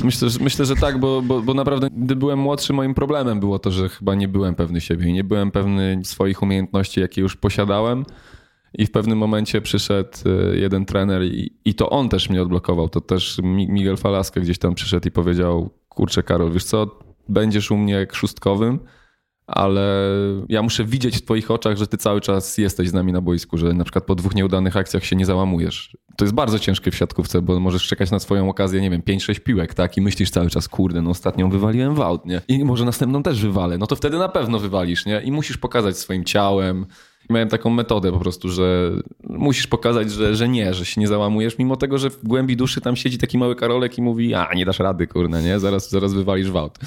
Myślę, 0.05 0.31
że, 0.31 0.39
myślę, 0.41 0.65
że 0.65 0.77
tak, 0.77 0.99
bo, 0.99 1.23
bo, 1.23 1.43
bo 1.43 1.55
naprawdę, 1.55 1.89
gdy 1.97 2.17
byłem 2.17 2.39
młodszy, 2.39 2.73
moim 2.73 2.95
problemem 2.95 3.41
było 3.41 3.59
to, 3.59 3.71
że 3.71 3.89
chyba 3.89 4.15
nie 4.15 4.29
byłem 4.29 4.55
pewny 4.55 4.81
siebie 4.81 4.92
i 5.01 5.13
nie 5.13 5.25
byłem 5.25 5.51
pewny 5.51 6.01
swoich 6.05 6.43
umiejętności, 6.43 7.01
jakie 7.01 7.21
już 7.21 7.37
posiadałem. 7.37 8.05
I 8.75 8.87
w 8.87 8.91
pewnym 8.91 9.19
momencie 9.19 9.61
przyszedł 9.61 10.11
e, 10.27 10.57
jeden 10.57 10.85
trener 10.85 11.23
i, 11.23 11.59
i 11.65 11.75
to 11.75 11.91
on 11.91 12.09
też 12.09 12.31
mnie 12.31 12.43
odblokował. 12.43 12.89
To 12.89 13.01
też 13.01 13.41
Miguel 13.43 13.97
Falaskę 13.97 14.41
gdzieś 14.41 14.59
tam 14.59 14.75
przyszedł 14.75 15.09
i 15.09 15.11
powiedział, 15.11 15.71
kurczę 15.89 16.23
Karol, 16.23 16.53
wiesz 16.53 16.65
co, 16.65 16.99
będziesz 17.29 17.71
u 17.71 17.77
mnie 17.77 18.07
szóstkowym, 18.13 18.79
ale 19.47 20.11
ja 20.49 20.63
muszę 20.63 20.85
widzieć 20.85 21.17
w 21.17 21.25
twoich 21.25 21.51
oczach, 21.51 21.77
że 21.77 21.87
ty 21.87 21.97
cały 21.97 22.21
czas 22.21 22.59
jesteś 22.59 22.89
z 22.89 22.93
nami 22.93 23.13
na 23.13 23.21
boisku, 23.21 23.59
że 23.59 23.73
na 23.73 23.85
przykład 23.85 24.05
po 24.05 24.15
dwóch 24.15 24.35
nieudanych 24.35 24.77
akcjach 24.77 25.05
się 25.05 25.17
nie 25.17 25.27
załamujesz. 25.27 25.97
To 26.17 26.25
jest 26.25 26.35
bardzo 26.35 26.59
ciężkie 26.59 26.91
w 26.91 26.97
siatkówce, 26.97 27.43
bo 27.43 27.61
możesz 27.61 27.87
czekać 27.87 28.11
na 28.11 28.19
swoją 28.19 28.49
okazję, 28.49 28.81
nie 28.81 28.91
wiem, 28.91 29.03
5-6 29.03 29.41
piłek, 29.41 29.75
tak? 29.75 29.97
I 29.97 30.01
myślisz 30.01 30.31
cały 30.31 30.51
czas, 30.51 30.69
kurde, 30.69 31.03
no 31.03 31.11
ostatnią 31.11 31.51
wywaliłem 31.51 31.95
w 31.95 32.01
nie? 32.25 32.41
I 32.49 32.65
może 32.65 32.85
następną 32.85 33.23
też 33.23 33.43
wywalę. 33.43 33.79
No 33.79 33.87
to 33.87 33.97
wtedy 33.97 34.19
na 34.19 34.29
pewno 34.29 34.59
wywalisz, 34.59 35.07
nie? 35.07 35.21
I 35.21 35.33
musisz 35.33 35.57
pokazać 35.57 35.99
swoim 35.99 36.25
ciałem, 36.25 36.87
miałem 37.31 37.49
taką 37.49 37.71
metodę 37.71 38.13
po 38.13 38.19
prostu, 38.19 38.49
że 38.49 38.91
musisz 39.25 39.67
pokazać, 39.67 40.11
że, 40.11 40.35
że 40.35 40.49
nie, 40.49 40.75
że 40.75 40.85
się 40.85 41.01
nie 41.01 41.09
załamujesz, 41.09 41.59
mimo 41.59 41.77
tego, 41.77 41.99
że 41.99 42.11
w 42.11 42.25
głębi 42.25 42.57
duszy 42.57 42.81
tam 42.81 42.97
siedzi 42.97 43.19
taki 43.19 43.39
mały 43.39 43.57
Karolek 43.57 43.99
i 43.99 44.03
mówi, 44.03 44.35
a 44.35 44.55
nie 44.55 44.65
dasz 44.65 44.79
rady, 44.79 45.07
kurde, 45.07 45.43
nie? 45.43 45.61
Zaraz, 45.61 45.91
zaraz 45.91 46.15
wywalisz 46.15 46.51
wałt. 46.51 46.79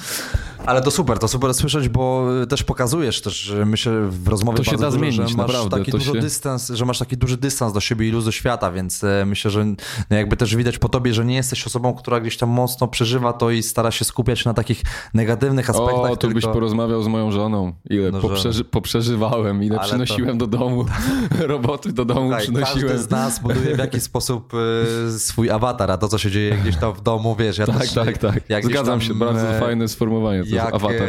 Ale 0.66 0.82
to 0.82 0.90
super, 0.90 1.18
to 1.18 1.28
super 1.28 1.54
słyszeć, 1.54 1.88
bo 1.88 2.26
też 2.48 2.62
pokazujesz 2.62 3.20
też, 3.20 3.54
myślę, 3.66 3.92
w 4.08 4.28
rozmowie 4.28 4.56
to 4.58 4.64
się 4.64 4.76
da 4.76 4.90
zmienić, 4.90 5.16
że 5.16 5.22
masz 5.22 5.36
naprawdę, 5.36 5.78
taki 5.78 5.90
duży 5.90 6.12
się... 6.12 6.20
dystans, 6.20 6.68
że 6.68 6.84
masz 6.84 6.98
taki 6.98 7.16
duży 7.16 7.36
dystans 7.36 7.72
do 7.72 7.80
siebie 7.80 8.08
i 8.08 8.10
luz 8.10 8.24
do 8.24 8.32
świata, 8.32 8.72
więc 8.72 9.04
e, 9.04 9.24
myślę, 9.26 9.50
że 9.50 9.64
no 10.10 10.16
jakby 10.16 10.36
też 10.36 10.56
widać 10.56 10.78
po 10.78 10.88
tobie, 10.88 11.14
że 11.14 11.24
nie 11.24 11.34
jesteś 11.34 11.66
osobą, 11.66 11.94
która 11.94 12.20
gdzieś 12.20 12.36
tam 12.36 12.48
mocno 12.48 12.88
przeżywa 12.88 13.32
to 13.32 13.50
i 13.50 13.62
stara 13.62 13.90
się 13.90 14.04
skupiać 14.04 14.44
na 14.44 14.54
takich 14.54 14.82
negatywnych 15.14 15.70
aspektach. 15.70 15.96
O, 15.96 16.08
to 16.08 16.16
tylko... 16.16 16.34
byś 16.34 16.44
porozmawiał 16.44 17.02
z 17.02 17.08
moją 17.08 17.30
żoną, 17.30 17.72
ile 17.90 18.10
no, 18.10 18.20
poprzeży... 18.20 18.64
poprzeżywałem, 18.64 19.62
ile 19.62 19.78
Ale 19.78 19.88
przynosiłem 19.88 20.25
do 20.34 20.46
domu, 20.46 20.86
roboty 21.38 21.92
do 21.92 22.04
domu 22.04 22.20
Słuchaj, 22.20 22.42
przynosiłem. 22.42 22.88
Każdy 22.88 23.02
z 23.02 23.10
nas 23.10 23.38
buduje 23.38 23.76
w 23.76 23.78
jakiś 23.78 24.02
sposób 24.02 24.52
e, 25.06 25.18
swój 25.18 25.50
awatar, 25.50 25.90
a 25.90 25.98
to, 25.98 26.08
co 26.08 26.18
się 26.18 26.30
dzieje 26.30 26.56
gdzieś 26.56 26.76
tam 26.76 26.92
w 26.92 27.00
domu, 27.00 27.36
wiesz, 27.38 27.58
ja 27.58 27.66
tak, 27.66 27.78
też... 27.78 27.92
Tak, 27.92 28.18
tak, 28.18 28.42
tak. 28.48 28.64
Zgadzam 28.64 28.86
tam, 28.86 29.00
się, 29.00 29.14
bardzo 29.14 29.56
e, 29.56 29.60
fajne 29.60 29.88
sformułowanie, 29.88 30.44
to 30.44 30.54
jak, 30.54 30.74
awatar 30.74 31.08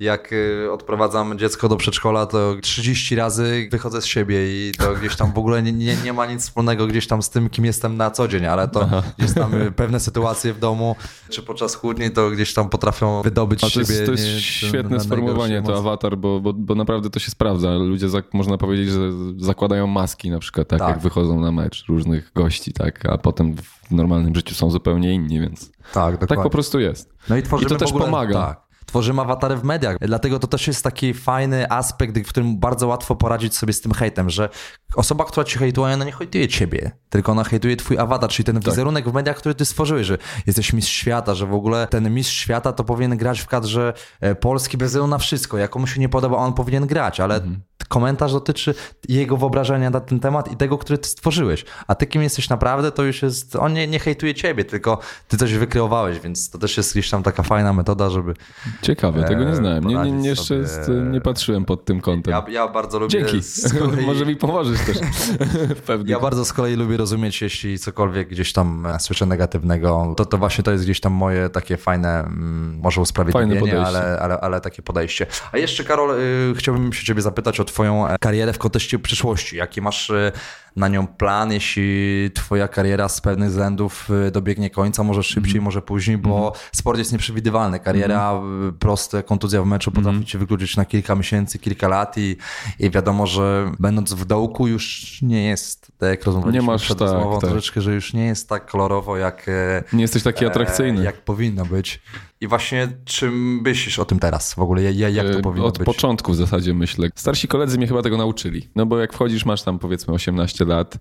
jak 0.00 0.32
y, 0.32 0.72
odprowadzam 0.72 1.38
dziecko 1.38 1.68
do 1.68 1.76
przedszkola, 1.76 2.26
to 2.26 2.56
30 2.62 3.14
razy 3.14 3.68
wychodzę 3.70 4.02
z 4.02 4.06
siebie 4.06 4.68
i 4.68 4.72
to 4.72 4.94
gdzieś 4.94 5.16
tam 5.16 5.32
w 5.32 5.38
ogóle 5.38 5.62
nie, 5.62 5.72
nie, 5.72 5.96
nie 6.04 6.12
ma 6.12 6.26
nic 6.26 6.42
wspólnego 6.42 6.86
gdzieś 6.86 7.06
tam 7.06 7.22
z 7.22 7.30
tym, 7.30 7.50
kim 7.50 7.64
jestem 7.64 7.96
na 7.96 8.10
co 8.10 8.28
dzień, 8.28 8.46
ale 8.46 8.68
to 8.68 8.82
Aha. 8.82 9.02
gdzieś 9.18 9.34
tam 9.34 9.62
y, 9.62 9.72
pewne 9.72 10.00
sytuacje 10.00 10.52
w 10.52 10.58
domu, 10.58 10.96
czy 11.28 11.42
podczas 11.42 11.74
chłodni, 11.74 12.10
to 12.10 12.30
gdzieś 12.30 12.54
tam 12.54 12.68
potrafią 12.68 13.22
wydobyć 13.22 13.60
siebie. 13.60 13.86
To 13.86 13.92
jest, 13.92 14.06
to 14.06 14.12
jest 14.12 14.24
nie, 14.24 14.40
świetne 14.40 14.96
na 14.96 15.02
sformułowanie, 15.02 15.62
to 15.62 15.78
awatar, 15.78 16.18
bo, 16.18 16.40
bo, 16.40 16.52
bo 16.52 16.74
naprawdę 16.74 17.10
to 17.10 17.20
się 17.20 17.30
sprawdza. 17.30 17.74
Ludzie, 17.74 18.06
można 18.32 18.58
powiedzieć, 18.58 18.88
że 18.88 19.10
zakładają 19.38 19.86
maski 19.86 20.30
na 20.30 20.38
przykład, 20.38 20.68
tak, 20.68 20.78
tak. 20.78 20.88
jak 20.88 20.98
wychodzą 20.98 21.40
na 21.40 21.52
mecz 21.52 21.84
różnych 21.88 22.32
gości, 22.34 22.72
tak, 22.72 23.06
a 23.06 23.18
potem 23.18 23.56
w 23.56 23.90
normalnym 23.90 24.34
życiu 24.34 24.54
są 24.54 24.70
zupełnie 24.70 25.14
inni, 25.14 25.40
więc 25.40 25.70
tak, 25.92 26.26
tak 26.26 26.42
po 26.42 26.50
prostu 26.50 26.80
jest. 26.80 27.14
No 27.28 27.36
i, 27.36 27.40
I 27.40 27.66
to 27.66 27.74
też 27.76 27.88
ogóle, 27.88 28.04
pomaga. 28.04 28.34
Tak 28.34 28.69
tworzymy 28.90 29.22
awatary 29.22 29.56
w 29.56 29.64
mediach. 29.64 29.96
Dlatego 30.00 30.38
to 30.38 30.46
też 30.46 30.66
jest 30.66 30.84
taki 30.84 31.14
fajny 31.14 31.70
aspekt, 31.70 32.18
w 32.18 32.28
którym 32.28 32.58
bardzo 32.58 32.86
łatwo 32.86 33.16
poradzić 33.16 33.56
sobie 33.56 33.72
z 33.72 33.80
tym 33.80 33.92
hejtem, 33.92 34.30
że 34.30 34.48
osoba, 34.96 35.24
która 35.24 35.44
ci 35.44 35.58
hejtuje, 35.58 35.94
ona 35.94 36.04
nie 36.04 36.12
hejtuje 36.12 36.48
ciebie, 36.48 36.90
tylko 37.10 37.32
ona 37.32 37.44
hejtuje 37.44 37.76
twój 37.76 37.98
awatar, 37.98 38.30
czyli 38.30 38.44
ten 38.44 38.54
tak. 38.56 38.64
wizerunek 38.64 39.08
w 39.08 39.12
mediach, 39.12 39.36
który 39.36 39.54
ty 39.54 39.64
stworzyłeś, 39.64 40.06
że 40.06 40.18
jesteś 40.46 40.72
mistrz 40.72 40.92
świata, 40.92 41.34
że 41.34 41.46
w 41.46 41.54
ogóle 41.54 41.86
ten 41.86 42.14
mistrz 42.14 42.36
świata 42.36 42.72
to 42.72 42.84
powinien 42.84 43.16
grać 43.16 43.40
w 43.40 43.46
kadrze 43.46 43.92
e, 44.20 44.34
Polski 44.34 44.78
bez 44.78 44.88
względu 44.88 45.10
na 45.10 45.18
wszystko. 45.18 45.58
Jak 45.58 45.70
komuś 45.70 45.94
się 45.94 46.00
nie 46.00 46.08
podoba, 46.08 46.36
on 46.36 46.52
powinien 46.52 46.86
grać, 46.86 47.20
ale 47.20 47.34
mhm 47.34 47.62
komentarz 47.90 48.32
dotyczy 48.32 48.74
jego 49.08 49.36
wyobrażenia 49.36 49.90
na 49.90 50.00
ten 50.00 50.20
temat 50.20 50.52
i 50.52 50.56
tego, 50.56 50.78
który 50.78 50.98
ty 50.98 51.08
stworzyłeś. 51.08 51.64
A 51.86 51.94
ty 51.94 52.06
kim 52.06 52.22
jesteś 52.22 52.48
naprawdę, 52.48 52.92
to 52.92 53.02
już 53.02 53.22
jest. 53.22 53.56
On 53.56 53.72
nie, 53.72 53.86
nie 53.86 53.98
hejtuje 53.98 54.34
ciebie, 54.34 54.64
tylko 54.64 54.98
ty 55.28 55.36
coś 55.36 55.54
wykreowałeś, 55.54 56.20
więc 56.20 56.50
to 56.50 56.58
też 56.58 56.76
jest 56.76 56.92
gdzieś 56.92 57.10
tam 57.10 57.22
taka 57.22 57.42
fajna 57.42 57.72
metoda, 57.72 58.10
żeby. 58.10 58.34
Ciekawe, 58.82 59.24
tego 59.24 59.44
nie 59.44 59.56
znałem. 59.56 59.84
Nie, 59.84 59.94
nie, 59.96 60.12
nie 60.12 60.28
jeszcze 60.28 60.68
sobie... 60.68 61.00
nie 61.00 61.20
patrzyłem 61.20 61.64
pod 61.64 61.84
tym 61.84 62.00
kątem. 62.00 62.32
Ja, 62.32 62.44
ja 62.48 62.68
bardzo 62.68 62.98
lubię. 62.98 63.10
Dzięki. 63.10 63.40
Kolei... 63.78 64.06
Może 64.10 64.26
mi 64.26 64.36
pomożesz 64.36 64.80
też. 64.86 64.98
Pewnie. 65.86 66.12
Ja 66.12 66.20
bardzo 66.20 66.44
z 66.44 66.52
kolei 66.52 66.76
lubię 66.76 66.96
rozumieć, 66.96 67.42
jeśli 67.42 67.78
cokolwiek 67.78 68.28
gdzieś 68.28 68.52
tam 68.52 68.86
e, 68.86 69.00
słyszę 69.00 69.26
negatywnego, 69.26 70.14
to, 70.16 70.24
to 70.24 70.38
właśnie 70.38 70.64
to 70.64 70.72
jest 70.72 70.84
gdzieś 70.84 71.00
tam 71.00 71.12
moje 71.12 71.48
takie 71.48 71.76
fajne, 71.76 72.20
mm, 72.20 72.78
może 72.82 73.00
usprawiedliwienie, 73.00 73.80
ale, 73.80 74.18
ale, 74.20 74.40
ale 74.40 74.60
takie 74.60 74.82
podejście. 74.82 75.26
A 75.52 75.58
jeszcze, 75.58 75.84
Karol, 75.84 76.20
y, 76.20 76.54
chciałbym 76.56 76.92
się 76.92 77.06
ciebie 77.06 77.22
zapytać 77.22 77.60
o 77.60 77.64
twoją 77.64 78.08
e, 78.08 78.18
karierę 78.18 78.52
w 78.52 78.58
kontekście 78.58 78.98
przyszłości. 78.98 79.56
Jaki 79.56 79.80
masz 79.80 80.10
e, 80.10 80.32
na 80.76 80.88
nią 80.88 81.06
plan, 81.06 81.52
jeśli 81.52 82.30
twoja 82.34 82.68
kariera 82.68 83.08
z 83.08 83.20
pewnych 83.20 83.48
względów 83.48 84.08
e, 84.26 84.30
dobiegnie 84.30 84.70
końca, 84.70 85.02
może 85.02 85.22
szybciej, 85.22 85.54
mm. 85.54 85.64
może 85.64 85.82
później, 85.82 86.18
bo 86.18 86.38
mm. 86.38 86.52
sport 86.72 86.98
jest 86.98 87.12
nieprzewidywalny. 87.12 87.80
Kariera, 87.80 88.30
mm. 88.30 88.78
proste, 88.78 89.22
kontuzja 89.22 89.62
w 89.62 89.66
meczu 89.66 89.90
potrafi 89.90 90.16
mm. 90.16 90.26
cię 90.26 90.38
wykluczyć 90.38 90.76
na 90.76 90.84
kilka 90.84 91.14
miesięcy, 91.14 91.58
kilka 91.58 91.88
lat 91.88 92.18
i, 92.18 92.36
i 92.78 92.90
wiadomo, 92.90 93.26
że 93.26 93.72
będąc 93.78 94.12
w 94.12 94.24
dołku 94.24 94.66
już 94.66 95.18
nie 95.22 95.48
jest, 95.48 95.92
tak 95.98 96.08
jak 96.08 96.24
rozmawialiśmy 96.24 96.60
nie 96.60 96.66
masz, 96.66 96.82
przed 96.82 96.98
tak, 96.98 97.08
rozmową, 97.08 97.40
tak. 97.40 97.50
troszeczkę, 97.50 97.80
że 97.80 97.94
już 97.94 98.12
nie 98.12 98.26
jest 98.26 98.48
tak 98.48 98.66
kolorowo, 98.66 99.16
jak... 99.16 99.50
Nie 99.92 100.02
jesteś 100.02 100.22
taki 100.22 100.46
atrakcyjny. 100.46 101.04
Jak 101.04 101.24
powinno 101.24 101.64
być. 101.64 102.02
I 102.42 102.46
właśnie 102.48 102.88
czym 103.04 103.60
myślisz 103.62 103.98
o 103.98 104.04
tym 104.04 104.18
teraz? 104.18 104.54
W 104.54 104.58
ogóle 104.58 104.82
jak, 104.82 105.14
jak 105.14 105.26
to 105.32 105.38
e, 105.38 105.42
powinno 105.42 105.66
Od 105.66 105.78
być? 105.78 105.88
Od 105.88 105.94
początku 105.94 106.32
w 106.32 106.36
zasadzie 106.36 106.74
myślę. 106.74 107.08
Starsi 107.14 107.48
koledzy 107.48 107.78
mnie 107.78 107.86
chyba 107.86 108.02
tego 108.02 108.16
nauczyli. 108.16 108.68
No 108.76 108.86
bo 108.86 108.98
jak 108.98 109.12
wchodzisz, 109.12 109.44
masz 109.44 109.62
tam 109.62 109.78
powiedzmy 109.78 110.14
18 110.14 110.64
lat, 110.64 110.98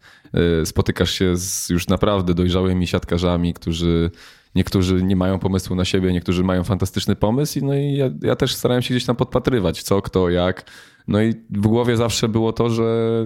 e, 0.61 0.65
spotykasz 0.65 1.11
się 1.11 1.37
z 1.37 1.69
już 1.69 1.87
naprawdę 1.87 2.33
dojrzałymi 2.33 2.87
siatkarzami, 2.87 3.53
którzy 3.53 4.11
niektórzy 4.55 5.03
nie 5.03 5.15
mają 5.15 5.39
pomysłu 5.39 5.75
na 5.75 5.85
siebie, 5.85 6.13
niektórzy 6.13 6.43
mają 6.43 6.63
fantastyczny 6.63 7.15
pomysł. 7.15 7.59
No 7.65 7.75
i 7.75 7.93
ja, 7.93 8.09
ja 8.21 8.35
też 8.35 8.55
starałem 8.55 8.81
się 8.81 8.93
gdzieś 8.93 9.05
tam 9.05 9.15
podpatrywać, 9.15 9.83
co, 9.83 10.01
kto, 10.01 10.29
jak. 10.29 10.65
No 11.09 11.21
i 11.21 11.33
w 11.49 11.67
głowie 11.67 11.97
zawsze 11.97 12.29
było 12.29 12.53
to, 12.53 12.69
że 12.69 13.25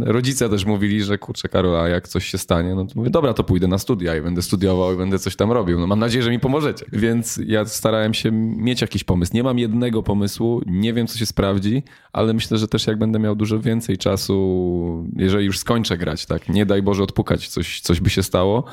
rodzice 0.00 0.48
też 0.48 0.64
mówili, 0.64 1.02
że 1.02 1.18
kurczę 1.18 1.48
Karol, 1.48 1.76
a 1.76 1.88
jak 1.88 2.08
coś 2.08 2.26
się 2.26 2.38
stanie, 2.38 2.74
no 2.74 2.86
to 2.86 2.92
mówię, 2.96 3.10
dobra, 3.10 3.34
to 3.34 3.44
pójdę 3.44 3.68
na 3.68 3.78
studia 3.78 4.16
i 4.16 4.20
będę 4.20 4.42
studiował 4.42 4.94
i 4.94 4.96
będę 4.96 5.18
coś 5.18 5.36
tam 5.36 5.52
robił. 5.52 5.80
No 5.80 5.86
mam 5.86 5.98
nadzieję, 5.98 6.22
że 6.22 6.30
mi 6.30 6.40
pomożecie. 6.40 6.86
Więc 6.92 7.40
ja 7.46 7.64
starałem 7.64 8.14
się 8.14 8.30
mieć 8.32 8.80
jakiś 8.80 9.04
pomysł. 9.04 9.32
Nie 9.34 9.42
mam 9.42 9.58
jednego 9.58 10.02
pomysłu, 10.02 10.62
nie 10.66 10.92
wiem, 10.92 11.06
co 11.06 11.18
się 11.18 11.26
sprawdzi, 11.26 11.82
ale 12.12 12.34
myślę, 12.34 12.58
że 12.58 12.68
też 12.68 12.86
jak 12.86 12.98
będę 12.98 13.18
miał 13.18 13.36
dużo 13.36 13.60
więcej 13.60 13.98
czasu, 13.98 15.06
jeżeli 15.16 15.46
już 15.46 15.58
skończę 15.58 15.98
grać, 15.98 16.26
tak, 16.26 16.48
nie 16.48 16.66
daj 16.66 16.82
Boże 16.82 17.02
odpukać, 17.02 17.48
coś, 17.48 17.80
coś 17.80 18.00
by 18.00 18.10
się 18.10 18.22
stało, 18.22 18.64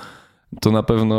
to 0.61 0.71
na 0.71 0.83
pewno 0.83 1.15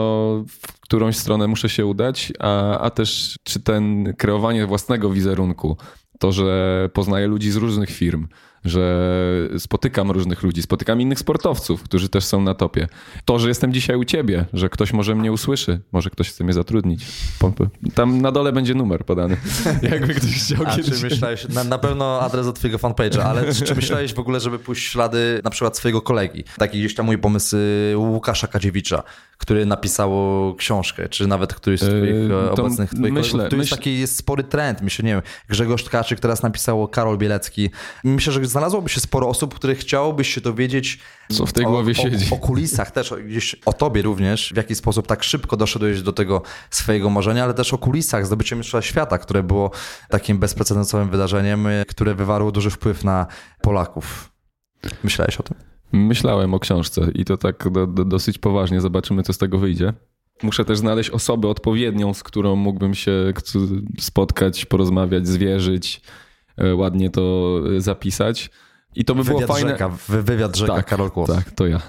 w 0.48 0.80
którąś 0.80 1.16
stronę 1.16 1.48
muszę 1.48 1.68
się 1.68 1.86
udać, 1.86 2.32
a, 2.38 2.78
a 2.78 2.90
też 2.90 3.38
czy 3.42 3.60
ten 3.60 4.14
kreowanie 4.18 4.66
własnego 4.66 5.10
wizerunku, 5.10 5.76
to, 6.24 6.32
że 6.32 6.90
poznaję 6.92 7.26
ludzi 7.26 7.50
z 7.50 7.56
różnych 7.56 7.90
firm, 7.90 8.26
że 8.64 9.08
spotykam 9.58 10.10
różnych 10.10 10.42
ludzi, 10.42 10.62
spotykam 10.62 11.00
innych 11.00 11.18
sportowców, 11.18 11.82
którzy 11.82 12.08
też 12.08 12.24
są 12.24 12.40
na 12.40 12.54
topie. 12.54 12.88
To, 13.24 13.38
że 13.38 13.48
jestem 13.48 13.72
dzisiaj 13.72 13.96
u 13.96 14.04
ciebie, 14.04 14.44
że 14.52 14.68
ktoś 14.68 14.92
może 14.92 15.14
mnie 15.14 15.32
usłyszy, 15.32 15.80
może 15.92 16.10
ktoś 16.10 16.28
chce 16.28 16.44
mnie 16.44 16.52
zatrudnić. 16.52 17.06
Tam 17.94 18.20
na 18.20 18.32
dole 18.32 18.52
będzie 18.52 18.74
numer 18.74 19.04
podany, 19.04 19.36
jakby 19.92 20.14
ktoś 20.14 20.30
chciał 20.30 20.66
A 20.66 20.76
kiedyś. 20.76 21.00
Czy 21.00 21.04
myślałeś, 21.04 21.48
na, 21.48 21.64
na 21.64 21.78
pewno 21.78 22.20
adres 22.20 22.46
do 22.46 22.52
twojego 22.52 22.78
fanpage'a, 22.78 23.20
ale 23.20 23.54
czy, 23.54 23.64
czy 23.64 23.74
myślałeś 23.74 24.14
w 24.14 24.18
ogóle, 24.18 24.40
żeby 24.40 24.58
pójść 24.58 24.88
ślady 24.88 25.40
na 25.44 25.50
przykład 25.50 25.76
swojego 25.76 26.02
kolegi? 26.02 26.44
Taki 26.58 26.78
gdzieś 26.78 26.94
tam 26.94 27.06
mój 27.06 27.18
pomysł 27.18 27.56
y, 27.56 27.96
Łukasza 27.96 28.46
Kadziewicza, 28.46 29.02
który 29.38 29.66
napisał 29.66 30.14
książkę, 30.58 31.08
czy 31.08 31.26
nawet 31.26 31.54
któryś 31.54 31.80
z 31.80 31.84
twoich 31.84 32.14
yy, 32.14 32.50
obecnych 32.50 32.90
twoich 32.90 33.12
myślę, 33.12 33.32
kolegów. 33.32 33.50
Tu 33.50 33.56
myśl... 33.56 33.70
jest 33.70 33.82
taki 33.82 33.98
jest 33.98 34.16
spory 34.16 34.44
trend. 34.44 34.82
Myślę, 34.82 35.04
nie 35.04 35.12
wiem, 35.12 35.22
Grzegorz 35.48 35.84
Tkaczyk 35.84 36.20
teraz 36.20 36.42
napisał 36.42 36.88
Karol 36.88 37.18
Bielecki. 37.18 37.70
Myślę, 38.04 38.32
że 38.32 38.40
znalazłoby 38.54 38.88
się 38.88 39.00
sporo 39.00 39.28
osób, 39.28 39.54
których 39.54 39.78
chciałoby 39.78 40.24
się 40.24 40.40
dowiedzieć 40.40 40.98
co 41.28 41.46
w 41.46 41.52
tej 41.52 41.64
głowie 41.64 41.92
o, 41.92 41.94
siedzi. 41.94 42.26
O, 42.30 42.34
o 42.34 42.38
kulisach 42.38 42.90
też, 42.90 43.14
gdzieś 43.28 43.56
o 43.66 43.72
tobie 43.72 44.02
również, 44.02 44.52
w 44.52 44.56
jaki 44.56 44.74
sposób 44.74 45.06
tak 45.06 45.24
szybko 45.24 45.56
doszedłeś 45.56 46.02
do 46.02 46.12
tego 46.12 46.42
swojego 46.70 47.10
marzenia, 47.10 47.44
ale 47.44 47.54
też 47.54 47.74
o 47.74 47.78
kulisach 47.78 48.26
zdobycia 48.26 48.56
Mistrzostwa 48.56 48.88
Świata, 48.88 49.18
które 49.18 49.42
było 49.42 49.70
takim 50.08 50.38
bezprecedensowym 50.38 51.10
wydarzeniem, 51.10 51.68
które 51.88 52.14
wywarło 52.14 52.52
duży 52.52 52.70
wpływ 52.70 53.04
na 53.04 53.26
Polaków. 53.62 54.32
Myślałeś 55.04 55.36
o 55.36 55.42
tym? 55.42 55.56
Myślałem 55.92 56.54
o 56.54 56.58
książce 56.58 57.08
i 57.14 57.24
to 57.24 57.36
tak 57.36 57.70
do, 57.70 57.86
do, 57.86 58.04
dosyć 58.04 58.38
poważnie. 58.38 58.80
Zobaczymy, 58.80 59.22
co 59.22 59.32
z 59.32 59.38
tego 59.38 59.58
wyjdzie. 59.58 59.92
Muszę 60.42 60.64
też 60.64 60.78
znaleźć 60.78 61.10
osobę 61.10 61.48
odpowiednią, 61.48 62.14
z 62.14 62.22
którą 62.22 62.56
mógłbym 62.56 62.94
się 62.94 63.32
spotkać, 64.00 64.64
porozmawiać, 64.64 65.28
zwierzyć, 65.28 66.00
ładnie 66.74 67.10
to 67.10 67.60
zapisać. 67.78 68.50
I 68.94 69.04
to 69.04 69.14
by 69.14 69.22
wywiad 69.22 69.38
było 69.38 69.54
fajne. 69.54 69.70
Rzeka, 69.70 69.88
wywiad 70.08 70.56
rzeka 70.56 70.74
tak, 70.74 70.86
Karol 70.86 71.10
Kłos. 71.10 71.30
Tak, 71.30 71.50
to 71.50 71.66
ja. 71.66 71.80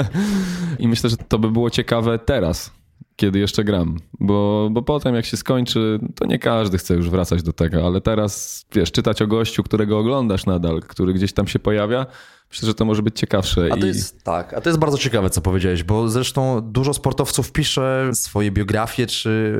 I 0.78 0.88
myślę, 0.88 1.10
że 1.10 1.16
to 1.16 1.38
by 1.38 1.50
było 1.50 1.70
ciekawe 1.70 2.18
teraz, 2.18 2.72
kiedy 3.16 3.38
jeszcze 3.38 3.64
gram. 3.64 3.98
Bo, 4.20 4.68
bo 4.72 4.82
potem, 4.82 5.14
jak 5.14 5.24
się 5.24 5.36
skończy, 5.36 5.98
to 6.14 6.26
nie 6.26 6.38
każdy 6.38 6.78
chce 6.78 6.94
już 6.94 7.10
wracać 7.10 7.42
do 7.42 7.52
tego, 7.52 7.86
ale 7.86 8.00
teraz, 8.00 8.64
wiesz, 8.72 8.92
czytać 8.92 9.22
o 9.22 9.26
gościu, 9.26 9.62
którego 9.62 9.98
oglądasz 9.98 10.46
nadal, 10.46 10.80
który 10.80 11.12
gdzieś 11.14 11.32
tam 11.32 11.46
się 11.46 11.58
pojawia, 11.58 12.06
Myślę, 12.54 12.66
że 12.66 12.74
to 12.74 12.84
może 12.84 13.02
być 13.02 13.18
ciekawsze. 13.18 13.68
A 13.72 13.76
to 13.76 13.86
jest, 13.86 14.22
Tak, 14.22 14.54
a 14.54 14.60
to 14.60 14.68
jest 14.68 14.80
bardzo 14.80 14.98
ciekawe, 14.98 15.30
co 15.30 15.40
powiedziałeś, 15.40 15.82
bo 15.82 16.08
zresztą 16.08 16.60
dużo 16.60 16.94
sportowców 16.94 17.52
pisze 17.52 18.10
swoje 18.12 18.50
biografie, 18.50 19.06
czy 19.06 19.58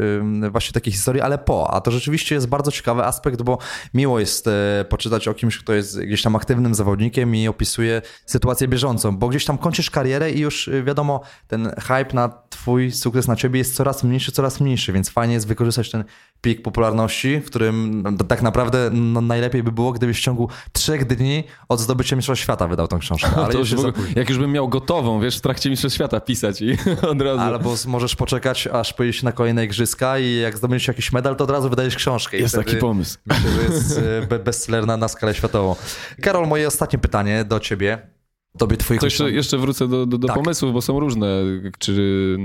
właśnie 0.50 0.72
takie 0.72 0.90
historie, 0.90 1.24
ale 1.24 1.38
po. 1.38 1.70
A 1.70 1.80
to 1.80 1.90
rzeczywiście 1.90 2.34
jest 2.34 2.46
bardzo 2.46 2.72
ciekawy 2.72 3.04
aspekt, 3.04 3.42
bo 3.42 3.58
miło 3.94 4.20
jest 4.20 4.46
e, 4.46 4.84
poczytać 4.88 5.28
o 5.28 5.34
kimś, 5.34 5.58
kto 5.58 5.72
jest 5.72 6.00
gdzieś 6.00 6.22
tam 6.22 6.36
aktywnym 6.36 6.74
zawodnikiem 6.74 7.36
i 7.36 7.48
opisuje 7.48 8.02
sytuację 8.26 8.68
bieżącą, 8.68 9.16
bo 9.16 9.28
gdzieś 9.28 9.44
tam 9.44 9.58
kończysz 9.58 9.90
karierę 9.90 10.32
i 10.32 10.40
już 10.40 10.68
e, 10.68 10.82
wiadomo, 10.82 11.20
ten 11.48 11.72
hype 11.80 12.14
na 12.14 12.28
twój 12.50 12.92
sukces 12.92 13.28
na 13.28 13.36
ciebie 13.36 13.58
jest 13.58 13.74
coraz 13.74 14.04
mniejszy, 14.04 14.32
coraz 14.32 14.60
mniejszy, 14.60 14.92
więc 14.92 15.10
fajnie 15.10 15.34
jest 15.34 15.46
wykorzystać 15.46 15.90
ten 15.90 16.04
pik 16.44 16.62
popularności, 16.62 17.40
w 17.40 17.46
którym 17.46 18.04
tak 18.28 18.42
naprawdę 18.42 18.90
no, 18.92 19.20
najlepiej 19.20 19.62
by 19.62 19.72
było, 19.72 19.92
gdybyś 19.92 20.18
w 20.18 20.20
ciągu 20.20 20.48
trzech 20.72 21.06
dni 21.06 21.44
od 21.68 21.80
zdobycia 21.80 22.16
Mistrzostwa 22.16 22.42
Świata 22.42 22.68
wydał 22.68 22.88
tą 22.88 22.98
książkę. 22.98 23.30
Ale 23.44 23.54
już 23.54 23.72
ogóle, 23.72 23.92
jak 24.16 24.28
już 24.28 24.38
bym 24.38 24.52
miał 24.52 24.68
gotową, 24.68 25.20
wiesz, 25.20 25.38
w 25.38 25.40
trakcie 25.40 25.70
Mistrzostw 25.70 25.96
Świata 25.96 26.20
pisać 26.20 26.62
i 26.62 26.76
od 27.12 27.20
razu. 27.22 27.40
Albo 27.40 27.74
możesz 27.86 28.16
poczekać, 28.16 28.66
aż 28.66 28.92
pojedziesz 28.92 29.22
na 29.22 29.32
kolejne 29.32 29.64
igrzyska 29.64 30.18
i 30.18 30.36
jak 30.36 30.56
zdobędziesz 30.56 30.88
jakiś 30.88 31.12
medal, 31.12 31.36
to 31.36 31.44
od 31.44 31.50
razu 31.50 31.70
wydajesz 31.70 31.96
książkę. 31.96 32.36
Jest 32.36 32.54
taki 32.54 32.76
pomysł. 32.76 33.18
Myślę, 33.26 33.50
że 33.50 33.62
jest 33.62 34.00
e, 34.30 34.38
bestseller 34.38 34.86
na, 34.86 34.96
na 34.96 35.08
skalę 35.08 35.34
światową. 35.34 35.76
Karol, 36.20 36.48
moje 36.48 36.66
ostatnie 36.66 36.98
pytanie 36.98 37.44
do 37.44 37.60
ciebie. 37.60 38.14
Tobie 38.58 38.76
twoich 38.76 39.00
to 39.00 39.06
jeszcze, 39.06 39.30
jeszcze 39.30 39.58
wrócę 39.58 39.88
do, 39.88 40.06
do, 40.06 40.18
do 40.18 40.26
tak. 40.26 40.36
pomysłów, 40.36 40.72
bo 40.72 40.82
są 40.82 41.00
różne, 41.00 41.26
czy 41.78 42.36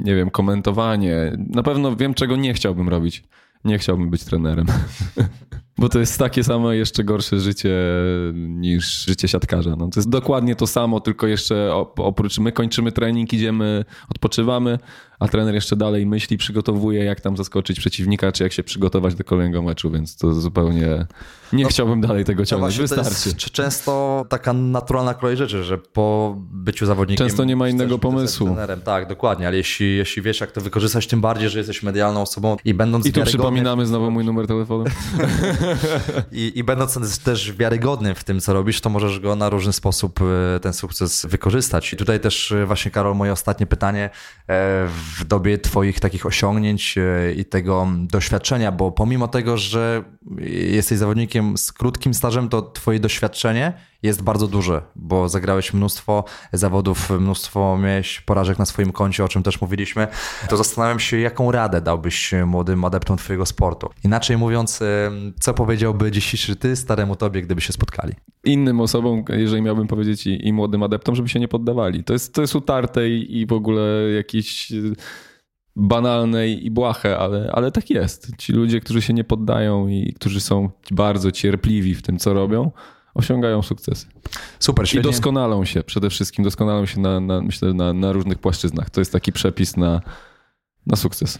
nie 0.00 0.14
wiem, 0.14 0.30
komentowanie. 0.30 1.32
Na 1.38 1.62
pewno 1.62 1.96
wiem, 1.96 2.14
czego 2.14 2.36
nie 2.36 2.54
chciałbym 2.54 2.88
robić. 2.88 3.24
Nie 3.64 3.78
chciałbym 3.78 4.10
być 4.10 4.24
trenerem. 4.24 4.66
Bo 5.80 5.88
to 5.88 5.98
jest 5.98 6.18
takie 6.18 6.44
samo 6.44 6.72
jeszcze 6.72 7.04
gorsze 7.04 7.40
życie 7.40 7.74
niż 8.34 9.04
życie 9.06 9.28
siatkarza. 9.28 9.76
No, 9.76 9.88
to 9.88 10.00
jest 10.00 10.08
dokładnie 10.08 10.56
to 10.56 10.66
samo, 10.66 11.00
tylko 11.00 11.26
jeszcze 11.26 11.74
oprócz 11.96 12.38
my 12.38 12.52
kończymy 12.52 12.92
trening, 12.92 13.32
idziemy, 13.32 13.84
odpoczywamy, 14.10 14.78
a 15.20 15.28
trener 15.28 15.54
jeszcze 15.54 15.76
dalej 15.76 16.06
myśli, 16.06 16.36
przygotowuje, 16.36 17.04
jak 17.04 17.20
tam 17.20 17.36
zaskoczyć 17.36 17.80
przeciwnika, 17.80 18.32
czy 18.32 18.42
jak 18.42 18.52
się 18.52 18.62
przygotować 18.62 19.14
do 19.14 19.24
kolejnego 19.24 19.62
meczu, 19.62 19.90
więc 19.90 20.16
to 20.16 20.34
zupełnie 20.34 21.06
nie 21.52 21.64
no, 21.64 21.70
chciałbym 21.70 22.00
dalej 22.00 22.24
tego 22.24 22.46
ciągnąć. 22.46 22.76
No 22.76 22.82
Wystarczy. 22.82 23.50
często 23.52 24.24
taka 24.28 24.52
naturalna 24.52 25.14
kolej 25.14 25.36
rzeczy, 25.36 25.64
że 25.64 25.78
po 25.78 26.36
byciu 26.52 26.86
zawodnikiem. 26.86 27.26
Często 27.26 27.44
nie 27.44 27.56
ma 27.56 27.68
innego 27.68 27.98
pomysłu. 27.98 28.46
Trenerem. 28.46 28.80
Tak, 28.80 29.08
dokładnie, 29.08 29.46
ale 29.46 29.56
jeśli, 29.56 29.96
jeśli 29.96 30.22
wiesz, 30.22 30.40
jak 30.40 30.52
to 30.52 30.60
wykorzystać, 30.60 31.06
tym 31.06 31.20
bardziej, 31.20 31.48
że 31.48 31.58
jesteś 31.58 31.82
medialną 31.82 32.22
osobą 32.22 32.56
i 32.64 32.74
będąc. 32.74 33.06
I 33.06 33.12
tu 33.12 33.22
przypominamy 33.22 33.86
znowu 33.86 34.10
mój 34.10 34.24
numer 34.24 34.46
telefonu. 34.46 34.84
I, 36.32 36.52
I 36.54 36.64
będąc 36.64 37.18
też 37.18 37.52
wiarygodnym 37.52 38.14
w 38.14 38.24
tym, 38.24 38.40
co 38.40 38.52
robisz, 38.52 38.80
to 38.80 38.90
możesz 38.90 39.20
go 39.20 39.36
na 39.36 39.48
różny 39.48 39.72
sposób 39.72 40.20
e, 40.56 40.60
ten 40.60 40.72
sukces 40.72 41.26
wykorzystać. 41.26 41.92
I 41.92 41.96
tutaj 41.96 42.20
też 42.20 42.52
e, 42.52 42.66
właśnie, 42.66 42.90
Karol, 42.90 43.16
moje 43.16 43.32
ostatnie 43.32 43.66
pytanie 43.66 44.04
e, 44.04 44.10
w 45.18 45.24
dobie 45.24 45.58
Twoich 45.58 46.00
takich 46.00 46.26
osiągnięć 46.26 46.98
i 47.36 47.44
tego 47.44 47.86
doświadczenia, 48.00 48.72
bo 48.72 48.92
pomimo 48.92 49.28
tego, 49.28 49.56
że 49.56 50.04
jesteś 50.70 50.98
zawodnikiem 50.98 51.58
z 51.58 51.72
krótkim 51.72 52.14
stażem, 52.14 52.48
to 52.48 52.62
Twoje 52.62 53.00
doświadczenie 53.00 53.72
jest 54.02 54.22
bardzo 54.22 54.46
duże, 54.46 54.82
bo 54.96 55.28
zagrałeś 55.28 55.72
mnóstwo 55.72 56.24
zawodów, 56.52 57.10
mnóstwo 57.10 57.78
miałeś 57.78 58.20
porażek 58.20 58.58
na 58.58 58.66
swoim 58.66 58.92
koncie, 58.92 59.24
o 59.24 59.28
czym 59.28 59.42
też 59.42 59.60
mówiliśmy, 59.60 60.08
to 60.48 60.56
zastanawiam 60.56 61.00
się, 61.00 61.18
jaką 61.18 61.52
radę 61.52 61.80
dałbyś 61.80 62.34
młodym 62.46 62.84
adeptom 62.84 63.16
twojego 63.16 63.46
sportu. 63.46 63.90
Inaczej 64.04 64.36
mówiąc, 64.36 64.80
co 65.40 65.54
powiedziałby 65.60 66.10
dzisiejszy 66.10 66.56
ty 66.56 66.76
staremu 66.76 67.16
tobie, 67.16 67.42
gdyby 67.42 67.60
się 67.60 67.72
spotkali? 67.72 68.12
Innym 68.44 68.80
osobom, 68.80 69.24
jeżeli 69.28 69.62
miałbym 69.62 69.86
powiedzieć 69.86 70.26
i, 70.26 70.48
i 70.48 70.52
młodym 70.52 70.82
adeptom, 70.82 71.14
żeby 71.14 71.28
się 71.28 71.40
nie 71.40 71.48
poddawali. 71.48 72.04
To 72.04 72.12
jest, 72.12 72.34
to 72.34 72.40
jest 72.40 72.54
utarte 72.54 73.08
i, 73.10 73.38
i 73.40 73.46
w 73.46 73.52
ogóle 73.52 74.10
jakiś 74.16 74.72
banalne 75.76 76.48
i 76.48 76.70
błahe, 76.70 77.18
ale, 77.18 77.50
ale 77.52 77.72
tak 77.72 77.90
jest. 77.90 78.36
Ci 78.38 78.52
ludzie, 78.52 78.80
którzy 78.80 79.02
się 79.02 79.12
nie 79.12 79.24
poddają 79.24 79.88
i 79.88 80.12
którzy 80.12 80.40
są 80.40 80.70
bardzo 80.90 81.32
cierpliwi 81.32 81.94
w 81.94 82.02
tym, 82.02 82.18
co 82.18 82.34
robią, 82.34 82.70
osiągają 83.14 83.62
sukcesy. 83.62 84.06
Super, 84.58 84.88
świetnie. 84.88 85.10
I 85.10 85.12
doskonalą 85.12 85.64
się, 85.64 85.82
przede 85.82 86.10
wszystkim 86.10 86.44
doskonalą 86.44 86.86
się 86.86 87.00
na, 87.00 87.20
na 87.20 87.40
myślę, 87.40 87.74
na, 87.74 87.92
na 87.92 88.12
różnych 88.12 88.38
płaszczyznach. 88.38 88.90
To 88.90 89.00
jest 89.00 89.12
taki 89.12 89.32
przepis 89.32 89.76
na, 89.76 90.00
na 90.86 90.96
sukces. 90.96 91.38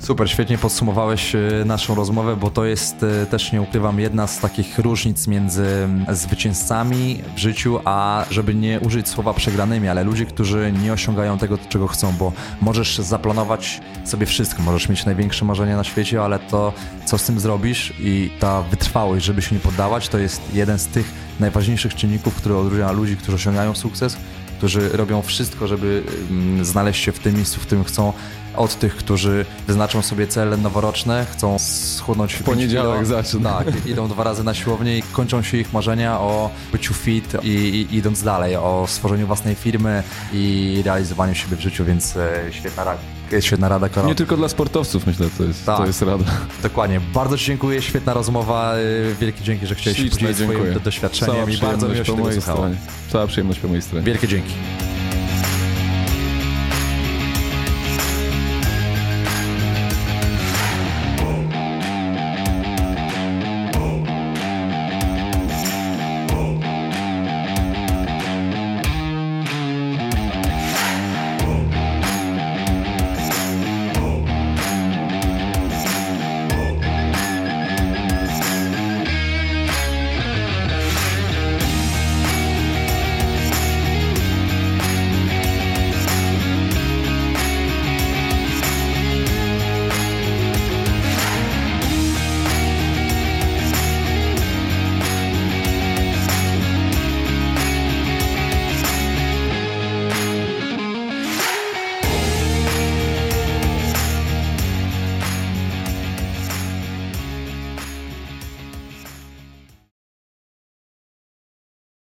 Super, 0.00 0.30
świetnie 0.30 0.58
podsumowałeś 0.58 1.34
e, 1.34 1.40
naszą 1.64 1.94
rozmowę, 1.94 2.36
bo 2.36 2.50
to 2.50 2.64
jest 2.64 3.02
e, 3.02 3.26
też, 3.26 3.52
nie 3.52 3.62
ukrywam, 3.62 4.00
jedna 4.00 4.26
z 4.26 4.38
takich 4.38 4.78
różnic 4.78 5.26
między 5.26 5.88
zwycięzcami 6.08 7.22
w 7.36 7.38
życiu, 7.38 7.80
a 7.84 8.24
żeby 8.30 8.54
nie 8.54 8.80
użyć 8.80 9.08
słowa 9.08 9.34
przegranymi, 9.34 9.88
ale 9.88 10.04
ludzie, 10.04 10.26
którzy 10.26 10.72
nie 10.82 10.92
osiągają 10.92 11.38
tego, 11.38 11.58
czego 11.68 11.88
chcą, 11.88 12.12
bo 12.18 12.32
możesz 12.60 12.98
zaplanować 12.98 13.80
sobie 14.04 14.26
wszystko, 14.26 14.62
możesz 14.62 14.88
mieć 14.88 15.04
największe 15.04 15.44
marzenia 15.44 15.76
na 15.76 15.84
świecie, 15.84 16.22
ale 16.22 16.38
to, 16.38 16.72
co 17.04 17.18
z 17.18 17.24
tym 17.24 17.40
zrobisz 17.40 17.92
i 18.00 18.30
ta 18.38 18.62
wytrwałość, 18.62 19.24
żeby 19.24 19.42
się 19.42 19.54
nie 19.54 19.60
poddawać, 19.60 20.08
to 20.08 20.18
jest 20.18 20.42
jeden 20.54 20.78
z 20.78 20.86
tych 20.86 21.12
najważniejszych 21.40 21.94
czynników, 21.94 22.34
który 22.34 22.56
odróżnia 22.56 22.92
ludzi, 22.92 23.16
którzy 23.16 23.34
osiągają 23.36 23.74
sukces, 23.74 24.16
którzy 24.58 24.88
robią 24.88 25.22
wszystko, 25.22 25.66
żeby 25.66 26.02
znaleźć 26.62 27.04
się 27.04 27.12
w 27.12 27.18
tym 27.18 27.34
miejscu, 27.34 27.60
w 27.60 27.66
którym 27.66 27.84
chcą, 27.84 28.12
od 28.56 28.78
tych, 28.78 28.96
którzy 28.96 29.44
wyznaczą 29.66 30.02
sobie 30.02 30.26
cele 30.26 30.56
noworoczne, 30.56 31.26
chcą 31.32 31.58
schudnąć 31.58 32.34
w 32.34 32.42
poniedziałek 32.42 33.06
zaczyna. 33.06 33.52
Tak, 33.64 33.86
idą 33.86 34.08
dwa 34.08 34.24
razy 34.24 34.44
na 34.44 34.54
siłownię 34.54 34.98
i 34.98 35.02
kończą 35.02 35.42
się 35.42 35.56
ich 35.56 35.72
marzenia 35.72 36.20
o 36.20 36.50
byciu 36.72 36.94
fit 36.94 37.36
i, 37.42 37.48
i 37.48 37.96
idąc 37.96 38.22
dalej, 38.22 38.56
o 38.56 38.84
stworzeniu 38.88 39.26
własnej 39.26 39.54
firmy 39.54 40.02
i 40.32 40.82
realizowaniu 40.84 41.34
siebie 41.34 41.56
w 41.56 41.60
życiu, 41.60 41.84
więc 41.84 42.16
e, 42.16 42.40
świetna 42.50 42.84
rada. 42.84 43.00
Świetna 43.40 43.68
rada, 43.68 43.88
Karol. 43.88 44.08
Nie 44.08 44.14
tylko 44.14 44.36
dla 44.36 44.48
sportowców, 44.48 45.06
myślę, 45.06 45.26
to 45.38 45.44
jest, 45.44 45.66
tak, 45.66 45.76
to 45.76 45.86
jest 45.86 46.02
rada. 46.02 46.24
Dokładnie. 46.62 47.00
Bardzo 47.14 47.38
Ci 47.38 47.44
dziękuję, 47.44 47.82
świetna 47.82 48.14
rozmowa. 48.14 48.74
E, 48.74 49.14
wielkie 49.20 49.44
dzięki, 49.44 49.66
że 49.66 49.74
chciałeś 49.74 49.98
się 49.98 50.10
podzielić 50.10 50.36
swoim 50.36 50.80
doświadczeniem 50.84 51.34
Cała 51.34 51.50
i 51.50 51.56
bardzo 51.56 51.88
miło 51.88 52.04
się 52.04 52.16
mojej 52.16 52.40
stronie. 52.40 52.76
Cała 53.12 53.26
przyjemność 53.26 53.60
po 53.60 53.68
mojej 53.68 53.82
stronie. 53.82 54.04
Wielkie 54.04 54.28
dzięki. 54.28 54.52